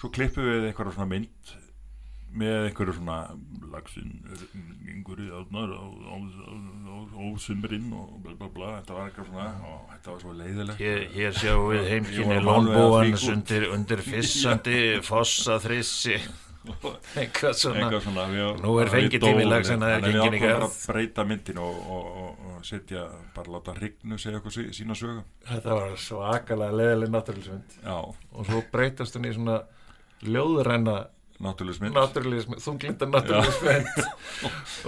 Svo 0.00 0.10
klippum 0.10 0.46
við 0.48 0.68
eitthvað 0.70 0.94
svona 0.94 1.10
mynd 1.10 1.54
með 2.30 2.66
einhverju 2.68 2.96
svona 2.98 3.16
lagsin 3.70 4.12
einhverju 4.90 5.40
átnar 5.40 5.72
á, 5.74 5.84
sumrin 7.40 7.88
og 7.96 8.20
bla 8.24 8.34
bla 8.38 8.50
bla 8.54 8.68
þetta 8.78 8.96
var 8.96 9.08
eitthvað 9.08 9.30
svona 9.30 9.48
og 9.70 9.80
þetta 9.94 10.12
var 10.12 10.20
svo 10.24 10.36
leiðilegt. 10.36 10.82
Hér, 10.82 11.02
hér 11.14 11.34
sjáum 11.40 11.66
við 11.72 11.88
heimkynni 11.94 12.38
lónbúans 12.44 13.26
undir, 13.32 13.66
undir 13.74 14.04
fissandi 14.04 14.78
fossa 15.10 15.58
þrissi. 15.62 16.20
Eitthvað 17.16 17.54
svona. 17.56 17.78
Eitthvað 17.80 18.02
svona 18.04 18.24
við, 18.28 18.42
Nú 18.60 18.72
er 18.82 18.90
fengitími 18.92 19.44
dóum 19.44 19.48
lagsins 19.48 19.84
að 19.84 19.92
við. 19.94 19.94
Þannig 19.94 20.16
gengin 20.16 20.34
í 20.36 20.40
við 20.42 20.42
ákveðum 20.42 20.42
garð. 20.44 20.58
bara 20.60 20.66
að 20.66 20.82
breyta 20.92 21.24
myndin 21.30 21.60
og, 21.64 21.78
og, 21.96 22.10
og, 22.20 22.42
og 22.50 22.66
setja 22.68 23.04
bara 23.36 23.54
láta 23.54 23.74
hrygnu 23.78 24.18
segja 24.20 24.40
okkur 24.42 24.54
sí, 24.54 24.66
sína 24.76 24.96
sögu. 24.98 25.22
Þetta 25.48 25.78
var 25.78 25.94
svakalega 26.04 26.76
leðileg 26.76 27.14
náttúrulismynd 27.14 27.78
já, 27.80 27.96
og 27.96 28.50
svo 28.50 28.60
breytast 28.74 29.16
hún 29.16 29.30
í 29.30 29.32
svona 29.38 29.56
ljóðræna 30.28 30.98
náttúrulismynd 31.40 31.96
náttúrulismynd, 31.96 32.60
þunglinda 32.64 33.06
náttúrulismynd 33.10 34.00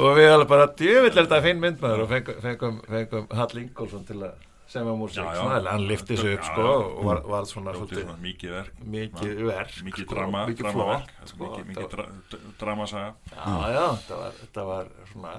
og 0.04 0.16
við 0.18 0.30
alveg 0.34 0.48
bara 0.52 0.66
djövill 0.78 1.12
er 1.12 1.18
þetta 1.26 1.42
finn 1.46 1.60
mynd 1.62 1.82
maður 1.84 2.04
og 2.06 2.10
fengum, 2.12 2.40
fengum, 2.44 2.80
fengum 2.88 3.28
Hall 3.38 3.62
Ingolson 3.62 4.04
til 4.08 4.18
að 4.26 4.48
músík 4.72 5.18
Já, 5.20 5.24
já. 5.36 5.40
svona, 5.42 5.70
hann 5.70 5.82
lifti 5.84 6.16
sig 6.16 6.34
upp 6.38 6.44
sko 6.48 6.62
og 6.72 7.00
var, 7.04 7.18
var 7.28 7.44
svona 7.48 7.74
svolítið 7.76 8.06
svona 8.06 8.14
mikið 8.24 8.52
verk. 8.56 8.78
mikið 8.94 9.42
verk 9.48 9.74
mikið 9.84 10.06
sko, 10.06 10.14
drama, 10.14 10.44
mikið 10.48 10.68
flott, 10.72 11.10
sko, 11.28 11.50
mikið, 11.66 11.82
var- 11.82 11.90
dra, 11.92 12.38
dramasaga. 12.62 13.10
Já 13.34 13.74
já, 13.74 13.84
þetta 13.98 14.20
var, 14.22 14.32
þetta 14.40 14.64
var 14.70 14.88
svona 15.12 15.34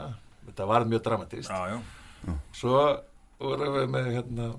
þetta 0.45 0.67
var 0.69 0.85
mjög 0.91 1.03
dramatist 1.07 1.49
já, 1.49 1.61
já, 1.73 2.37
svo 2.53 2.83
vorum 3.39 3.73
við 3.79 3.89
með 3.95 4.11
hérna 4.19 4.51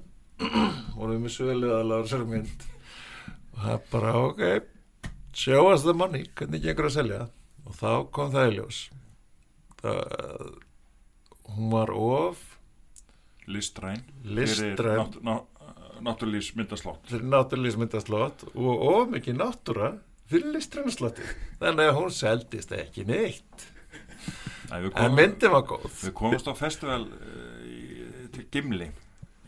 vorum 0.98 1.12
við 1.14 1.22
með 1.28 1.34
sögulega 1.36 1.78
á 1.78 1.98
þessari 2.02 2.26
mynd. 2.34 2.66
Og 3.54 3.62
það 3.62 3.84
bara 3.94 4.14
ok 4.26 4.42
show 5.34 5.68
us 5.72 5.82
the 5.82 5.92
money, 5.96 6.24
hvernig 6.38 6.62
gengur 6.64 6.86
að 6.90 6.96
selja 6.98 7.20
og 7.64 7.76
þá 7.80 7.90
kom 8.14 8.32
það 8.34 8.50
í 8.52 8.56
ljós 8.58 8.80
það 9.82 10.00
hún 11.54 11.70
var 11.74 11.90
of 11.92 12.40
listræn 13.50 14.00
Listræn. 14.24 15.10
náttúrlýsmyndaslott 16.04 17.06
fyrir 17.10 17.26
náttúrlýsmyndaslott 17.32 18.46
og 18.54 18.84
of 18.88 19.12
mikið 19.12 19.38
náttúra 19.40 19.90
fyrir 20.30 20.52
listrænslotti 20.54 21.24
þannig 21.60 21.90
að 21.90 21.98
hún 21.98 22.12
seldist 22.14 22.72
ekki 22.76 23.04
neitt 23.08 23.70
Nei, 24.70 24.78
við 24.80 24.86
en 24.88 24.92
komum- 24.96 25.18
myndin 25.20 25.52
var 25.52 25.64
góð 25.68 25.84
Við 26.06 26.14
komumst 26.16 26.48
á 26.48 26.54
festival 26.56 27.02
uh, 27.04 27.10
í, 27.68 27.80
til 28.32 28.46
Gimli 28.50 28.88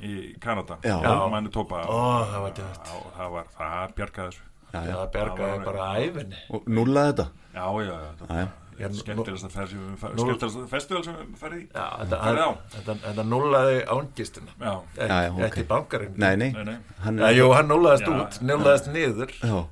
í 0.04 0.34
Kanada 0.44 0.76
Já. 0.84 0.98
á 1.00 1.24
Manitoba 1.32 1.80
Ó, 1.88 1.96
það 2.28 2.42
var. 2.44 2.52
Já, 2.60 2.98
það 3.16 3.30
var, 3.32 3.48
það 3.56 3.94
bjargaði 3.96 4.28
þessu 4.28 4.42
Já, 4.42 4.44
já. 4.44 4.55
Það 4.84 5.10
bergaði 5.16 5.64
bara 5.64 5.88
æfinni 6.02 6.40
Og 6.50 6.70
nullaði 6.78 7.12
þetta. 7.12 7.26
Já, 7.56 7.66
já, 7.86 7.94
já, 7.96 8.88
skemmtilegast 8.92 9.46
að 9.48 9.54
ferð 9.56 9.70
sem 9.70 9.84
við 9.86 10.00
farið 10.02 10.18
nú- 10.18 10.26
skemmtilegast 10.26 10.72
festival 10.74 11.04
sem 11.06 11.14
við 11.20 11.38
farið 11.40 11.62
í. 11.62 11.68
Já, 11.72 12.48
þetta, 12.74 13.24
núlaði 13.30 13.78
ángistina. 13.94 14.56
Já, 14.60 14.74
ekki, 15.46 15.64
bankarinn. 15.70 16.18
Nei, 16.20 16.34
nei. 16.36 16.50
nei, 16.52 16.64
nei. 16.64 16.76
Hann 17.06 17.22
Já, 17.24 17.30
jú, 17.38 17.46
hann 17.56 17.70
núlaðist 17.72 18.04
Já. 18.04 18.12
út, 18.20 18.40
núlaðist 18.50 18.92
niður. 18.92 19.32
Já, 19.40 19.62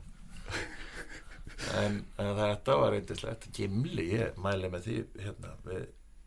en, 1.84 2.00
en 2.20 2.32
þetta 2.38 2.78
var 2.80 2.96
eitthvað 2.96 3.46
Gimli, 3.56 4.08
ég 4.18 4.40
mæli 4.40 4.70
með 4.72 4.88
því 4.88 4.96
hérna, 5.26 5.52
við 5.68 5.84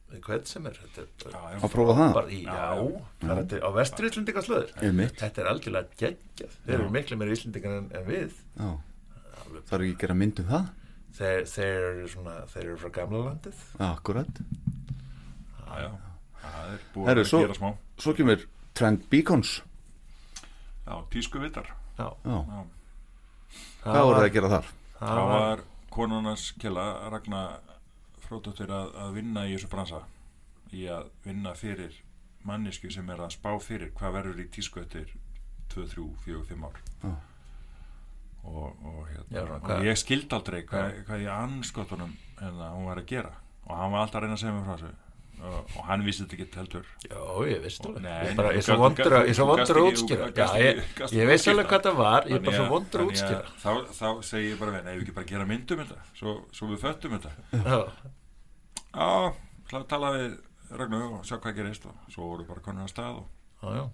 hvern 0.08 0.46
sem 0.48 0.66
er 0.70 0.78
þetta 0.96 1.32
Já, 1.34 1.40
já. 1.52 1.60
að 1.60 1.72
prófa 1.74 1.94
það. 1.98 2.14
bara 2.16 2.32
í, 2.32 2.40
já, 2.48 2.68
það 3.22 3.32
er 3.34 3.40
þetta 3.42 3.60
á 3.60 3.70
vestur 3.76 4.08
Íslendingaslöður 4.08 4.70
Einmitt. 4.88 5.16
þetta 5.20 5.42
er 5.44 5.50
algjörlega 5.52 5.98
geggjað 6.00 6.54
þeir 6.66 6.76
eru 6.78 6.90
miklu 6.96 7.18
meira 7.20 7.36
Íslendingar 7.36 7.76
en, 7.82 7.90
en 8.00 8.06
við 8.08 8.38
já. 8.58 8.70
Það 9.68 9.74
er 9.78 9.84
ekki 9.88 9.96
að 9.98 10.02
gera 10.06 10.16
mynd 10.22 10.40
um 10.44 10.48
það. 10.52 10.70
þeir, 11.18 11.46
þeir, 11.52 11.82
eru 11.92 12.08
svona, 12.14 12.36
þeir 12.54 12.64
eru 12.70 12.78
frá 12.84 12.92
gamla 12.98 13.22
landið 13.28 13.62
Akkurat. 13.90 14.42
Já, 15.68 15.76
já, 15.84 15.92
það 16.42 16.72
er 16.74 16.82
búið 16.96 17.08
Herru, 17.12 17.22
að 17.26 17.32
svo- 17.34 17.44
gera 17.44 17.58
smá 17.60 17.70
Svo 17.98 18.14
kemur 18.18 18.48
Trend 18.78 19.06
Beacons. 19.12 19.56
Já, 20.88 20.94
tísku 21.12 21.40
vitar 21.44 21.68
já, 21.98 22.08
Já. 22.24 22.38
Já, 22.48 22.64
Hvað 23.88 24.04
voru 24.08 24.20
það 24.20 24.28
að 24.30 24.34
gera 24.40 24.50
þar? 24.56 24.72
það 25.00 25.28
var 25.32 25.62
konunars 25.94 26.48
kjela 26.62 26.86
Ragna 27.12 27.42
frótóttir 28.28 28.72
að, 28.74 28.92
að 29.04 29.16
vinna 29.18 29.48
í 29.48 29.56
þessu 29.56 29.72
bransa 29.72 30.04
í 30.76 30.84
að 30.92 31.10
vinna 31.24 31.54
fyrir 31.56 31.96
mannisku 32.48 32.92
sem 32.94 33.08
er 33.12 33.24
að 33.24 33.34
spá 33.38 33.50
fyrir 33.64 33.92
hvað 33.98 34.20
verður 34.20 34.44
í 34.44 34.48
tísku 34.54 34.84
eftir 34.84 35.10
2, 35.74 35.88
3, 35.96 36.06
4, 36.26 36.44
5 36.52 36.68
ár. 36.68 36.78
Já. 37.04 37.16
og, 38.48 38.86
og, 38.88 39.02
hérna, 39.10 39.34
Já, 39.36 39.42
og 39.58 39.84
ég 39.88 40.00
skildi 40.00 40.38
aldrei 40.38 40.62
hvað, 40.68 41.02
hvað 41.10 41.26
ég 41.26 41.34
anskotunum 41.34 42.14
hérna, 42.40 42.72
hún 42.76 42.88
var 42.88 43.02
að 43.02 43.10
gera. 43.12 43.34
Og 43.68 43.76
hann 43.76 43.92
var 43.92 44.06
alltaf 44.06 44.22
að 44.22 44.26
reyna 44.28 44.38
að 44.38 44.42
segja 44.46 44.56
mér 44.56 44.66
frá 44.70 44.78
þessu. 44.78 44.94
Og, 45.38 45.74
og 45.78 45.84
hann 45.86 46.02
vissi 46.02 46.24
þetta 46.24 46.38
ekki 46.38 46.58
heldur. 46.58 46.86
Já, 47.04 47.20
ég 47.46 47.60
veist 47.62 47.84
alveg 47.86 48.06
Ég 48.08 49.28
er 49.30 49.38
svo 49.38 49.48
vondur 49.52 49.80
að, 49.82 49.90
útskýra. 49.92 50.30
ég, 51.14 51.28
veist 51.30 51.52
alveg 51.52 51.70
hvað 51.70 51.84
það 51.90 52.00
var. 52.00 52.30
Ég 52.32 52.40
er 52.40 52.46
bara 52.48 52.56
svo 52.58 52.70
vondur 52.72 53.04
að 53.04 53.12
útskýra. 53.12 53.52
þá, 53.62 53.70
þá 54.00 54.08
segi 54.32 54.48
ég 54.54 54.62
bara 54.64 54.80
nei, 54.80 54.96
við 54.96 55.04
ekki 55.04 55.18
bara 55.20 55.30
gera 55.34 55.50
myndum 55.52 55.84
þetta 55.84 56.00
svo, 56.18 56.34
svo 56.58 56.72
við 56.72 56.82
föttum 56.88 57.18
þetta 57.20 57.84
Já, 58.94 59.08
Já, 59.08 59.34
ætla 59.68 59.80
að 59.84 59.90
tala 59.92 60.12
við 60.16 60.38
Ragnar 60.78 61.10
og 61.18 61.26
sjá 61.28 61.38
hvað 61.40 61.58
gerist 61.62 61.86
og 61.88 62.12
svo 62.12 62.32
voru 62.34 62.46
bara 62.48 62.64
konur 62.64 62.88
að 62.88 62.94
stað 62.94 63.22
og 63.22 63.28
já, 63.64 63.82
já 63.82 63.86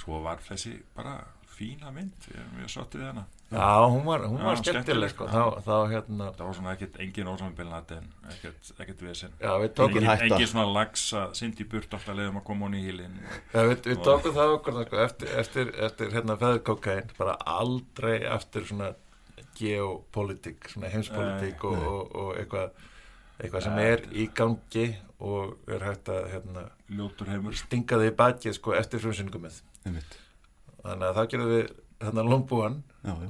svo 0.00 0.22
var 0.24 0.40
þessi 0.44 0.78
bara 0.96 1.18
fína 1.50 1.90
mynd, 1.92 2.24
ég 2.30 2.38
er 2.40 2.48
mjög 2.56 2.72
sáttið 2.72 3.02
við 3.02 3.08
hana 3.10 3.26
Já, 3.50 3.82
hún 3.90 4.04
var, 4.06 4.22
var 4.30 4.60
skemmtileg 4.60 5.10
skemmtileg, 5.10 5.10
sko. 5.12 5.26
sko. 5.26 5.34
þá, 5.34 5.64
þá 5.66 5.92
hérna 5.92 6.28
það 6.38 6.46
var 6.46 6.56
svona 6.56 6.74
ekkert 6.76 6.98
engin 7.04 7.30
ósambilnat 7.32 7.94
en 7.96 8.06
ekkert, 8.30 8.70
ekkert 8.78 9.02
vesen 9.04 9.34
Já, 9.42 9.50
við 9.60 9.72
tókum 9.74 9.98
engin, 9.98 10.08
hætta. 10.08 10.28
engin 10.28 10.50
svona 10.52 10.66
lags 10.78 11.04
að 11.20 11.34
syndi 11.40 11.66
burt 11.74 11.96
alltaf 11.98 12.16
leiðum 12.16 12.40
að 12.40 12.46
koma 12.46 12.68
hún 12.68 12.78
í 12.78 12.84
hílinn 12.86 13.18
Já, 13.26 13.60
við, 13.60 13.76
við 13.90 14.02
tókum 14.06 14.36
það 14.38 14.54
okkur 14.56 14.78
sko, 14.86 15.00
eftir, 15.04 15.32
eftir, 15.42 15.72
eftir 15.88 16.14
hérna 16.14 16.38
feðurkókain 16.40 17.12
bara 17.18 17.36
aldrei 17.58 18.16
eftir 18.30 18.68
svona 18.70 18.92
geopolitík, 19.60 20.70
svona 20.72 20.88
heimspolitík 20.94 21.66
og, 21.68 21.82
og, 21.90 22.16
og 22.22 22.32
eitthvað 22.40 22.70
eitthvað 23.40 23.64
sem 23.66 23.78
er 23.82 24.04
í 24.12 24.26
gangi 24.36 24.86
og 25.20 25.56
er 25.68 25.84
hægt 25.84 26.08
að 26.12 26.26
hérna, 26.32 26.64
stinga 27.60 27.98
þig 28.00 28.12
í 28.12 28.16
bakið 28.16 28.56
sko, 28.56 28.74
eftir 28.76 29.02
frumsynningum 29.02 29.44
með. 29.44 29.60
Þannig 30.80 31.06
að 31.10 31.16
það 31.18 31.30
gerðum 31.34 31.52
við 31.54 31.66
hérna 32.00 32.24
lónbúan 32.24 32.78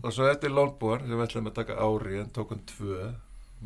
og 0.02 0.12
svo 0.14 0.28
eftir 0.30 0.52
lónbúan 0.54 1.02
sem 1.06 1.16
við 1.16 1.24
ætlum 1.26 1.50
að 1.50 1.56
taka 1.58 1.78
ári 1.82 2.20
en 2.20 2.30
tókum 2.34 2.60
tvö 2.70 3.08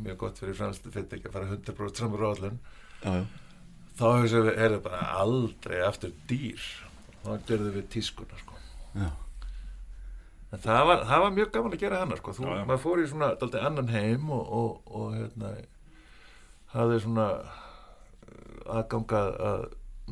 mjög 0.05 0.17
gott 0.23 0.41
fyrir 0.41 0.57
framstu 0.59 0.91
fyrirtæki 0.91 1.29
að 1.29 1.37
fara 1.37 1.51
100% 1.53 2.01
samur 2.01 2.25
ráðlun 2.25 2.57
þá 3.99 4.07
hefur 4.25 4.49
við 4.57 4.79
bara 4.85 5.03
aldrei 5.21 5.77
aftur 5.87 6.15
dýr? 6.31 6.65
Þá 7.25 7.31
gerðum 7.49 7.77
við 7.77 7.87
tískuna 7.93 8.41
sko. 8.41 8.57
En 10.55 10.63
það 10.63 10.83
var, 10.87 11.05
það 11.09 11.23
var 11.25 11.33
mjög 11.35 11.53
gaman 11.55 11.73
að 11.75 11.85
gera 11.85 12.01
hana 12.03 12.19
sko. 12.21 12.35
Maður 12.45 12.83
fór 12.83 13.01
í 13.03 13.07
svona 13.11 13.31
annan 13.67 13.89
heim 13.91 14.29
og, 14.31 14.45
og, 14.59 14.93
og 14.95 15.15
hérna 15.17 15.55
hafði 16.75 17.01
svona 17.05 17.29
aðganga 18.65 19.23
að 19.49 19.65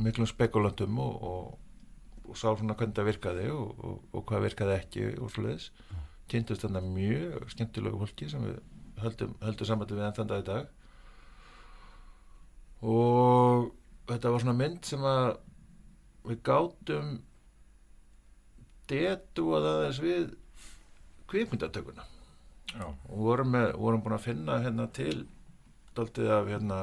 miklum 0.02 0.28
spekulantum 0.28 1.01
og, 1.02 1.24
og, 1.28 2.28
og 2.28 2.39
sá 2.39 2.48
svona 2.51 2.76
hvernig 2.78 2.97
það 2.97 3.09
virkaði 3.10 3.48
og, 3.52 3.82
og, 3.84 3.98
og 4.12 4.24
hvað 4.28 4.47
virkaði 4.47 4.76
ekki 4.78 5.09
og 5.18 5.32
svoleiðis. 5.34 5.70
Kynntust 6.32 6.64
þarna 6.64 6.84
mjög 6.86 7.51
skemmtilegu 7.52 8.01
fólki 8.01 8.28
sem 8.30 8.44
við 8.47 8.60
höldum, 9.02 9.34
höldum 9.43 9.68
sambandi 9.68 9.98
við 9.98 10.06
enn 10.06 10.16
þann 10.16 10.30
dag 10.30 10.44
í 10.44 10.48
dag. 10.48 10.70
Og 12.82 13.68
þetta 14.10 14.32
var 14.32 14.44
svona 14.44 14.59
mynd 14.59 14.89
sem 14.89 15.05
að 15.06 15.28
við 16.30 16.40
gátum 16.47 17.12
detu 18.90 19.51
að 19.56 19.68
aðeins 19.74 20.02
við 20.02 20.32
kvikmyndatökuna. 21.30 22.09
Já. 22.72 22.86
og 22.89 23.18
vorum, 23.20 23.51
með, 23.52 23.66
vorum 23.76 24.01
búin 24.01 24.14
að 24.16 24.22
finna 24.24 24.55
hérna 24.64 24.86
til 24.97 25.26
daldið 25.97 26.31
af 26.35 26.51
hérna 26.51 26.78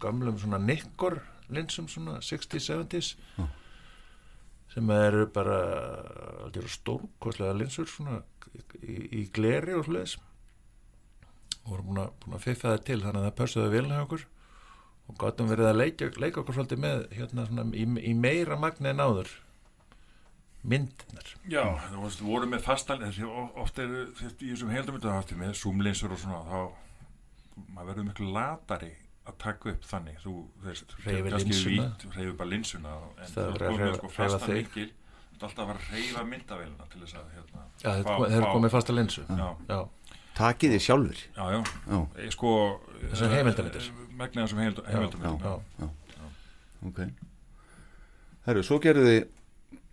gamlum 0.00 0.38
svona 0.40 0.60
nikkor 0.62 1.20
linsum 1.50 1.88
svona 1.90 2.20
60s, 2.24 2.70
70s 2.70 3.14
Já. 3.36 3.46
sem 4.74 4.90
eru 4.94 5.26
bara 5.34 5.60
aldrei 6.46 6.68
stórkostlega 6.70 7.56
linsur 7.58 7.88
svona 7.90 8.20
í, 8.80 8.96
í 9.20 9.22
gleri 9.34 9.76
og 9.76 9.86
svoleiðis 9.86 10.18
og 11.60 11.72
vorum 11.72 11.90
búin 11.90 12.02
að, 12.04 12.12
búin 12.22 12.38
að 12.38 12.46
fiffa 12.46 12.74
það 12.74 12.84
til 12.88 13.00
þannig 13.02 13.20
að 13.20 13.28
það 13.28 13.38
pössuði 13.42 13.72
vel 13.74 13.86
hjá 13.90 14.02
okkur 14.04 14.26
og 15.10 15.18
gáttum 15.20 15.50
verið 15.50 15.70
að 15.70 15.78
leika, 15.80 16.10
leika 16.22 16.42
okkur 16.42 16.58
svolítið 16.60 16.82
með 16.84 17.06
hérna 17.18 17.46
svona 17.48 17.66
í, 17.74 17.86
í 18.10 18.12
meira 18.14 18.58
magni 18.60 18.92
en 18.92 19.02
áður 19.02 19.32
myndinar 20.60 21.34
Já, 21.50 21.64
þú 21.88 22.04
veist, 22.04 22.22
voru 22.24 22.48
með 22.50 22.64
fastal 22.66 23.00
ofta 23.00 23.84
er 23.84 24.12
þetta 24.18 24.46
í 24.46 24.52
þessum 24.52 24.72
heildamöndu 24.74 25.40
með 25.40 25.56
zoomlinsur 25.60 26.14
og 26.14 26.22
svona 26.22 26.44
þá 26.46 26.89
maður 27.74 27.86
verður 27.92 28.06
miklu 28.10 28.32
latari 28.32 28.92
að 29.26 29.34
taka 29.38 29.70
upp 29.70 29.82
þannig 29.84 30.16
þú 30.24 30.34
veist, 30.64 30.94
kannski 31.30 31.52
linsuna. 31.52 31.84
vít, 31.86 32.06
hreyfir 32.14 32.36
bara 32.40 32.48
linsuna 32.50 32.94
en 33.20 33.30
Það 33.30 33.54
er 33.54 33.62
að 33.62 33.70
komið 33.70 33.94
sko 33.96 34.08
þig. 34.46 34.56
mikil 34.60 34.86
þú 34.90 35.34
ert 35.34 35.42
alltaf 35.42 35.62
að 35.64 35.68
fara 35.70 35.78
að 35.78 35.88
hreyfa 35.90 36.24
myndavélina 36.30 36.88
til 36.90 37.00
þess 37.00 37.14
að 37.20 37.26
hérna, 37.36 37.64
Já, 37.84 37.90
þeir 37.90 38.04
fá- 38.04 38.16
kom- 38.16 38.30
þeir 38.30 38.42
fá- 38.44 38.52
komið 38.54 38.70
fasta 38.70 38.92
linsu. 38.92 39.22
Já, 39.28 39.48
Já. 39.68 39.80
Takið 40.40 40.70
þið 40.74 40.82
sjálfur 40.86 41.20
Já, 41.36 41.44
já, 41.50 41.60
Já. 41.90 41.98
Ég 42.24 42.32
sko 42.32 42.50
Þessar 43.00 43.32
heimildarmyndir. 43.34 43.90
Megnið 44.20 44.44
þessum 44.44 44.60
heimilda- 44.62 44.84
Já, 44.84 44.90
heimildarmyndir 44.92 45.46
já, 45.46 45.60
já. 45.80 45.88
Ok 46.86 47.00
Herru, 48.46 48.62
svo 48.64 48.78
gerðu 48.80 49.04
þið 49.06 49.28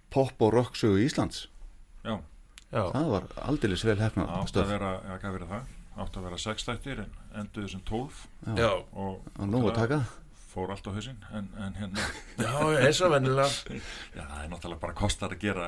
pop 0.10 0.42
og 0.42 0.54
rock 0.54 0.76
sögu 0.80 1.00
Íslands 1.04 1.48
Já. 2.06 2.20
Já. 2.72 2.84
Það 2.92 3.10
var 3.12 3.24
aldeilis 3.48 3.84
vel 3.88 3.98
hefna 4.00 4.24
átt 4.28 4.44
að 4.44 4.48
stöf 4.52 4.68
vera, 4.68 5.02
það 5.48 5.64
átt 6.04 6.18
að 6.18 6.26
vera 6.30 6.38
sex 6.42 6.64
þættir 6.68 7.04
en 7.06 7.12
enduðu 7.42 7.70
sem 7.76 7.84
tólf 7.88 8.24
Já. 8.58 8.72
og 8.94 9.22
Og 9.38 9.46
nóg 9.52 9.70
að 9.72 9.78
taka. 9.82 10.00
fór 10.48 10.72
allt 10.74 10.88
á 10.90 10.92
hausinn 10.96 11.20
en, 11.38 11.48
en 11.62 11.74
hérna 11.78 12.06
Já, 12.42 12.54
eins 12.88 13.02
og 13.06 13.12
venjulega. 13.14 13.78
já, 14.16 14.24
það 14.24 14.44
er 14.44 14.50
náttúrulega 14.54 14.80
bara 14.82 14.94
kostar 14.98 15.34
að 15.36 15.42
gera 15.44 15.68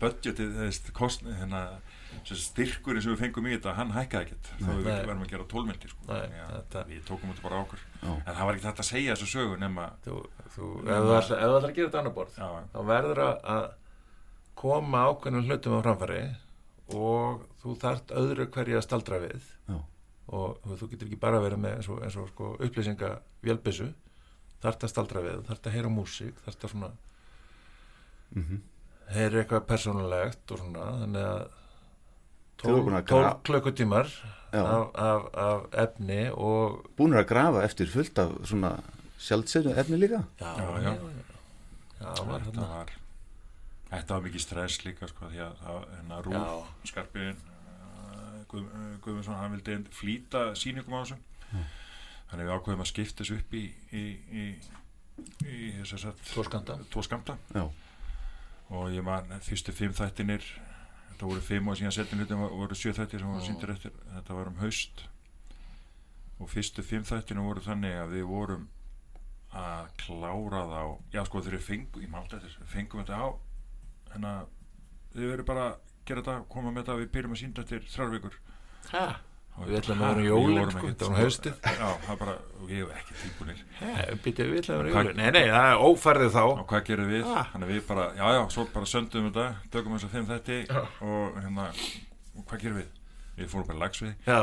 budgetið, 0.00 0.50
það 0.56 0.66
veist, 0.68 0.90
kost 0.96 1.22
hérna, 1.24 1.62
sem 2.28 2.36
styrkurinn 2.36 3.02
sem 3.04 3.14
við 3.14 3.22
fengum 3.22 3.46
í 3.48 3.54
þetta 3.54 3.72
hann 3.78 3.94
hækkaði 3.94 4.26
ekkert, 4.26 4.50
Nei. 4.60 4.72
við 4.74 4.88
verðum 4.90 5.22
að 5.24 5.30
gera 5.32 5.46
tólmyndir 5.48 5.94
sko. 5.94 6.08
Að 6.12 6.90
við 6.90 7.00
tókum 7.08 7.32
þetta 7.32 7.46
bara 7.46 7.56
á 7.56 7.62
okkur 7.64 7.80
Já. 8.02 8.10
en 8.12 8.34
það 8.36 8.44
var 8.44 8.58
ekki 8.58 8.66
þetta 8.68 8.84
að 8.84 8.90
segja 8.90 9.14
þessu 9.16 9.30
sögu 9.32 9.56
nema 9.62 9.86
þú, 10.04 10.18
þú, 10.56 10.68
ef 10.82 11.06
þú 11.06 11.14
ætlar 11.16 11.38
ef 11.38 11.48
þú 11.48 11.56
ætlar 11.56 11.70
að 11.70 11.76
gera 11.78 11.88
þetta 11.88 12.02
annar 12.02 12.16
borð 12.18 12.36
Já. 12.36 12.50
þá 12.74 12.80
verður 12.92 13.22
að- 13.24 13.40
að 13.56 13.64
koma 14.62 15.06
ákveðnum 15.08 15.46
hlutum 15.48 15.78
á 15.78 15.80
framfæri 15.86 16.20
og 16.94 17.42
þú 17.62 17.76
þart 17.82 18.12
öðru 18.22 18.46
hverju 18.54 18.76
að 18.78 18.84
staldra 18.86 19.18
við 19.22 19.42
Já. 19.68 19.78
og 20.32 20.58
þú, 20.78 20.88
getur 20.90 21.06
ekki 21.10 21.20
bara 21.20 21.40
verið 21.44 21.58
með 21.64 21.76
eins 21.78 21.88
og, 21.88 22.02
eins 22.02 22.16
og 22.16 22.28
sko, 22.32 22.52
upplýsinga 22.60 23.10
vélbissu 23.42 23.88
þart 24.62 24.84
að 24.86 24.92
staldra 24.92 25.20
við, 25.24 25.40
þart 25.48 25.66
að 25.66 25.72
heyra 25.76 25.88
músík 25.90 26.34
þart 26.44 26.64
að 26.68 26.70
svona 26.76 26.92
Mhm. 28.34 28.60
heyra 29.12 29.42
eitthvað 29.42 29.66
persónulegt 29.68 30.52
og 30.54 30.58
svona 30.62 30.86
þannig 31.02 31.26
að 31.32 31.42
Þið 32.62 32.70
voru 32.70 32.82
búin 32.86 32.94
að 32.96 33.06
12 33.10 33.22
gra- 33.24 33.38
klukkutímar 33.42 34.06
Já. 34.52 34.62
af, 34.62 34.90
af, 34.94 35.22
af 35.34 35.62
efni 35.82 36.30
og 36.30 36.84
Búnir 36.96 37.18
að 37.24 37.28
grafa 37.32 37.64
eftir 37.66 37.86
fullt 37.90 38.18
af 38.22 38.30
svona 38.46 38.70
sjálfsögnu 39.18 39.74
efni 39.76 39.98
líka 39.98 40.22
Já, 40.40 40.52
já, 40.56 40.82
já. 40.82 40.92
Já, 42.00 42.14
það 42.14 42.26
var 42.30 42.40
þetta 42.46 42.68
var 42.70 42.92
þetta 43.92 44.16
var 44.16 44.26
mikið 44.26 44.44
stress 44.44 44.82
líka 44.86 45.08
sko, 45.10 45.28
því 45.32 45.42
að 45.44 45.62
hérna 45.92 46.20
rúf 46.24 46.36
Já. 46.36 46.90
skarpiðin 46.92 47.42
Guð, 48.52 48.64
uh, 48.68 48.96
Guðmundsson 49.04 49.38
hann 49.38 49.54
vildi 49.54 49.78
flýta 49.96 50.42
sýningum 50.58 50.96
á 50.96 51.00
þessu. 51.02 51.16
Þannig 52.32 52.48
við 52.48 52.54
ákveðum 52.56 52.82
að 52.84 52.90
skipta 52.90 53.24
þessu 53.24 53.38
upp 53.38 53.54
í 53.56 53.62
í, 53.92 54.02
í, 54.42 54.44
í 55.44 55.70
þess 55.78 56.08
að 56.08 56.20
Tvo 56.92 57.04
skamta 57.04 57.36
Já. 57.52 57.64
og 58.72 58.92
ég 58.92 59.04
man 59.04 59.32
fyrstu 59.44 59.72
fimm 59.76 59.96
þættinir 59.96 60.44
þetta 61.22 61.28
voru 61.28 61.44
fimm 61.44 61.68
og 61.68 61.78
síðan 61.78 61.96
setjum 61.96 62.22
hlutum 62.22 62.44
voru 62.50 62.76
sjö 62.76 62.92
þættir 62.96 63.22
sem 63.22 63.32
voru 63.32 63.46
síndir 63.46 63.72
eftir. 63.74 63.96
Þetta 64.14 64.36
var 64.38 64.48
um 64.50 64.60
haust. 64.62 65.04
Og 66.40 66.50
fyrstu 66.50 66.82
fimm 66.82 67.04
þættinu 67.06 67.44
voru 67.46 67.62
þannig 67.62 67.98
að 68.00 68.16
við 68.16 68.28
vorum 68.32 68.68
að 69.52 69.88
klára 70.00 70.62
þá. 70.72 70.82
Já 71.12 71.24
sko 71.28 71.44
þegar 71.44 71.58
við 71.58 71.66
fengum, 71.68 72.02
ég 72.02 72.16
eftir 72.40 72.56
við 72.58 72.72
fengum 72.72 73.04
þetta 73.04 73.20
á 73.20 73.28
hérna 74.14 74.32
við 75.14 75.28
verðum 75.32 75.46
bara 75.52 75.66
að 75.70 75.76
gera 76.06 76.22
þetta 76.22 76.48
koma 76.48 76.70
með 76.72 76.82
þetta 76.84 76.96
við 77.02 77.10
byrjum 77.16 77.36
að 77.36 77.42
sínda 77.42 77.62
eftir 77.66 77.84
þrjár 77.92 78.10
vikur. 78.16 78.38
Ha? 78.92 79.04
Og 79.52 79.66
Við 79.68 79.76
ætlum 79.82 79.98
að 80.00 80.06
vera 80.08 80.12
um 80.12 80.22
við 80.22 80.28
jólin, 80.30 80.58
vorum 80.58 80.70
sko, 80.72 80.86
þetta 80.88 81.04
var 81.04 81.10
um 81.10 81.16
sko- 81.16 81.22
haustið. 81.22 81.56
já, 81.76 81.88
það 82.06 82.18
bara, 82.22 82.34
og 82.62 82.70
ég 82.72 82.78
hef 82.80 82.92
ekki 82.96 84.16
býttu 84.24 84.46
við 84.48 84.60
ætlum 84.62 84.78
að 84.78 84.82
vera 84.82 84.92
Hvað- 84.94 85.04
jólin. 85.04 85.16
Nei, 85.20 85.30
nei, 85.30 85.44
það 85.52 85.66
er 85.72 85.82
ófærðið 85.88 86.30
þá. 86.32 86.44
Og 86.52 86.66
hvað 86.72 86.84
gerum 86.88 87.10
við, 87.12 87.24
þannig 87.52 87.66
að 87.68 87.72
við 87.74 87.82
bara 87.90 88.06
já 88.16 88.26
já, 88.32 88.42
svo 88.54 88.64
bara 88.72 88.86
söndum 88.86 89.26
við 89.28 89.32
þetta, 89.36 89.70
tökum 89.74 89.92
þess 89.98 90.06
að 90.08 90.14
fimm 90.16 90.26
þætti 90.32 90.58
og 91.02 91.36
hérna 91.42 91.66
og 92.32 92.46
hvað 92.48 92.62
gerum 92.64 92.78
við, 92.80 92.88
við 93.38 93.48
fórum 93.48 93.66
bara 93.68 93.78
í 93.78 93.82
lagsvið 93.82 94.12
Já, 94.28 94.38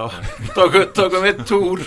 tókum, 0.57 0.85
tókum 0.97 1.25
við 1.25 1.41
túr 1.49 1.83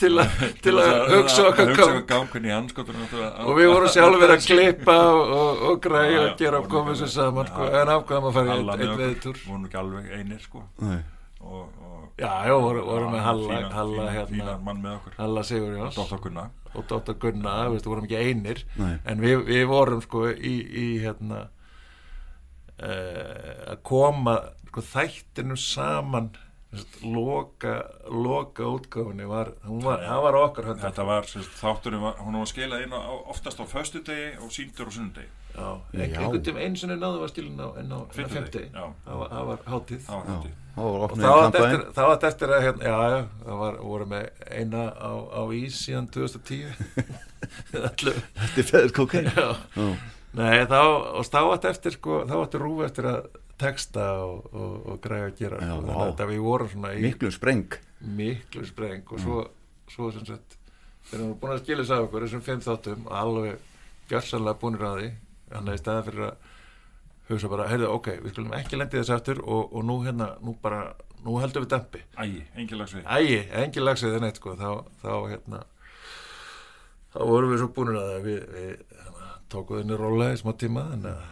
til, 0.00 0.12
a, 0.22 0.26
til 0.62 0.74
að 0.78 0.92
hugsa 1.12 1.46
okkar 1.48 1.72
hugsa 1.72 1.82
kom 1.82 1.96
okkar 1.96 2.06
gang 2.12 2.28
hvernig 2.34 2.56
anskotur 2.56 3.00
og 3.02 3.52
við 3.58 3.70
vorum 3.72 3.94
sjálfur 3.96 4.34
að 4.36 4.46
klippa 4.46 4.98
og, 5.10 5.34
og, 5.38 5.64
og 5.70 5.80
græja 5.86 6.22
og 6.26 6.36
gera 6.40 6.62
og 6.62 6.68
koma 6.72 6.94
þessu 6.94 7.10
saman 7.16 7.50
sko, 7.50 7.70
en 7.80 7.94
ákvæðum 7.96 8.28
að 8.30 8.38
fara 8.38 8.56
einn 8.56 8.68
með 8.68 8.74
einn 8.76 8.92
okkur, 8.92 9.02
veðitúr 9.04 9.42
vorum 9.48 9.66
ekki 9.68 9.80
alveg 9.82 10.12
einir 10.18 10.44
sko. 10.44 10.64
Nei. 10.86 11.00
og, 11.42 11.64
og 11.66 11.92
Já, 12.20 12.44
já, 12.46 12.52
vorum, 12.60 12.84
vorum 12.86 13.14
með 13.14 13.22
Halla, 13.24 13.58
Halla 13.72 14.10
hérna, 14.12 14.28
fínan 14.28 14.64
mann 14.66 14.82
með 14.82 14.98
okkur. 14.98 15.14
Halla 15.16 15.42
Sigurjóns. 15.48 15.96
Og 15.96 16.10
Dr. 16.10 16.20
Gunna 16.20 16.44
og 16.72 16.84
Dr. 16.90 17.16
Gunna, 17.18 17.54
þú 17.64 17.72
veist, 17.72 17.88
vorum 17.88 18.04
ekki 18.06 18.18
einir. 18.20 18.60
En 19.08 19.22
við, 19.24 19.40
við 19.48 19.64
vorum 19.70 20.02
sko 20.04 20.26
í, 20.30 20.52
í 20.82 20.86
hérna 21.02 21.40
uh, 22.76 23.72
að 23.72 23.80
koma 23.88 24.36
sko, 24.72 24.82
þættinu 24.88 25.58
saman 25.60 26.32
loka, 27.04 27.74
loka 28.08 28.64
útgáfunni 28.64 29.26
var, 29.28 29.50
hún 29.66 29.82
var, 29.84 30.00
það 30.06 30.22
var 30.24 30.38
okkar 30.40 30.68
höndar 30.70 30.86
þetta 30.88 31.04
var, 31.04 31.26
sérst, 31.28 31.52
þátturinn 31.60 32.00
var, 32.00 32.14
hún 32.24 32.38
var 32.40 32.48
skilað 32.48 32.86
inn 32.86 32.94
á, 32.96 33.00
á- 33.04 33.24
oftast 33.34 33.60
á 33.60 33.64
föstudegi 33.68 34.30
og 34.40 34.52
síndur 34.54 34.88
á 34.88 34.92
sunnudegi. 34.96 35.28
Já, 35.52 35.68
einhvern 35.92 36.40
tíma 36.46 36.62
einu 36.64 36.80
sinni 36.80 36.96
náðu 36.96 37.20
var 37.20 37.32
skilin 37.34 37.60
á, 37.60 37.68
en 37.76 37.92
á 37.92 37.98
já. 38.72 38.86
það 39.04 39.20
var, 39.20 39.28
það 39.34 39.50
var 39.50 39.62
hátíð. 39.68 40.00
Það 40.06 40.16
var 40.16 40.30
hátíð. 40.32 40.56
Það 40.72 40.88
var 40.88 41.02
og 41.04 41.18
það 41.20 41.34
var 41.36 41.44
eftir, 41.52 41.92
var 42.08 42.16
að 42.56 42.64
hérna, 42.64 42.88
já, 42.88 42.96
já, 43.12 43.20
það 43.44 43.60
var, 43.60 43.76
voru 43.84 44.06
með 44.08 44.30
eina 44.48 44.84
á, 44.96 45.12
á 45.28 45.42
ís 45.52 45.76
síðan 45.84 46.08
2010 46.08 46.64
Allu, 47.76 48.14
Þetta 48.40 48.62
er 48.62 48.68
feður 48.70 48.94
kokain 48.96 49.28
já. 49.28 49.48
Já. 49.76 49.88
Nei, 50.32 50.62
þá, 50.64 50.78
og 51.20 51.26
þá 51.28 51.40
átti 51.42 51.68
eftir 51.68 51.92
sko, 51.98 52.22
þá 52.24 52.34
átti 52.38 52.60
rúf 52.62 52.80
eftir 52.86 53.08
að 53.10 53.26
texta 53.62 54.06
og, 54.26 54.46
og, 54.52 54.72
og 54.92 55.02
græða 55.04 55.28
að 55.30 55.36
gera 55.40 55.60
Já, 55.60 55.68
sko, 55.70 55.80
þannig 55.80 55.96
að 55.96 56.08
þetta 56.10 56.28
við 56.32 56.42
vorum 56.46 56.72
svona 56.72 56.94
í 56.94 57.02
Miklu 57.06 57.32
spreng. 57.34 57.76
Miklu 58.20 58.64
spreng. 58.68 59.04
Og 59.08 59.22
svo, 59.22 59.42
svo 59.92 60.10
sem 60.14 60.26
sagt 60.28 60.56
þegar 61.08 61.12
við 61.12 61.20
erum 61.20 61.36
búin 61.42 61.54
að 61.54 61.62
skilja 61.62 61.82
þess 61.84 61.96
að 61.96 62.06
okkur 62.06 62.26
þessum 62.26 62.44
fimm 62.46 62.64
þáttum 62.66 63.06
alveg 63.22 63.68
gjörsanlega 64.12 64.60
búinir 64.62 64.88
að 64.88 64.98
því. 64.98 65.12
Þannig 65.52 65.72
að 65.72 65.78
í 65.78 65.82
staðan 65.82 66.06
fyrir 66.08 66.26
að 66.28 66.50
hugsa 67.32 67.50
bara, 67.52 67.68
heyrðu, 67.70 67.90
ok, 67.96 68.08
við 68.22 68.34
skulum 68.34 68.54
ekki 68.58 68.78
lendi 68.78 68.98
þess 68.98 69.14
aftur 69.14 69.42
og, 69.42 69.72
og 69.72 69.84
nú 69.86 69.98
hérna, 70.04 70.32
nú 70.42 70.54
bara 70.62 70.82
nú 71.22 71.36
heldum 71.38 71.64
við 71.64 71.74
dempi 71.76 72.00
ægi, 72.18 72.40
engin 72.58 72.80
lagsvið. 72.80 73.04
Ægi, 73.06 73.38
engin 73.62 73.86
lagsið 73.86 74.16
en 74.18 74.26
eitt 74.26 74.40
sko. 74.40 74.56
Þá, 74.58 74.70
þá 75.02 75.12
hérna 75.30 75.60
þá 77.12 77.20
vorum 77.28 77.52
við 77.52 77.62
svo 77.62 77.70
búinir 77.76 78.00
að 78.00 78.16
við, 78.26 78.40
við 78.56 78.72
hérna, 78.96 79.30
tókum 79.52 79.80
þenni 79.80 80.00
róla 80.00 80.32
í 80.32 80.40
smá 80.40 80.52
tíma 80.58 80.86
en 80.96 81.08
að 81.12 81.22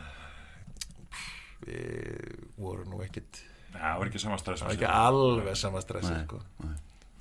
við 1.66 2.36
vorum 2.60 2.92
nú 2.94 3.00
ekkit 3.04 3.40
það 3.74 3.98
var 4.00 4.10
ekki 4.10 4.22
sama 4.22 4.38
stress 4.40 4.62
það 4.62 4.70
var 4.70 4.76
ekki 4.78 4.90
alveg 4.90 5.58
sama 5.58 5.82
stressi 5.84 6.12
Nei. 6.14 6.24
sko. 6.26 6.40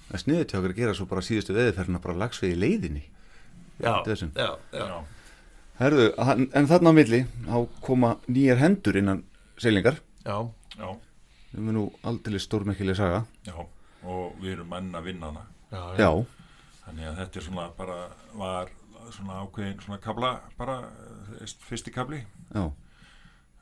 Það 0.09 0.17
er 0.17 0.23
sniðið 0.23 0.45
til 0.49 0.59
okkur 0.59 0.73
að 0.73 0.79
gera 0.81 0.93
svo 0.97 1.07
bara 1.09 1.25
síðustu 1.25 1.55
veðiferðina 1.57 2.01
bara 2.01 2.17
lagsvið 2.23 2.53
í 2.55 2.59
leiðinni. 2.63 3.03
Já, 3.79 3.91
já, 4.03 4.15
já, 4.35 4.47
já, 4.73 4.95
Herðu, 5.79 6.07
en 6.19 6.67
þarna 6.67 6.91
á 6.91 6.97
milli 6.97 7.19
á 7.47 7.57
koma 7.85 8.15
nýjar 8.27 8.59
hendur 8.59 8.97
innan 8.99 9.21
seilingar 9.61 10.01
já, 10.25 10.35
já, 10.75 10.89
Við 11.53 11.61
erum 11.61 11.69
nú 11.77 11.83
aldrei 12.05 12.41
stórmekkileg 12.41 12.97
saga. 12.99 13.21
Já 13.47 13.55
og 14.09 14.35
við 14.39 14.53
erum 14.57 14.69
menn 14.71 14.91
að 14.95 15.09
vinna 15.09 15.29
hana. 15.31 15.45
Já, 15.69 15.81
Já, 15.99 16.09
þannig 16.85 17.07
að 17.09 17.17
þetta 17.21 17.39
er 17.39 17.45
svona 17.45 17.65
bara 17.77 17.97
var 18.39 18.69
svona 19.13 19.39
ákveðin 19.43 19.81
svona 19.83 19.99
kabla 20.03 20.29
bara 20.57 20.77
eh, 21.39 21.53
fyrsti 21.65 21.93
kabli 21.93 22.19
já 22.53 22.63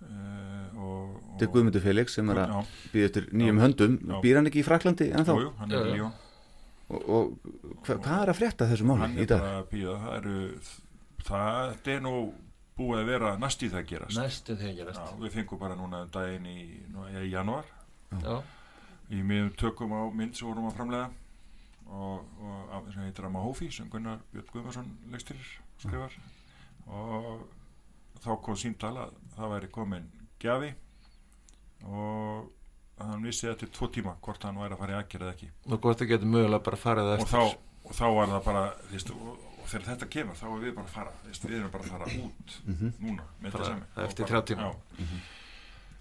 Þetta 0.02 1.45
er 1.45 1.52
Guðmundur 1.53 1.84
Felix 1.84 2.15
sem 2.18 2.30
er 2.34 2.40
að 2.44 2.72
býða 2.94 3.07
eftir 3.10 3.28
nýjum 3.38 3.60
höndum 3.61 3.98
Já. 4.02 4.15
Býr 4.24 4.40
hann 4.40 4.49
ekki 4.49 4.61
í 4.61 4.65
Fraklandi 4.68 5.07
ennþá? 5.14 5.36
Jú, 5.38 5.45
jú, 5.48 5.52
hann 5.60 5.72
er 5.74 5.78
Já, 5.78 5.86
já. 5.86 5.94
Líón 5.98 6.15
Og, 6.88 7.07
og 7.11 7.48
hva, 7.84 7.98
hvað 7.99 8.22
er 8.24 8.30
að 8.32 8.38
frétta 8.40 8.68
þessu 8.69 8.86
máli 8.88 9.02
hann 9.03 9.18
í 9.18 9.24
er 9.26 9.30
dag? 9.34 9.41
bara 9.44 9.57
að 9.60 9.65
býða 9.74 9.95
það 10.03 10.14
eru 10.18 10.36
það 11.28 11.90
er 11.95 12.03
nú 12.06 12.14
búið 12.78 13.02
að 13.02 13.10
vera 13.11 13.32
næst 13.41 13.65
í 13.65 13.69
það 13.74 13.82
að 13.82 13.90
gerast 13.91 14.19
Næstu 14.22 14.56
því 14.56 14.69
að 14.69 14.78
gerast. 14.80 15.02
Já, 15.02 15.18
við 15.26 15.34
fengum 15.36 15.60
bara 15.65 15.76
núna 15.76 16.03
daginn 16.14 16.45
í, 16.48 16.57
nú, 16.94 17.03
í 17.11 17.26
januar 17.34 17.68
Já. 18.24 18.38
í 19.11 19.19
miðum 19.26 19.52
tökum 19.60 19.91
á 19.98 20.02
mynd 20.15 20.38
sem 20.40 20.48
vorum 20.48 20.69
að 20.69 20.78
framlega 20.80 21.10
og, 21.91 22.24
og 22.40 22.72
af- 22.78 22.88
sem 22.94 23.03
heitir 23.03 23.28
Amahófi 23.28 23.68
sem 23.74 23.90
Gunnar 23.91 24.22
Björn 24.32 24.48
Guðmarsson 24.53 24.88
leikstýrir 25.11 25.52
skrifar 25.84 26.15
og 26.88 27.44
þá 28.23 28.41
kom 28.45 28.56
símtal 28.56 28.95
að 28.98 29.11
það 29.38 29.52
væri 29.56 29.68
komin 29.72 30.06
gjafi 30.41 30.73
og 31.88 32.52
hann 32.98 33.22
vissi 33.26 33.45
þetta 33.48 33.60
til 33.65 33.69
tvo 33.77 33.88
tíma 33.94 34.15
hvort 34.26 34.44
hann 34.48 34.57
væri 34.57 34.73
að 34.76 34.81
fara 34.81 34.95
í 34.95 34.99
aðgerð 35.02 35.26
eða 35.27 35.35
ekki 35.35 35.49
Og 35.72 35.81
hvort 35.84 35.99
þið 36.02 36.10
getur 36.14 36.31
mögulega 36.34 36.64
bara 36.65 36.80
farið 36.81 37.11
og 37.11 37.19
eftir. 37.19 37.34
þá, 37.38 37.41
og 37.88 37.98
þá 37.99 38.06
var 38.18 38.31
það 38.34 38.44
bara 38.48 38.64
þvist, 38.89 39.11
og, 39.14 39.27
og 39.61 39.68
þegar 39.72 39.88
þetta 39.91 40.10
kemur 40.15 40.39
þá 40.39 40.45
er 40.49 40.61
við 40.65 40.76
bara 40.80 40.88
að 40.88 40.95
fara 40.98 41.11
þvist, 41.26 41.45
við 41.48 41.57
erum 41.60 41.72
bara 41.76 41.84
að 41.84 41.91
fara 41.94 42.06
út 42.26 42.56
Mhm. 42.68 42.94
núna 43.06 43.27
með 43.44 43.52
Bara 43.57 43.65
sami 43.65 43.81
eftir 44.07 44.26
þrjá 44.31 44.41
tíma. 44.52 44.61
já. 44.61 45.07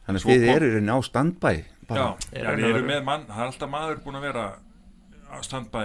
Þannig 0.06 0.20
að 0.20 0.22
Svo 0.22 0.30
þið 0.30 0.46
kom- 0.46 0.54
eru 0.56 0.66
í 0.66 0.72
rauninni 0.72 0.94
á 0.96 1.00
standbæ 1.02 1.52
já, 1.90 2.06
við 2.32 2.68
erum 2.70 2.86
með 2.90 3.04
mann 3.04 3.26
það 3.26 3.38
er 3.42 3.46
alltaf 3.50 3.70
maður 3.70 4.02
búin 4.04 4.16
að 4.16 4.26
vera 4.28 4.44
á 5.30 5.36
standbæ 5.42 5.84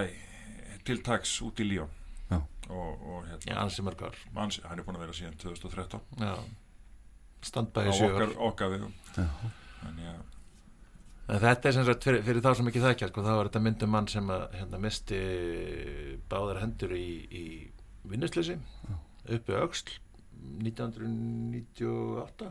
til 0.84 0.98
tags 1.02 1.40
út 1.42 1.60
í 1.60 1.64
Líón. 1.68 1.88
Og, 2.72 3.06
og 3.12 3.24
hérna 3.30 3.60
ansi 3.66 3.84
mörg 3.86 4.02
ár. 4.08 4.18
ansi, 4.44 4.62
hann 4.66 4.80
er 4.80 4.86
búin 4.88 4.98
að 4.98 5.04
vera 5.06 5.16
síðan 5.20 5.38
2013 5.42 6.00
Já. 6.22 6.34
Standbæði 7.42 7.88
á 7.90 7.94
sjö 7.98 8.10
ár. 8.10 8.14
okkar, 8.16 8.36
okkar 8.50 8.72
vegum 8.76 8.94
Já. 9.16 9.26
þannig 9.82 10.12
að 10.12 10.20
En 11.32 11.38
þetta 11.38 11.68
er 11.68 11.74
sem 11.76 11.84
sagt 11.86 12.04
fyrir, 12.04 12.22
fyrir 12.26 12.42
þá 12.42 12.48
sem 12.58 12.68
ekki 12.68 12.80
þekkja 12.82 13.06
sko, 13.08 13.22
þá 13.24 13.30
var 13.38 13.48
þetta 13.48 13.60
myndum 13.62 13.92
mann 13.94 14.08
sem 14.10 14.26
að 14.34 14.42
hérna, 14.58 14.78
misti 14.82 15.20
báðar 16.28 16.58
hendur 16.64 16.92
í, 16.98 17.06
í 17.30 17.44
vinnusleysi 18.10 18.56
uppi 19.30 19.54
Öxl 19.54 19.94
1998 20.66 22.48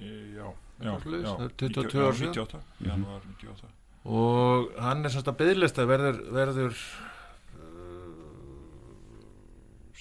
e, 0.00 0.08
já, 0.36 0.46
já, 0.80 0.90
já, 0.90 0.94
það 1.04 1.44
er 1.44 1.52
22 1.60 1.82
90 1.84 2.00
ár 2.00 2.08
já, 2.08 2.16
síðan. 2.16 2.32
98, 2.32 2.62
janúar 2.88 3.26
98 3.28 3.72
og 4.06 4.72
hann 4.80 5.02
er 5.04 5.12
semst 5.12 5.30
að 5.32 5.38
byðlista 5.42 5.86
verður, 5.90 6.18
verður 6.34 6.76
sem 6.80 7.15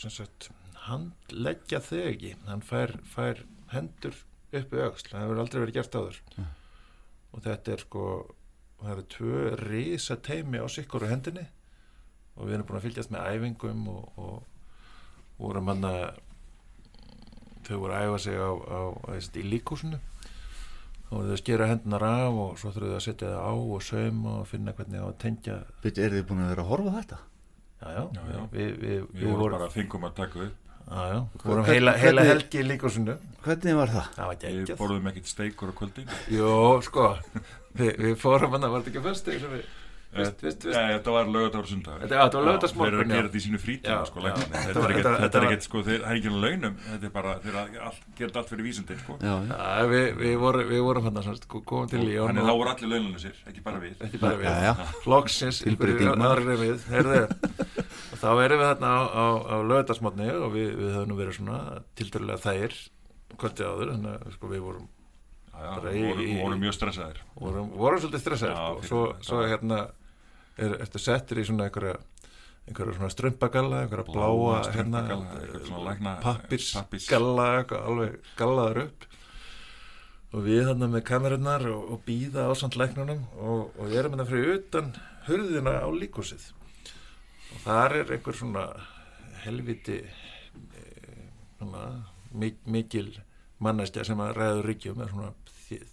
sagt 0.03 0.49
handleggja 0.85 1.81
þegi. 1.83 2.35
Hann 2.47 2.63
fær, 2.65 2.97
fær 3.09 3.43
hendur 3.73 4.17
uppi 4.55 4.81
Öxl, 4.85 5.11
það 5.11 5.23
hefur 5.23 5.41
aldrei 5.43 5.61
verið 5.63 5.77
gert 5.79 5.99
áður. 5.99 6.21
Mm. 6.35 6.51
og 7.35 7.43
þetta 7.43 7.71
er 7.73 7.81
sko 7.83 8.03
það 8.79 8.91
eru 8.93 9.05
tvö 9.11 9.39
risa 9.59 10.15
teimi 10.23 10.61
á 10.61 10.67
sikkur 10.71 11.07
hendinni. 11.09 11.45
Og 12.35 12.47
við 12.47 12.57
erum 12.57 12.67
búin 12.67 12.79
að 12.79 12.87
fylgjast 12.89 13.11
með 13.15 13.27
æfingum 13.31 13.85
og, 13.91 14.19
og 14.19 15.39
vorum 15.39 15.71
hann 15.71 15.87
að 15.87 16.19
þau 17.65 17.77
voru 17.81 17.95
að 17.95 18.07
æfa 18.07 18.19
sig 18.25 18.37
á, 18.39 18.51
á, 18.51 18.79
á, 18.93 19.09
í 19.15 19.45
líkúsinu 19.47 19.99
þá 21.05 21.11
voru 21.11 21.29
þau 21.29 21.35
að 21.35 21.41
skera 21.41 21.69
hendunar 21.69 22.05
af 22.07 22.39
og 22.43 22.59
svo 22.59 22.73
þurfum 22.75 22.91
þau 22.91 22.99
að 22.99 23.05
setja 23.07 23.31
það 23.31 23.45
á 23.45 23.53
og 23.55 23.85
sauma 23.87 24.35
og 24.41 24.49
finna 24.49 24.75
hvernig 24.75 25.01
á 25.01 25.07
að 25.07 25.17
tengja. 25.23 25.57
Veitu, 25.83 26.03
eru 26.05 26.19
þið 26.19 26.27
búin 26.29 26.43
að 26.43 26.51
vera 26.53 26.65
að 26.65 26.71
horfa 26.73 26.95
þetta? 26.99 27.19
Já, 27.93 28.03
já. 28.33 28.39
Við, 28.51 28.69
við, 28.81 29.01
við 29.13 29.33
vorum 29.33 29.57
bara 29.59 29.71
fengum 29.73 30.07
að 30.07 30.15
taka 30.21 30.45
upp. 30.47 30.61
Já, 30.85 31.05
já, 31.09 31.19
heila, 31.65 31.95
heila 31.97 32.23
helgi 32.27 32.59
í 32.61 32.65
líkúsinu 32.67 33.15
Hvernig 33.41 33.77
var 33.79 33.89
það? 33.89 34.09
það 34.13 34.27
var 34.29 34.35
við 34.45 34.73
borðum 34.77 35.07
ekkert 35.09 35.29
steikur 35.31 35.71
á 35.73 35.73
kvöldin. 35.79 36.11
Jó, 36.29 36.51
sko, 36.85 37.07
við, 37.79 37.91
við 38.03 38.13
fórum 38.21 38.53
hann 38.53 38.67
að 38.67 38.75
var 38.75 38.85
þetta 38.85 38.93
ekki 38.93 39.03
við, 39.55 39.63
vist, 40.15 40.41
vist, 40.45 40.63
vist, 40.65 40.75
Nei, 40.77 40.93
þetta 40.95 41.11
var 41.15 41.25
lögadagur 41.35 41.67
sundag 41.69 41.99
Þetta- 42.05 42.19
var 42.39 42.45
laugardagsmorgun, 42.47 42.91
Þeir 42.91 42.95
eru 42.95 43.05
að 43.05 43.15
gera 43.15 43.27
þetta 43.29 43.39
í 43.39 43.43
sínu 43.45 43.59
frítíma 43.65 44.05
sko. 44.09 44.19
Þetta 44.25 44.83
er 44.85 44.95
ekkert- 44.95 45.19
er 45.45 45.61
sko, 45.67 45.83
þeir 45.85 45.99
er 45.99 46.15
ekki 46.15 46.29
á 46.31 46.35
launum 46.45 46.75
Þetta 46.85 47.05
er 47.09 47.13
bara, 47.17 47.33
þeir 47.43 47.55
gera 48.17 48.29
þetta 48.29 48.39
allt 48.41 48.49
fyrir 48.53 48.65
vísindin 48.69 48.99
sko. 49.03 49.17
Við, 49.95 50.07
við, 50.23 50.35
vorum, 50.39 50.69
við 50.71 50.81
vorum 50.87 51.03
hann 51.09 51.19
að 51.21 51.27
komum 51.65 51.89
til 51.91 51.99
Líón 52.05 52.31
Þannig 52.31 52.47
þá 52.49 52.55
voru 52.55 52.69
allir 52.75 52.91
launlausir, 52.95 53.35
ekki 53.51 53.63
bara 53.65 53.79
við. 53.83 53.95
Ekki 54.07 54.21
bara 54.21 54.35
við, 54.41 54.83
flokksins 55.03 55.61
þá 58.15 58.29
erum 58.45 58.59
við 58.61 58.67
þarna 58.71 58.89
á, 58.95 59.01
á, 59.11 59.25
á 59.51 59.55
lögðarsmotni 59.69 60.27
og 60.39 60.51
við, 60.55 60.69
við 60.79 60.91
höfum 60.95 61.09
nú 61.11 61.17
verið 61.19 61.37
svona 61.39 61.57
tildurlega 61.99 62.41
þær 62.45 62.75
kvöldi 63.35 63.65
áður 63.67 63.91
þannig 63.95 64.13
að 64.15 64.35
sko, 64.37 64.51
við 64.53 64.63
vorum 64.65 64.87
Já, 65.55 65.71
já, 65.71 65.75
við 65.87 66.19
í- 66.19 66.41
vorum 66.41 66.59
mjög 66.59 66.73
stressaðir. 66.75 67.19
Vorum, 67.39 67.69
vorum 67.79 67.99
svolítið 68.03 68.23
stressaðir 68.25 68.55
Já, 68.57 68.65
sko. 68.75 68.87
svo, 68.89 69.03
svo 69.23 69.37
hérna 69.47 69.77
er, 70.57 70.75
ertu 70.85 71.01
settir 71.01 71.41
í 71.41 71.45
svona 71.47 71.67
einhverja 71.69 71.97
einhverja 72.65 72.95
svona 72.97 73.11
strömpagalla 73.13 73.83
einhverja 73.85 74.07
bláa 74.09 74.61
hérna, 74.73 75.03
strumpagalla, 75.03 75.41
eitthvað 75.41 75.67
svona 75.69 75.83
lækna- 75.89 76.15
pappirs, 76.23 76.71
pappirs. 76.77 77.09
galla 77.11 77.47
eitthvað 77.59 77.89
alveg 77.91 78.31
gallaður 78.39 78.81
upp 78.87 79.07
og 80.35 80.41
við 80.43 80.65
þarna 80.67 80.87
með 80.91 81.03
kamerunar 81.07 81.67
og, 81.71 81.83
og 81.95 82.01
býða 82.07 82.47
ásand 82.51 82.75
læknunum 82.79 83.21
og, 83.37 83.69
og 83.77 83.85
við 83.91 83.99
erum 84.01 84.15
hérna 84.17 84.25
fyrir 84.31 84.57
utan 84.57 84.89
hurðina 85.29 85.75
á 85.79 85.87
líkúsið 85.95 86.49
og 87.55 87.61
þar 87.63 87.95
er 88.01 88.11
einhver 88.17 88.35
svona 88.35 88.65
helviti 89.45 90.01
eh, 90.01 91.23
svona, 91.59 91.85
mik 92.35 92.57
mikil 92.65 93.07
mannæstja 93.63 94.03
sem 94.03 94.19
að 94.19 94.33
ræður 94.39 94.67
ríkjum 94.71 95.01
er 95.05 95.13
svona 95.13 95.31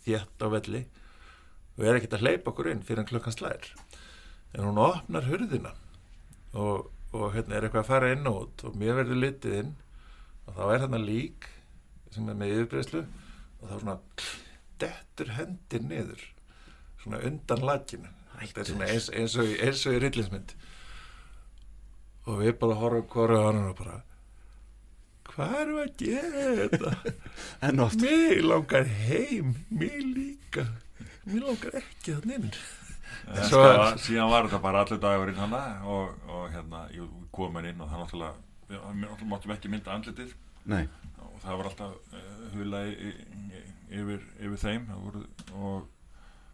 þétt 0.07 0.43
á 0.43 0.47
velli 0.53 0.83
og 1.79 1.85
er 1.87 1.97
ekkert 2.01 2.17
að 2.19 2.25
hleypa 2.27 2.51
okkur 2.53 2.73
inn 2.73 2.83
fyrir 2.85 3.05
en 3.05 3.09
klukkan 3.13 3.37
slær 3.37 3.69
en 4.53 4.67
hún 4.69 4.81
opnar 4.83 5.25
hurðina 5.29 5.73
og, 6.53 6.91
og 7.17 7.27
hérna 7.37 7.57
er 7.59 7.67
eitthvað 7.69 7.85
að 7.85 7.91
fara 7.93 8.11
inn 8.15 8.27
og 8.29 8.41
út 8.45 8.65
og 8.69 8.77
mér 8.81 8.99
verður 9.01 9.21
litið 9.23 9.59
inn 9.63 9.73
og 10.47 10.57
þá 10.59 10.63
er 10.75 10.83
þarna 10.85 11.01
lík 11.07 11.49
sem 12.13 12.29
er 12.29 12.37
með 12.43 12.55
yfirbreyslu 12.59 13.03
og 13.07 13.65
þá 13.71 13.75
svona 13.81 13.97
dettur 14.83 15.33
hendir 15.39 15.85
niður 15.87 16.23
svona 17.03 17.21
undan 17.27 17.63
lakinu. 17.67 18.11
Þetta 18.43 18.61
er 18.63 18.69
svona 18.69 18.87
eins, 18.91 19.09
eins, 19.15 19.35
og, 19.39 19.49
í- 19.49 19.59
eins 19.63 19.83
og 19.87 19.95
í 19.97 20.01
rillinsmynd 20.03 20.55
og 22.27 22.41
við 22.43 22.53
bara 22.61 22.77
horfum 22.79 23.09
hvora 23.13 23.39
á 23.39 23.45
hann 23.49 23.63
og 23.71 23.77
bara 23.81 23.97
hvað 25.33 25.73
við 25.73 25.81
að 25.83 25.93
gera 26.03 26.93
þetta 27.63 27.87
oft 27.87 28.03
mér 28.05 28.43
langar 28.47 28.87
heim 29.07 29.55
mér 29.73 29.99
líka 30.13 30.67
mér 31.25 31.47
langar 31.49 31.79
ekki 31.81 32.17
þannig 32.19 32.39
inn 32.39 32.53
En 33.29 33.45
Svo- 33.49 33.63
sko, 33.63 33.99
síðan 34.03 34.31
var 34.33 34.49
þetta 34.49 34.63
bara 34.65 34.81
allir 34.85 34.99
dagurinn 35.03 35.39
hana 35.39 35.63
og, 35.89 36.17
og 36.29 36.49
hérna, 36.53 36.83
ég 36.97 37.09
kom 37.33 37.55
hann 37.59 37.69
inn 37.71 37.81
og 37.81 37.89
það 37.93 38.03
náttúrulega, 38.03 38.35
við 38.69 39.25
máttum 39.31 39.55
ekki 39.55 39.71
mynda 39.73 39.95
andlitið. 39.95 40.35
Nei, 40.73 40.83
og 41.23 41.39
það 41.43 41.57
var 41.61 41.69
alltaf 41.71 41.95
uh, 42.13 42.45
hula 42.57 42.83
yfir, 43.93 44.23
yfir 44.41 44.61
þeim. 44.63 44.87
Það 44.91 45.01
voru, 45.07 45.25
og 45.55 45.89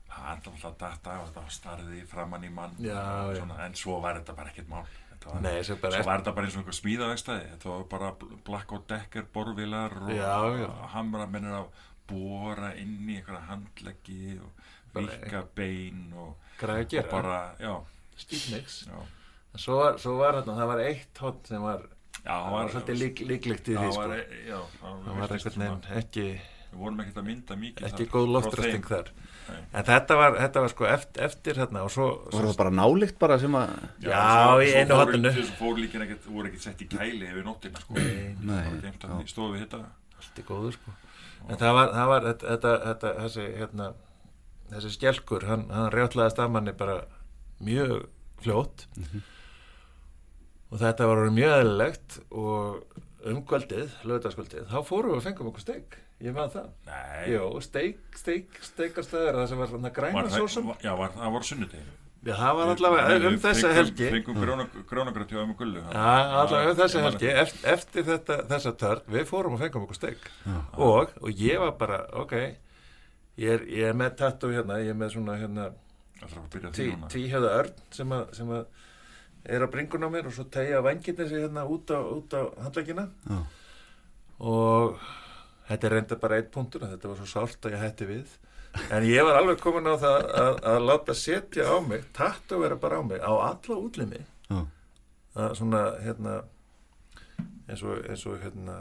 það 0.09 0.23
er 0.23 0.31
alltaf 0.53 0.79
data 0.81 1.19
og 1.23 1.29
þetta 1.29 1.45
starði 1.59 2.05
framann 2.09 2.47
í 2.49 2.53
mann 2.55 2.79
Já, 2.83 2.97
og 3.29 3.37
svona, 3.41 3.59
en 3.67 3.77
svo 3.79 3.99
var 4.05 4.21
þetta 4.21 4.37
bara 4.39 4.53
ekkert 4.55 4.71
mál. 4.73 4.87
Þetta 5.13 5.33
var, 5.35 5.43
Nei, 5.45 5.57
svo 5.67 5.77
var 5.83 5.99
þetta 6.23 6.33
bara 6.37 6.47
eins 6.49 6.57
og 6.57 6.63
einhver 6.63 6.79
smíðavegstæði 6.79 7.47
þetta 7.53 7.71
var 7.73 7.85
bara 7.91 8.11
Black 8.47 8.73
og 8.77 8.85
Decker 8.91 9.25
borvilar 9.35 9.97
og 10.05 10.13
Já, 10.15 10.35
já. 10.63 10.69
hamramennir 10.95 11.57
að 11.59 11.71
bóra 12.09 12.71
inn 12.81 13.03
í 13.11 13.19
einhverja 13.19 13.43
handleggi 13.51 14.37
og 14.41 14.69
Virka 14.95 15.45
bein 15.55 16.13
og, 16.17 16.35
er 16.63 16.73
að 16.75 16.89
gera? 16.89 17.07
og 17.07 17.13
bara, 17.13 17.41
já, 17.61 17.75
stífnix 18.19 18.79
já, 18.89 18.99
svo 19.57 19.79
var, 19.83 19.99
svo 20.03 20.17
var 20.19 20.35
hérna, 20.41 20.57
það 20.59 20.71
var 20.73 20.85
eitt 20.89 21.19
hot 21.23 21.47
sem 21.49 21.63
var, 21.63 21.83
já 22.25 22.35
það 22.35 22.53
var 22.57 22.71
svolítið 22.75 23.01
lík, 23.05 23.25
líklegt 23.33 23.69
í 23.69 23.75
já, 23.77 23.81
því 23.83 23.91
sko. 23.93 24.01
var, 24.09 24.15
e- 24.19 24.45
já, 24.49 24.61
það 24.83 25.19
var 25.23 25.35
einhvern 25.37 25.65
veginn 25.65 25.99
ekki 26.03 26.29
við 26.69 26.81
vorum 26.83 26.99
ekkert 27.01 27.17
að 27.23 27.25
mynda 27.31 27.55
mikið 27.57 27.87
ekki 27.89 28.05
þar 28.05 28.13
góð 28.13 28.49
þeim. 28.59 28.83
þar. 28.89 29.07
Nei. 29.49 29.61
en 29.73 29.85
þetta 29.89 30.17
var, 30.21 30.35
þetta 30.37 30.61
var 30.61 30.69
sko 30.75 30.85
eftir, 30.85 31.23
eftir 31.25 31.55
hérna 31.63 31.83
og 31.87 31.91
svo, 31.95 32.09
var 32.35 32.45
það 32.51 32.57
bara 32.59 32.73
nálikt 32.77 33.19
bara 33.19 33.39
sem 33.41 33.55
að 33.57 33.71
Já, 34.05 34.19
svo- 34.21 34.59
í 34.61 34.67
svo 34.69 34.79
einu 34.83 34.91
fóru- 34.91 34.99
horninu. 34.99 35.33
svo 35.39 35.55
fór 35.63 35.79
líkin 35.81 36.03
ekkert, 36.05 36.27
voru 36.29 36.51
ekkert 36.51 36.67
sett 36.67 36.83
í 36.85 36.89
kæli 36.93 37.25
yfir 37.31 37.47
nóttina 37.47 37.81
sko. 37.81 37.95
Í 37.97 39.29
stofu 39.33 39.57
hitta. 39.57 39.81
Allt 40.19 40.39
er 40.39 40.45
góður 40.51 40.77
sko. 40.77 40.93
En 41.49 41.57
það 41.57 41.73
var, 41.79 41.89
það 41.97 42.07
var 42.13 42.23
þetta, 42.29 42.47
þetta, 42.53 42.73
þetta 42.85 43.15
þessi, 43.23 43.47
hérna, 43.63 43.89
þessi 44.73 44.91
skjelkur 44.97 45.47
hann, 45.49 45.67
hann 45.73 45.91
rjáttlaðist 45.95 46.39
af 46.45 46.51
manni 46.55 46.73
bara 46.77 47.01
mjög 47.65 48.09
fljótt. 48.43 48.87
Og 50.69 50.81
þetta 50.83 51.07
var 51.09 51.23
orðið 51.23 51.37
mjög 51.39 51.55
eðlilegt 51.59 52.19
og 52.31 52.99
umkvöldið, 53.29 53.95
lögutaskvöldið 54.09 54.67
þá 54.71 54.77
fórum 54.87 55.15
við 55.15 55.21
að 55.23 55.25
fengum 55.31 55.49
okkur 55.53 55.65
steik. 55.65 55.97
Ég 56.23 56.35
maður 56.35 56.53
það. 56.59 56.69
Jó, 57.31 57.43
steik, 57.63 57.99
steik, 58.19 58.59
steikastöður 58.67 59.37
það 59.39 59.49
sem 59.53 59.61
var 59.63 59.71
svona 59.73 59.91
græna 59.95 60.25
sósum 60.35 60.67
var- 60.73 60.83
já, 60.83 60.93
var, 60.99 61.13
það 61.15 61.33
var 61.37 61.47
sunnudegi 61.47 61.85
Já, 62.27 62.33
það 62.35 62.57
var 62.59 62.71
allavega 62.75 63.29
um 63.29 63.37
þessa 63.39 63.69
helgi. 63.77 64.09
fengum 64.11 64.41
grónagröð 64.91 65.29
hjá 65.31 65.39
um 65.45 65.53
gullu 65.55 65.79
Já, 65.79 66.07
allavega 66.43 66.73
um 66.73 66.77
þessa 66.81 67.03
helgi. 67.05 67.29
eftir, 67.31 67.69
eftir 67.73 68.05
þetta, 68.09 68.39
þessa 68.51 68.73
törn, 68.81 69.05
við 69.15 69.25
fórum 69.31 69.55
og 69.55 69.61
fengum 69.63 69.85
okkur 69.87 69.95
steik. 70.01 70.27
Og, 70.77 71.13
og 71.23 71.31
ég 71.31 71.61
var 71.63 71.77
bara, 71.79 72.01
ok 72.19 72.35
ég 73.39 73.55
er, 73.55 73.65
ég 73.71 73.91
er 73.91 73.97
með 73.99 74.17
tattoo 74.23 74.51
hérna, 74.55 74.81
ég 74.83 74.93
er 74.95 74.99
með 74.99 75.15
svona 75.15 75.37
hérna 75.39 75.69
það 76.19 76.27
þarf 76.33 76.43
að 76.43 76.51
byrja 76.55 76.73
því 76.73 76.83
tí, 76.83 76.91
núna? 76.95 77.11
tvíhjöða 77.15 77.55
örn 77.61 77.81
sem 77.95 78.15
að, 78.19 78.27
sem 78.39 78.53
að 78.59 78.67
er 79.55 79.65
á 79.65 79.69
bringun 79.73 80.05
á 80.05 80.09
mér 80.13 80.29
og 80.29 80.35
svo 80.37 80.45
tegja 80.53 80.83
vangirni 80.85 81.29
sig 81.31 81.45
hérna 81.47 81.65
út 81.71 81.95
á, 81.95 82.01
á 82.03 82.43
handlækina 82.67 83.07
og 84.39 84.99
þetta 85.69 85.89
er 85.89 85.95
reynda 85.95 86.19
bara 86.21 86.39
eitt 86.41 86.51
punktur 86.55 86.85
þetta 86.87 87.11
var 87.13 87.21
svo 87.23 87.29
sált 87.31 87.67
að 87.67 87.77
ég 87.77 87.83
hætti 87.85 88.09
við. 88.09 88.37
En 88.95 89.05
ég 89.09 89.25
var 89.25 89.39
alveg 89.41 89.61
komin 89.63 89.89
á 89.89 89.97
það 89.99 90.27
að, 90.43 90.59
að 90.71 90.85
láta 90.85 91.15
setja 91.17 91.65
á 91.73 91.77
mig, 91.83 92.05
tatt 92.15 92.53
að 92.53 92.63
vera 92.63 92.77
bara 92.79 93.01
á 93.01 93.03
mig 93.03 93.23
á 93.23 93.33
alla 93.33 93.79
útlimi. 93.81 94.21
Svona 95.57 95.83
hérna 96.05 96.35
eins 97.69 97.83
og, 97.83 97.99
eins 98.09 98.25
og 98.29 98.39
hérna 98.43 98.77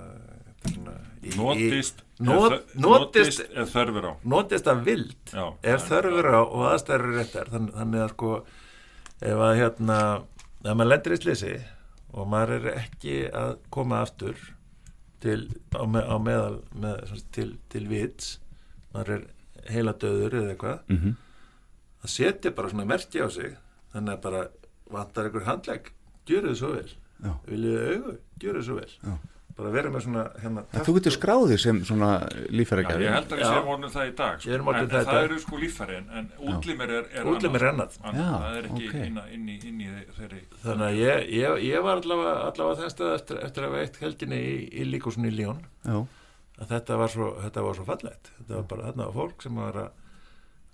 er 0.66 0.72
svona 0.74 0.96
Notist 1.38 2.04
not, 2.20 2.54
ef 2.54 2.60
þö- 2.74 2.82
notist, 2.82 3.40
notist 3.40 3.40
ef 3.64 3.74
þörf 3.74 3.98
er 4.02 4.06
á. 4.08 4.14
notist 4.24 4.66
að 4.68 4.84
vild 4.86 5.16
Já, 5.34 5.46
ef 5.64 5.82
það 5.88 5.98
er- 5.98 6.04
þörfur 6.08 6.28
á 6.34 6.42
og 6.42 6.64
aðstæður 6.72 7.04
eru 7.04 7.18
réttar 7.18 7.50
þann, 7.52 7.68
þannig 7.76 8.02
að 8.06 8.10
sko 8.14 8.32
ef 9.22 9.38
að 9.48 9.58
hérna 9.60 9.98
ef 10.66 10.76
maður 10.78 10.90
lendir 10.92 11.14
í 11.14 11.22
slisi 11.22 11.54
og 12.14 12.28
maður 12.28 12.54
er 12.58 12.78
ekki 12.82 13.16
að 13.32 13.58
koma 13.72 14.02
aftur 14.02 14.36
til, 15.20 15.50
á, 15.76 15.84
me, 15.86 16.00
á 16.02 16.16
meðal 16.22 16.62
með, 16.76 17.08
sagt, 17.10 17.32
til, 17.34 17.58
til 17.70 17.88
vits 17.88 18.40
maður 18.94 19.10
er 19.18 19.28
heila 19.74 19.94
döður 19.94 20.34
eða 20.42 20.56
eitthvað 20.56 20.80
Mhm. 20.90 21.16
að 22.04 22.10
setja 22.10 22.52
bara 22.56 22.70
svona 22.70 22.86
merki 22.86 23.20
á 23.20 23.28
sig 23.30 23.58
þannig 23.94 24.14
að 24.18 24.22
bara 24.22 24.48
vantar 24.90 25.26
einhver 25.26 25.44
handlegg 25.46 25.92
gjöru 26.26 26.54
þið 26.54 26.58
svo 26.58 26.72
vel 26.74 26.92
þið 27.48 27.98
augu, 27.98 28.18
gjöru 28.40 28.60
þið 28.62 28.66
svo 28.66 28.76
vel 28.76 28.94
Já. 29.04 29.18
Bara 29.58 29.72
vera 29.74 29.90
með 29.94 30.04
svona 30.06 30.24
hérna, 30.42 30.64
En 30.72 30.86
þú 30.86 30.94
getur 30.98 31.14
skráðið 31.16 31.60
sem 31.64 31.80
svona 31.88 32.10
Já, 32.22 32.42
líffæragjafir 32.54 33.04
ég 33.06 33.16
held 33.18 33.32
að 33.34 33.42
við 33.42 33.48
séum 33.50 33.72
orðin 33.74 33.94
það 33.96 34.10
í 34.10 34.14
dag 34.22 34.42
sko. 34.44 34.52
En, 34.54 34.68
en 34.82 34.90
það 34.92 35.10
dag. 35.10 35.20
eru 35.24 35.40
sko 35.44 35.62
líffæri 35.64 35.98
en, 35.98 36.30
útlimir 36.54 36.94
er, 36.98 37.10
er 37.14 37.30
Útlimir 37.32 37.66
er 37.66 37.72
annað. 37.74 37.98
annað. 38.04 38.22
Já, 38.22 38.32
það 38.44 38.58
er 38.62 38.70
ekki 38.70 38.90
ok. 38.92 38.96
inn, 39.08 39.20
inn, 39.38 39.48
í, 39.50 39.58
inn 39.72 39.82
í 39.82 39.90
þeirri 40.20 40.42
þannig 40.64 40.88
að 40.88 41.00
ég, 41.02 41.26
ég, 41.38 41.64
ég 41.68 41.86
var 41.88 42.02
allavega, 42.04 42.36
allavega 42.52 42.82
þess 42.84 43.02
að 43.02 43.14
eftir, 43.18 43.42
eftir 43.48 43.66
að 43.66 43.72
hafa 43.72 43.84
eitt 43.88 44.02
helginni 44.06 44.42
í, 44.42 44.58
í 44.72 44.88
líkúsinu 44.94 45.32
í 45.32 45.36
Líón 45.38 45.64
að 45.88 46.72
þetta 46.74 46.98
var 47.02 47.14
svo, 47.14 47.32
þetta 47.44 47.66
var 47.68 47.78
svo 47.78 47.88
fallegt 47.88 48.32
þetta 48.38 48.54
var 48.60 48.68
bara 48.72 48.92
þarna 48.92 49.10
fólk 49.18 49.44
sem 49.46 49.58
var 49.62 49.82
að 49.88 50.06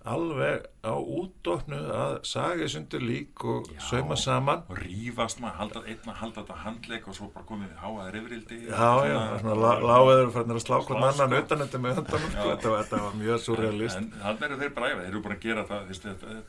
alveg 0.04 0.64
á 0.84 0.92
útdóknu 1.00 1.78
að 1.96 2.14
saga 2.28 2.66
sundur 2.68 3.00
lík 3.00 3.40
og 3.48 3.70
sauma 3.80 4.16
saman 4.20 4.62
og 4.68 4.76
rífast 4.82 5.40
maður, 5.40 5.56
halda, 5.62 5.82
einn 5.88 6.10
að 6.12 6.18
halda 6.20 6.42
þetta 6.42 6.56
handleik 6.64 7.08
og 7.08 7.16
svo 7.16 7.28
bara 7.32 7.46
komið 7.48 7.70
háaðir 7.80 8.18
yfirildi 8.20 8.58
já, 8.68 8.90
já, 9.08 9.18
svona 9.40 9.56
lá- 9.62 9.80
láguður 9.88 10.32
fannir 10.36 10.58
að 10.60 10.64
slá 10.66 10.76
hvern 10.84 11.06
annan 11.08 11.36
utan 11.40 11.62
þetta 11.64 11.80
með 11.86 11.96
höndanum. 12.00 12.34
Já. 12.36 12.42
þetta, 12.50 12.68
var, 12.74 12.82
þetta 12.84 13.02
var 13.06 13.18
mjög 13.22 13.42
surrealist 13.46 13.96
en 14.02 14.10
þannig 14.20 14.46
eru 14.50 14.60
þeir 14.60 14.74
bara 14.76 14.90
æfið, 14.92 15.02
þeir 15.04 15.12
eru 15.14 15.24
búin 15.24 15.36
að 15.38 15.44
gera 15.48 15.66
það 15.72 15.90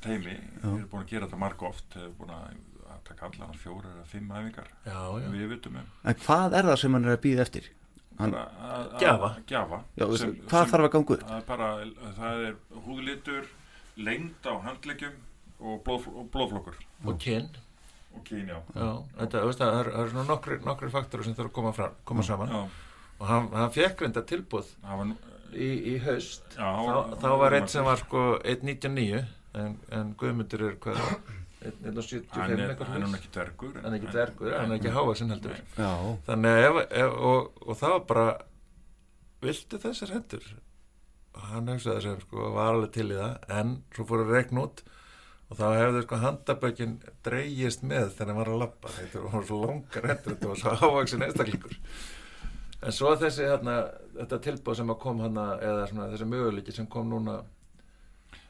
teimi, 0.03 0.37
þeir 0.61 0.75
eru 0.75 0.89
búin 0.91 1.05
að 1.05 1.09
gera 1.15 1.25
þetta 1.29 1.41
marg 1.45 1.63
oft 1.71 1.87
þeir 1.95 2.03
eru 2.03 2.13
búin 2.19 2.35
að, 2.35 2.59
að 2.91 2.99
taka 3.07 3.29
allan 3.31 3.57
fjóra 3.63 3.95
eða 3.95 4.05
fimm 4.11 4.35
æfingar 4.35 4.69
Já, 4.83 4.99
já. 5.23 5.31
við 5.31 5.49
vitum 5.55 5.79
um 5.79 5.89
en 6.11 6.21
hvað 6.27 6.59
er 6.59 6.69
það 6.73 6.79
sem 6.83 6.93
hann 6.99 7.05
er 7.07 7.15
að 7.15 7.23
býða 7.29 7.47
eftir? 7.47 7.71
Hann, 8.19 8.31
að- 8.31 8.59
að- 8.71 8.99
Gjafa. 8.99 9.29
gjafa. 9.47 9.79
Já, 9.99 10.05
veistu, 10.07 10.31
hvað 10.47 10.69
þarf 10.71 10.85
að 10.87 10.91
ganga 10.95 11.13
upp? 11.15 11.23
það 11.27 11.37
er 11.37 11.45
bara, 11.47 11.69
það 12.19 12.43
er 12.47 12.55
húðlitur 12.85 13.45
lengd 13.97 14.47
á 14.47 14.53
handleggjum 14.65 15.13
og, 15.59 15.83
blóð, 15.83 16.07
og 16.15 16.29
blóðflokkur. 16.31 16.75
Og 17.05 17.19
kyn. 17.19 17.49
Og 18.15 18.23
kyn, 18.23 18.47
já. 18.47 18.59
Já, 18.75 18.89
þetta, 19.19 19.43
veist, 19.45 19.59
það 19.59 19.79
er, 19.81 19.89
það 19.91 20.03
er 20.05 20.09
svona 20.13 20.27
nokkri, 20.29 20.57
nokkri 20.63 20.89
faktorar 20.93 21.23
sem 21.27 21.35
þarf 21.35 21.49
að 21.51 21.55
koma, 21.59 21.71
fram, 21.75 21.91
koma 22.05 22.23
saman. 22.23 22.49
Já. 22.49 22.65
og 23.19 23.27
hann, 23.27 23.45
hann 23.55 23.71
fekk 23.71 24.01
reynda 24.01 24.21
tilbúð 24.27 24.65
nú- 24.83 25.17
í, 25.53 25.67
í 25.95 25.97
haust. 26.03 26.43
Já, 26.55 26.67
þá, 26.67 26.91
hann- 26.95 27.17
þá 27.21 27.29
var 27.39 27.51
einn 27.53 27.67
sem 27.71 27.83
var 27.83 27.97
sko 27.97 28.39
1.99 28.43 29.25
en, 29.55 29.77
en 29.91 30.15
Guðmundur 30.19 30.65
er 30.69 30.75
hvað 30.75 30.99
1.75 31.65 32.35
hann 32.35 32.53
er, 32.55 32.73
eitthvað 32.73 32.91
hann 32.93 33.05
er 33.07 33.15
ekki 33.17 33.31
dvergur 33.35 33.77
hann 33.79 33.89
er 33.89 33.97
ekki 33.99 34.11
dvergur, 34.13 34.51
hann 34.55 34.73
er 34.73 34.79
ekki 34.79 34.93
hávarsinn 34.95 35.33
heldur. 35.33 35.55
Nei. 35.55 35.77
Já, 35.79 35.93
þannig 36.27 36.57
að 36.57 36.67
ef, 36.67 36.81
ef, 37.01 37.15
og, 37.29 37.63
og 37.65 37.79
það 37.79 37.95
var 37.95 38.03
bara 38.11 38.25
viltu 39.45 39.79
þessar 39.81 40.13
hendur? 40.15 40.51
Og 41.35 41.47
hann 41.51 41.71
hugsaði 41.73 42.03
sem 42.05 42.19
sko 42.23 42.51
var 42.55 42.73
alveg 42.73 42.93
til 42.95 43.07
í 43.09 43.17
það 43.19 43.55
en 43.59 43.73
svo 43.95 44.07
fór 44.11 44.23
að 44.25 44.35
rekna 44.37 44.67
út 44.67 44.85
og 45.45 45.59
þá 45.59 45.65
hefði 45.77 46.03
sko 46.05 46.19
handabökin 46.23 46.93
dreigist 47.25 47.83
með 47.85 48.13
þegar 48.15 48.31
hann 48.31 48.39
var 48.39 48.53
að 48.53 48.61
lappa 48.63 48.93
þetta 48.95 49.25
var 49.25 49.49
svo 49.49 49.59
langar 49.65 50.07
hendur, 50.11 50.35
þetta 50.35 50.51
var 50.51 50.61
svo 50.61 50.77
hávaksin 50.81 51.25
einstaklingur. 51.27 51.75
En 52.85 52.93
svo 52.93 53.11
þessi 53.17 53.45
hérna, 53.49 53.75
þetta 54.15 54.41
tilbúð 54.45 54.79
sem 54.79 54.93
að 54.93 55.01
kom 55.01 55.21
hérna 55.23 55.45
eða 55.57 55.85
svona 55.89 56.09
þessi 56.13 56.29
möguleiki 56.29 56.73
sem 56.75 56.89
kom 56.91 57.09
núna 57.09 57.39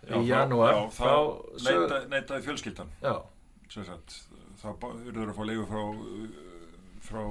Já, 0.06 0.16
í 0.16 0.22
þá- 0.22 0.28
janúar 0.32 0.74
já, 0.74 0.82
þá 1.00 1.12
sög- 1.66 1.90
neita, 1.90 2.00
neitaði 2.16 2.46
fjölskyldan. 2.50 2.90
Já, 3.02 3.16
Sem 3.70 3.84
sagt, 3.86 4.20
þá 4.62 4.68
eruður 5.10 5.32
að 5.32 5.36
fá 5.40 5.44
leifu 5.50 5.66
frá 5.66 5.82
frá 7.06 7.24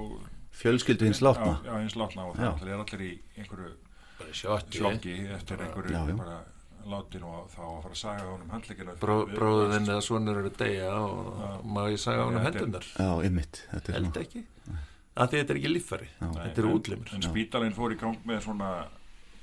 fjölskyldu 0.55 1.07
hins 1.09 1.21
látna? 1.23 1.59
Já, 1.65 1.71
já, 1.71 1.79
hins 1.83 1.95
látna 1.99 2.27
og 2.29 2.37
það 2.37 2.69
er 2.69 2.83
allir 2.83 3.05
í 3.07 3.13
einhverju 3.39 3.71
bara 4.19 4.33
sjokki 4.33 5.15
eftir 5.35 5.63
einhverju 5.65 5.95
Já, 5.95 6.03
já. 6.09 6.17
bara 6.19 6.41
látin 6.85 7.23
og 7.25 7.49
þá 7.55 7.61
að 7.65 7.79
fara 7.83 7.95
að 7.95 8.01
saga 8.03 8.27
honum 8.29 8.51
handleikina 8.53 8.95
Bró, 9.01 9.17
bróðin 9.31 9.89
eða 9.89 10.03
svonur 10.05 10.37
eru 10.43 10.51
að 10.51 10.59
deyja 10.61 10.91
og 10.95 11.41
á 12.21 12.25
hann 12.27 12.35
Þetta 12.35 12.47
er- 12.47 12.61
hendunar 12.61 12.87
Já, 12.99 13.09
ymmit 13.31 13.63
Þetta 13.73 13.89
er 13.89 13.99
held 14.01 14.21
ekki. 14.25 14.45
Að 15.15 15.29
því 15.31 15.39
þetta 15.41 15.51
er 15.55 15.59
ekki 15.61 15.71
líffæri. 15.73 16.09
Já. 16.21 16.27
þetta 16.35 16.59
eru 16.59 16.75
útlimur. 16.75 17.15
en 17.15 17.23
spítalinn 17.23 17.75
fór 17.75 17.93
í 17.95 17.99
gang 18.01 18.17
með 18.27 18.41
svona 18.43 18.71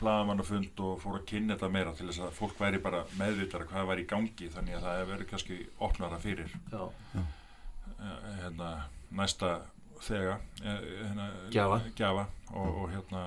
blaðamannafund 0.02 0.82
og 0.86 0.98
fór 1.04 1.20
að 1.20 1.28
kynna 1.32 1.56
þetta 1.58 1.70
meira 1.76 1.94
til 1.98 2.08
þess 2.10 2.24
að 2.26 2.34
fólk 2.40 2.58
væri 2.60 2.82
bara 2.84 3.04
meðvitað 3.20 3.68
hvað 3.72 3.88
væri 3.92 4.06
í 4.06 4.10
gangi 4.10 4.50
þannig 4.56 4.78
að 4.80 4.86
það 4.88 4.98
hefur 5.00 5.14
verið 5.16 5.30
kannski 5.32 5.60
opnara 5.88 6.20
fyrir 6.24 6.56
Já. 6.72 6.84
eh, 7.20 8.28
hérna, 8.42 8.72
næsta 9.22 9.54
þega 10.02 10.36
eh, 10.66 10.84
hérna, 11.06 11.30
Gjafa. 11.54 11.80
gjafa 11.96 12.28
og, 12.54 12.68
og 12.84 12.92
hérna 12.96 13.24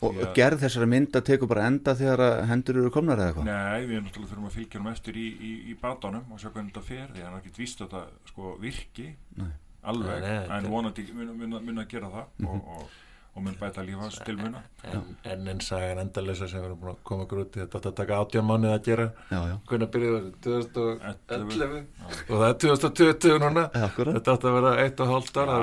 Og 0.00 0.14
Já. 0.16 0.30
gerð 0.32 0.62
þessara 0.62 0.86
mynda 0.88 1.20
tekur 1.20 1.48
bara 1.50 1.66
enda 1.68 1.92
þegar 1.92 2.22
að 2.24 2.38
hendur 2.48 2.78
eru 2.80 2.90
komnar 2.94 3.20
eða 3.20 3.34
eitthvað 3.34 3.48
Nei, 3.50 3.82
við 3.90 3.98
náttúrulega 4.06 4.30
þurfum 4.30 4.46
að 4.48 4.54
fylgja 4.54 4.80
hann 4.80 4.92
eftir 4.94 5.18
í, 5.20 5.24
í, 5.28 5.50
í 5.68 5.74
batanum 5.82 6.30
og 6.32 6.40
sjá 6.40 6.48
hvernig 6.54 6.70
þetta 6.72 6.84
fer 6.86 7.10
því 7.12 7.24
hann 7.26 7.34
er 7.36 7.42
ekki 7.42 7.52
víst 7.58 7.82
að 7.84 7.90
þetta 7.90 8.30
sko 8.30 8.54
virki 8.62 9.08
Nei. 9.36 9.50
alveg, 9.92 10.24
en 10.56 10.70
vonandi 10.72 11.04
mun, 11.18 11.34
mun, 11.42 11.58
mun 11.68 11.82
að 11.84 11.90
gera 11.92 12.08
það 12.14 12.48
og, 12.48 12.70
og, 12.78 12.96
og 13.40 13.46
mun 13.46 13.56
bæta 13.56 13.82
lífans 13.84 14.18
til 14.26 14.36
muna 14.36 14.60
en, 14.84 15.04
en 15.24 15.48
en 15.48 15.60
sagan 15.64 16.00
endalisa 16.02 16.48
sem 16.48 16.60
við 16.60 16.68
erum 16.68 16.80
búin 16.82 16.92
að 16.92 16.98
koma 17.08 17.24
okkur 17.24 17.40
út 17.42 17.56
í 17.56 17.62
þetta 17.62 17.78
átti 17.78 17.90
að 17.90 17.96
taka 18.00 18.18
átján 18.20 18.46
mánuð 18.48 18.74
að 18.74 18.82
gera. 18.88 19.06
Já, 19.30 19.38
já. 19.48 19.54
Hvernig 19.70 19.90
byrjuðu 19.94 20.32
þessu 20.46 20.72
2011 20.76 21.54
11. 21.56 21.78
og 22.20 22.34
það 22.34 22.46
er 22.48 22.58
2020 22.64 23.40
núna? 23.44 23.64
Þetta 23.72 24.34
átti 24.34 24.50
að 24.50 24.56
vera 24.58 24.72
eitt 24.84 25.00
og 25.00 25.12
hálft 25.14 25.40
ára 25.40 25.58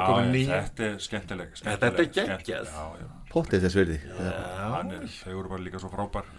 þetta 0.48 0.88
er 0.88 0.98
skemmtileg, 1.06 1.54
Þetta 1.62 1.92
er 1.92 2.72
já. 2.74 3.08
Pottið 3.28 3.68
þess 3.68 3.78
virði. 3.78 3.98
Hann 4.18 4.94
er, 4.96 5.04
þau 5.20 5.34
eru 5.36 5.52
bara 5.52 5.66
líka 5.68 5.82
svo 5.84 5.92
frábær. 5.92 6.32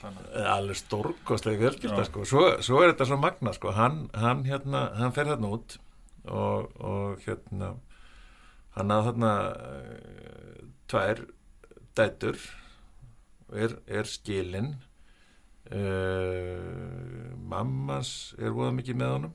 Alveg 0.00 0.78
stórkostlega 0.80 1.60
fjölskylda 1.60 2.06
sko. 2.08 2.24
svo, 2.24 2.44
svo 2.64 2.80
er 2.80 2.94
þetta 2.94 3.06
svo 3.10 3.18
magna 3.20 3.52
sko. 3.52 3.74
hann, 3.76 4.06
hann, 4.16 4.46
hérna, 4.48 4.86
hann 4.96 5.12
fer 5.12 5.28
þarna 5.28 5.50
út 5.52 5.76
og, 6.24 6.70
og 6.80 7.20
hérna 7.26 7.74
hann 8.76 8.94
að 8.94 9.08
þarna 9.10 9.32
tvær 10.90 11.24
dætur 11.98 12.38
er, 13.54 13.76
er 13.86 14.08
skilin. 14.08 14.74
Uh, 15.70 17.30
mammas 17.46 18.34
er 18.40 18.50
voða 18.50 18.72
mikið 18.74 18.96
með 18.98 19.12
honum 19.14 19.34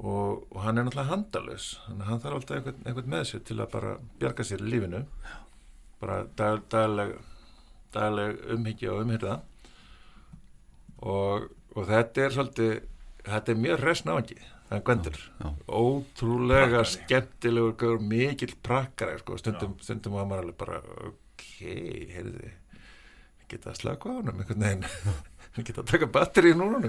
og, 0.00 0.46
og 0.48 0.60
hann 0.64 0.80
er 0.80 0.86
náttúrulega 0.86 1.10
handalus 1.10 1.66
hann 1.84 2.22
þarf 2.22 2.38
alltaf 2.38 2.56
einhvern, 2.56 2.78
einhvern 2.88 3.10
með 3.12 3.26
sér 3.28 3.42
til 3.44 3.58
að 3.60 3.68
bara 3.74 3.90
bjarga 4.22 4.46
sér 4.48 4.64
í 4.64 4.70
lífinu. 4.72 5.02
Bara 6.00 6.22
dag, 6.38 6.62
dagleg 6.72 7.12
dagleg 7.92 8.40
umhyggja 8.54 8.94
og 8.94 9.04
umhyrða 9.04 9.36
og, 11.02 11.50
og 11.76 11.86
þetta 11.90 12.24
er 12.24 12.34
svolítið 12.36 12.72
þetta 13.28 13.52
er 13.52 13.62
mjög 13.66 13.84
resnáðangi 13.86 14.38
já. 15.42 15.50
ótrúlega 15.68 16.80
Prakkari. 16.80 16.92
skemmtilegur 16.94 17.76
gaur, 17.82 18.00
mikill 18.00 18.54
prakkari 18.62 19.18
sko. 19.20 19.38
stundum, 19.40 19.76
stundum 19.82 20.16
var 20.18 20.28
maður 20.30 20.46
alveg 20.46 20.58
bara 20.62 20.80
ok, 21.10 21.46
heyrði 22.16 22.52
geta 23.52 23.72
að 23.72 23.82
slaka 23.82 24.08
á 24.08 24.12
honum 24.16 24.40
einhvern 24.40 24.64
veginn 24.64 24.86
geta 25.66 25.82
að 25.82 25.90
taka 25.92 26.08
batteri 26.08 26.54
í 26.54 26.56
núnum 26.56 26.86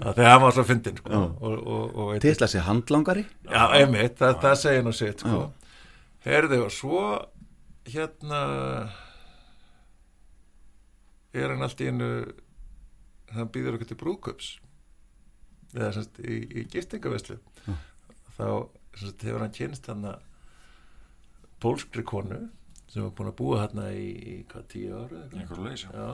þegar 0.00 0.30
hann 0.30 0.44
var 0.46 0.56
svo 0.56 0.64
fyndin 0.64 0.96
sko. 0.96 1.12
Já. 1.12 1.20
og, 1.20 1.52
og, 1.52 1.60
og, 1.76 2.14
og 2.16 2.22
Tisla 2.24 2.48
sér 2.48 2.66
handlangari 2.68 3.26
Já, 3.44 3.66
einmitt, 3.76 4.16
það, 4.20 4.38
það 4.46 4.58
segir 4.62 4.86
nú 4.86 4.94
sitt 4.96 5.24
sko. 5.24 5.42
Herði 6.24 6.60
og 6.62 6.72
svo 6.72 7.02
hérna 7.90 8.40
er 11.32 11.52
hann 11.52 11.64
allt 11.66 11.80
í 11.82 11.88
einu 11.90 12.10
hann 13.32 13.50
býður 13.52 13.78
okkur 13.78 13.90
til 13.92 14.00
brúðköps 14.00 14.50
eða 15.74 15.92
semst 15.96 16.18
í, 16.20 16.38
í 16.60 16.64
gistingaveslu 16.72 17.38
Já. 17.66 17.74
þá 18.36 18.46
semst 18.98 19.24
hefur 19.26 19.44
hann 19.46 19.54
kynst 19.56 19.86
hann 19.90 20.04
að 20.12 20.20
pólskri 21.62 22.02
konu 22.04 22.42
sem 22.92 23.02
var 23.06 23.12
búin 23.16 23.30
að 23.32 23.38
búa 23.38 23.60
hérna 23.62 23.86
í, 23.96 24.08
í 24.12 24.36
hvað, 24.50 24.66
tíu 24.72 24.98
ára? 25.04 25.22
einhverju 25.32 25.68
leys 25.68 25.86
Já 25.88 26.08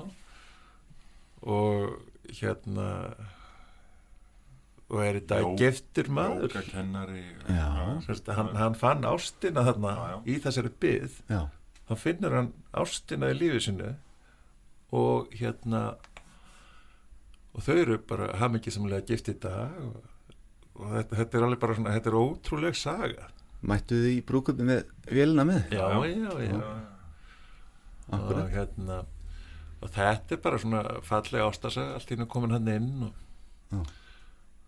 og 1.49 1.93
hérna 2.35 2.87
og 4.89 5.03
er 5.05 5.19
þetta 5.21 5.39
Jó- 5.43 5.51
giftur 5.61 6.09
maður 6.17 6.47
jógakennari, 6.49 7.25
Já. 7.49 8.01
Sérst, 8.07 8.29
hann, 8.33 8.55
hann 8.57 8.75
fann 8.75 9.05
ástina 9.05 9.63
þarna 9.67 10.23
í 10.27 10.39
þessari 10.41 10.71
Já. 11.29 11.43
þá 11.89 11.95
finnur 12.01 12.37
hann 12.39 12.53
ástina 12.73 13.29
í 13.35 13.37
lífi 13.39 13.61
sinu 13.67 13.91
og 14.97 15.29
hérna 15.37 15.97
og 17.59 17.65
þau 17.67 17.75
eru 17.83 17.97
bara 18.07 18.31
hamingisamlega 18.39 19.05
gift 19.11 19.29
í 19.33 19.35
dag 19.43 19.75
og, 19.83 19.99
og 20.79 20.93
þetta, 20.95 21.19
þetta 21.19 21.39
er 21.41 21.47
alveg 21.49 21.61
bara 21.65 21.77
svona 21.79 21.95
þetta 21.97 22.13
er 22.13 22.19
ótrúleg 22.23 22.79
saga. 22.79 23.29
Mættu 23.67 23.97
þið 23.99 24.13
í 24.15 24.19
brúkupi 24.29 24.63
með 24.69 24.85
vélina 25.11 25.45
með? 25.49 25.73
já, 25.75 25.87
já, 26.07 26.31
já, 26.47 26.59
Akkurat. 28.09 28.45
og 28.47 28.53
hérna 28.55 28.99
og 29.83 29.91
þetta 29.95 30.35
er 30.37 30.41
bara 30.43 30.59
svona 30.63 30.83
fallega 31.07 31.49
ástasaga 31.51 31.97
allt 31.99 32.11
í 32.11 32.17
hennu 32.17 32.29
komin 32.31 32.55
hann 32.55 32.71
inn 32.73 33.03
og, 33.09 33.19
Já. 33.69 33.83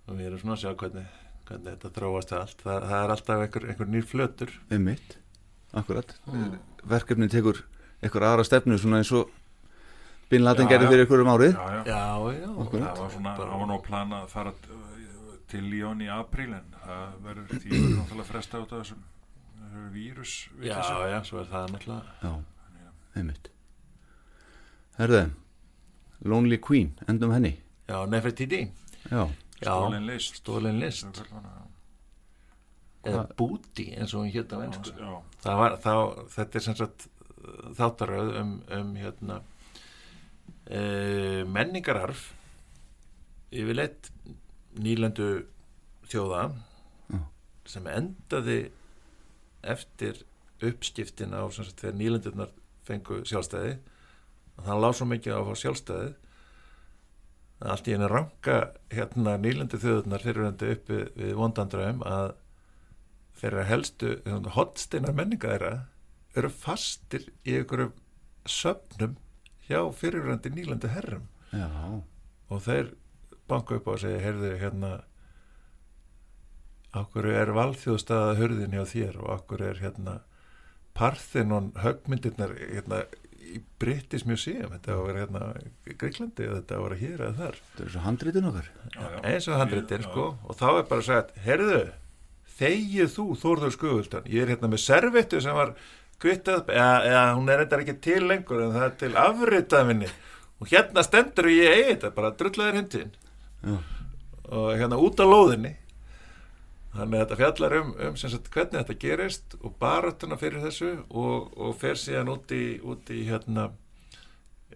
og 0.07 0.19
við 0.19 0.27
erum 0.29 0.43
svona 0.43 0.57
að 0.59 0.62
sjá 0.65 0.75
hvernig, 0.83 1.07
hvernig 1.49 1.73
þetta 1.77 1.91
þróast 1.97 2.35
allt. 2.37 2.61
Það, 2.67 2.85
það 2.91 3.01
er 3.07 3.15
alltaf 3.15 3.45
einhver, 3.47 3.67
einhver 3.73 3.91
nýr 3.95 4.07
flötur. 4.11 4.53
Einmitt, 4.71 5.17
akkurat. 5.73 6.12
Verkefni 6.91 7.31
tekur 7.33 7.62
eitthvað 8.01 8.29
aðra 8.29 8.47
stefnu 8.47 8.79
svona 8.81 9.01
eins 9.01 9.11
og 9.17 9.33
Bin 10.31 10.44
Laden 10.44 10.69
gerði 10.70 10.90
fyrir 10.93 11.07
ykkur 11.07 11.23
um 11.24 11.31
árið? 11.32 11.57
Já, 11.57 11.65
já. 11.74 11.94
já, 11.94 12.02
það 12.40 13.01
var 13.01 13.12
svona, 13.15 13.32
það 13.39 13.52
var 13.52 13.66
nú 13.66 13.77
að 13.77 13.85
plana 13.86 14.20
að 14.23 14.28
fara 14.31 14.52
til 15.51 15.62
Líón 15.66 16.05
í 16.05 16.11
apríl 16.15 16.52
en 16.55 16.77
það 16.85 17.16
verður 17.24 17.48
því 17.57 17.70
verður 17.74 17.97
náttúrulega 17.98 18.28
fresta 18.28 18.61
út 18.62 18.74
af 18.77 18.85
þessum 18.85 19.01
það 19.61 19.73
eru 19.81 19.89
vírus 19.94 20.35
já, 20.62 20.77
já, 21.11 21.19
svo 21.27 21.43
er 21.43 21.51
það 21.51 21.73
náttúrulega. 21.74 22.15
Já, 22.23 22.90
einmitt. 23.19 23.51
Herðu, 25.01 25.24
Lonely 26.31 26.61
Queen, 26.62 26.93
endum 27.09 27.35
henni. 27.35 27.57
Já, 27.90 27.98
Nefertiti. 28.11 28.66
Já, 29.11 29.24
Stolin 29.61 30.07
list. 30.07 30.39
Stolin 30.44 30.78
list. 30.81 31.24
Hana. 31.32 31.61
eða 33.07 33.24
búti 33.36 33.86
eins 33.97 34.12
og 34.15 34.24
hún 34.24 34.32
hétt 34.35 34.52
á 34.52 34.59
ennsku 34.61 34.93
Já. 34.93 35.12
það 35.44 35.61
var, 35.62 35.77
þá, 35.81 35.94
þetta 36.35 36.59
er 36.59 36.65
sem 36.66 36.77
sagt 36.77 37.07
þáttaröð 37.78 38.35
um, 38.43 38.51
um 38.77 38.90
hérna 39.01 39.39
e, 40.70 41.44
menningararf 41.51 42.30
yfirleitt 43.51 44.10
nýlendu 44.78 45.30
þjóða 46.10 46.42
Já. 47.10 47.20
sem 47.66 47.88
endaði 47.90 48.60
eftir 49.66 50.22
uppskiptin 50.64 51.34
á 51.34 51.42
sagt 51.52 51.82
þegar 51.82 51.98
nýlendurnar 51.98 52.52
fengu 52.86 53.22
sjálfstæði 53.28 53.76
og 54.56 54.66
það 54.66 54.82
lág 54.84 54.97
svo 54.97 55.09
mikið 55.10 55.36
á 55.36 55.38
að 55.40 55.48
fá 55.48 55.62
sjálfstæði 55.62 56.10
að 57.60 57.72
allt 57.74 57.88
í 57.88 57.94
henni 57.94 58.10
ranka 58.10 58.59
hérna 58.92 59.36
nýlendu 59.40 59.80
þjóðurnar 59.80 60.24
fyrirvendu 60.24 60.70
uppi 60.76 61.01
við 61.16 61.34
vondandraum 61.36 62.05
að 62.09 62.30
þeirra 63.40 63.66
helstu 63.68 64.14
hotsteinar 64.56 65.16
menninga 65.16 65.55
þeirra 65.55 65.74
eru 66.36 66.52
fastir 66.52 67.26
í 67.44 67.59
einhverjum 67.59 67.92
söfnum 68.48 69.16
hjá 69.70 69.84
fyrirvendu 69.94 70.52
nýlendu 70.55 70.90
herrum. 70.90 71.28
Já, 71.55 71.70
og 72.51 72.64
þeir 72.66 72.92
banka 73.51 73.78
upp 73.78 73.88
á 73.90 73.92
að 73.94 74.02
segja 74.05 74.24
heyrðu 74.26 74.51
hérna 74.60 74.90
okkur 77.01 77.30
er 77.30 77.55
valþjóðstaða 77.55 78.36
hurðin 78.40 78.74
hjá 78.74 78.84
þér 78.90 79.18
og 79.22 79.32
okkur 79.38 79.64
er 79.70 79.82
hérna 79.82 80.20
Parthenon 80.98 81.70
högmyndirnar 81.78 82.56
hérna 82.59 83.05
í 83.40 83.60
British 83.82 84.26
Museum? 84.28 84.74
Þetta 84.74 84.97
var 84.97 85.01
að 85.01 85.09
vera 85.10 85.22
hérna 85.24 85.44
í 85.86 85.97
Greiklandi 85.98 86.48
og 86.51 86.59
þetta 86.59 86.82
var 86.82 86.97
hér 87.01 87.24
eða 87.26 87.38
þar. 87.38 87.62
Þetta 87.70 87.86
er 87.86 87.94
svo 87.94 88.05
handritun 88.05 88.51
okkar. 88.51 88.68
Já, 88.90 89.01
já. 89.01 89.18
eins 89.32 89.48
og 89.48 89.60
handritir 89.62 90.05
Já, 90.05 90.09
sko. 90.10 90.26
Og 90.47 90.60
þá 90.60 90.68
er 90.72 90.86
bara 90.90 91.06
sagt, 91.06 91.32
heyrðu 91.47 91.80
þegið 92.60 93.14
þú 93.14 93.26
Þórður 93.40 93.74
Skuguldan 93.76 94.28
ég 94.30 94.44
er 94.44 94.52
hérna 94.52 94.70
með 94.70 94.84
servettu 94.84 95.40
sem 95.42 95.56
var 95.56 95.72
kvittað, 96.20 96.70
eða, 96.74 96.97
eða 97.09 97.22
hún 97.38 97.52
er 97.52 97.64
þetta 97.64 97.80
ekki 97.84 97.97
til 98.05 98.22
lengur 98.28 98.64
en 98.64 98.74
það 98.76 98.86
er 98.86 98.97
til 99.01 99.12
afritað 99.20 99.86
minni. 99.88 100.10
Og 100.60 100.68
hérna 100.68 101.05
stendur 101.05 101.48
ég 101.48 101.76
eigi 101.76 101.92
þetta 101.94 102.12
bara 102.16 102.34
drullaðir 102.36 102.80
hundin 102.80 103.14
og 104.51 104.72
hérna 104.76 104.98
út 105.01 105.20
á 105.20 105.26
lóðinni 105.28 105.74
þannig 106.94 107.20
að 107.20 107.22
þetta 107.22 107.38
fjallar 107.38 107.76
um, 107.78 107.92
um 108.09 108.16
sagt, 108.18 108.51
hvernig 108.51 108.80
þetta 108.80 108.98
gerist 109.05 109.55
og 109.60 109.76
baratuna 109.82 110.38
fyrir 110.40 110.64
þessu 110.64 110.90
og, 111.09 111.52
og 111.55 111.76
fer 111.78 112.01
síðan 112.01 112.32
út 112.32 112.55
í, 112.55 112.64
út 112.82 113.12
í 113.14 113.22
hérna 113.28 113.68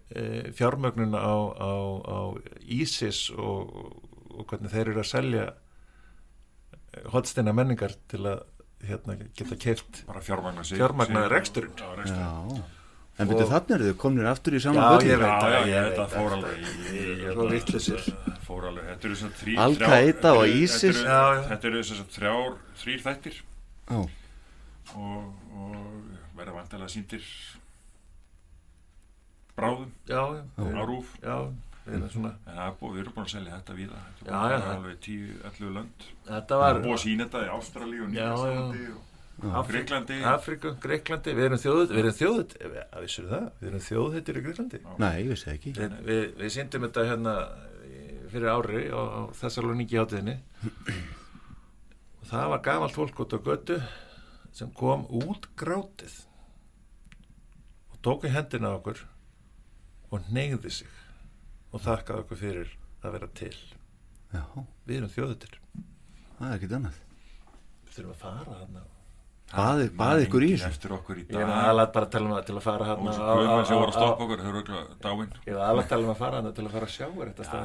e, 0.07 0.51
fjármögnun 0.55 1.17
á, 1.17 1.35
á, 1.59 1.71
á 2.07 2.19
ISIS 2.61 3.27
og, 3.35 3.75
og 4.31 4.47
hvernig 4.47 4.71
þeir 4.71 4.93
eru 4.93 5.03
að 5.03 5.11
selja 5.11 5.45
hotsteina 7.11 7.51
menningar 7.55 7.97
til 8.07 8.23
að 8.31 8.45
hérna, 8.87 9.15
geta 9.35 9.55
keift 9.55 10.05
bara 10.07 10.21
fjármagna 10.21 10.63
sig. 10.63 10.77
Fjármagna 10.77 11.21
sig- 11.25 11.31
reksturinn. 11.31 11.71
Já. 11.77 12.15
Já, 12.15 12.63
en 13.23 13.27
byrju 13.29 13.43
Og- 13.45 13.51
þannig 13.51 13.71
eru 13.75 13.85
þau 13.93 13.97
komnir 14.03 14.25
aftur 14.27 14.53
í 14.53 14.59
Já, 14.59 14.63
saman 14.65 14.83
völlin 14.97 15.11
ég 15.11 15.19
veit 15.19 15.43
Já, 15.43 15.49
já, 15.51 15.65
ég 15.65 15.85
þetta 15.89 16.07
fór 16.15 16.31
alveg 16.35 16.51
er 16.51 17.35
fór 18.45 18.63
alveg, 18.69 18.85
þetta 18.91 19.05
eru 19.05 19.15
Al-Qaeda 19.65 20.21
þrjár- 20.21 20.35
og 20.35 20.43
þetta 20.43 20.51
eru- 20.51 20.63
ISIS. 20.63 20.81
þetta 20.81 20.99
eru- 20.99 21.07
Já, 21.07 21.21
já. 21.35 21.47
þetta 21.49 21.65
eru 21.71 21.79
þess 21.83 22.01
að 22.01 22.09
þrjár, 22.17 22.51
þrýr 22.81 23.01
þættir. 23.05 23.35
Já, 23.89 23.97
og, 24.95 25.23
og 25.55 25.75
verða 26.37 26.53
vantilega 26.59 26.89
síndir 26.91 27.23
bráðum 29.55 29.91
já, 30.07 30.21
já, 30.35 30.43
á 30.59 30.83
rúf. 30.85 31.07
Já, 31.23 31.37
við 31.85 31.97
erum 31.97 32.11
svona. 32.13 32.31
En 32.45 32.55
það 32.59 32.67
er 32.67 32.77
búið, 32.79 32.93
við 32.95 33.01
erum 33.03 33.15
búin 33.15 33.27
að 33.27 33.33
selja 33.35 33.57
þetta 33.57 33.75
víða. 33.79 34.03
Þetta 34.19 34.29
er 34.29 34.35
Já, 34.35 34.39
búin 34.41 34.53
já, 34.53 34.59
að 34.59 34.71
alveg 34.75 35.01
10-11 35.07 35.75
lönd. 35.75 36.07
Þetta 36.29 36.61
var 36.61 36.71
er 36.75 36.85
búið 36.85 36.95
að 36.95 37.03
sína 37.05 37.27
þetta 37.27 37.43
í 37.45 37.51
Ástralíu 37.55 38.05
og 38.05 38.13
Nýjastlandi 38.13 38.87
og 39.35 39.67
Greiklandi 39.67 40.17
Afríku, 40.31 40.69
Greiklandi, 40.79 41.33
við 41.35 41.45
erum 41.49 41.59
þjóð 41.59 41.81
við 41.91 41.97
erum 42.01 42.13
þjóð, 42.15 42.53
að 42.85 43.01
vissur 43.03 43.25
það. 43.31 43.47
Við 43.59 43.69
erum 43.69 43.83
þjóðhættir 43.89 44.39
í 44.39 44.43
Greiklandi 44.45 44.79
nei, 45.03 45.15
ég 45.19 45.31
vissi 45.33 45.49
ekki. 45.51 45.73
Við, 45.75 45.97
við, 46.07 46.21
við 46.39 46.53
síndum 46.55 46.85
þetta 46.87 47.05
hérna 47.09 47.33
fyrir 48.31 48.51
ári 48.51 48.85
á, 48.95 49.01
á 49.01 49.21
Þessaloníki 49.35 49.99
hátíðinni. 49.99 50.37
Og 52.21 52.29
það 52.31 52.47
var 52.53 52.63
gamalt 52.65 52.95
fólk 52.95 53.21
út 53.25 53.35
á 53.35 53.39
götu 53.49 53.79
sem 54.55 54.71
kom 54.71 55.03
út 55.11 55.49
grátið 55.59 56.15
og 57.91 57.99
tók 58.07 58.23
í 58.27 58.31
hendina 58.31 58.71
okkur 58.77 59.03
og 60.15 60.29
neyði 60.31 60.71
sig 60.71 60.94
og 61.75 61.83
þakkaði 61.83 62.23
okkur 62.25 62.39
fyrir 62.41 62.73
að 63.05 63.15
vera 63.19 63.29
til. 63.37 63.53
Já, 64.35 64.41
við 64.87 64.97
erum 65.01 65.11
þjóðhættir 65.15 65.55
það 66.35 66.49
er 66.49 66.57
ekkert 66.57 66.75
annað. 66.79 66.99
Við 67.85 67.95
þurfum 67.99 68.13
að 68.15 68.21
fara 68.25 68.59
hérna 68.59 68.81
Baði, 69.55 69.83
baði 69.93 70.23
ykkur 70.25 70.43
í 70.43 70.47
þessu. 70.55 70.67
eftir 70.73 70.93
okkur 70.95 71.19
í 71.19 71.21
ég 71.21 71.27
dag. 71.35 71.51
aðalega 71.53 71.91
bara 71.95 72.07
að 72.07 72.13
tala 72.15 72.25
um 72.25 72.31
að 72.35 72.45
til 72.47 72.55
að 72.57 72.63
fara 72.65 72.81
og 72.81 72.87
hérna 72.89 73.11
þessu 73.11 73.25
guðmenn 73.29 73.67
sem 73.69 73.77
voru 73.77 73.91
að 73.91 73.97
stoppa 73.99 74.25
okkur 74.25 74.41
Ég 75.45 75.53
var 75.59 75.67
alveg 75.69 75.83
að 75.85 75.91
tala 75.91 76.01
um 76.07 76.09
að 76.15 76.17
fara 76.23 76.39
hana 76.41 76.51
til 76.57 76.65
að 76.65 76.73
fara 76.73 76.87
að 76.89 76.95
sjá 76.95 77.07
þetta 77.13 77.43
það 77.51 77.61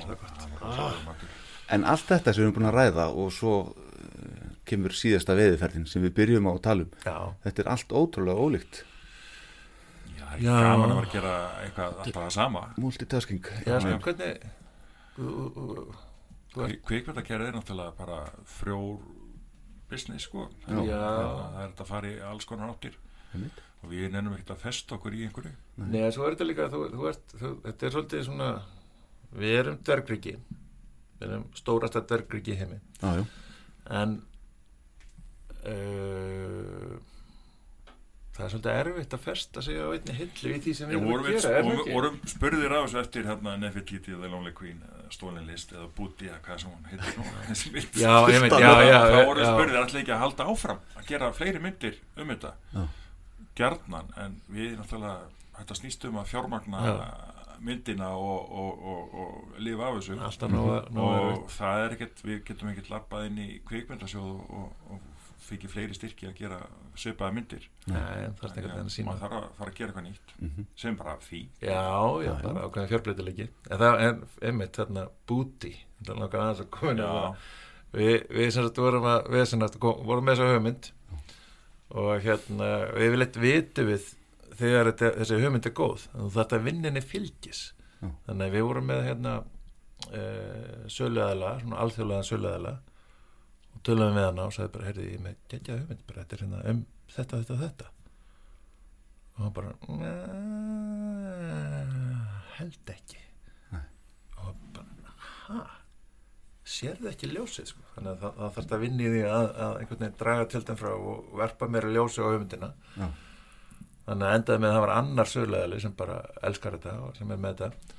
það 0.00 0.50
var 0.58 0.74
sárum 0.80 1.06
matur. 1.06 1.38
En 1.70 1.86
allt 1.94 2.06
þetta 2.10 2.34
sem 2.34 2.42
við 2.42 2.48
erum 2.48 2.56
búin 2.58 2.68
að 2.72 2.76
ræða 2.80 3.06
og 3.22 3.30
svo 3.38 3.54
uh, 3.70 3.72
kemur 4.66 4.96
síðasta 4.98 5.38
veðiferðin 5.38 5.86
sem 5.86 6.02
við 6.02 6.16
byrjum 6.18 6.50
á 6.50 6.52
að 6.56 6.62
tala 6.66 6.82
um 6.88 6.90
Já, 7.06 7.16
Þetta 7.46 7.62
er 7.64 7.70
allt 7.76 7.94
ótrúlega 8.02 8.42
ólíkt 8.50 8.82
það 10.30 10.38
er 10.38 10.44
Já. 10.44 10.54
ekki 10.54 10.66
gaman 10.70 10.90
að 10.90 10.96
vera 10.96 11.06
að 11.06 11.12
gera 11.14 11.34
eitthvað 11.64 12.00
alltaf 12.04 12.22
það 12.22 12.32
sama. 12.36 12.62
Multitasking. 12.78 13.42
Já 13.66 13.80
sko, 13.80 13.88
já. 13.90 13.98
hvernig 14.06 14.42
þú- 15.16 15.52
þú- 15.56 15.94
þú 16.54 16.64
ert- 16.66 16.82
Kvikmyndagerð 16.86 17.46
er 17.48 17.52
náttúrulega 17.58 17.96
bara 17.98 18.18
frjór 18.46 19.00
business 19.90 20.22
sko. 20.28 20.48
Það, 20.66 20.84
Já. 20.86 20.98
það 20.98 21.62
er 21.62 21.68
þetta 21.72 21.84
að 21.84 21.90
fara 21.92 22.08
í 22.10 22.20
alls 22.30 22.44
konar 22.46 22.70
áttir. 22.74 22.94
Og 23.82 23.88
við 23.90 24.10
nefnum 24.12 24.34
ekkert 24.36 24.50
að 24.56 24.58
festa 24.64 24.94
okkur 24.96 25.14
í 25.16 25.22
einhverju. 25.26 25.52
Nei, 25.78 26.10
svo 26.12 26.26
er 26.26 26.34
þetta 26.34 26.46
líka 26.46 26.66
þú, 26.70 26.80
þú 26.92 27.08
ert, 27.08 27.26
þú, 27.40 27.50
þetta 27.64 27.86
er 27.86 27.90
svolítið 27.94 28.24
svona 28.26 28.48
við 29.32 29.54
erum 29.60 29.78
dvergriki 29.86 30.34
við 31.20 31.28
erum 31.28 31.44
stórasta 31.54 32.00
dvergriki 32.06 32.56
heimi. 32.58 32.80
Já, 33.00 33.14
já, 33.16 33.24
en 33.90 34.22
uh, 35.66 36.98
það 38.40 38.46
er 38.48 38.52
svolítið 38.54 38.78
erfitt 38.80 39.14
að 39.16 39.22
festa 39.26 39.62
sig 39.66 39.78
á 39.80 39.86
einni 39.94 40.14
hillu 40.18 40.52
í 40.56 40.60
því 40.64 40.74
sem 40.80 40.90
við 40.94 41.02
vorum, 41.04 41.24
að 41.26 41.34
gera, 41.36 41.50
er 41.50 41.64
það 41.64 41.68
vorum, 41.70 41.92
vorum 41.94 42.16
spurðir 42.32 42.74
á 42.74 42.78
þessu 42.80 43.00
eftir 43.04 43.28
hérna 43.30 43.54
Nefertiti 43.60 44.14
eða 44.16 44.30
Lonely 44.32 44.52
Queen 44.56 44.80
eða 44.88 45.10
Stolin 45.14 45.46
List 45.50 45.72
eða 45.76 45.88
Booty 45.96 46.28
eða 46.30 46.38
hvað 46.46 46.60
sem 46.62 46.70
hún 46.70 46.88
heitir 46.90 47.18
nú 47.18 47.24
mynd. 47.76 47.98
Já, 48.00 48.14
ég 48.32 48.44
veit, 48.46 48.56
já, 48.62 48.72
já, 48.88 48.98
þá 49.10 49.18
voru 49.30 49.44
já. 49.44 49.50
spurðir 49.52 49.80
allir 49.84 50.00
ekki 50.04 50.14
að 50.16 50.22
halda 50.24 50.48
áfram 50.54 50.80
að 51.00 51.08
gera 51.12 51.32
fleiri 51.36 51.62
myndir 51.64 51.98
um 52.16 52.30
þetta 52.34 52.52
Já. 52.74 52.84
gjarnan 53.60 54.12
en 54.24 54.38
við 54.54 54.78
náttúrulega 54.78 55.28
þetta 55.60 55.76
snýst 55.80 56.06
um 56.08 56.20
að 56.22 56.30
fjármagna 56.32 56.80
Já. 56.86 56.94
myndina 57.60 58.12
og, 58.16 58.52
og, 58.62 58.84
og, 58.92 59.16
og 59.24 59.58
lifa 59.60 59.90
af 59.90 59.98
þessu 59.98 60.14
nógu- 60.48 60.86
nógu 60.96 61.18
og 61.34 61.50
það 61.52 61.82
er 61.84 61.96
ekkert, 61.98 62.22
við 62.24 62.38
getum 62.48 62.70
ekkert 62.72 62.88
lappað 62.94 63.26
inn 63.28 63.42
í 63.42 63.48
kvikmyndasjóð 63.68 64.30
og, 64.30 64.94
fikk 65.50 65.66
fleiri 65.72 65.94
styrki 65.96 66.26
að 66.30 66.34
gera 66.40 66.58
svipaða 66.96 67.34
myndir. 67.36 67.64
Nei, 67.90 67.98
en 68.24 68.34
þarf 68.38 68.52
ekki 68.56 68.68
að 68.68 68.76
Þannig 68.76 68.94
sína. 68.94 69.06
maður 69.10 69.22
þarf 69.24 69.36
að 69.40 69.48
fara 69.58 69.70
að 69.70 69.76
gera 69.80 69.90
eitthvað 69.92 70.06
nýtt 70.06 70.34
Mhm. 70.40 70.66
sem 70.76 70.96
bara 70.96 71.16
fí 71.20 71.40
Já, 71.60 71.80
já, 72.24 72.32
bara 72.42 72.64
ákveðin 72.68 72.90
fjörbreytileiki 72.92 73.48
en 73.70 73.78
það 73.78 74.00
er 74.06 74.20
einmitt 74.48 74.72
þarna 74.80 75.08
búti. 75.26 75.72
Þetta 76.00 76.12
er 76.14 76.20
langar 76.22 76.40
aðeins 76.40 76.60
að 76.64 76.70
koma 76.70 76.94
það. 77.10 77.36
við, 77.92 78.28
við 78.30 78.50
sem 78.52 78.64
sagt 78.64 78.76
vorum 78.78 79.02
að 79.10 79.28
við 79.34 79.46
sem 79.46 79.60
sagt 79.60 79.78
vorum 79.80 80.24
með 80.24 80.36
þessa 80.36 80.54
hugmynd. 80.54 80.90
Og 81.90 82.20
hérna 82.22 82.68
við 82.94 83.10
viljum 83.16 83.40
viti 83.42 83.82
við 83.82 84.14
þegar 84.60 84.92
þetta, 84.92 85.08
þessi 85.18 85.40
hugmynd 85.42 85.66
er 85.66 85.72
góð 85.74 86.04
þannig 86.12 86.26
að 86.30 86.36
þetta 86.38 86.58
vinninni 86.64 87.00
fylgis. 87.02 87.72
Já. 88.00 88.08
þannig 88.26 88.46
að 88.46 88.54
við 88.54 88.62
vorum 88.64 88.86
með 88.88 89.00
hérna 89.04 89.32
e, 90.08 90.20
söluæðala, 90.88 91.50
svona 91.60 91.76
alþjóðlega 91.84 92.24
söluæðala 92.30 92.70
og 93.80 93.86
töluðum 93.88 94.16
við 94.20 94.26
hana 94.28 94.44
og 94.44 94.52
sagði 94.52 94.72
bara, 94.74 94.86
heyrði 94.90 95.04
ég 95.14 95.20
með 95.24 95.36
gegja 95.48 95.76
hugmynd 95.80 96.02
bara, 96.10 96.20
þetta 96.24 96.36
er 96.36 96.42
hérna 96.44 96.60
um 96.74 96.80
þetta, 97.14 97.40
þetta, 97.40 97.54
þetta 97.64 97.86
og 99.30 99.44
hann 99.46 99.54
bara 99.56 99.70
"Nei, 101.00 102.24
held 102.58 102.92
ekki 102.94 103.20
Nei. 103.72 103.84
og 104.44 104.56
bara, 104.76 105.14
hæ 105.48 105.60
sérðu 106.70 107.08
ekki 107.10 107.26
ljósið 107.32 107.66
sko. 107.72 107.80
þannig 107.96 108.10
að 108.12 108.20
það, 108.20 108.34
það 108.42 108.52
þarf 108.58 108.72
að 108.76 108.82
vinna 108.84 109.02
í 109.02 109.08
því 109.14 109.22
að, 109.26 109.46
að 109.64 109.72
einhvern 109.80 110.02
veginn 110.04 110.18
draga 110.20 110.44
tjöldin 110.52 110.78
frá 110.78 110.90
og 110.94 111.32
verpa 111.40 111.66
mér 111.72 111.88
ljósi 111.96 112.20
á 112.22 112.28
hugmyndina 112.28 112.68
Já. 113.00 113.08
þannig 114.06 114.26
að 114.28 114.34
endaði 114.36 114.60
með 114.60 114.68
að 114.70 114.74
það 114.76 114.84
var 114.84 114.94
annar 114.98 115.30
sögulegali 115.32 115.80
sem 115.82 115.96
bara 115.98 116.20
elskar 116.46 116.76
þetta 116.76 116.92
og 117.08 117.16
sem 117.18 117.30
er 117.34 117.40
með 117.42 117.56
þetta 117.64 117.96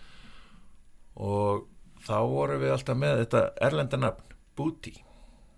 og 1.26 1.66
þá 2.06 2.16
vorum 2.32 2.62
við 2.64 2.72
alltaf 2.78 2.98
með 3.02 3.18
þetta 3.26 3.42
erlenda 3.68 3.98
nafn, 4.06 4.38
Booty 4.56 4.94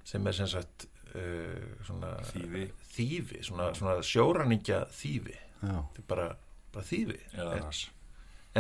sem 0.04 0.28
er 0.28 0.36
sem 0.38 0.50
sagt 0.52 0.88
uh, 1.16 1.66
svona 1.88 2.14
Þýfi. 2.32 2.64
þýfi 2.96 3.44
svona, 3.48 3.72
svona 3.78 3.98
sjóræningja 4.06 4.84
þýfi 4.92 5.36
Já. 5.64 5.76
þetta 5.80 6.02
er 6.04 6.08
bara, 6.10 6.30
bara 6.74 6.86
þýfi 6.90 7.20
en, 7.40 7.68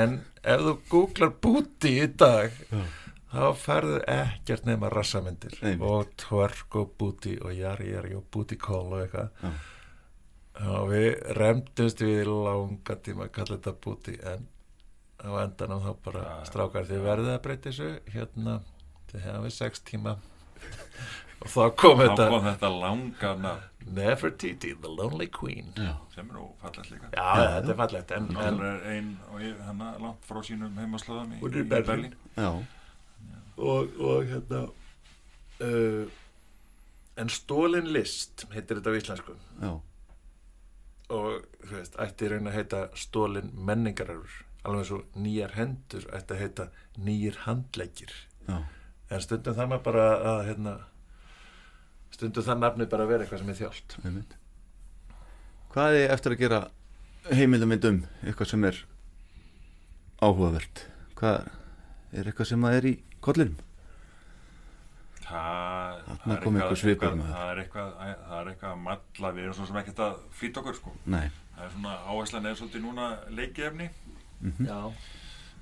en 0.03 0.13
ef 0.43 0.61
þú 0.67 0.75
googlar 0.91 1.33
Booty 1.43 1.95
í 2.03 2.07
dag 2.17 2.55
Já. 2.71 2.83
þá 3.33 3.43
færðu 3.57 3.99
ekkert 4.13 4.65
nema 4.69 4.89
rassamyndir 4.93 5.57
Einmitt. 5.61 5.83
og 5.89 6.11
twerk 6.21 6.75
og 6.79 6.91
booty 7.01 7.35
og 7.41 7.53
jari 7.57 7.91
jari 7.95 8.15
og 8.15 8.25
booty 8.31 8.55
call 8.61 8.93
og 8.93 9.03
eitthvað 9.03 9.61
og 10.69 10.91
við 10.91 11.07
remdumst 11.39 12.01
við 12.05 12.19
í 12.21 12.25
langa 12.29 12.95
tíma 13.01 13.25
að 13.25 13.31
kalla 13.39 13.55
þetta 13.57 13.71
booty 13.81 14.13
en 14.31 14.43
á 15.23 15.29
endanum 15.41 15.81
þá 15.81 15.91
bara 16.05 16.23
strákar 16.45 16.85
þið 16.85 17.01
verðið 17.07 17.31
að 17.33 17.41
breyta 17.47 17.71
þessu 17.71 17.89
hérna 18.13 18.59
þið 19.09 19.25
hefum 19.27 19.53
sex 19.55 19.81
tíma 19.89 20.13
og 21.43 21.49
þá 21.51 21.61
kom 21.81 21.99
þá 21.99 22.03
þetta 22.07 22.27
kom 22.33 22.45
þetta 22.49 22.69
langa 22.79 23.35
nafn 23.43 23.69
Nefertiti, 23.93 24.69
the 24.79 24.87
lonely 24.87 25.25
queen 25.27 25.73
Já. 25.75 25.97
sem 26.15 26.29
er 26.29 26.37
nú 26.37 26.45
fallegt 26.61 26.87
líka 26.93 27.09
já, 27.11 27.25
þetta 27.57 27.71
er 27.73 27.79
fallegt 27.81 28.11
en, 28.15 28.29
en 28.39 28.61
er 28.63 28.85
ein 28.93 29.09
og 29.33 29.41
ég- 29.43 29.59
hana 29.67 29.89
langt 29.99 30.23
frá 30.23 30.39
sínum 30.47 30.77
heimaslöðum 30.79 31.33
í, 31.35 31.41
í 31.43 31.63
Berlín. 31.67 32.13
Já. 32.37 32.47
og, 33.57 33.91
og 33.99 34.23
hérna 34.31 34.61
uh, 35.67 36.05
en 37.19 37.29
stólin 37.29 37.91
list 37.93 38.45
heitir 38.55 38.79
þetta 38.79 38.95
á 38.95 38.99
íslensku 39.01 39.35
Já. 39.61 39.73
og 41.13 41.43
þú 41.67 41.75
veist, 41.75 41.99
ætti 42.07 42.31
raun 42.31 42.47
að 42.49 42.57
heita 42.61 42.81
stólin 42.97 43.51
menningararur 43.53 44.39
alveg 44.63 44.79
eins 44.85 44.93
og 44.95 45.19
nýjar 45.19 45.57
hendur 45.59 46.07
ætti 46.15 46.37
að 46.37 46.41
heita 46.45 46.69
nýjir 47.03 47.41
handleggir 47.43 48.15
Já. 48.47 48.61
en 49.11 49.21
stundum 49.27 49.59
það 49.59 49.69
maður 49.75 49.85
bara 49.91 50.07
að 50.31 50.41
hérna, 50.49 50.77
stundum 52.13 52.45
það 52.47 52.61
nafnið 52.63 52.89
bara 52.93 53.03
að 53.07 53.11
vera 53.13 53.25
eitthvað 53.25 53.43
sem 53.43 53.49
er 53.53 53.59
þjált. 53.59 53.97
Hvað 55.73 55.99
er 56.03 56.11
eftir 56.13 56.35
að 56.35 56.41
gera 56.43 56.61
heimildamind 57.33 57.85
um 57.89 58.01
eitthvað 58.23 58.51
sem 58.53 58.65
er 58.69 58.81
áhugavert? 60.23 60.85
Hvað 61.17 61.47
er 62.13 62.29
eitthvað 62.29 62.49
sem 62.53 62.67
að 62.69 62.77
er 62.79 62.89
í 62.91 62.95
kollinum? 63.25 63.55
það, 65.23 66.01
það 66.03 66.33
er 66.33 66.43
eitthvað- 66.43 66.83
eitthvað- 66.83 67.21
það 67.33 67.49
er 67.49 67.59
eitthvað 67.63 67.93
það 67.97 68.39
er 68.41 68.49
eitthvað 68.51 68.71
að 68.73 68.81
matla 68.83 69.31
við 69.33 69.43
erum 69.45 69.53
svo 69.57 69.65
sem 69.69 69.77
ekkert 69.81 70.01
að 70.03 70.17
flýta 70.39 70.59
okkur 70.61 70.75
sko 70.75 70.91
Nei. 71.05 71.29
það 71.55 71.63
er 71.65 71.69
svona 71.75 71.93
áherslan 72.11 72.45
eða 72.49 72.57
svolítið 72.59 72.83
núna 72.83 73.05
leikiefni 73.29 73.89
já, 74.67 74.91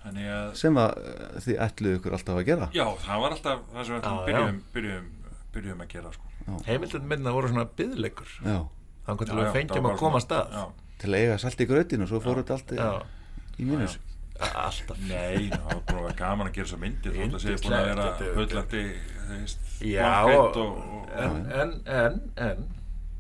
þannig 0.03 0.27
að 0.33 0.55
Sem 0.57 0.75
að 0.81 0.97
eh, 0.97 1.39
þið 1.45 1.59
ætluðu 1.67 1.99
ykkur 1.99 2.17
alltaf 2.17 2.35
að 2.41 2.45
gera? 2.49 2.69
já 2.73 2.85
það 3.05 3.21
var 3.21 3.31
alltaf 3.37 3.59
það 3.73 3.85
sem 3.85 3.95
við 3.95 4.01
Já, 4.01 4.25
byrjum, 4.25 4.63
byrjum, 4.73 5.11
byrjum 5.53 5.81
að 5.85 5.87
gera 5.93 6.11
sko 6.17 6.30
heimildin 6.67 7.07
minna 7.09 7.33
voru 7.35 7.51
svona 7.51 7.65
byðleikur 7.77 8.31
Já. 8.45 8.57
þannig 9.07 9.27
til 9.27 9.35
Já, 9.35 9.41
við 9.41 9.51
fengjum 9.57 9.89
að 9.91 9.99
koma 10.01 10.19
að. 10.21 10.25
stað 10.25 10.55
já. 10.57 10.63
Til 11.01 11.09
að 11.11 11.19
eiga 11.19 11.37
salt 11.41 11.61
í 11.61 11.67
grötin 11.69 12.05
og 12.05 12.11
svo 12.11 12.19
fór 12.21 12.41
þetta 12.41 12.57
allt 12.57 12.73
í, 12.75 13.65
mínus. 13.65 13.97
alltaf. 14.41 14.99
Nei, 15.05 15.49
það 15.49 15.65
var 15.65 15.79
að 15.81 15.95
vera 16.01 16.13
gaman 16.17 16.49
að 16.49 16.55
gera 16.57 16.71
svo 16.71 16.77
myndir 16.81 17.17
þótt 17.17 17.35
að 17.37 17.43
sé 17.45 17.55
búin 17.61 17.77
að 17.77 17.87
vera 17.89 18.05
þú 18.19 18.83
veist, 19.31 19.67
Já, 19.81 20.11
en, 21.21 21.35
en, 21.61 21.73
en, 21.85 22.21
en 22.37 22.63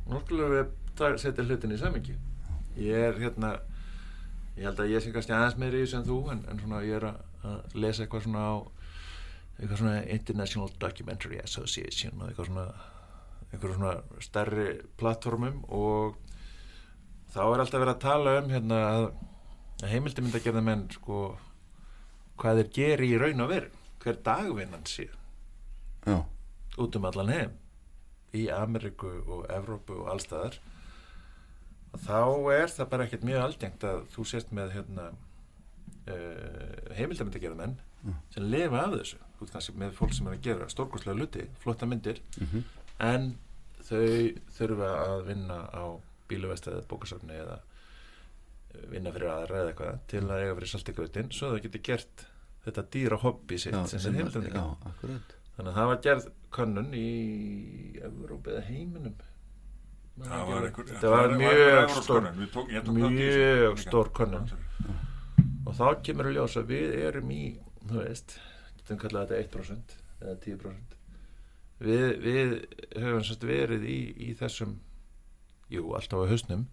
nú 0.09 0.21
skulum 0.25 0.55
við 0.55 1.17
setja 1.21 1.45
hlutin 1.45 1.73
í 1.73 1.79
samingi 1.81 2.15
ég 2.77 3.07
er 3.09 3.19
hérna 3.21 3.55
ég 4.57 4.67
held 4.67 4.81
að 4.83 4.91
ég 4.93 5.03
sé 5.03 5.13
kannski 5.13 5.33
aðeins 5.35 5.57
meiri 5.61 5.81
í 5.81 5.85
þessu 5.85 5.99
en 6.01 6.07
þú 6.09 6.19
en, 6.33 6.41
en 6.51 6.61
svona 6.61 6.81
ég 6.85 6.97
er 6.99 7.07
að, 7.11 7.21
að 7.47 7.77
lesa 7.85 8.03
eitthvað 8.05 8.25
svona 8.27 8.43
á 8.45 8.53
eitthvað 9.61 9.77
svona 9.81 9.95
International 10.15 10.71
Documentary 10.81 11.39
Association 11.43 12.17
og 12.19 12.29
eitthvað 12.29 12.49
svona 12.51 12.65
eitthvað 13.51 13.75
svona 13.75 13.93
stærri 14.23 14.67
plattformum 14.97 15.61
og 15.69 16.15
þá 17.33 17.41
er 17.45 17.63
alltaf 17.63 17.81
verið 17.81 17.93
að 17.95 18.03
tala 18.05 18.37
um 18.41 18.49
hérna 18.53 18.79
að 18.91 19.05
að 19.81 19.89
heimildamyndagerða 19.95 20.61
menn 20.61 20.83
sko 20.93 21.19
hvað 22.41 22.59
þeir 22.61 22.69
geri 22.75 23.07
í 23.15 23.17
raun 23.21 23.41
og 23.45 23.49
veru 23.49 23.71
hver 24.03 24.17
dagvinnan 24.25 24.83
sé 24.89 25.07
Já. 26.05 26.19
út 26.77 26.95
um 26.99 27.05
allan 27.09 27.29
heim 27.33 27.51
í 28.37 28.45
Ameríku 28.53 29.09
og 29.27 29.47
Evrópu 29.51 29.97
og 30.03 30.11
allstaðar 30.13 30.59
þá 32.05 32.19
er 32.55 32.71
það 32.71 32.89
bara 32.93 33.05
ekkert 33.07 33.25
mjög 33.27 33.41
algengt 33.45 33.83
að 33.83 34.03
þú 34.13 34.25
sést 34.31 34.53
með 34.55 34.71
hérna 34.77 35.09
uh, 35.11 36.93
heimildamyndagerðamenn 36.97 37.79
Mm. 38.01 38.15
sem 38.33 38.45
lifa 38.49 38.79
af 38.81 38.93
þessu 38.95 39.17
þú 39.37 39.43
ert 39.45 39.51
kannski 39.53 39.73
með 39.77 39.91
fólk 39.93 40.13
sem 40.17 40.25
er 40.25 40.33
að 40.33 40.39
gera 40.47 40.67
stórkostlega 40.73 41.19
luti 41.19 41.43
flotta 41.61 41.85
myndir 41.85 42.17
Mhm. 42.41 42.63
En 43.01 43.29
þau 43.81 44.05
þurfa 44.57 44.89
að 45.05 45.23
vinna 45.31 45.57
á 45.73 45.83
bíluvestæði 46.31 46.83
bókasafni 46.91 47.35
eða 47.41 47.57
eh, 48.75 48.85
vinna 48.93 49.11
fyrir 49.15 49.31
aðra 49.33 49.61
eða 49.63 49.71
eitthvað 49.73 49.99
til 50.13 50.21
að 50.27 50.43
eiga 50.45 50.55
fyrir 50.59 50.71
saltigrautin 50.75 51.31
svo 51.35 51.49
þau 51.55 51.63
getur 51.65 51.83
gert 51.89 52.25
þetta 52.65 52.83
dýra 52.93 53.17
hobby 53.23 53.57
sitt 53.57 53.73
Já, 53.73 53.81
sem 53.89 53.99
sem 54.03 54.15
er 54.21 54.29
akkurat. 54.29 55.35
þannig 55.57 55.71
að 55.71 55.77
það 55.79 55.89
var 55.91 56.01
gerð 56.05 56.27
könnun 56.53 56.91
í 56.93 57.07
Evróp 58.05 58.47
eða 58.51 58.61
heiminum. 58.67 59.15
Það 60.21 60.41
var 60.51 60.65
einhver- 60.67 60.87
þetta 60.91 61.01
það 61.01 61.13
var 61.15 61.27
var- 61.29 61.37
mjög 61.41 61.93
stór. 61.97 62.25
Við 62.37 62.49
tók- 62.53 62.71
ég 62.75 62.83
tók 62.85 62.97
mjög 63.15 63.77
stór 63.81 64.09
könnun. 64.19 64.51
Og 65.65 65.73
þá 65.77 65.85
kemur 66.03 66.25
að 66.29 66.35
ljósa 66.37 66.61
að 66.61 66.69
við 66.73 66.95
erum 67.07 67.31
í 67.31 67.41
þú 67.87 67.97
veist, 68.03 68.37
getum 68.77 68.97
kallað 69.01 69.27
þetta 69.31 69.41
1% 69.43 69.95
eða 70.21 70.35
10% 70.45 70.90
við, 71.81 72.07
við 72.23 72.55
höfum 73.01 73.23
sérst 73.25 73.45
verið 73.47 73.85
í, 73.89 73.99
í 74.29 74.33
þessum 74.39 74.77
jú, 75.71 75.87
alltaf 75.97 76.25
á 76.25 76.31
hausnum 76.31 76.67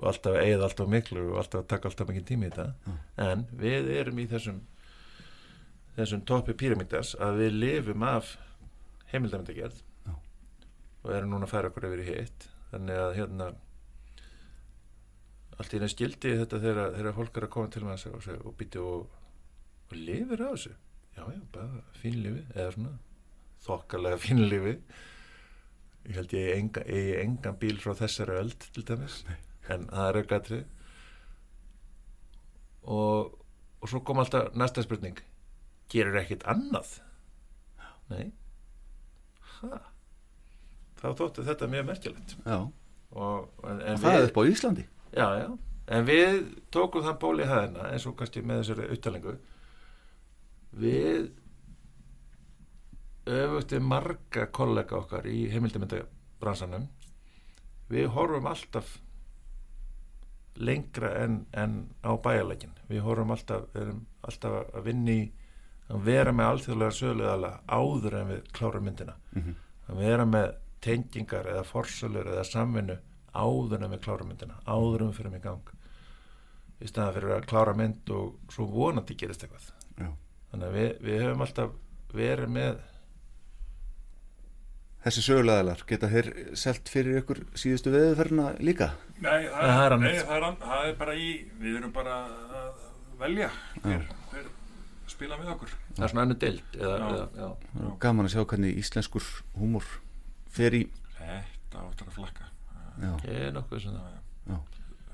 og 0.00 0.08
alltaf 0.10 0.36
að 0.36 0.44
eigða 0.46 0.66
alltaf 0.66 0.90
miklu 0.90 1.24
og 1.30 1.40
alltaf 1.42 1.62
að 1.62 1.70
taka 1.72 1.90
alltaf 1.90 2.10
mikið 2.10 2.26
tími 2.30 2.48
í 2.48 2.52
þetta. 2.54 2.98
En 3.20 3.46
við 3.60 3.90
erum 4.00 4.20
í 4.20 4.28
þessum 4.30 4.60
þessum 5.96 6.22
toppi 6.28 6.54
píramítas 6.56 7.14
að 7.20 7.42
við 7.42 7.58
lifum 7.58 8.04
af 8.06 8.36
heimildamöndagerð 9.10 9.82
og 11.00 11.10
erum 11.16 11.34
núna 11.34 11.48
að 11.48 11.52
færa 11.54 11.70
okkur 11.70 11.88
yfir 11.90 12.04
í 12.04 12.08
hitt. 12.10 12.48
Þannig 12.70 13.02
að 13.02 13.16
hérna 13.18 13.50
allt 15.60 15.74
í 15.74 15.80
einu 15.80 15.90
skildi 15.90 16.36
þetta 16.40 16.60
þegar, 16.62 17.12
fólk 17.16 17.36
er 17.36 17.46
að 17.46 17.54
koma 17.56 17.72
til 17.72 17.84
þessu 17.84 18.14
og, 18.16 18.28
og 18.48 18.56
býti 18.56 18.80
og, 18.80 19.06
og 19.90 19.96
lifir 19.96 20.44
á 20.44 20.48
þessu? 20.52 20.74
Já, 21.16 21.24
já, 21.26 21.40
bara 21.52 21.84
fín 22.00 22.20
lifi 22.22 22.44
eða 22.54 22.74
svona 22.76 22.96
þokkalega 23.66 24.20
fín 24.24 24.44
lifi 24.48 24.76
ég 26.08 26.16
held 26.16 26.32
ég 26.34 26.52
enga, 26.56 26.84
eigi 26.88 27.16
engan 27.20 27.58
bíl 27.60 27.76
frá 27.80 27.94
þessari 27.98 28.38
öld 28.40 28.68
til 28.74 28.84
dæmis 28.88 29.22
en 29.70 29.86
það 29.90 30.06
er 30.08 30.20
auðgatri 30.20 30.60
og, 32.90 33.36
og 33.80 33.90
svo 33.90 34.00
kom 34.04 34.20
alltaf 34.22 34.54
næsta 34.56 34.82
spurning. 34.84 35.18
Gerur 35.90 36.20
ekkit 36.20 36.44
annað? 36.48 36.96
Nei. 38.10 38.30
Ha. 39.60 39.80
Þá 41.00 41.08
þóttu 41.18 41.44
þetta 41.46 41.68
mjög 41.70 41.88
Og 43.10 43.50
það 44.00 44.14
er 44.14 44.28
upp 44.28 44.38
á 44.38 44.42
Íslandi. 44.46 44.86
já, 45.10 45.26
já, 45.42 45.48
en 45.90 46.04
við 46.06 46.36
tókum 46.70 47.02
þann 47.02 47.18
ból 47.18 47.40
í 47.42 47.48
hæðina 47.50 47.88
eins 47.90 48.06
og 48.06 48.14
kannski 48.18 48.42
með 48.46 48.60
þessari 48.62 48.90
uttalengu 48.94 49.32
við 50.78 51.32
öfugt 53.26 53.74
við 53.74 53.84
marga 53.84 54.46
kollega 54.54 54.96
okkar 54.96 55.26
í 55.28 55.44
heimildamöndabransanum 55.52 56.88
við 57.90 58.08
horfum 58.14 58.46
alltaf 58.46 58.98
lengra 60.60 61.12
en, 61.24 61.44
en 61.52 61.76
á 62.04 62.12
bæjarleikin 62.20 62.72
við 62.88 63.04
horfum 63.04 63.34
alltaf, 63.34 63.68
alltaf 64.26 64.74
að 64.74 64.88
vinni 64.88 65.20
að 65.90 66.04
vera 66.06 66.32
með 66.34 66.52
alþjóðlega 66.52 66.96
sögulegala 66.96 67.50
áður 67.66 68.16
en 68.20 68.28
við 68.30 68.42
klárum 68.54 68.84
myndina. 68.86 69.16
Mhm. 69.34 69.54
að 69.90 69.96
vera 69.98 70.24
með 70.24 70.52
tengingar 70.80 71.46
eða 71.50 71.64
forsölur 71.66 72.28
eða 72.30 72.44
samvinnu 72.46 72.98
áður 73.34 73.82
en 73.84 73.90
við 73.90 74.02
klárum 74.04 74.28
myndina 74.30 74.60
áður 74.66 75.02
en 75.02 75.10
við 75.10 75.16
fyrir 75.16 75.32
mig 75.32 75.42
gang. 75.42 75.72
Í 76.80 76.86
staðan 76.88 77.14
fyrir 77.14 77.34
að 77.34 77.46
klára 77.46 77.74
mynd 77.74 78.10
og 78.10 78.38
svo 78.48 78.66
vonandi 78.70 79.14
gerist 79.14 79.42
eitthvað. 79.42 79.72
Já. 79.98 80.12
þannig 80.50 80.66
að 80.66 80.76
við, 80.78 80.90
við 81.00 81.22
höfum 81.24 81.42
alltaf 81.44 81.70
verið 82.14 82.48
með 82.48 82.78
Þessi 85.00 85.22
sögulegaðalar, 85.24 85.82
geta 85.88 86.08
þeir 86.12 86.26
selt 86.60 86.90
fyrir 86.92 87.22
ykkur 87.22 87.38
síðustu 87.56 87.92
veðuferðina 87.94 88.50
líka? 88.60 88.90
Nei, 89.16 89.46
það, 89.48 89.70
Það 89.70 89.84
er 89.84 89.94
nei 90.02 90.18
það, 90.18 90.34
er, 90.36 90.46
það 90.64 90.88
er 90.90 90.98
bara 91.00 91.14
í 91.16 91.28
við 91.62 91.78
erum 91.78 91.94
bara 91.94 92.16
að 92.60 92.82
velja. 93.22 93.48
Hver, 93.80 94.04
hver 94.32 94.50
spila 95.08 95.40
með 95.40 95.54
okkur. 95.54 95.72
Það 95.96 96.04
er 96.04 96.12
svona 96.12 96.26
annu 96.26 96.36
er 96.50 97.96
Gaman 98.04 98.28
að 98.28 98.34
sjá 98.34 98.44
hvernig 98.52 98.82
íslenskur 98.82 99.30
húmor 99.56 99.88
fer 100.52 100.76
í 100.76 100.82
Þetta 101.16 101.86
áttur 101.86 102.10
að 102.10 102.16
flakka. 102.18 102.50
Ég 103.00 103.48
er 103.48 103.52
nokkuð 103.56 103.84
sem 103.86 103.96
það 103.96 104.20
Já. 104.50 104.56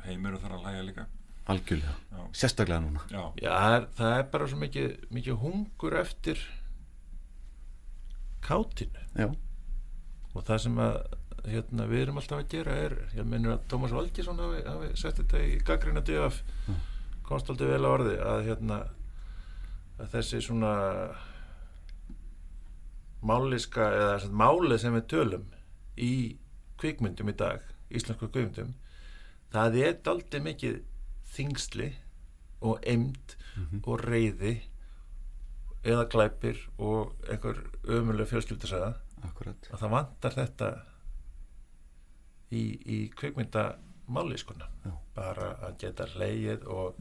Heimur 0.06 0.36
þarf 0.40 0.56
að 0.56 0.66
hlæja 0.66 0.84
líka. 0.86 1.06
Algjörlega, 1.46 1.94
Já. 2.10 2.22
sérstaklega 2.40 2.82
núna. 2.82 3.02
Já, 3.10 3.22
Já, 3.38 3.50
það 3.54 3.74
er, 3.76 3.84
það 3.98 4.14
er 4.18 4.24
bara 4.32 4.46
svo 4.50 4.58
mikið, 4.58 4.94
mikið 5.14 5.36
hungur 5.42 5.96
eftir 6.00 6.40
kátinu 8.46 9.04
Já, 9.14 9.28
og 10.36 10.44
það 10.46 10.62
sem 10.66 10.82
að 10.84 10.98
hérna, 11.46 11.86
við 11.90 12.02
erum 12.02 12.20
alltaf 12.20 12.42
að 12.42 12.50
gera 12.52 12.76
er 12.86 12.96
ég 13.16 13.28
minnur 13.28 13.54
að 13.54 13.66
Tómas 13.70 13.94
Valgjesson 13.94 14.40
hafi, 14.42 14.62
hafi 14.66 14.90
sett 14.98 15.20
þetta 15.20 15.42
í 15.46 15.56
gaggrina 15.66 16.02
döf 16.06 16.40
komst 17.26 17.50
aldrei 17.50 17.70
vel 17.72 17.86
á 17.86 17.90
orði 17.90 18.16
að, 18.22 18.40
hérna, 18.48 18.80
að 20.00 20.10
þessi 20.16 20.42
svona 20.44 20.72
máliska 23.26 23.86
eða 23.94 24.10
sem 24.18 24.26
sagt, 24.28 24.38
málið 24.42 24.82
sem 24.82 24.96
við 24.96 25.06
tölum 25.12 25.46
í 25.96 26.12
kvikmyndum 26.80 27.32
í 27.32 27.36
dag 27.38 27.62
íslensku 27.88 28.28
kvikmyndum 28.28 28.74
það 29.54 29.80
er 29.82 29.98
daldið 30.06 30.46
mikið 30.50 30.78
þingsli 31.36 31.90
og 32.66 32.82
emd 32.88 33.36
og 33.86 34.02
reyði 34.04 34.58
eða 35.86 36.06
glæpir 36.12 36.60
og 36.82 37.14
einhver 37.30 37.62
ömuleg 37.86 38.28
fjölskyldasaga 38.30 38.94
akkurat. 39.24 39.68
Að 39.72 39.82
það 39.82 39.92
vantar 39.96 40.36
þetta 40.36 40.70
í, 42.52 42.62
í 42.86 42.98
kvikmyndamáli 43.16 44.38
skona 44.40 44.68
bara 45.16 45.52
að 45.66 45.76
geta 45.80 46.06
leið 46.20 46.66
og 46.68 46.98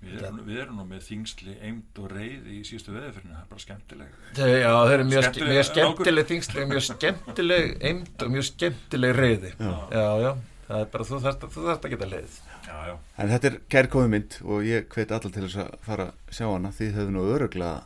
við 0.00 0.20
erum, 0.20 0.40
við 0.46 0.58
erum 0.62 0.80
nú 0.80 0.84
með 0.86 1.06
þingsli, 1.08 1.54
eind 1.66 1.98
og 1.98 2.10
reið 2.12 2.50
í 2.52 2.58
síðustu 2.68 2.92
veðurfyrinu, 2.94 3.32
það 3.34 3.42
er 3.42 3.48
bara 3.50 3.64
skemmtileg. 3.64 4.18
Já, 4.36 4.68
það 4.76 4.92
eru 4.96 5.06
mjög, 5.08 5.24
Skemmtileg 5.26 5.68
skemmtileg 5.70 6.28
þingsli 6.30 6.66
mjög 6.70 6.84
skemmtileg 6.90 7.72
eind 7.90 8.22
og 8.26 8.34
mjög 8.36 8.46
skemmtileg 8.50 9.16
reyði 9.16 9.54
Já. 9.56 9.72
já, 9.90 10.06
já, 10.22 10.30
það 10.68 10.84
er 10.84 10.92
bara 10.92 11.08
þú 11.10 11.20
þarft, 11.24 11.48
þú 11.56 11.66
þarft 11.70 11.88
að 11.88 11.96
geta 11.96 12.10
leið 12.12 12.38
Já, 12.66 12.76
já, 12.90 12.94
En 13.22 13.32
þetta 13.32 13.50
er 13.50 13.58
kærkomi 13.72 14.12
mynd 14.12 14.38
og 14.44 14.64
ég 14.66 14.88
hveit 14.92 15.12
allar 15.14 15.32
til 15.34 15.44
þess 15.46 15.60
að 15.64 15.74
fara 15.86 16.06
að 16.10 16.32
sjá 16.38 16.46
hana. 16.50 16.72
Því 16.74 16.88
þau 16.90 16.96
hefðu 17.00 17.12
nú 17.14 17.26
öruglega 17.30 17.76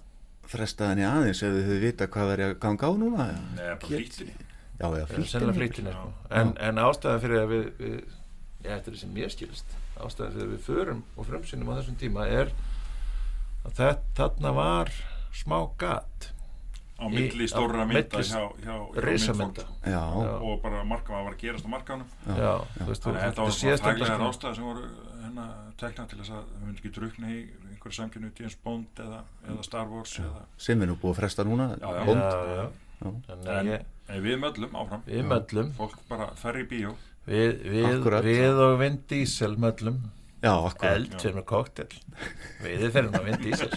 frestað 0.50 0.92
henni 0.94 1.04
aðeins 1.08 1.42
ef 1.46 1.52
þau 1.54 1.60
hefðu 1.64 1.80
vita 1.84 2.08
hvað 2.10 2.30
verið 2.34 2.48
að 2.50 2.56
ganga 2.64 2.88
á 2.90 2.92
núna 3.02 3.26
neða 3.56 3.76
bara 3.76 3.90
flýttinni 3.90 4.34
Já, 4.80 4.86
já, 4.96 5.04
flýttinni 5.12 5.92
sko. 5.92 6.08
en, 6.40 6.54
en 6.68 6.80
ástæðan 6.80 7.20
fyrir 7.26 7.42
að 7.42 7.50
við, 7.52 7.64
við 7.78 7.96
já, 8.64 8.70
þetta 8.74 8.90
er 8.94 8.98
sem 9.02 9.14
mér 9.18 9.32
skilist 9.34 9.74
ástæðan 10.00 10.34
fyrir 10.36 10.48
að 10.48 10.52
við 10.56 10.62
förum 10.66 11.02
og 11.20 11.28
frumsynum 11.28 11.70
á 11.70 11.74
þessum 11.80 11.98
tíma 12.00 12.26
er 12.32 12.52
að 13.64 13.74
þetta, 13.76 13.96
þarna 14.16 14.52
var 14.56 14.92
smá 15.36 15.58
gat 15.78 16.30
á 17.00 17.04
Í- 17.08 17.12
milli 17.14 17.46
á 17.48 17.52
stórra 17.52 17.84
mynda 17.88 18.20
hjá, 18.24 18.40
hjá, 18.64 18.74
hjá 18.96 19.02
Já. 19.84 20.00
og 20.40 20.58
bara 20.64 20.82
marka 20.84 21.12
hvað 21.12 21.28
var 21.28 21.36
að 21.36 21.40
gerast 21.44 21.68
á 21.68 21.70
markanum 21.72 22.08
þannig 22.24 22.48
að 22.48 22.64
þetta 23.20 23.44
var 23.46 23.54
svona 23.56 23.94
sko. 24.10 24.18
rástæði 24.24 24.54
sem 24.58 24.64
voru 24.70 24.88
hérna 25.20 25.46
tekna 25.80 26.06
til 26.10 26.18
þess 26.20 26.32
að 26.36 26.42
við 26.50 26.64
myndum 26.66 26.80
ekki 26.80 26.92
drukna 26.96 27.30
í 27.36 27.40
einhverju 27.80 27.96
samkynnu 27.96 28.30
James 28.36 28.56
Bond 28.64 29.00
eða, 29.00 29.22
eða 29.48 29.62
Star 29.64 29.88
Wars 29.88 30.18
eða, 30.20 30.42
sem 30.60 30.82
er 30.82 30.90
nú 30.90 30.96
búið 31.00 31.14
að 31.14 31.20
fresta 31.22 31.44
núna 31.48 31.70
Já, 31.80 31.88
já. 31.96 32.04
Bond. 32.04 32.20
já, 32.20 33.12
að 33.32 33.48
en, 33.54 33.70
ég, 33.72 33.86
en 34.08 34.22
við 34.26 34.38
möllum 34.42 34.76
áfram. 34.76 35.04
við 35.06 35.24
möllum. 35.30 35.70
Fólk 35.78 36.02
bara 36.10 36.26
fer 36.36 36.58
í 36.60 36.66
bíó. 36.68 36.92
Við, 37.30 37.62
við, 37.64 38.04
við 38.26 38.60
og 38.60 38.74
Vin 38.80 39.00
Diesel 39.08 39.56
möllum. 39.56 39.98
Já, 40.40 40.52
akkurat. 40.52 40.94
Eldfjör 40.98 41.34
með 41.36 41.46
koktel 41.48 41.88
við 42.64 42.86
ferum 42.92 43.16
á 43.16 43.20
Vin 43.24 43.40
Diesel. 43.40 43.72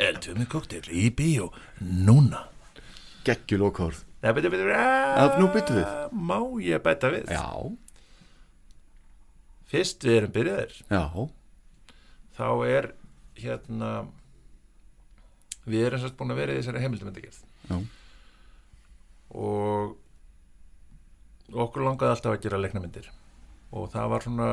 Eldfjör 0.00 0.40
með 0.40 0.50
koktel 0.56 0.82
í 0.88 1.06
bíó 1.12 1.50
núna. 1.80 2.46
Geggjul 3.24 3.62
og 3.68 3.76
kórð 3.76 4.02
Nei, 4.24 4.32
byrju, 4.32 4.50
byrju, 4.54 4.72
Já, 4.72 5.24
nú 5.36 5.48
byttum 5.52 5.76
við. 5.76 5.88
Má 6.16 6.38
ég 6.64 6.80
bæta 6.80 7.10
við? 7.12 7.28
Já, 7.28 7.44
Fyrst 9.68 10.04
við 10.06 10.16
erum 10.16 10.32
byrjaðir. 10.32 10.76
Já, 10.88 11.02
þá 12.38 12.46
er 12.64 12.86
hérna 13.40 13.90
við 15.64 15.86
erum 15.88 16.02
sérst 16.02 16.16
búin 16.18 16.34
að 16.34 16.40
vera 16.42 16.54
í 16.54 16.60
þessari 16.60 16.82
heimildamöndagerð 16.84 17.38
já. 17.70 17.76
Og 19.34 19.94
okkur 21.52 21.84
langaði 21.86 22.14
alltaf 22.14 22.34
að 22.34 22.42
gera 22.44 22.60
leiknamyndir 22.60 23.10
og 23.74 23.88
það 23.92 24.10
var 24.12 24.24
svona 24.24 24.48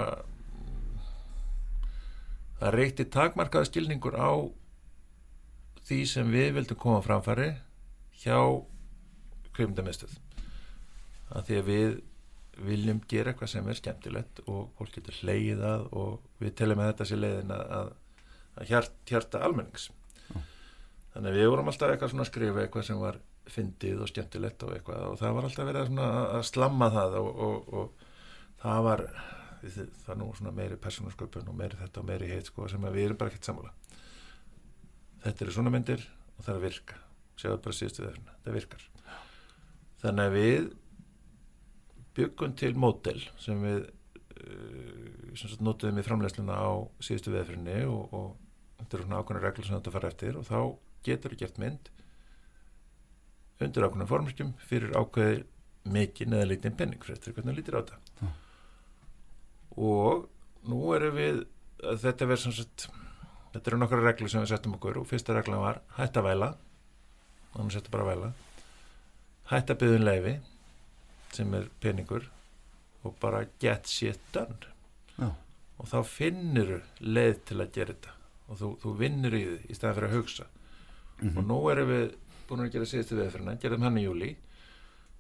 það 2.61 2.75
reykti 2.77 3.07
takmarkaða 3.13 3.69
skilningur 3.69 4.17
á 4.17 4.31
því 5.87 5.99
sem 6.09 6.31
við 6.33 6.53
vildum 6.57 6.79
koma 6.81 7.01
framfæri 7.05 7.49
hjá 8.21 8.37
kvimdamistuð 9.55 10.17
að 11.31 11.47
því 11.47 11.59
að 11.59 11.69
við 11.71 11.99
viljum 12.61 12.99
gera 13.09 13.31
eitthvað 13.31 13.53
sem 13.53 13.69
er 13.71 13.79
skemmtilegt 13.79 14.43
og 14.45 14.69
fólk 14.77 14.93
getur 14.97 15.17
hleyið 15.23 15.63
að 15.65 15.87
og 15.97 16.43
við 16.43 16.55
telum 16.59 16.81
að 16.83 16.91
þetta 16.91 17.07
sé 17.09 17.17
leiðin 17.17 17.55
að 17.55 17.93
hjart, 18.67 18.93
hjarta 19.09 19.41
almennings. 19.45 19.89
Þannig 21.11 21.33
að 21.33 21.37
við 21.37 21.51
vorum 21.51 21.69
alltaf 21.71 21.91
eitthvað 21.91 22.13
svona 22.13 22.25
að 22.25 22.31
skrifa 22.31 22.63
eitthvað 22.63 22.87
sem 22.87 23.01
var 23.01 23.19
fyndið 23.51 24.03
og 24.03 24.09
skemmtilegt 24.11 24.63
og 24.63 24.73
eitthvað 24.75 25.05
og 25.09 25.19
það 25.19 25.35
var 25.35 25.47
alltaf 25.47 25.67
verið 25.67 25.81
að, 25.81 25.89
svona, 25.89 26.09
að 26.37 26.43
slamma 26.47 26.89
það 26.93 27.17
og, 27.19 27.29
og, 27.47 27.71
og 27.79 28.07
það 28.61 28.83
var 28.87 29.05
það 30.05 30.19
nú 30.21 30.29
svona 30.37 30.53
meiri 30.55 30.77
persónasköpun 30.81 31.49
og 31.51 31.57
meiri 31.57 31.79
þetta 31.81 32.01
og 32.01 32.07
meiri 32.07 32.29
heit 32.31 32.49
sko 32.49 32.69
sem 32.71 32.85
við 32.87 33.07
erum 33.07 33.19
bara 33.19 33.33
ekkert 33.33 33.49
sammála. 33.49 33.73
Þetta 35.25 35.45
eru 35.45 35.55
svona 35.57 35.73
myndir 35.73 36.05
og 36.37 36.45
það 36.45 36.53
er 36.53 36.59
að 36.59 36.67
virka. 36.69 37.01
Sjáðu 37.41 37.61
bara 37.65 37.77
síðustu 37.77 38.05
þeirra, 38.05 38.37
það 38.45 38.57
virkar. 38.57 38.87
Þannig 40.01 40.29
að 40.29 40.37
við 40.37 40.69
byggum 42.17 42.55
til 42.59 42.71
mótel 42.79 43.19
sem 43.41 43.61
við 43.65 43.83
sagt 45.39 45.63
notuðum 45.63 46.01
í 46.01 46.05
framlegsluna 46.05 46.57
á 46.57 46.71
síðustu 47.03 47.33
veðfyrinni 47.33 47.81
og, 47.87 48.13
og 48.13 48.27
þetta 48.79 48.97
eru 48.97 49.07
svona 49.07 49.21
ákveðna 49.21 49.43
reglur 49.45 49.67
sem 49.67 49.77
þetta 49.77 49.95
fara 49.95 50.11
eftir 50.11 50.39
og 50.39 50.47
þá 50.47 50.59
getur 51.05 51.33
það 51.33 51.43
gert 51.43 51.61
mynd 51.61 51.91
undir 53.61 53.85
ákveðna 53.85 54.09
formskjum 54.09 54.53
fyrir 54.65 54.95
ákveði 54.97 55.43
mikinn 55.91 56.35
eða 56.37 56.49
lítinn 56.49 56.77
penning 56.77 57.01
fyrir 57.03 57.17
eftir 57.17 57.35
hvernig 57.37 57.57
lítir 57.57 57.77
á 57.77 57.81
þetta. 57.81 58.31
Og 59.81 60.27
nú 60.69 60.81
erum 60.97 61.15
við 61.17 61.43
að 61.81 62.03
þetta 62.03 62.27
verður 62.29 62.43
sem 62.45 62.57
sagt 62.57 62.87
þetta 63.53 63.71
eru 63.71 63.79
nokkra 63.81 64.03
reglur 64.03 64.31
sem 64.31 64.43
við 64.43 64.53
settum 64.53 64.75
okkur 64.77 65.01
og 65.01 65.07
fyrsta 65.09 65.35
reglan 65.35 65.63
var 65.63 65.81
hætt 65.97 66.17
að 66.19 66.27
væla 66.29 66.51
þannig 67.53 67.75
settum 67.75 67.95
bara 67.95 68.05
að 68.05 68.11
væla 68.11 68.29
hætt 69.51 69.73
að 69.73 69.81
byggja 69.81 69.97
um 69.99 70.05
leifi 70.07 70.35
sem 71.35 71.57
er 71.57 71.67
peningur 71.83 72.29
og 73.03 73.15
bara 73.21 73.45
get 73.59 73.89
shit 73.89 74.19
done. 74.33 74.57
Já. 75.17 75.31
og 75.81 75.87
þá 75.89 75.97
finnur 76.05 76.75
leið 77.01 77.39
til 77.49 77.57
að 77.61 77.71
gera 77.73 77.93
þetta. 77.95 78.11
Og 78.51 78.59
þú, 78.59 78.67
þú 78.83 78.91
vinnur 78.99 79.33
í 79.33 79.41
því 79.47 79.57
í 79.71 79.75
staðan 79.77 79.97
fyrir 79.97 80.09
að 80.11 80.15
hugsa. 80.19 80.45
Og 81.31 81.43
nú 81.45 81.57
erum 81.71 81.89
við 81.89 82.05
búin 82.49 82.63
að 82.65 82.71
gera 82.75 82.87
síðustu 82.89 83.17
viðferðina, 83.17 83.57
gerðum 83.61 83.85
hann 83.87 83.97
í 84.01 84.05
júli 84.05 84.31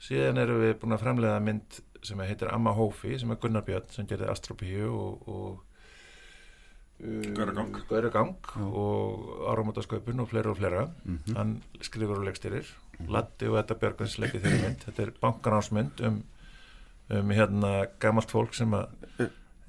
síðan 0.01 0.41
erum 0.41 0.61
við 0.63 0.77
búin 0.81 0.95
að 0.95 1.03
framleiða 1.03 1.41
mynd 1.45 1.81
sem 2.05 2.21
heitir 2.25 2.49
Amma 2.53 2.73
Hófi 2.73 3.17
sem 3.21 3.33
er 3.33 3.39
Gunnar 3.41 3.65
Björn 3.67 3.91
sem 3.93 4.07
gerði 4.09 4.29
Astropíu 4.31 4.87
og, 4.89 5.27
og 5.29 7.03
uh, 7.05 7.27
Gauragang. 7.37 7.75
Gauragang 7.89 8.33
og 8.65 9.45
Áramótasköpun 9.51 10.23
og 10.23 10.31
fleira 10.31 10.53
og 10.53 10.57
fleira. 10.57 10.87
Mhm. 11.05 11.35
hann 11.37 11.55
skrifur 11.81 12.21
og 12.21 12.25
leikstyrir 12.29 12.69
Latti 13.09 13.47
og 13.49 13.57
þetta 13.57 13.77
Björgvins 13.81 14.17
leikið 14.21 14.43
þeirri 14.45 14.61
mynd. 14.61 14.83
Þetta 14.85 15.05
er 15.05 15.13
bankanásmynd 15.21 16.03
um, 16.05 16.19
um 17.19 17.31
hérna 17.35 17.71
gamalt 17.99 18.31
fólk 18.31 18.53
sem 18.57 18.73
að 18.77 18.87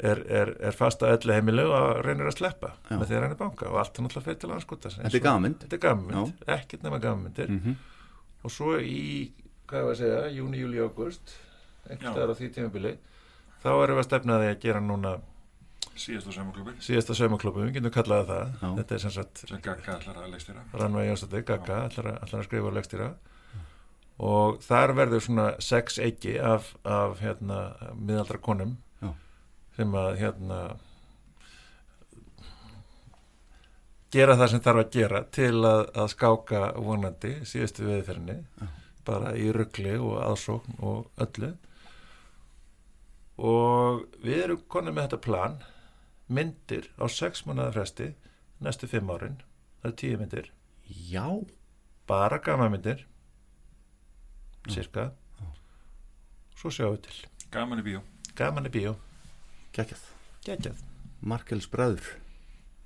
er, 0.03 0.19
er, 0.27 0.51
er 0.69 0.75
fast 0.75 1.03
að 1.05 1.13
öllu 1.19 1.35
heimilu 1.37 1.65
og 1.71 2.01
reynir 2.07 2.27
að 2.31 2.37
sleppa 2.41 2.73
Já. 2.89 2.97
með 2.99 3.07
þeirra 3.13 3.27
hann 3.29 3.35
er 3.37 3.41
banka 3.43 3.69
og 3.71 3.77
allt 3.83 3.99
er 3.99 4.03
náttúrulega 4.07 4.27
fyrir 4.29 4.41
til 4.43 4.53
anskotas 4.57 4.97
Þetta 4.99 5.17
er 5.21 5.25
gamanmynd. 5.27 5.59
þetta 5.63 5.77
er 5.79 5.83
gamanmynd, 5.85 6.45
ekkert 6.57 6.83
nema 6.87 6.99
gamanmyndir 7.05 7.51
Mhm. 7.53 7.77
og 8.45 8.51
svo 8.51 8.73
í, 8.81 9.31
hvað 9.69 9.85
var 9.87 9.93
að 9.95 10.01
segja, 10.01 10.23
júni, 10.39 10.59
júli, 10.65 10.81
águst 10.83 11.35
einhvers 11.89 12.13
staðar 12.15 12.33
á 12.33 12.39
því 12.41 12.49
tímabili 12.57 12.95
þá 13.63 13.69
erum 13.85 13.97
við 13.97 14.03
að 14.03 14.09
stefna 14.11 14.39
því 14.43 14.49
að 14.55 14.59
gera 14.67 14.81
núna 14.81 15.13
Síðasta 15.93 16.33
saumaklubbi. 16.33 16.73
síðasta 16.81 17.15
saumaklubbi, 17.15 17.67
við 17.67 17.75
getum 17.77 17.93
kallaði 17.93 18.27
það 18.31 18.53
Já. 18.63 18.69
þetta 18.81 18.95
er 18.97 18.99
sem 19.03 19.11
sagt 19.11 19.43
Sem 19.49 19.61
Gagga 19.61 19.99
ætlar 19.99 20.17
að 20.23 20.31
leikstýra. 20.33 20.63
Rannveig 20.73 21.09
Jónsdóttir, 21.11 21.43
Gagga, 21.45 21.77
ætlar 21.89 22.07
að, 22.13 22.17
ætlar 22.25 22.41
að 22.41 22.47
skrifa 22.49 22.67
og 22.71 22.75
leikstýra 22.79 23.09
og 24.23 24.61
þar 24.63 24.95
verður 24.95 25.25
svona 25.25 25.49
sex 25.63 25.99
eiki 25.99 26.37
af, 26.39 26.73
af 26.87 27.19
hérna, 27.23 27.73
miðaldra 27.99 28.39
konum 28.43 28.77
Já. 29.03 29.11
sem 29.77 29.97
að 29.99 30.19
hérna 30.21 30.61
gera 34.13 34.37
það 34.39 34.53
sem 34.53 34.63
þarf 34.63 34.85
að 34.85 34.95
gera 34.95 35.25
til 35.35 35.57
að, 35.67 35.83
að 35.97 36.09
skáka 36.13 36.63
vonandi 36.77 37.35
síðustu 37.49 37.89
viðferðinni. 37.89 38.39
Bara 39.03 39.33
í 39.35 39.49
ruggli 39.55 39.97
og 39.99 40.19
aðsókn 40.23 40.79
og 40.87 41.23
öllu. 41.25 41.55
Og 43.43 44.05
við 44.23 44.45
erum 44.45 44.67
konum 44.71 44.95
með 44.95 45.09
þetta 45.09 45.23
plan 45.25 45.57
myndir 46.33 46.93
á 47.01 47.11
sex 47.11 47.43
mánuða 47.49 47.73
fresti 47.75 48.13
næstu 48.63 48.87
fimm 48.87 49.11
árin. 49.11 49.41
Það 49.83 49.91
er 49.91 49.97
tíu 49.99 50.21
myndir. 50.21 50.53
Já, 50.87 51.27
bara 52.07 52.39
gama 52.45 52.69
myndir 52.71 53.03
cirka 54.71 55.09
svo 56.59 56.71
sjáum 56.71 56.95
við 56.97 57.01
til. 57.09 57.17
Gaman 57.53 57.81
í 57.83 57.87
bíó. 57.87 58.01
gaman 58.39 58.67
í 58.69 58.71
bíó, 58.73 58.95
geggjað. 59.75 60.03
Geggjað. 60.47 60.79
Markels 61.23 61.67
bræður. 61.71 62.07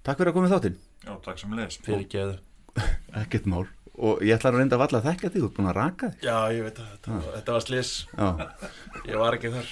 Takk 0.05 0.19
fyrir 0.21 0.31
að 0.33 0.37
koma 0.37 0.49
í 0.49 0.53
þáttinn. 0.55 0.79
Já, 1.07 1.13
takk 1.25 1.39
sem 1.41 1.53
leðis. 1.57 1.79
fyrir 1.85 2.07
geðu 2.11 2.39
Ekkert 3.23 3.47
mál. 3.47 3.67
Og 3.97 4.21
ég 4.21 4.37
ætla 4.37 4.51
að 4.53 4.59
reynda 4.61 4.77
að 4.77 4.83
valla 4.85 4.99
að 5.01 5.07
þekka 5.09 5.31
þig 5.33 5.41
Þú 5.41 5.47
ert 5.49 5.55
búin 5.57 5.69
að 5.71 5.77
raka 5.79 6.11
þig. 6.13 6.27
Já 6.27 6.37
ég 6.53 6.67
veit 6.67 6.81
að 6.83 6.91
þetta, 6.93 7.21
þetta 7.37 7.55
var 7.57 7.65
slis 7.65 7.93
Já. 8.13 8.29
ég 9.09 9.17
var 9.23 9.39
ekki 9.39 9.53
þar. 9.57 9.71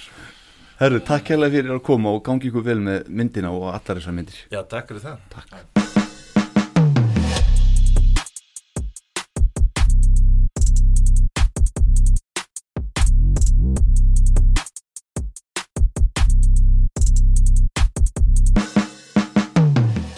Herru, 0.81 0.99
takk 1.07 1.29
hérlega 1.31 1.55
fyrir 1.59 1.75
að 1.77 1.83
koma 1.87 2.15
og 2.17 2.23
gangi 2.25 2.49
ykkur 2.49 2.65
vel 2.65 2.79
með 2.89 3.07
myndina 3.21 3.53
og 3.53 3.69
allar 3.71 4.01
þessar 4.01 4.17
myndir. 4.17 4.41
Já 4.51 4.63
takk 4.65 4.89
fyrir 4.91 5.05
það. 5.05 5.27
Takk 5.35 5.84